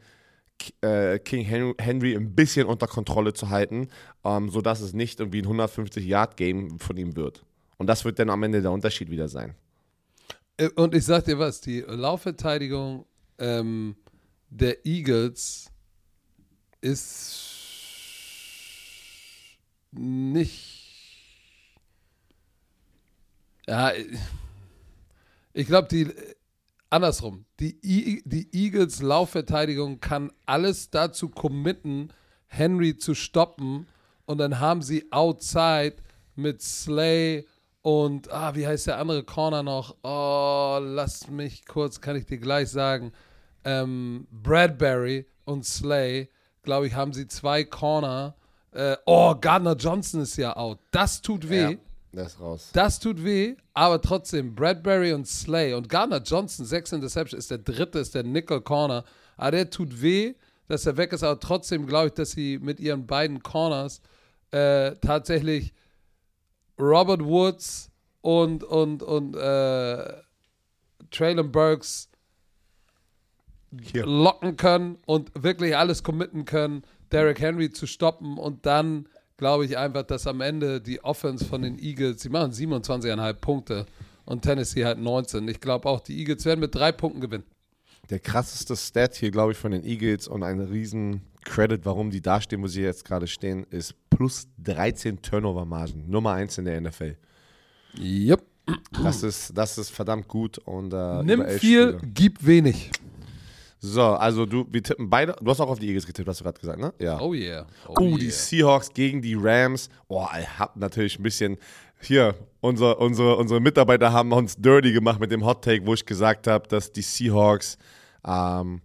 äh, 0.83 1.19
King 1.19 1.45
Henry 1.45 2.15
ein 2.15 2.35
bisschen 2.35 2.67
unter 2.67 2.87
Kontrolle 2.87 3.33
zu 3.33 3.51
halten, 3.51 3.89
ähm, 4.25 4.51
sodass 4.51 4.81
es 4.81 4.93
nicht 4.93 5.21
irgendwie 5.21 5.43
ein 5.43 5.47
150-Yard-Game 5.47 6.79
von 6.79 6.97
ihm 6.97 7.17
wird. 7.17 7.45
Und 7.79 7.87
das 7.87 8.05
wird 8.05 8.19
dann 8.19 8.31
am 8.31 8.43
Ende 8.43 8.63
der 8.63 8.71
Unterschied 8.71 9.11
wieder 9.11 9.29
sein. 9.29 9.55
Äh, 10.57 10.69
und 10.77 10.95
ich 10.95 11.05
sag 11.05 11.25
dir 11.25 11.39
was, 11.39 11.61
die 11.61 11.81
Laufverteidigung 11.81 13.07
ähm, 13.39 13.97
der 14.51 14.85
Eagles 14.87 15.71
ist 16.81 17.63
nicht. 19.93 20.83
Ja, 23.67 23.93
ich 25.53 25.67
glaube, 25.67 25.89
die. 25.89 26.09
Andersrum. 26.91 27.45
Die, 27.63 28.23
die 28.25 28.49
Eagles 28.53 29.01
Laufverteidigung 29.03 30.01
kann 30.01 30.33
alles 30.47 30.91
dazu 30.91 31.29
committen, 31.29 32.13
Henry 32.47 32.97
zu 32.97 33.15
stoppen. 33.15 33.87
Und 34.27 34.39
dann 34.39 34.59
haben 34.61 34.83
sie 34.83 35.11
outside 35.13 35.97
mit 36.35 36.61
Slay 36.63 37.47
und, 37.83 38.31
ah, 38.33 38.55
wie 38.55 38.67
heißt 38.67 38.87
der 38.87 38.99
andere 38.99 39.25
Corner 39.25 39.63
noch? 39.63 39.97
Oh, 40.03 40.79
lass 40.81 41.29
mich 41.29 41.67
kurz, 41.67 42.01
kann 42.01 42.17
ich 42.17 42.27
dir 42.27 42.39
gleich 42.39 42.69
sagen 42.69 43.13
ähm, 43.65 44.27
Bradbury 44.31 45.27
und 45.45 45.65
Slay, 45.65 46.29
glaube 46.63 46.87
ich, 46.87 46.95
haben 46.95 47.13
sie 47.13 47.27
zwei 47.27 47.65
Corner. 47.65 48.35
Äh, 48.73 48.97
oh, 49.07 49.35
Gardner 49.39 49.77
Johnson 49.77 50.23
ist 50.23 50.37
ja 50.37 50.57
out. 50.57 50.79
Das 50.91 51.21
tut 51.21 51.49
weh. 51.49 51.73
Ja, 51.73 51.79
das 52.13 52.35
ist 52.35 52.41
raus. 52.41 52.71
Das 52.73 53.01
tut 53.01 53.25
weh, 53.25 53.57
aber 53.75 54.01
trotzdem, 54.01 54.55
Bradbury 54.55 55.13
und 55.13 55.27
Slay 55.27 55.73
und 55.75 55.89
Gardner 55.89 56.23
Johnson, 56.23 56.67
sechs 56.67 56.93
Interception, 56.93 57.39
ist 57.39 57.51
der 57.51 57.59
dritte, 57.59 57.99
ist 57.99 58.15
der 58.15 58.23
Nickel 58.23 58.61
Corner. 58.61 59.05
Aber 59.37 59.53
der 59.53 59.71
tut 59.71 60.03
weh, 60.03 60.35
dass 60.69 60.87
er 60.87 60.97
weg 60.97 61.13
ist, 61.13 61.23
aber 61.23 61.41
trotzdem 61.41 61.87
glaube 61.87 62.09
ich, 62.09 62.15
dass 62.15 62.33
sie 62.33 62.59
mit 62.59 62.81
ihren 62.81 63.07
beiden 63.07 63.43
Corners 63.43 64.01
äh, 64.51 64.93
tatsächlich 65.01 65.73
Robert 66.79 67.25
Woods 67.25 67.91
und, 68.21 68.63
und, 68.65 69.03
und 69.03 69.35
äh, 69.35 70.23
Traylon 71.11 71.51
Burks 71.51 72.11
hier. 73.81 74.07
locken 74.07 74.57
können 74.57 74.99
und 75.07 75.31
wirklich 75.43 75.77
alles 75.77 76.03
committen 76.03 76.45
können, 76.45 76.83
Derrick 77.11 77.41
Henry 77.41 77.71
zu 77.71 77.87
stoppen 77.87 78.39
und 78.39 78.67
dann 78.67 79.09
glaube 79.43 79.64
ich 79.64 79.76
einfach, 79.76 80.05
dass 80.05 80.28
am 80.28 80.40
Ende 80.40 80.80
die 80.80 81.03
Offense 81.03 81.45
von 81.45 81.62
den 81.62 81.76
Eagles, 81.76 82.22
sie 82.22 82.28
machen 82.28 82.53
27,5 82.53 83.32
Punkte 83.34 83.86
und 84.24 84.43
Tennessee 84.43 84.84
halt 84.84 85.01
19. 85.01 85.49
Ich 85.49 85.61
glaube 85.61 85.88
auch, 85.88 85.99
die 85.99 86.16
Eagles 86.16 86.45
werden 86.45 86.61
mit 86.61 86.72
drei 86.72 86.93
Punkten 86.93 87.20
gewinnen. 87.20 87.43
Der 88.09 88.20
krasseste 88.20 88.76
Stat 88.76 89.16
hier, 89.16 89.32
glaube 89.32 89.51
ich, 89.51 89.59
von 89.59 89.72
den 89.72 89.82
Eagles 89.84 90.28
und 90.28 90.45
ein 90.45 90.61
riesen 90.61 91.22
Credit, 91.45 91.84
warum 91.84 92.12
die 92.12 92.20
da 92.20 92.40
stehen, 92.40 92.62
wo 92.62 92.68
sie 92.68 92.82
jetzt 92.82 93.05
gerade 93.05 93.26
stehen, 93.26 93.66
ist 93.70 93.97
plus 94.11 94.47
13 94.62 95.20
Turnover-Margen. 95.22 96.09
Nummer 96.09 96.34
1 96.34 96.59
in 96.59 96.66
der 96.66 96.80
NFL. 96.80 97.16
Yep. 97.99 98.45
Das 99.03 99.24
ist, 99.24 99.59
das 99.59 99.76
ist 99.76 99.90
verdammt 99.90 100.28
gut. 100.28 100.59
Und, 100.59 100.93
äh, 100.93 101.24
Nimm 101.24 101.45
viel, 101.49 101.95
Spiele. 101.95 101.99
gib 102.14 102.47
wenig. 102.47 102.93
So, 103.85 104.01
also 104.01 104.47
du, 104.47 104.64
wir 104.70 104.80
tippen 104.80 105.11
beide. 105.11 105.35
Du 105.43 105.51
hast 105.51 105.61
auch 105.61 105.68
auf 105.68 105.80
die 105.80 105.89
Eagles 105.89 106.07
getippt, 106.07 106.28
hast 106.28 106.39
du 106.39 106.45
gerade 106.45 106.61
gesagt, 106.61 106.78
ne? 106.78 106.95
Ja. 107.01 107.20
Oh 107.20 107.35
yeah. 107.35 107.66
Oh, 107.89 107.97
oh 107.99 108.16
die 108.16 108.30
Seahawks 108.30 108.95
gegen 108.95 109.20
die 109.20 109.35
Rams. 109.35 109.89
Oh, 110.07 110.24
ich 110.41 110.57
hab 110.57 110.76
natürlich 110.76 111.18
ein 111.18 111.24
bisschen. 111.24 111.59
Hier, 112.01 112.37
unser, 112.61 113.01
unsere, 113.01 113.37
unsere 113.37 113.61
Mitarbeiter 113.61 114.12
haben 114.12 114.30
uns 114.30 114.55
dirty 114.57 114.93
gemacht 114.93 115.18
mit 115.18 115.33
dem 115.33 115.45
Hot 115.45 115.64
Take, 115.64 115.85
wo 115.85 115.95
ich 115.95 116.07
gesagt 116.07 116.47
habe, 116.47 116.68
dass 116.68 116.93
die 116.93 117.03
Seahawks. 117.03 117.76
Ähm, 118.24 118.83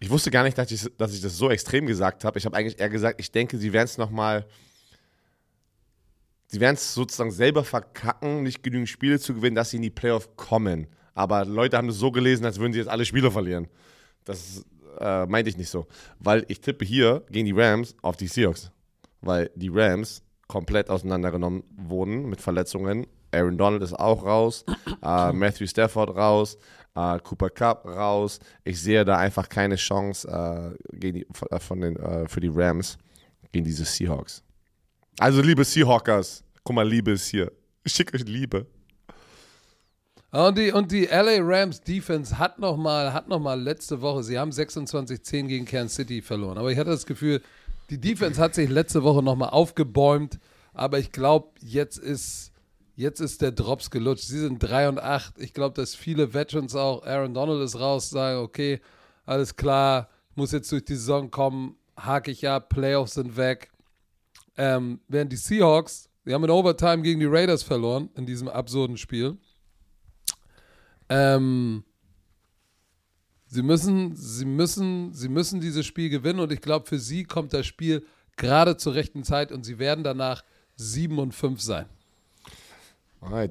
ich 0.00 0.10
wusste 0.10 0.32
gar 0.32 0.42
nicht, 0.42 0.58
dass 0.58 0.72
ich, 0.72 0.88
dass 0.98 1.14
ich 1.14 1.20
das 1.20 1.36
so 1.36 1.48
extrem 1.48 1.86
gesagt 1.86 2.24
habe. 2.24 2.36
Ich 2.36 2.44
habe 2.44 2.56
eigentlich 2.56 2.80
eher 2.80 2.88
gesagt, 2.88 3.20
ich 3.20 3.30
denke, 3.30 3.58
sie 3.58 3.72
werden 3.72 3.86
es 3.86 3.96
nochmal. 3.96 4.44
Sie 6.48 6.58
werden 6.58 6.74
es 6.74 6.94
sozusagen 6.94 7.30
selber 7.30 7.62
verkacken, 7.62 8.42
nicht 8.42 8.64
genügend 8.64 8.88
Spiele 8.88 9.20
zu 9.20 9.34
gewinnen, 9.34 9.54
dass 9.54 9.70
sie 9.70 9.76
in 9.76 9.82
die 9.82 9.90
Playoff 9.90 10.34
kommen. 10.34 10.88
Aber 11.14 11.44
Leute 11.44 11.76
haben 11.76 11.86
das 11.86 11.96
so 11.98 12.10
gelesen, 12.10 12.44
als 12.44 12.58
würden 12.58 12.72
sie 12.72 12.80
jetzt 12.80 12.88
alle 12.88 13.04
Spiele 13.04 13.30
verlieren. 13.30 13.68
Das 14.24 14.64
äh, 15.00 15.26
meinte 15.26 15.50
ich 15.50 15.56
nicht 15.56 15.70
so. 15.70 15.86
Weil 16.18 16.44
ich 16.48 16.60
tippe 16.60 16.84
hier 16.84 17.22
gegen 17.30 17.46
die 17.46 17.52
Rams 17.52 17.94
auf 18.02 18.16
die 18.16 18.28
Seahawks. 18.28 18.70
Weil 19.20 19.50
die 19.54 19.70
Rams 19.72 20.22
komplett 20.48 20.90
auseinandergenommen 20.90 21.62
wurden 21.76 22.28
mit 22.28 22.40
Verletzungen. 22.40 23.06
Aaron 23.32 23.56
Donald 23.56 23.82
ist 23.82 23.94
auch 23.94 24.24
raus, 24.24 24.64
äh, 25.02 25.32
Matthew 25.32 25.66
Stafford 25.66 26.10
raus, 26.10 26.58
äh, 26.94 27.18
Cooper 27.20 27.50
Cup 27.50 27.86
raus. 27.86 28.38
Ich 28.64 28.80
sehe 28.80 29.04
da 29.04 29.16
einfach 29.16 29.48
keine 29.48 29.76
Chance 29.76 30.28
äh, 30.28 30.96
gegen 30.96 31.20
die, 31.20 31.26
äh, 31.50 31.58
von 31.58 31.80
den, 31.80 31.96
äh, 31.96 32.28
für 32.28 32.40
die 32.40 32.50
Rams 32.52 32.98
gegen 33.50 33.64
diese 33.64 33.84
Seahawks. 33.84 34.42
Also 35.18 35.40
liebe 35.40 35.64
Seahawkers, 35.64 36.44
guck 36.64 36.76
mal, 36.76 36.88
Liebe 36.88 37.12
ist 37.12 37.28
hier. 37.28 37.50
Ich 37.84 37.92
schicke 37.92 38.16
euch 38.16 38.24
Liebe. 38.24 38.66
Und 40.32 40.56
die, 40.56 40.72
und 40.72 40.90
die 40.90 41.04
LA 41.04 41.40
Rams 41.40 41.82
Defense 41.82 42.38
hat 42.38 42.58
nochmal 42.58 43.22
noch 43.28 43.54
letzte 43.54 44.00
Woche, 44.00 44.22
sie 44.22 44.38
haben 44.38 44.50
26-10 44.50 45.46
gegen 45.46 45.66
Kansas 45.66 45.96
City 45.96 46.22
verloren. 46.22 46.56
Aber 46.56 46.72
ich 46.72 46.78
hatte 46.78 46.88
das 46.88 47.04
Gefühl, 47.04 47.42
die 47.90 47.98
Defense 47.98 48.40
hat 48.40 48.54
sich 48.54 48.70
letzte 48.70 49.02
Woche 49.02 49.22
nochmal 49.22 49.50
aufgebäumt. 49.50 50.38
Aber 50.72 50.98
ich 50.98 51.12
glaube, 51.12 51.48
jetzt 51.60 51.98
ist, 51.98 52.50
jetzt 52.96 53.20
ist 53.20 53.42
der 53.42 53.52
Drops 53.52 53.90
gelutscht. 53.90 54.24
Sie 54.24 54.38
sind 54.38 54.58
3 54.58 54.88
und 54.88 54.98
8. 54.98 55.34
Ich 55.38 55.52
glaube, 55.52 55.74
dass 55.74 55.94
viele 55.94 56.32
Veterans 56.32 56.74
auch, 56.74 57.04
Aaron 57.04 57.34
Donald 57.34 57.62
ist 57.62 57.78
raus, 57.78 58.08
sagen, 58.08 58.38
okay, 58.38 58.80
alles 59.26 59.54
klar, 59.54 60.08
muss 60.34 60.52
jetzt 60.52 60.72
durch 60.72 60.86
die 60.86 60.94
Saison 60.94 61.30
kommen, 61.30 61.76
hake 61.94 62.30
ich 62.30 62.48
ab, 62.48 62.70
Playoffs 62.70 63.14
sind 63.14 63.36
weg. 63.36 63.70
Ähm, 64.56 65.00
während 65.08 65.30
die 65.30 65.36
Seahawks, 65.36 66.08
die 66.24 66.32
haben 66.32 66.44
in 66.44 66.50
Overtime 66.50 67.02
gegen 67.02 67.20
die 67.20 67.26
Raiders 67.26 67.62
verloren 67.62 68.08
in 68.14 68.24
diesem 68.24 68.48
absurden 68.48 68.96
Spiel. 68.96 69.36
Ähm, 71.08 71.84
sie 73.46 73.62
müssen, 73.62 74.16
sie 74.16 74.44
müssen, 74.44 75.12
sie 75.12 75.28
müssen 75.28 75.60
dieses 75.60 75.86
Spiel 75.86 76.08
gewinnen 76.08 76.40
und 76.40 76.52
ich 76.52 76.60
glaube, 76.60 76.86
für 76.86 76.98
sie 76.98 77.24
kommt 77.24 77.52
das 77.52 77.66
Spiel 77.66 78.04
gerade 78.36 78.76
zur 78.76 78.94
rechten 78.94 79.24
Zeit 79.24 79.52
und 79.52 79.64
sie 79.64 79.78
werden 79.78 80.04
danach 80.04 80.42
7 80.76 81.18
und 81.18 81.32
5 81.34 81.60
sein. 81.60 81.86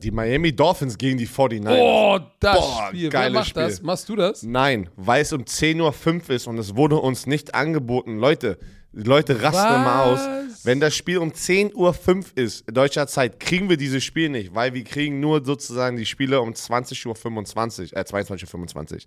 Die 0.03 0.11
Miami 0.11 0.53
Dolphins 0.53 0.97
gegen 0.97 1.17
die 1.17 1.27
49ers. 1.27 1.79
Oh, 1.79 2.19
das 2.41 2.57
Boah, 2.57 2.87
Spiel. 2.89 3.13
Wer 3.13 3.29
macht 3.29 3.47
Spiel. 3.47 3.63
das? 3.63 3.81
Machst 3.81 4.09
du 4.09 4.17
das? 4.17 4.43
Nein, 4.43 4.89
weil 4.97 5.21
es 5.21 5.31
um 5.31 5.43
10.05 5.43 6.23
Uhr 6.23 6.29
ist 6.35 6.47
und 6.47 6.57
es 6.57 6.75
wurde 6.75 6.97
uns 6.97 7.25
nicht 7.25 7.55
angeboten. 7.55 8.17
Leute, 8.17 8.57
die 8.93 9.03
Leute 9.03 9.41
rasten 9.41 9.57
Was? 9.57 9.75
immer 9.75 10.03
aus. 10.03 10.19
Wenn 10.63 10.79
das 10.79 10.95
Spiel 10.95 11.17
um 11.17 11.31
10.05 11.31 11.75
Uhr 11.75 12.25
ist, 12.35 12.65
deutscher 12.71 13.07
Zeit, 13.07 13.39
kriegen 13.39 13.69
wir 13.69 13.77
dieses 13.77 14.03
Spiel 14.03 14.29
nicht, 14.29 14.53
weil 14.53 14.73
wir 14.73 14.83
kriegen 14.83 15.19
nur 15.19 15.43
sozusagen 15.43 15.97
die 15.97 16.05
Spiele 16.05 16.41
um 16.41 16.51
20.25 16.51 17.93
Uhr, 17.93 17.97
äh, 17.97 18.01
22.25 18.01 18.93
Uhr. 18.93 18.99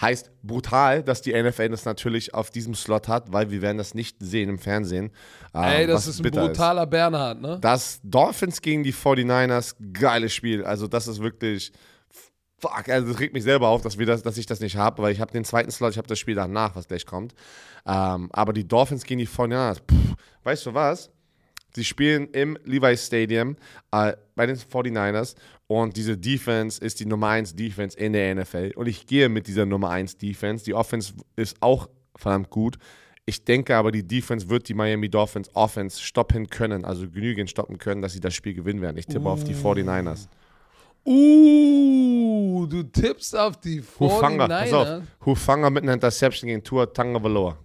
Heißt 0.00 0.30
brutal, 0.42 1.02
dass 1.02 1.22
die 1.22 1.40
NFL 1.40 1.68
das 1.68 1.84
natürlich 1.84 2.34
auf 2.34 2.50
diesem 2.50 2.74
Slot 2.74 3.06
hat, 3.06 3.32
weil 3.32 3.50
wir 3.50 3.62
werden 3.62 3.78
das 3.78 3.94
nicht 3.94 4.16
sehen 4.20 4.48
im 4.48 4.58
Fernsehen. 4.58 5.10
Ähm, 5.54 5.62
Ey, 5.62 5.86
das 5.86 6.06
ist 6.06 6.24
ein 6.24 6.30
brutaler 6.30 6.84
ist. 6.84 6.90
Bernhard, 6.90 7.40
ne? 7.40 7.58
Das 7.60 8.00
Dolphins 8.02 8.62
gegen 8.62 8.82
die 8.82 8.94
49ers, 8.94 9.76
geiles 9.92 10.32
Spiel. 10.32 10.64
Also 10.64 10.88
das 10.88 11.06
ist 11.06 11.20
wirklich 11.20 11.72
fuck, 12.58 12.88
also 12.88 13.08
das 13.08 13.20
regt 13.20 13.34
mich 13.34 13.44
selber 13.44 13.68
auf, 13.68 13.82
dass, 13.82 13.98
wir 13.98 14.06
das, 14.06 14.22
dass 14.22 14.36
ich 14.36 14.46
das 14.46 14.60
nicht 14.60 14.76
habe, 14.76 15.02
weil 15.02 15.12
ich 15.12 15.20
habe 15.20 15.32
den 15.32 15.44
zweiten 15.44 15.70
Slot, 15.70 15.92
ich 15.92 15.98
habe 15.98 16.08
das 16.08 16.18
Spiel 16.18 16.34
danach, 16.34 16.76
was 16.76 16.88
gleich 16.88 17.06
kommt. 17.06 17.34
Ähm, 17.86 18.28
aber 18.32 18.52
die 18.52 18.66
Dolphins 18.66 19.04
gegen 19.04 19.18
die 19.18 19.28
49ers, 19.28 19.78
weißt 20.44 20.66
du 20.66 20.74
was? 20.74 21.10
Sie 21.74 21.84
spielen 21.84 22.28
im 22.28 22.58
Levi's 22.64 23.06
Stadium 23.06 23.56
äh, 23.92 24.14
bei 24.34 24.46
den 24.46 24.56
49ers 24.56 25.36
und 25.66 25.96
diese 25.96 26.16
Defense 26.16 26.82
ist 26.82 26.98
die 26.98 27.06
Nummer 27.06 27.28
1 27.28 27.54
Defense 27.54 27.96
in 27.96 28.14
der 28.14 28.34
NFL 28.34 28.72
und 28.74 28.88
ich 28.88 29.06
gehe 29.06 29.28
mit 29.28 29.46
dieser 29.46 29.66
Nummer 29.66 29.90
1 29.90 30.16
Defense. 30.16 30.64
Die 30.64 30.74
Offense 30.74 31.12
ist 31.36 31.58
auch 31.60 31.88
verdammt 32.16 32.50
gut. 32.50 32.78
Ich 33.26 33.44
denke 33.44 33.76
aber, 33.76 33.92
die 33.92 34.06
Defense 34.06 34.48
wird 34.48 34.68
die 34.70 34.74
Miami 34.74 35.10
Dolphins 35.10 35.54
Offense 35.54 36.00
stoppen 36.00 36.48
können, 36.48 36.86
also 36.86 37.08
genügend 37.08 37.50
stoppen 37.50 37.76
können, 37.76 38.00
dass 38.00 38.14
sie 38.14 38.20
das 38.20 38.34
Spiel 38.34 38.54
gewinnen 38.54 38.80
werden. 38.80 38.96
Ich 38.96 39.06
tippe 39.06 39.28
auf 39.28 39.44
die 39.44 39.54
49ers. 39.54 40.28
Uh, 41.10 42.66
du 42.66 42.82
tippst 42.82 43.34
auf 43.36 43.56
die 43.60 43.82
Hufanga, 43.98 44.46
pass 44.46 44.72
auf. 44.72 44.86
49er. 44.88 45.02
Hufanga 45.24 45.70
mit 45.70 45.82
einer 45.84 45.94
Interception 45.94 46.48
gegen 46.48 46.62
Tua 46.62 46.86
Tagovailoa. 46.86 47.56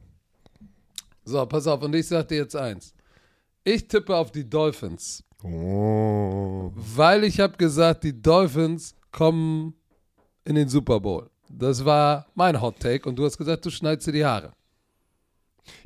So, 1.26 1.46
pass 1.46 1.68
auf, 1.68 1.82
und 1.84 1.94
ich 1.96 2.08
sag 2.08 2.28
dir 2.28 2.38
jetzt 2.38 2.56
eins. 2.56 2.94
Ich 3.64 3.88
tippe 3.88 4.16
auf 4.16 4.32
die 4.32 4.50
Dolphins, 4.50 5.24
Oh. 5.44 6.72
weil 6.76 7.24
ich 7.26 7.40
habe 7.40 7.56
gesagt, 7.58 8.04
die 8.04 8.22
Dolphins 8.22 8.96
kommen 9.12 9.74
in 10.46 10.56
den 10.56 10.68
Super 10.70 11.00
Bowl. 11.00 11.30
Das 11.50 11.84
war 11.86 12.26
mein 12.36 12.60
Hot 12.62 12.80
Take 12.80 13.08
und 13.08 13.16
du 13.18 13.26
hast 13.26 13.38
gesagt, 13.38 13.66
du 13.66 13.70
schneidest 13.70 14.08
dir 14.08 14.12
die 14.14 14.26
Haare. 14.26 14.52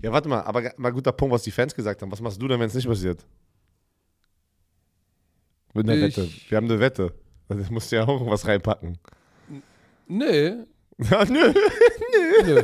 Ja, 0.01 0.11
warte 0.11 0.29
mal, 0.29 0.41
aber 0.41 0.71
mal 0.77 0.91
guter 0.91 1.11
Punkt, 1.11 1.33
was 1.33 1.43
die 1.43 1.51
Fans 1.51 1.73
gesagt 1.75 2.01
haben. 2.01 2.11
Was 2.11 2.21
machst 2.21 2.41
du 2.41 2.47
denn, 2.47 2.59
wenn 2.59 2.67
es 2.67 2.73
nicht 2.73 2.87
passiert? 2.87 3.25
Mit 5.73 5.87
einer 5.89 6.07
Ich- 6.07 6.17
Wette. 6.17 6.29
Wir 6.49 6.55
haben 6.57 6.65
eine 6.65 6.79
Wette. 6.79 7.13
Das 7.49 7.69
musst 7.69 7.91
du 7.91 7.95
ja 7.97 8.07
auch 8.07 8.25
was 8.29 8.45
reinpacken. 8.47 8.97
Nee, 10.07 10.53
Ja, 11.11 11.25
nö. 11.25 11.53
nö. 12.45 12.63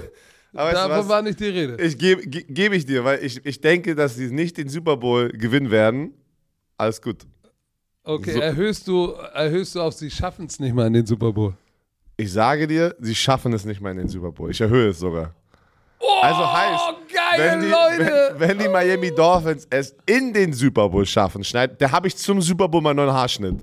Aber 0.55 0.71
weißt 0.71 0.85
du 0.85 0.89
Davon 0.89 1.09
war 1.09 1.21
nicht 1.21 1.39
die 1.39 1.45
Rede. 1.49 1.83
Ich 1.83 1.97
gebe 1.97 2.27
ge, 2.27 2.45
geb 2.47 2.73
ich 2.73 2.85
dir, 2.85 3.03
weil 3.03 3.23
ich, 3.23 3.43
ich 3.45 3.59
denke, 3.61 3.95
dass 3.95 4.15
sie 4.15 4.31
nicht 4.31 4.57
den 4.57 4.69
Super 4.69 4.97
Bowl 4.97 5.29
gewinnen 5.29 5.69
werden. 5.71 6.13
Alles 6.77 7.01
gut. 7.01 7.25
Okay, 8.03 8.33
So- 8.33 8.39
erhöhst 8.39 8.87
du, 8.87 9.11
erhöhst 9.33 9.75
du 9.75 9.81
auf, 9.81 9.93
sie 9.93 10.09
schaffen 10.11 10.45
es 10.47 10.59
nicht 10.59 10.73
mal 10.75 10.87
in 10.87 10.93
den 10.93 11.05
Super 11.05 11.31
Bowl. 11.31 11.53
Ich 12.17 12.31
sage 12.31 12.67
dir, 12.67 12.95
sie 12.99 13.15
schaffen 13.15 13.53
es 13.53 13.65
nicht 13.65 13.81
mal 13.81 13.91
in 13.91 13.97
den 13.97 14.07
Super 14.07 14.31
Bowl. 14.31 14.51
Ich 14.51 14.61
erhöhe 14.61 14.89
es 14.89 14.99
sogar. 14.99 15.33
Also 16.21 16.51
heißt, 16.53 16.81
Oh, 16.89 16.93
geile 17.13 17.51
wenn 17.51 17.61
die, 17.61 17.67
Leute! 17.67 18.35
wenn, 18.37 18.49
wenn 18.49 18.59
die 18.59 18.67
Miami 18.69 19.11
Dolphins 19.15 19.65
es 19.69 19.95
in 20.05 20.33
den 20.33 20.53
Super 20.53 20.89
Bowl 20.89 21.05
schaffen, 21.05 21.43
schneid, 21.43 21.81
da 21.81 21.91
habe 21.91 22.07
ich 22.07 22.15
zum 22.17 22.41
Super 22.41 22.67
Bowl 22.67 22.81
mal 22.81 22.93
noch 22.93 23.03
einen 23.03 23.13
Haarschnitt. 23.13 23.59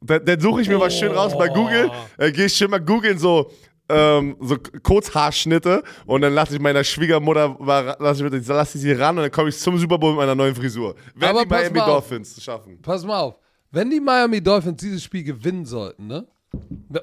Da- 0.00 0.18
Dann 0.18 0.40
suche 0.40 0.62
ich 0.62 0.68
mir 0.68 0.78
was 0.80 0.96
schön 0.96 1.12
raus 1.12 1.36
bei 1.36 1.48
Google. 1.48 1.90
Dann 2.16 2.32
gehe 2.32 2.46
ich 2.46 2.54
schön 2.54 2.70
mal 2.70 2.78
googeln, 2.80 3.18
so, 3.18 3.50
ähm, 3.88 4.36
so 4.40 4.56
Kurzhaarschnitte 4.82 5.82
und 6.06 6.20
dann 6.20 6.34
lasse 6.34 6.54
ich 6.54 6.60
meiner 6.60 6.84
Schwiegermutter, 6.84 7.56
lasse 7.98 8.26
ich, 8.26 8.46
lasse 8.46 8.78
ich 8.78 8.82
sie 8.82 8.92
ran 8.92 9.16
und 9.16 9.22
dann 9.22 9.30
komme 9.32 9.48
ich 9.48 9.58
zum 9.58 9.78
Super 9.78 9.98
Bowl 9.98 10.10
mit 10.12 10.18
meiner 10.18 10.34
neuen 10.34 10.54
Frisur. 10.54 10.94
Wenn 11.14 11.28
Aber 11.30 11.42
die 11.42 11.46
pass 11.48 11.60
Miami 11.62 11.78
mal 11.78 11.84
auf. 11.84 12.08
Dolphins 12.08 12.42
schaffen. 12.42 12.80
Pass 12.82 13.04
mal 13.04 13.20
auf. 13.20 13.38
Wenn 13.70 13.90
die 13.90 14.00
Miami 14.00 14.40
Dolphins 14.42 14.80
dieses 14.80 15.02
Spiel 15.02 15.24
gewinnen 15.24 15.64
sollten, 15.66 16.06
ne? 16.06 16.26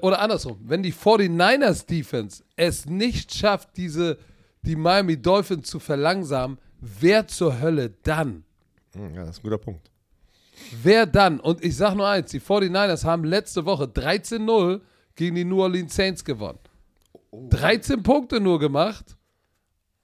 Oder 0.01 0.19
andersrum, 0.19 0.57
wenn 0.63 0.81
die 0.81 0.91
49ers 0.93 1.85
Defense 1.85 2.43
es 2.55 2.85
nicht 2.87 3.33
schafft, 3.35 3.77
diese, 3.77 4.17
die 4.63 4.75
Miami 4.75 5.21
Dolphins 5.21 5.69
zu 5.69 5.79
verlangsamen, 5.79 6.57
wer 6.79 7.27
zur 7.27 7.59
Hölle 7.61 7.91
dann? 8.03 8.43
Hm, 8.95 9.13
Ja, 9.13 9.21
das 9.25 9.31
ist 9.31 9.39
ein 9.39 9.43
guter 9.43 9.57
Punkt. 9.59 9.91
Wer 10.83 11.05
dann? 11.05 11.39
Und 11.39 11.63
ich 11.63 11.75
sag 11.75 11.95
nur 11.95 12.07
eins, 12.07 12.31
die 12.31 12.39
49ers 12.39 13.03
haben 13.03 13.23
letzte 13.23 13.65
Woche 13.65 13.85
13-0 13.85 14.81
gegen 15.15 15.35
die 15.35 15.45
New 15.45 15.61
Orleans 15.61 15.95
Saints 15.95 16.23
gewonnen. 16.23 16.59
13 17.49 18.01
Punkte 18.03 18.39
nur 18.39 18.59
gemacht, 18.59 19.15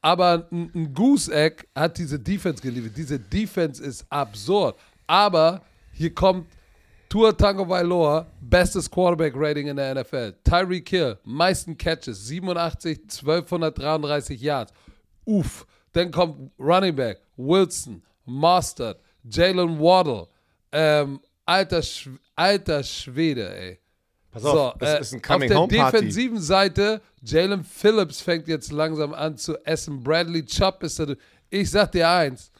aber 0.01 0.47
ein, 0.51 0.71
ein 0.73 0.93
Goose-Egg 0.93 1.65
hat 1.75 1.97
diese 1.97 2.19
Defense 2.19 2.61
geliefert. 2.61 2.97
Diese 2.97 3.19
Defense 3.19 3.83
ist 3.83 4.05
absurd. 4.09 4.75
Aber 5.07 5.61
hier 5.93 6.13
kommt 6.13 6.47
Tua 7.07 7.33
Tagovailoa, 7.33 8.25
bestes 8.39 8.89
Quarterback-Rating 8.89 9.67
in 9.67 9.75
der 9.75 9.95
NFL. 9.95 10.33
Tyreek 10.43 10.89
Hill, 10.89 11.17
meisten 11.23 11.77
Catches, 11.77 12.25
87, 12.27 12.99
1233 13.01 14.41
Yards. 14.41 14.73
Uff. 15.25 15.67
Dann 15.91 16.09
kommt 16.09 16.51
Running 16.57 16.95
Back, 16.95 17.19
Wilson, 17.35 18.01
Mostert, 18.25 19.01
Jalen 19.29 19.77
Waddle. 19.79 20.27
Ähm, 20.71 21.19
alter, 21.45 21.81
Sch 21.81 22.09
alter 22.35 22.83
Schwede, 22.83 23.53
ey. 23.55 23.79
Pass 24.31 24.45
auf, 24.45 24.75
das 24.79 25.01
ist 25.01 25.13
ein 25.13 25.17
auf 25.19 25.27
Coming 25.27 25.49
der 25.49 25.57
Home 25.59 25.75
Party. 25.75 25.97
defensiven 25.97 26.39
Seite, 26.39 27.01
Jalen 27.21 27.65
Phillips 27.65 28.21
fängt 28.21 28.47
jetzt 28.47 28.71
langsam 28.71 29.13
an 29.13 29.37
zu 29.37 29.57
essen. 29.65 30.01
Bradley 30.01 30.45
Chubb 30.45 30.81
ist 30.83 30.99
da. 30.99 31.07
Ich 31.49 31.69
sag 31.69 31.91
dir 31.91 32.09
eins. 32.09 32.51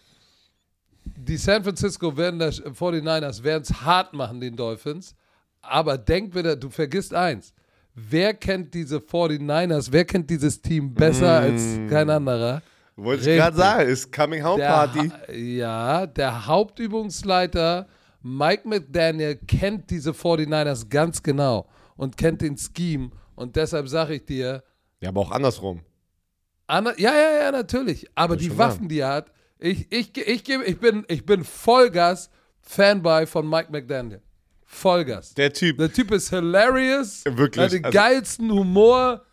Die 1.04 1.38
San 1.38 1.64
Francisco 1.64 2.16
werden 2.18 2.40
das, 2.40 2.62
49ers 2.62 3.42
werden 3.44 3.64
es 3.64 3.74
hart 3.82 4.14
machen, 4.14 4.42
den 4.42 4.56
Dolphins. 4.56 5.16
Aber 5.62 5.98
denk 5.98 6.34
bitte, 6.34 6.58
du 6.58 6.70
vergisst 6.70 7.14
eins. 7.14 7.54
Wer 7.94 8.34
kennt 8.34 8.74
diese 8.74 8.98
49ers, 8.98 9.90
wer 9.92 10.06
kennt 10.06 10.30
dieses 10.30 10.62
Team 10.62 10.94
besser 10.94 11.40
als 11.40 11.62
kein 11.90 12.10
anderer? 12.10 12.62
Wollte 12.96 13.32
ich 13.32 13.38
gerade 13.38 13.56
sagen, 13.56 13.90
ist 13.90 14.12
Coming 14.12 14.44
Home 14.44 14.58
Der 14.58 14.68
Party. 14.68 15.10
Ha 15.10 15.32
ja, 15.32 16.06
der 16.06 16.46
Hauptübungsleiter 16.46 17.88
Mike 18.24 18.68
McDaniel 18.68 19.36
kennt 19.48 19.90
diese 19.90 20.12
49ers 20.12 20.90
ganz 20.90 21.22
genau 21.24 21.68
und 21.96 22.18
kennt 22.18 22.42
den 22.42 22.58
Scheme. 22.58 23.12
Und 23.36 23.56
deshalb 23.56 23.88
sage 23.88 24.16
ich 24.16 24.26
dir, 24.26 24.64
Ja, 25.00 25.10
aber 25.10 25.22
auch 25.22 25.32
andersrum. 25.32 25.82
Ander, 26.68 26.98
ja, 27.00 27.12
ja, 27.14 27.44
ja, 27.44 27.52
natürlich. 27.52 28.08
Aber 28.16 28.38
die 28.38 28.58
Waffen, 28.58 28.88
die 28.88 29.00
er 29.00 29.10
hat, 29.10 29.32
ich, 29.60 29.92
ich, 29.92 30.16
ich, 30.18 30.44
gebe- 30.44 30.64
ich, 30.64 30.80
bin, 30.80 31.04
ich 31.08 31.26
bin 31.26 31.44
Vollgas 31.44 32.30
Fanboy 32.62 33.26
von 33.26 33.50
Mike 33.50 33.72
McDaniel. 33.72 34.22
Vollgas. 34.66 35.34
Der 35.34 35.52
Typ. 35.52 35.78
Der 35.80 35.92
Typ 35.92 36.12
ist 36.12 36.30
hilarious. 36.30 37.24
Wirklich, 37.26 37.58
Er 37.58 37.66
hat 37.66 37.72
den 37.74 37.86
also- 37.86 37.98
geilsten 37.98 38.52
Humor. 38.52 39.26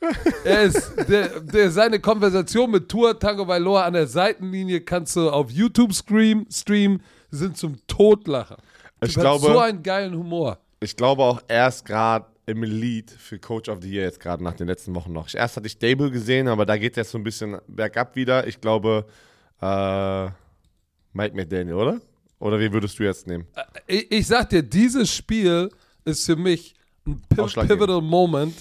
er 0.44 0.62
ist, 0.62 0.92
der, 1.08 1.40
der, 1.40 1.70
seine 1.70 2.00
Konversation 2.00 2.70
mit 2.72 2.88
Tour 2.88 3.16
Tango 3.18 3.46
Vailoa 3.46 3.84
an 3.84 3.92
der 3.92 4.08
Seitenlinie 4.08 4.80
kannst 4.80 5.14
du 5.14 5.30
auf 5.30 5.50
YouTube 5.50 5.94
stream, 5.94 6.44
stream 6.50 7.00
sind 7.30 7.56
zum 7.56 7.76
Totlachen. 7.86 8.56
Ich 9.02 9.14
Typ 9.14 9.22
glaube- 9.22 9.46
so 9.46 9.58
einen 9.58 9.82
geilen 9.82 10.16
Humor. 10.16 10.58
Ich 10.80 10.96
glaube 10.96 11.22
auch 11.22 11.42
erst 11.48 11.84
gerade 11.84 12.26
im 12.46 12.62
Lead 12.62 13.10
für 13.10 13.38
Coach 13.38 13.68
of 13.68 13.78
the 13.82 13.90
Year 13.90 14.04
jetzt 14.04 14.20
gerade 14.20 14.42
nach 14.42 14.54
den 14.54 14.68
letzten 14.68 14.94
Wochen 14.94 15.12
noch. 15.12 15.32
Erst 15.34 15.56
hatte 15.56 15.66
ich 15.66 15.78
Dable 15.78 16.10
gesehen, 16.10 16.48
aber 16.48 16.64
da 16.64 16.76
geht 16.78 16.96
jetzt 16.96 17.10
so 17.10 17.18
ein 17.18 17.24
bisschen 17.24 17.58
bergab 17.66 18.16
wieder. 18.16 18.46
Ich 18.46 18.60
glaube, 18.60 19.06
äh, 19.60 20.24
Mike 21.12 21.34
McDaniel, 21.36 21.74
oder? 21.74 22.00
Oder 22.38 22.58
wie 22.60 22.72
würdest 22.72 22.98
du 22.98 23.02
jetzt 23.02 23.26
nehmen? 23.26 23.46
Ich, 23.86 24.10
ich 24.10 24.26
sag 24.26 24.48
dir, 24.50 24.62
dieses 24.62 25.12
Spiel 25.12 25.70
ist 26.04 26.24
für 26.24 26.36
mich 26.36 26.74
ein 27.06 27.20
pivotal 27.28 28.00
Moment, 28.00 28.54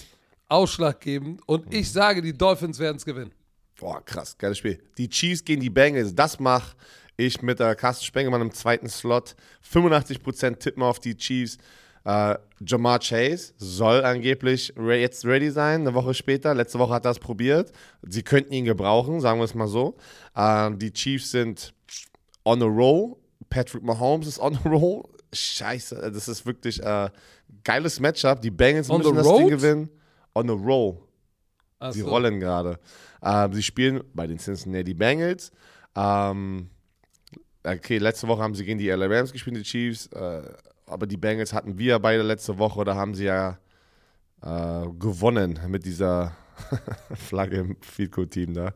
ausschlaggebend. 0.48 1.40
Und 1.46 1.72
ich 1.72 1.90
sage, 1.90 2.20
die 2.20 2.36
Dolphins 2.36 2.78
werden 2.78 2.96
es 2.96 3.04
gewinnen. 3.04 3.32
Boah, 3.78 4.04
krass, 4.04 4.36
geiles 4.36 4.58
Spiel. 4.58 4.82
Die 4.96 5.08
Chiefs 5.08 5.44
gegen 5.44 5.60
die 5.62 5.70
Bengals, 5.70 6.14
das 6.14 6.40
mache 6.40 6.74
ich 7.18 7.42
mit 7.42 7.58
der 7.58 7.74
Carsten 7.74 8.04
Spengemann 8.04 8.40
im 8.40 8.52
zweiten 8.52 8.88
Slot. 8.88 9.34
85% 9.70 10.58
tippen 10.58 10.82
auf 10.82 11.00
die 11.00 11.16
Chiefs. 11.16 11.58
Äh, 12.04 12.36
Jamar 12.64 13.00
Chase 13.00 13.52
soll 13.58 14.04
angeblich 14.04 14.72
re 14.76 14.96
jetzt 14.98 15.24
ready 15.26 15.50
sein, 15.50 15.80
eine 15.82 15.94
Woche 15.94 16.14
später. 16.14 16.54
Letzte 16.54 16.78
Woche 16.78 16.94
hat 16.94 17.04
er 17.04 17.10
es 17.10 17.18
probiert. 17.18 17.72
Sie 18.08 18.22
könnten 18.22 18.52
ihn 18.52 18.64
gebrauchen, 18.64 19.20
sagen 19.20 19.40
wir 19.40 19.44
es 19.44 19.54
mal 19.54 19.66
so. 19.66 19.96
Äh, 20.34 20.70
die 20.76 20.92
Chiefs 20.92 21.32
sind 21.32 21.74
on 22.44 22.62
a 22.62 22.66
roll. 22.66 23.16
Patrick 23.50 23.82
Mahomes 23.82 24.26
ist 24.28 24.38
on 24.38 24.56
a 24.56 24.68
roll. 24.68 25.02
Scheiße, 25.32 26.10
das 26.14 26.28
ist 26.28 26.46
wirklich 26.46 26.82
äh, 26.82 27.10
geiles 27.64 27.98
Matchup. 28.00 28.40
Die 28.40 28.50
Bengals 28.50 28.88
On 28.88 28.98
müssen 28.98 29.16
das 29.16 29.26
Ding 29.26 29.34
road? 29.36 29.50
gewinnen. 29.50 29.90
On 30.34 30.48
a 30.48 30.52
roll. 30.52 30.98
Ach 31.80 31.92
Sie 31.92 32.00
so. 32.00 32.08
rollen 32.08 32.38
gerade. 32.40 32.78
Ähm, 33.22 33.52
sie 33.52 33.62
spielen 33.62 34.02
bei 34.14 34.26
den 34.28 34.38
Cincinnati 34.38 34.94
Bengals. 34.94 35.50
Ähm, 35.96 36.70
okay, 37.76 37.98
letzte 37.98 38.28
Woche 38.28 38.42
haben 38.42 38.54
sie 38.54 38.64
gegen 38.64 38.78
die 38.78 38.88
LA 38.88 39.06
Rams 39.06 39.32
gespielt, 39.32 39.56
die 39.56 39.62
Chiefs. 39.62 40.06
Äh, 40.08 40.42
aber 40.86 41.06
die 41.06 41.16
Bengals 41.16 41.52
hatten 41.52 41.78
wir 41.78 41.98
beide 41.98 42.22
letzte 42.22 42.58
Woche, 42.58 42.84
da 42.84 42.94
haben 42.94 43.14
sie 43.14 43.24
ja 43.24 43.58
äh, 44.42 44.86
gewonnen 44.98 45.58
mit 45.68 45.84
dieser 45.84 46.36
Flagge 47.14 47.58
im 47.58 47.76
Field 47.80 48.30
Team 48.30 48.54
da, 48.54 48.72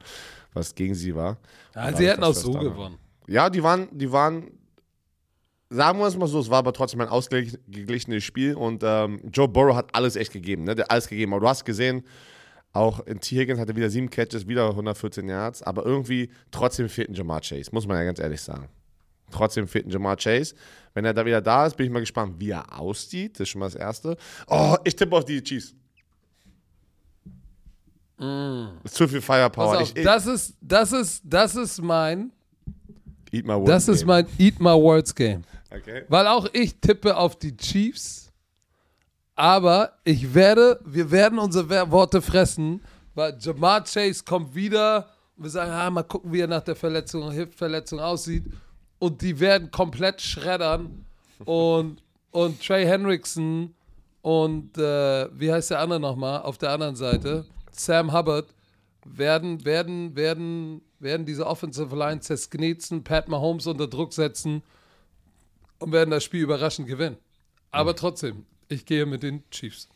was 0.53 0.75
gegen 0.75 0.95
sie 0.95 1.15
war. 1.15 1.39
Ja, 1.75 1.95
sie 1.97 2.09
hätten 2.09 2.25
auch 2.25 2.35
so 2.35 2.53
gewonnen. 2.53 2.99
Ja, 3.27 3.49
die 3.49 3.63
waren, 3.63 3.89
die 3.93 4.11
waren, 4.11 4.51
sagen 5.71 5.99
wir 5.99 6.07
es 6.07 6.17
mal 6.17 6.27
so, 6.27 6.41
es 6.41 6.51
war 6.51 6.59
aber 6.59 6.73
trotzdem 6.73 7.01
ein 7.01 7.09
ausgeglichenes 7.09 8.25
Spiel 8.25 8.55
und 8.55 8.83
ähm, 8.85 9.21
Joe 9.33 9.49
Burrow 9.49 9.75
hat 9.75 9.95
alles 9.95 10.17
echt 10.17 10.33
gegeben, 10.33 10.65
ne? 10.65 10.75
Der 10.75 10.85
hat 10.85 10.91
alles 10.91 11.09
gegeben. 11.09 11.33
Aber 11.33 11.41
du 11.41 11.49
hast 11.49 11.65
gesehen, 11.65 12.05
auch 12.73 13.01
in 13.07 13.21
T. 13.21 13.37
Higgins 13.37 13.61
hatte 13.61 13.77
wieder 13.77 13.91
sieben 13.91 14.11
Catches, 14.11 14.49
wieder 14.49 14.69
114 14.71 15.29
Yards, 15.29 15.63
aber 15.63 15.85
irgendwie 15.85 16.31
trotzdem 16.51 16.89
fehlt 16.89 17.11
ein 17.11 17.15
Jamar 17.15 17.41
Chase, 17.41 17.71
muss 17.73 17.87
man 17.87 17.97
ja 17.99 18.05
ganz 18.05 18.19
ehrlich 18.19 18.41
sagen. 18.41 18.69
Trotzdem 19.33 19.67
fehlt 19.67 19.87
ein 19.87 19.91
Jamar 19.91 20.17
Chase. 20.17 20.55
Wenn 20.95 21.05
er 21.05 21.15
da 21.15 21.25
wieder 21.25 21.41
da 21.41 21.67
ist, 21.67 21.77
bin 21.77 21.87
ich 21.87 21.93
mal 21.93 22.01
gespannt, 22.01 22.35
wie 22.39 22.51
er 22.51 22.79
aussieht. 22.79 23.35
Das 23.35 23.41
ist 23.41 23.49
schon 23.49 23.61
mal 23.61 23.67
das 23.67 23.75
Erste. 23.75 24.17
Oh, 24.47 24.77
ich 24.85 24.95
tippe 24.95 25.17
auf 25.17 25.25
die 25.25 25.43
Chiefs. 25.43 25.75
Ist 28.85 28.95
zu 28.95 29.09
viel 29.09 29.21
Firepower. 29.21 29.75
Mm. 29.75 29.77
Auf, 29.77 29.83
ich, 29.83 29.97
ich, 29.97 30.05
das, 30.05 30.27
ist, 30.27 30.55
das, 30.61 30.93
ist, 30.93 31.23
das 31.25 31.57
ist 31.57 31.83
mein, 31.83 32.31
eat 33.33 33.45
my 33.45 33.55
words 33.55 33.67
das 33.67 33.89
ist 33.89 34.01
game. 34.01 34.07
mein 34.09 34.27
Eat 34.39 34.61
My 34.61 34.75
Words 34.75 35.15
Game. 35.15 35.43
Okay. 35.71 36.05
Weil 36.09 36.27
auch 36.29 36.47
ich 36.53 36.79
tippe 36.81 37.17
auf 37.17 37.37
die 37.37 37.57
Chiefs, 37.57 38.31
aber 39.35 39.99
ich 40.05 40.35
werde, 40.35 40.79
wir 40.85 41.11
werden 41.11 41.39
unsere 41.39 41.91
Worte 41.91 42.23
fressen, 42.23 42.81
weil 43.15 43.37
Jamar 43.41 43.83
Chase 43.83 44.23
kommt 44.23 44.55
wieder 44.55 45.09
wir 45.43 45.51
sagen, 45.51 45.71
ah, 45.71 45.91
mal 45.91 46.03
gucken, 46.03 46.33
wie 46.33 46.41
er 46.41 46.47
nach 46.47 46.63
der 46.63 46.77
Verletzung, 46.77 47.31
Hip-Verletzung 47.31 48.01
aussieht. 48.01 48.45
Und 49.03 49.21
die 49.21 49.41
werden 49.41 49.73
komplett 49.73 50.21
schreddern. 50.21 51.05
Und, 51.45 52.01
und 52.31 52.65
Trey 52.65 52.85
Hendrickson 52.87 53.75
und 54.21 54.79
äh, 54.79 55.29
wie 55.37 55.53
heißt 55.53 55.73
der 55.73 55.81
andere 55.81 55.99
nochmal 55.99 56.43
auf 56.43 56.57
der 56.57 56.71
anderen 56.71 56.95
Seite? 56.95 57.45
Sam 57.73 58.13
Hubbard 58.13 58.55
werden, 59.05 59.65
werden, 59.65 60.15
werden, 60.15 60.83
werden 61.01 61.27
diese 61.27 61.49
Offensive 61.49 61.97
Line 61.97 62.21
zersknetzen, 62.21 63.03
Pat 63.03 63.27
Mahomes 63.27 63.67
unter 63.67 63.89
Druck 63.89 64.13
setzen 64.13 64.63
und 65.81 65.91
werden 65.91 66.11
das 66.11 66.23
Spiel 66.23 66.43
überraschend 66.43 66.87
gewinnen. 66.87 67.17
Aber 67.73 67.97
trotzdem, 67.97 68.47
ich 68.69 68.87
gehe 68.87 69.05
mit 69.05 69.25
den 69.25 69.43
Chiefs. 69.51 69.89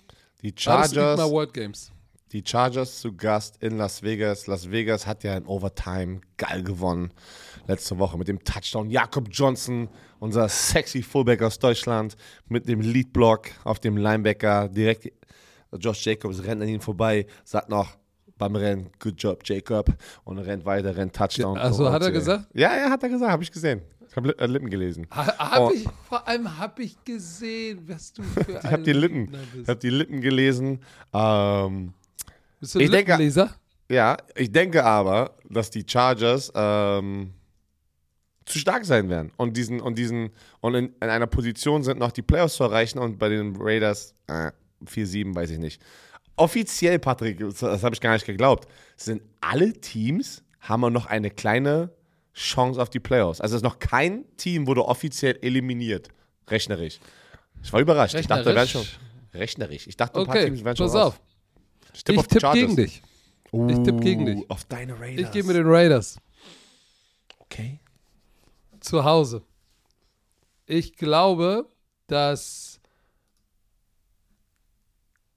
Die 0.43 0.53
Chargers, 0.57 1.17
mal 1.17 1.31
World 1.31 1.55
Games. 1.55 1.93
Die 2.33 2.43
Chargers 2.45 3.01
zu 3.01 3.15
Gast 3.17 3.63
in 3.63 3.77
Las 3.79 4.03
Vegas. 4.03 4.47
Las 4.47 4.71
Vegas 4.71 5.07
hat 5.07 5.23
ja 5.25 5.37
in 5.37 5.47
Overtime 5.47 6.21
geil 6.37 6.63
gewonnen. 6.63 7.13
Letzte 7.69 7.99
Woche 7.99 8.19
mit 8.19 8.29
dem 8.29 8.43
Touchdown. 8.43 8.91
Jakob 8.91 9.29
Johnson, 9.31 9.89
unser 10.19 10.49
sexy 10.49 11.03
Fullback 11.03 11.43
aus 11.43 11.59
Deutschland, 11.59 12.17
mit 12.49 12.69
dem 12.69 12.81
Leadblock 12.81 13.49
auf 13.65 13.79
dem 13.79 13.97
Linebacker. 13.97 14.69
Direkt 14.69 15.13
Josh 15.79 16.05
Jacobs 16.05 16.43
rennt 16.45 16.63
an 16.63 16.69
ihn 16.69 16.81
vorbei, 16.81 17.27
sagt 17.45 17.69
noch 17.69 17.97
beim 18.39 18.55
Rennen, 18.55 18.91
good 18.99 19.15
job, 19.17 19.41
Jacob. 19.45 19.91
Und 20.25 20.39
rennt 20.39 20.65
weiter, 20.65 20.97
rennt 20.97 21.15
Touchdown. 21.15 21.57
Also 21.57 21.91
hat 21.91 22.03
er 22.03 22.09
äh, 22.09 22.13
gesagt? 22.13 22.47
Ja, 22.55 22.77
ja, 22.77 22.91
hat 22.91 23.03
er 23.03 23.09
gesagt, 23.09 23.31
habe 23.33 23.43
ich 23.43 23.51
gesehen. 23.53 23.83
Ich 24.09 24.17
habe 24.17 24.47
Lippen 24.47 24.71
gelesen. 24.71 25.07
Ha, 25.11 25.27
hab 25.39 25.61
Oh. 25.61 25.71
ich, 25.75 25.85
vor 26.09 26.27
allem 26.27 26.59
habe 26.59 26.83
ich 26.83 27.03
gesehen, 27.05 27.81
was 27.87 28.13
du 28.13 28.23
für 28.23 28.41
Ich 28.65 28.65
habe 28.65 28.83
die 28.83 28.93
Lippen, 28.93 29.35
ich 29.63 29.69
habe 29.69 29.79
die 29.79 29.91
Lippen 29.91 30.21
gelesen. 30.21 30.81
Ähm, 31.13 31.93
Bist 32.67 32.75
du 32.75 32.79
ein 32.81 32.85
ich 32.85 32.91
denke-? 32.91 33.51
Ja, 33.89 34.17
ich 34.35 34.51
denke 34.51 34.85
aber, 34.85 35.37
dass 35.49 35.71
die 35.71 35.85
Chargers 35.89 36.53
ähm, 36.55 37.33
zu 38.45 38.59
stark 38.59 38.85
sein 38.85 39.09
werden 39.09 39.31
und 39.37 39.57
diesen 39.57 39.81
und 39.81 39.97
diesen 39.97 40.31
und 40.61 40.75
in, 40.75 40.87
in 41.01 41.09
einer 41.09 41.29
Position 41.29 41.85
sind, 41.85 41.99
noch 41.99 42.11
die 42.11 42.23
Playoffs 42.23 42.57
zu 42.57 42.65
erreichen 42.65 42.99
und 42.99 43.19
bei 43.19 43.29
den 43.29 43.55
Raiders 43.57 44.15
äh, 44.27 44.51
4-7, 44.85 45.35
weiß 45.35 45.51
ich 45.51 45.59
nicht. 45.59 45.81
Offiziell, 46.37 46.99
Patrick, 46.99 47.39
das, 47.39 47.63
habe 47.63 47.95
ich 47.95 48.01
gar 48.01 48.13
nicht 48.13 48.27
geglaubt, 48.27 48.69
sind 48.97 49.23
alle 49.41 49.73
Teams, 49.73 50.43
haben 50.61 50.81
wir 50.81 50.91
noch 50.91 51.07
eine 51.07 51.31
kleine 51.31 51.91
Chance 52.35 52.83
auf 52.83 52.91
die 52.91 53.01
Playoffs. 53.01 53.41
Also 53.41 53.55
es 53.55 53.61
ist 53.61 53.65
noch 53.65 53.79
kein 53.79 54.25
Team 54.37 54.67
wurde 54.67 54.85
offiziell 54.85 55.39
eliminiert, 55.43 56.09
rechnerisch. 56.49 56.99
Ich 57.63 57.73
war 57.73 57.81
überrascht. 57.81 58.15
Ich 58.15 58.27
dachte, 58.27 58.45
da 58.45 58.55
wären 58.55 58.69
schon 58.69 58.85
rechnerisch. 59.33 59.87
Ich 59.87 59.97
dachte, 59.97 60.19
ein 60.19 60.27
paar 60.27 60.37
Teams 60.37 60.65
wären 60.65 60.77
schon 60.77 60.87
pass 60.87 60.95
raus. 60.95 61.15
auf. 61.15 61.21
Ich 61.97 62.05
tippe 62.05 62.53
gegen 62.53 62.77
dich. 62.77 63.03
Ich 63.53 63.77
tippe 63.83 64.01
gegen 64.01 64.27
dich. 64.27 64.51
Auf 64.51 64.65
deine 64.67 64.99
Raiders. 65.01 65.27
Ich 65.27 65.31
gehe 65.33 65.43
mit 65.45 65.57
den 65.57 65.67
Raiders 65.67 66.19
Okay. 67.39 67.79
zu 68.81 69.05
Hause. 69.05 69.43
Ich 70.67 70.95
glaube, 70.97 71.67
dass, 72.09 72.81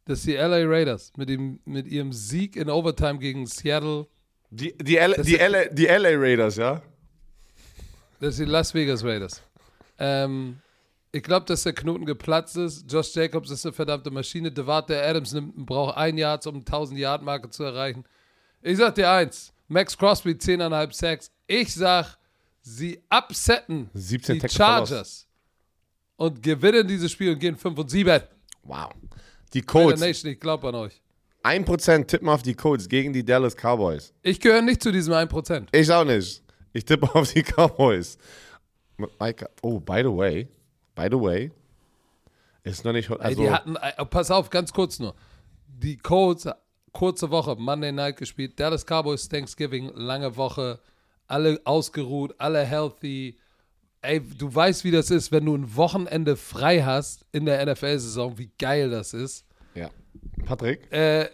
dass 0.05 0.23
die 0.23 0.33
LA 0.33 0.65
Raiders 0.65 1.13
mit, 1.17 1.29
dem, 1.29 1.59
mit 1.65 1.87
ihrem 1.87 2.11
Sieg 2.11 2.55
in 2.55 2.69
Overtime 2.69 3.19
gegen 3.19 3.45
Seattle, 3.45 4.07
Die, 4.49 4.75
die, 4.77 4.97
L 4.97 5.13
die, 5.23 5.35
LA, 5.35 5.65
die 5.65 5.85
LA 5.85 6.09
Raiders, 6.15 6.57
ja? 6.57 6.81
das 8.19 8.35
sind 8.35 8.47
die 8.47 8.51
Las 8.51 8.73
Vegas 8.73 9.03
Raiders. 9.03 9.41
Ähm, 9.99 10.59
ich 11.11 11.23
glaube, 11.23 11.45
dass 11.45 11.63
der 11.63 11.73
Knoten 11.73 12.05
geplatzt 12.05 12.55
ist. 12.57 12.91
Josh 12.91 13.15
Jacobs 13.15 13.49
ist 13.49 13.65
eine 13.65 13.73
verdammte 13.73 14.11
Maschine. 14.11 14.51
Devante 14.51 15.01
Adams 15.01 15.33
nimmt, 15.33 15.65
braucht 15.65 15.97
ein 15.97 16.17
Jahr, 16.17 16.39
um 16.45 16.61
1000-Yard-Marke 16.63 17.49
zu 17.49 17.63
erreichen. 17.63 18.03
Ich 18.61 18.77
sag 18.77 18.95
dir 18.95 19.09
eins: 19.09 19.51
Max 19.67 19.97
Crosby 19.97 20.31
10,5 20.31 20.93
Sacks. 20.93 21.31
Ich 21.47 21.73
sag, 21.73 22.17
sie 22.61 23.01
upsetten 23.09 23.89
17 23.93 24.39
die 24.39 24.49
Chargers 24.49 25.27
und 26.15 26.43
gewinnen 26.43 26.87
dieses 26.87 27.11
Spiel 27.11 27.33
und 27.33 27.39
gehen 27.39 27.57
5 27.57 27.79
und 27.79 27.89
7. 27.89 28.21
Wow. 28.63 28.91
Die 29.53 29.63
Colts. 29.63 29.99
Nation, 29.99 30.31
ich 30.31 30.39
glaube 30.39 30.67
an 30.67 30.75
euch. 30.75 31.01
1% 31.43 32.05
tippen 32.05 32.29
auf 32.29 32.43
die 32.43 32.53
Colts 32.53 32.87
gegen 32.87 33.13
die 33.13 33.23
Dallas 33.23 33.55
Cowboys. 33.55 34.13
Ich 34.21 34.39
gehöre 34.39 34.61
nicht 34.61 34.83
zu 34.83 34.91
diesem 34.91 35.13
1%. 35.13 35.67
Ich 35.71 35.91
auch 35.91 36.03
nicht. 36.03 36.43
Ich 36.73 36.85
tippe 36.85 37.09
auf 37.15 37.31
die 37.31 37.41
Cowboys. 37.41 38.17
Oh, 39.61 39.79
by 39.79 40.01
the 40.03 40.15
way. 40.15 40.47
By 40.99 41.07
the 41.09 41.21
way. 41.21 41.51
Ist 42.63 42.83
noch 42.83 42.91
nicht. 42.91 43.09
Ey, 43.09 43.17
Also, 43.19 43.41
die 43.41 43.49
hatten, 43.49 43.75
äh, 43.77 44.05
pass 44.05 44.31
auf, 44.31 44.49
ganz 44.49 44.73
kurz 44.73 44.99
nur. 44.99 45.15
Die 45.67 45.97
Colts, 45.97 46.47
kurze 46.91 47.29
Woche, 47.29 47.55
Monday 47.55 47.91
Night 47.91 48.17
gespielt. 48.17 48.59
Dallas 48.59 48.85
Cowboys, 48.85 49.29
Thanksgiving, 49.29 49.91
lange 49.95 50.35
Woche. 50.35 50.79
Alle 51.27 51.61
ausgeruht, 51.63 52.35
alle 52.37 52.65
healthy. 52.65 53.37
Ey, 54.01 54.19
du 54.19 54.53
weißt, 54.53 54.83
wie 54.83 54.91
das 54.91 55.09
ist, 55.09 55.31
wenn 55.31 55.45
du 55.45 55.55
ein 55.55 55.75
Wochenende 55.75 56.35
frei 56.35 56.81
hast 56.81 57.25
in 57.31 57.45
der 57.45 57.65
NFL-Saison, 57.65 58.37
wie 58.37 58.51
geil 58.59 58.89
das 58.89 59.13
ist. 59.13 59.45
ja. 59.75 59.89
Patrick, 60.45 60.91
Äh, 60.91 61.29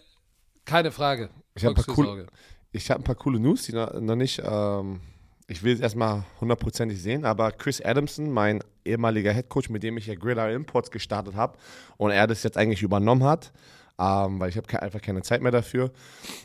keine 0.65 0.91
Frage. 0.91 1.29
Ich 1.55 1.63
hab 1.65 1.77
ein 1.77 2.27
ich 2.71 2.91
habe 2.91 3.01
ein 3.01 3.03
paar 3.03 3.15
coole 3.15 3.39
News, 3.39 3.63
die 3.63 3.71
noch, 3.73 3.93
noch 3.99 4.15
nicht. 4.15 4.41
Ähm, 4.43 4.99
ich 5.47 5.63
will 5.63 5.73
es 5.73 5.79
erstmal 5.79 6.23
hundertprozentig 6.41 7.01
sehen, 7.01 7.25
aber 7.25 7.51
Chris 7.51 7.81
Adamson, 7.81 8.31
mein 8.31 8.63
ehemaliger 8.83 9.31
Headcoach, 9.31 9.69
mit 9.69 9.83
dem 9.83 9.97
ich 9.97 10.07
ja 10.07 10.15
Gridiron 10.15 10.51
Imports 10.51 10.89
gestartet 10.89 11.35
habe 11.35 11.57
und 11.97 12.11
er 12.11 12.27
das 12.27 12.43
jetzt 12.43 12.57
eigentlich 12.57 12.81
übernommen 12.81 13.23
hat, 13.23 13.51
ähm, 13.99 14.39
weil 14.39 14.49
ich 14.49 14.57
habe 14.57 14.67
ke 14.67 14.81
einfach 14.81 15.01
keine 15.01 15.21
Zeit 15.21 15.41
mehr 15.41 15.51
dafür 15.51 15.91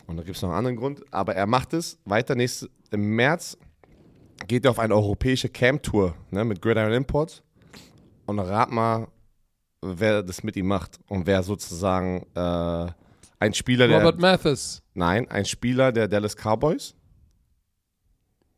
und 0.07 0.17
da 0.17 0.23
gibt 0.23 0.35
es 0.35 0.41
noch 0.41 0.49
einen 0.49 0.59
anderen 0.59 0.77
Grund, 0.77 1.01
aber 1.11 1.35
er 1.35 1.47
macht 1.47 1.73
es 1.73 1.99
weiter. 2.05 2.35
Nächste, 2.35 2.69
Im 2.91 3.15
März 3.15 3.57
geht 4.47 4.65
er 4.65 4.71
auf 4.71 4.79
eine 4.79 4.95
europäische 4.95 5.49
Camp-Tour 5.49 6.15
ne, 6.29 6.45
mit 6.45 6.61
Gridiron 6.61 6.93
Imports 6.93 7.41
und 8.25 8.39
rat 8.39 8.71
mal, 8.71 9.07
wer 9.81 10.21
das 10.21 10.43
mit 10.43 10.55
ihm 10.55 10.67
macht 10.67 10.99
und 11.07 11.25
wer 11.25 11.41
sozusagen 11.41 12.25
äh, 12.35 12.87
ein 13.39 13.53
Spieler 13.55 13.87
der 13.87 13.97
Robert 13.97 14.19
Mathis, 14.19 14.83
Nein, 14.93 15.29
ein 15.31 15.45
Spieler 15.45 15.91
der 15.91 16.07
Dallas 16.07 16.35
Cowboys. 16.35 16.93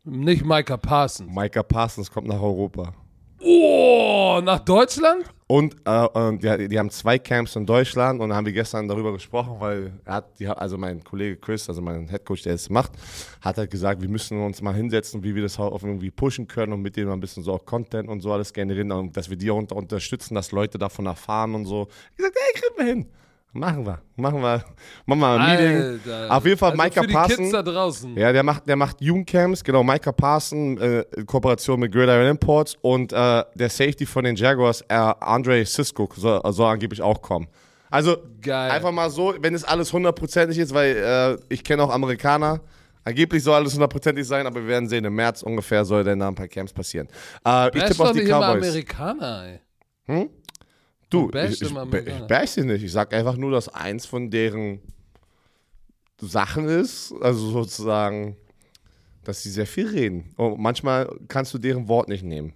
Nicht 0.03 0.45
Micah 0.45 0.77
Parsons. 0.77 1.31
Micah 1.33 1.63
Parsons 1.63 2.11
kommt 2.11 2.27
nach 2.27 2.41
Europa. 2.41 2.93
Oh, 3.39 4.39
nach 4.43 4.59
Deutschland? 4.59 5.25
Und 5.47 5.75
äh, 5.85 6.37
die, 6.37 6.69
die 6.69 6.79
haben 6.79 6.89
zwei 6.89 7.19
Camps 7.19 7.55
in 7.55 7.65
Deutschland 7.65 8.21
und 8.21 8.29
da 8.29 8.35
haben 8.35 8.45
wir 8.45 8.53
gestern 8.53 8.87
darüber 8.87 9.11
gesprochen, 9.11 9.57
weil 9.59 9.91
er 10.05 10.13
hat, 10.15 10.39
die, 10.39 10.47
also 10.47 10.77
mein 10.77 11.03
Kollege 11.03 11.35
Chris, 11.37 11.67
also 11.67 11.81
mein 11.81 12.07
Headcoach, 12.07 12.41
der 12.43 12.53
es 12.53 12.69
macht, 12.69 12.93
hat 13.41 13.57
halt 13.57 13.69
gesagt, 13.69 14.01
wir 14.01 14.07
müssen 14.07 14.41
uns 14.41 14.61
mal 14.61 14.73
hinsetzen, 14.73 15.23
wie 15.23 15.35
wir 15.35 15.41
das 15.43 15.59
auch 15.59 15.83
irgendwie 15.83 16.09
pushen 16.09 16.47
können 16.47 16.73
und 16.73 16.81
mit 16.81 16.95
denen 16.95 17.07
mal 17.07 17.13
ein 17.13 17.19
bisschen 17.19 17.43
so 17.43 17.53
auch 17.53 17.65
Content 17.65 18.07
und 18.09 18.21
so 18.21 18.31
alles 18.31 18.53
generieren 18.53 18.91
und 18.93 19.15
dass 19.15 19.29
wir 19.29 19.37
die 19.37 19.51
auch 19.51 19.57
unter, 19.57 19.75
unterstützen, 19.75 20.35
dass 20.35 20.51
Leute 20.51 20.77
davon 20.77 21.05
erfahren 21.05 21.53
und 21.53 21.65
so. 21.65 21.87
Ich 22.11 22.17
gesagt, 22.17 22.37
ey, 22.37 22.61
kriegen 22.61 22.77
wir 22.77 22.85
hin. 22.85 23.05
Machen 23.55 23.85
wir, 23.85 24.01
machen 24.15 24.41
wir, 24.41 24.63
machen 25.05 25.19
wir 25.19 25.27
ein 25.27 25.51
Meeting. 25.51 25.77
Alter. 25.77 26.35
Auf 26.35 26.43
jeden 26.43 26.57
Fall 26.57 26.71
also 26.71 26.83
Micah 26.83 27.01
für 27.01 27.07
die 27.07 27.13
Parsons. 27.13 27.37
Kids 27.37 27.51
da 27.51 27.61
draußen. 27.61 28.17
Ja, 28.17 28.31
der 28.33 28.41
macht, 28.41 28.67
der 28.67 28.75
macht 28.75 28.99
Jugendcamps, 28.99 29.63
genau, 29.63 29.83
Micah 29.83 30.11
Parson, 30.11 30.79
äh, 30.79 31.01
in 31.15 31.27
Kooperation 31.27 31.79
mit 31.79 31.91
Gridiron 31.91 32.25
Imports 32.25 32.75
und 32.81 33.13
äh, 33.13 33.43
der 33.53 33.69
Safety 33.69 34.07
von 34.07 34.23
den 34.23 34.35
Jaguars, 34.35 34.81
äh, 34.87 34.95
Andre 34.95 35.63
Cisco, 35.67 36.09
soll, 36.15 36.41
soll 36.51 36.71
angeblich 36.71 36.99
auch 37.03 37.21
kommen. 37.21 37.47
Also 37.91 38.17
Geil. 38.41 38.71
einfach 38.71 38.91
mal 38.91 39.11
so, 39.11 39.35
wenn 39.39 39.53
es 39.53 39.63
alles 39.63 39.93
hundertprozentig 39.93 40.57
ist, 40.57 40.73
weil 40.73 40.95
äh, 40.95 41.53
ich 41.53 41.63
kenne 41.63 41.83
auch 41.83 41.91
Amerikaner, 41.91 42.59
angeblich 43.03 43.43
soll 43.43 43.53
alles 43.53 43.73
hundertprozentig 43.73 44.25
sein, 44.25 44.47
aber 44.47 44.61
wir 44.61 44.67
werden 44.67 44.89
sehen, 44.89 45.05
im 45.05 45.13
März 45.13 45.43
ungefähr 45.43 45.85
soll 45.85 46.03
dann 46.03 46.17
da 46.17 46.27
ein 46.27 46.33
paar 46.33 46.47
Camps 46.47 46.73
passieren. 46.73 47.07
Äh, 47.45 47.67
ich 47.77 47.83
tippe 47.83 48.01
auf 48.01 48.13
die 48.13 48.21
nicht 48.21 48.29
immer 48.29 48.39
Cowboys. 48.39 48.67
Amerikaner, 48.67 49.59
ey. 50.07 50.29
Du, 51.13 51.29
ich, 51.33 51.61
ich, 51.61 51.69
immer 51.69 51.83
ich 51.83 51.87
Amerikaner. 51.89 52.27
bash 52.27 52.49
sie 52.51 52.63
nicht. 52.63 52.83
Ich 52.83 52.91
sag 52.91 53.13
einfach 53.13 53.37
nur, 53.37 53.51
dass 53.51 53.69
eins 53.69 54.05
von 54.05 54.31
deren 54.31 54.79
Sachen 56.19 56.67
ist, 56.67 57.13
also 57.21 57.51
sozusagen, 57.51 58.35
dass 59.23 59.43
sie 59.43 59.51
sehr 59.51 59.67
viel 59.67 59.87
reden. 59.87 60.33
Und 60.37 60.59
manchmal 60.59 61.09
kannst 61.27 61.53
du 61.53 61.57
deren 61.57 61.87
Wort 61.87 62.09
nicht 62.09 62.23
nehmen. 62.23 62.53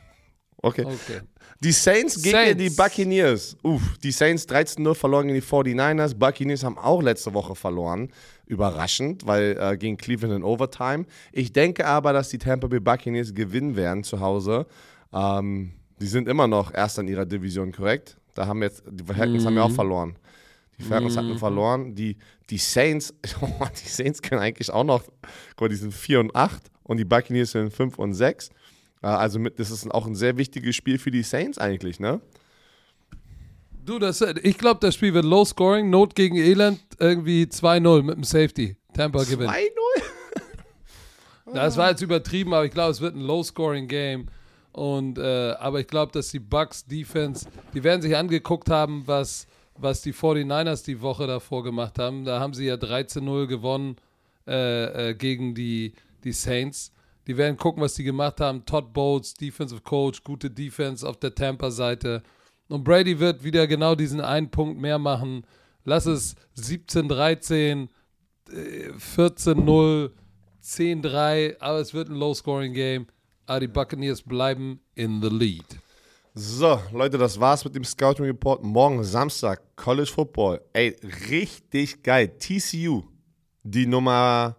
okay. 0.62 0.84
Okay. 0.84 1.20
Die 1.60 1.72
Saints 1.72 2.22
gegen 2.22 2.36
Saints. 2.36 2.62
die 2.62 2.70
Buccaneers. 2.70 3.56
Uff, 3.64 3.98
die 3.98 4.12
Saints 4.12 4.48
13-0 4.48 4.94
verloren 4.94 5.26
gegen 5.26 5.40
die 5.40 5.46
49ers. 5.46 6.14
Buccaneers 6.14 6.62
haben 6.62 6.78
auch 6.78 7.02
letzte 7.02 7.34
Woche 7.34 7.56
verloren. 7.56 8.12
Überraschend, 8.46 9.26
weil 9.26 9.58
äh, 9.60 9.76
gegen 9.76 9.96
Cleveland 9.96 10.36
in 10.36 10.44
Overtime. 10.44 11.04
Ich 11.32 11.52
denke 11.52 11.84
aber, 11.84 12.12
dass 12.12 12.28
die 12.28 12.38
Tampa 12.38 12.68
Bay 12.68 12.78
Buccaneers 12.78 13.34
gewinnen 13.34 13.74
werden 13.74 14.04
zu 14.04 14.20
Hause. 14.20 14.66
Ähm, 15.12 15.72
die 16.00 16.06
sind 16.06 16.28
immer 16.28 16.46
noch 16.46 16.72
Erster 16.72 17.02
in 17.02 17.08
ihrer 17.08 17.26
Division, 17.26 17.72
korrekt? 17.72 18.16
Da 18.34 18.46
haben 18.46 18.62
jetzt, 18.62 18.82
die 18.88 19.04
Falcons 19.04 19.44
haben 19.44 19.56
ja 19.56 19.62
auch 19.62 19.70
verloren. 19.70 20.16
Die 20.78 20.84
Falcons 20.84 21.16
hatten 21.16 21.36
verloren. 21.38 21.94
Die, 21.94 22.16
die 22.50 22.58
Saints, 22.58 23.12
die 23.24 23.88
Saints 23.88 24.22
können 24.22 24.40
eigentlich 24.40 24.70
auch 24.70 24.84
noch, 24.84 25.02
guck 25.56 25.62
mal, 25.62 25.68
die 25.68 25.74
sind 25.74 25.92
4 25.92 26.20
und 26.20 26.36
8 26.36 26.70
und 26.84 26.98
die 26.98 27.04
Buccaneers 27.04 27.50
sind 27.50 27.72
5 27.72 27.98
und 27.98 28.14
6. 28.14 28.50
Äh, 29.02 29.06
Also 29.08 29.38
mit, 29.40 29.58
das 29.58 29.70
ist 29.70 29.90
auch 29.90 30.06
ein 30.06 30.14
sehr 30.14 30.36
wichtiges 30.36 30.76
Spiel 30.76 30.98
für 30.98 31.10
die 31.10 31.22
Saints 31.22 31.58
eigentlich, 31.58 31.98
ne? 31.98 32.20
Du, 33.84 33.98
das, 33.98 34.20
ich 34.20 34.58
glaube, 34.58 34.80
das 34.80 34.94
Spiel 34.94 35.14
wird 35.14 35.24
low 35.24 35.44
scoring, 35.44 35.88
Not 35.90 36.14
gegen 36.14 36.36
Elend, 36.36 36.80
irgendwie 36.98 37.44
2-0 37.44 38.02
mit 38.02 38.16
dem 38.16 38.24
Safety. 38.24 38.76
Tampa 38.92 39.24
gewinnt. 39.24 39.50
2-0? 39.50 39.56
Das 41.54 41.78
war 41.78 41.88
jetzt 41.88 42.02
übertrieben, 42.02 42.52
aber 42.52 42.66
ich 42.66 42.72
glaube, 42.72 42.90
es 42.90 43.00
wird 43.00 43.14
ein 43.16 43.22
low 43.22 43.42
scoring 43.42 43.88
Game. 43.88 44.26
Und, 44.78 45.18
äh, 45.18 45.56
aber 45.58 45.80
ich 45.80 45.88
glaube, 45.88 46.12
dass 46.12 46.30
die 46.30 46.38
Bucks 46.38 46.86
Defense, 46.86 47.48
die 47.74 47.82
werden 47.82 48.00
sich 48.00 48.16
angeguckt 48.16 48.70
haben, 48.70 49.02
was, 49.06 49.48
was 49.74 50.02
die 50.02 50.14
49ers 50.14 50.84
die 50.84 51.00
Woche 51.00 51.26
davor 51.26 51.64
gemacht 51.64 51.98
haben. 51.98 52.24
Da 52.24 52.38
haben 52.38 52.54
sie 52.54 52.66
ja 52.66 52.76
13-0 52.76 53.48
gewonnen 53.48 53.96
äh, 54.46 55.10
äh, 55.10 55.14
gegen 55.14 55.56
die, 55.56 55.94
die 56.22 56.30
Saints. 56.30 56.92
Die 57.26 57.36
werden 57.36 57.56
gucken, 57.56 57.82
was 57.82 57.94
die 57.94 58.04
gemacht 58.04 58.40
haben. 58.40 58.64
Todd 58.66 58.92
Bowles, 58.92 59.34
Defensive 59.34 59.80
Coach, 59.80 60.22
gute 60.22 60.48
Defense 60.48 61.06
auf 61.06 61.16
der 61.16 61.34
Tampa-Seite. 61.34 62.22
Und 62.68 62.84
Brady 62.84 63.18
wird 63.18 63.42
wieder 63.42 63.66
genau 63.66 63.96
diesen 63.96 64.20
einen 64.20 64.48
Punkt 64.48 64.80
mehr 64.80 65.00
machen. 65.00 65.44
Lass 65.84 66.06
es 66.06 66.36
17-13, 66.56 67.88
äh, 68.52 68.90
14-0, 69.16 70.12
10-3, 70.62 71.56
aber 71.58 71.80
es 71.80 71.94
wird 71.94 72.10
ein 72.10 72.14
Low-Scoring-Game. 72.14 73.08
Aber 73.48 73.60
die 73.60 73.66
Buccaneers 73.68 74.20
bleiben 74.20 74.78
in 74.94 75.22
the 75.22 75.28
lead. 75.28 75.64
So, 76.34 76.78
Leute, 76.92 77.16
das 77.16 77.40
war's 77.40 77.64
mit 77.64 77.74
dem 77.74 77.82
Scouting 77.82 78.26
Report. 78.26 78.62
Morgen 78.62 79.02
Samstag, 79.02 79.62
College 79.74 80.10
Football. 80.14 80.60
Ey, 80.74 80.94
richtig 81.30 82.02
geil. 82.02 82.28
TCU, 82.38 83.04
die 83.62 83.86
Nummer 83.86 84.54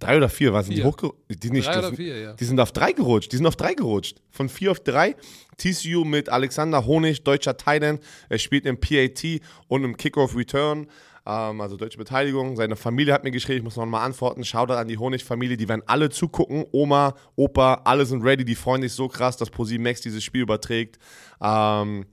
drei 0.00 0.16
oder 0.16 0.28
vier, 0.28 0.52
was 0.52 0.66
sind 0.66 0.76
die 0.76 0.82
hochgerutscht? 0.84 1.18
Die, 1.42 1.50
nicht, 1.50 1.66
Drei 1.68 1.74
das 1.74 1.78
oder 1.78 1.86
sind- 1.88 1.96
vier, 1.96 2.18
ja. 2.20 2.32
die 2.32 2.44
sind 2.44 2.58
auf 2.58 2.72
drei 2.72 2.90
gerutscht. 2.92 3.30
Die 3.32 3.36
sind 3.36 3.46
auf 3.46 3.56
drei 3.56 3.74
gerutscht. 3.74 4.20
Von 4.30 4.48
vier 4.48 4.72
auf 4.72 4.80
drei. 4.80 5.14
TCU 5.56 6.04
mit 6.04 6.28
Alexander 6.28 6.84
Honig, 6.86 7.22
deutscher 7.22 7.56
Titan. 7.56 8.00
Er 8.28 8.38
spielt 8.38 8.66
im 8.66 8.78
PAT 8.80 9.40
und 9.68 9.84
im 9.84 9.96
Kickoff 9.96 10.36
Return. 10.36 10.88
Ähm, 11.28 11.60
also 11.60 11.76
deutsche 11.76 11.98
Beteiligung. 11.98 12.56
Seine 12.56 12.74
Familie 12.74 13.12
hat 13.12 13.22
mir 13.22 13.30
geschrieben, 13.30 13.58
ich 13.58 13.64
muss 13.64 13.76
noch 13.76 13.84
mal 13.84 14.02
antworten. 14.02 14.44
Shoutout 14.44 14.72
an 14.72 14.88
die 14.88 14.96
Honig-Familie. 14.96 15.58
Die 15.58 15.68
werden 15.68 15.82
alle 15.86 16.08
zugucken. 16.08 16.64
Oma, 16.72 17.14
Opa, 17.36 17.82
alle 17.84 18.06
sind 18.06 18.24
ready. 18.24 18.46
Die 18.46 18.54
freuen 18.54 18.80
sich 18.80 18.94
so 18.94 19.08
krass, 19.08 19.36
dass 19.36 19.50
ProSieben 19.50 19.84
Max 19.84 20.00
dieses 20.00 20.24
Spiel 20.24 20.40
überträgt. 20.40 20.98
Ähm, 21.42 22.06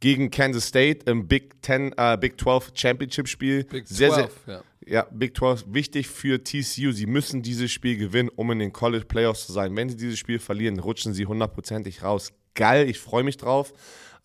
gegen 0.00 0.30
Kansas 0.30 0.66
State 0.66 1.10
im 1.10 1.28
Big, 1.28 1.56
10, 1.62 1.92
äh, 1.96 2.16
Big 2.18 2.40
12 2.40 2.72
Championship 2.74 3.28
Spiel. 3.28 3.64
Big 3.64 3.86
sehr, 3.86 4.12
12, 4.12 4.40
sehr, 4.46 4.54
ja. 4.86 4.94
ja, 4.94 5.06
Big 5.10 5.36
12 5.36 5.66
wichtig 5.68 6.08
für 6.08 6.42
TCU. 6.42 6.90
Sie 6.92 7.06
müssen 7.06 7.42
dieses 7.42 7.70
Spiel 7.70 7.98
gewinnen, 7.98 8.30
um 8.34 8.50
in 8.50 8.60
den 8.60 8.72
College 8.72 9.04
Playoffs 9.04 9.46
zu 9.46 9.52
sein. 9.52 9.76
Wenn 9.76 9.90
sie 9.90 9.96
dieses 9.96 10.18
Spiel 10.18 10.38
verlieren, 10.38 10.78
rutschen 10.78 11.12
sie 11.12 11.26
hundertprozentig 11.26 12.02
raus. 12.02 12.32
Geil, 12.54 12.88
ich 12.88 12.98
freue 12.98 13.24
mich 13.24 13.36
drauf. 13.36 13.74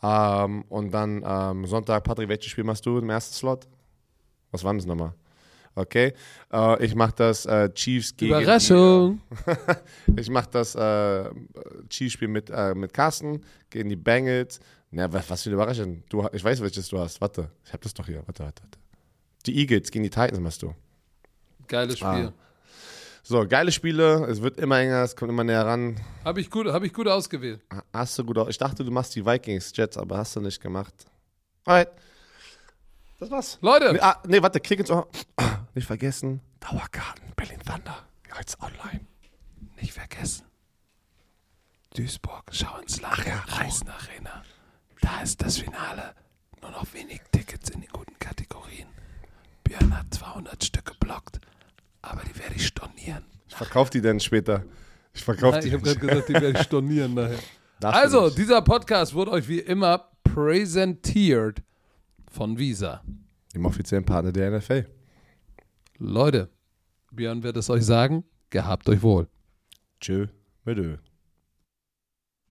Ähm, 0.01 0.63
und 0.69 0.93
dann 0.93 1.25
ähm, 1.27 1.65
Sonntag, 1.65 2.05
Patrick, 2.05 2.29
welches 2.29 2.51
Spiel 2.51 2.63
machst 2.63 2.85
du 2.85 2.97
im 2.97 3.09
ersten 3.09 3.35
Slot? 3.35 3.67
Was 4.51 4.63
war 4.63 4.73
das 4.73 4.85
nochmal? 4.85 5.13
Okay, 5.75 6.13
äh, 6.51 6.85
ich 6.85 6.95
mache 6.95 7.13
das 7.15 7.45
äh, 7.45 7.71
Chiefs 7.73 8.15
gegen. 8.15 8.33
Überraschung. 8.33 9.21
Ich 10.17 10.29
mache 10.29 10.49
das 10.51 10.75
äh, 10.75 11.29
Chiefs-Spiel 11.89 12.27
mit, 12.27 12.49
äh, 12.49 12.73
mit 12.73 12.93
Carsten 12.93 13.41
gegen 13.69 13.89
die 13.89 13.95
Bengals. 13.95 14.59
Na, 14.91 15.11
was, 15.13 15.29
was 15.29 15.43
für 15.43 15.49
eine 15.49 15.55
Überraschung. 15.55 16.03
Du, 16.09 16.27
ich 16.33 16.43
weiß, 16.43 16.61
welches 16.61 16.89
du 16.89 16.99
hast. 16.99 17.21
Warte, 17.21 17.49
ich 17.63 17.71
habe 17.71 17.83
das 17.83 17.93
doch 17.93 18.05
hier. 18.05 18.23
Warte, 18.25 18.43
warte, 18.43 18.63
warte. 18.63 18.79
Die 19.45 19.57
Eagles 19.57 19.91
gegen 19.91 20.03
die 20.03 20.09
Titans 20.09 20.39
machst 20.39 20.61
du. 20.63 20.73
Geiles 21.67 21.99
Spiel. 21.99 22.07
Ah. 22.07 22.33
So, 23.23 23.47
geile 23.47 23.71
Spiele. 23.71 24.25
Es 24.25 24.41
wird 24.41 24.59
immer 24.59 24.79
enger, 24.79 25.03
es 25.03 25.15
kommt 25.15 25.29
immer 25.29 25.43
näher 25.43 25.65
ran. 25.65 25.99
Habe 26.25 26.41
ich, 26.41 26.49
gut, 26.49 26.67
hab 26.67 26.83
ich 26.83 26.91
gut 26.91 27.07
ausgewählt. 27.07 27.61
Hast 27.93 28.17
du 28.17 28.25
gut 28.25 28.37
aus. 28.39 28.49
Ich 28.49 28.57
dachte, 28.57 28.83
du 28.83 28.91
machst 28.91 29.15
die 29.15 29.25
Vikings, 29.25 29.71
Jets, 29.75 29.97
aber 29.97 30.17
hast 30.17 30.35
du 30.35 30.41
nicht 30.41 30.59
gemacht. 30.59 30.93
Alright. 31.63 31.89
Das 33.19 33.29
war's. 33.29 33.57
Leute, 33.61 33.93
Nee, 33.93 33.99
ah, 33.99 34.21
nee, 34.25 34.41
warte, 34.41 34.59
klick 34.59 34.79
ins 34.79 34.89
Ohr. 34.89 35.07
Nicht 35.75 35.87
vergessen. 35.87 36.41
Dauerkarten, 36.61 37.33
Berlin 37.35 37.59
Thunder. 37.65 38.05
Jetzt 38.37 38.57
online. 38.61 39.05
nicht 39.81 39.91
vergessen. 39.93 40.45
Duisburg, 41.95 42.43
schau 42.51 42.77
ins 42.77 43.01
Land, 43.01 43.19
Reisenarena. 43.47 44.43
Da 45.01 45.21
ist 45.21 45.41
das 45.41 45.57
Finale. 45.57 46.13
Nur 46.61 46.71
noch 46.71 46.85
wenig 46.93 47.21
Tickets 47.31 47.69
in 47.69 47.81
den 47.81 47.89
guten 47.89 48.17
Kategorien. 48.19 48.87
Björn 49.63 49.97
hat 49.97 50.13
200 50.13 50.63
Stück 50.63 50.85
geblockt, 50.85 51.39
aber 52.01 52.21
die 52.23 52.37
werde 52.39 52.55
ich 52.55 52.67
stornieren. 52.67 53.25
Ich 53.47 53.55
verkauf 53.55 53.89
die 53.89 54.01
dann 54.01 54.19
später. 54.19 54.63
Ich 55.13 55.23
verkauf 55.23 55.53
Nein, 55.53 55.61
die 55.61 55.67
ich 55.67 55.73
habe 55.73 55.83
gerade 55.83 55.99
gesagt, 55.99 56.29
die 56.29 56.33
werde 56.33 56.51
ich 56.51 56.61
stornieren 56.61 57.13
nachher. 57.13 57.39
Also, 57.81 58.29
dieser 58.29 58.61
Podcast 58.61 59.13
wurde 59.13 59.31
euch 59.31 59.47
wie 59.47 59.59
immer 59.59 60.09
präsentiert 60.25 61.61
von 62.29 62.57
Visa. 62.57 63.03
Im 63.53 63.65
offiziellen 63.65 64.05
Partner 64.05 64.31
der 64.31 64.51
NFL. 64.57 64.85
Leute, 65.97 66.49
Björn 67.11 67.43
wird 67.43 67.57
es 67.57 67.69
euch 67.69 67.85
sagen. 67.85 68.23
Gehabt 68.49 68.87
euch 68.89 69.01
wohl. 69.01 69.27
Tschö, 69.99 70.27
mit. 70.63 70.99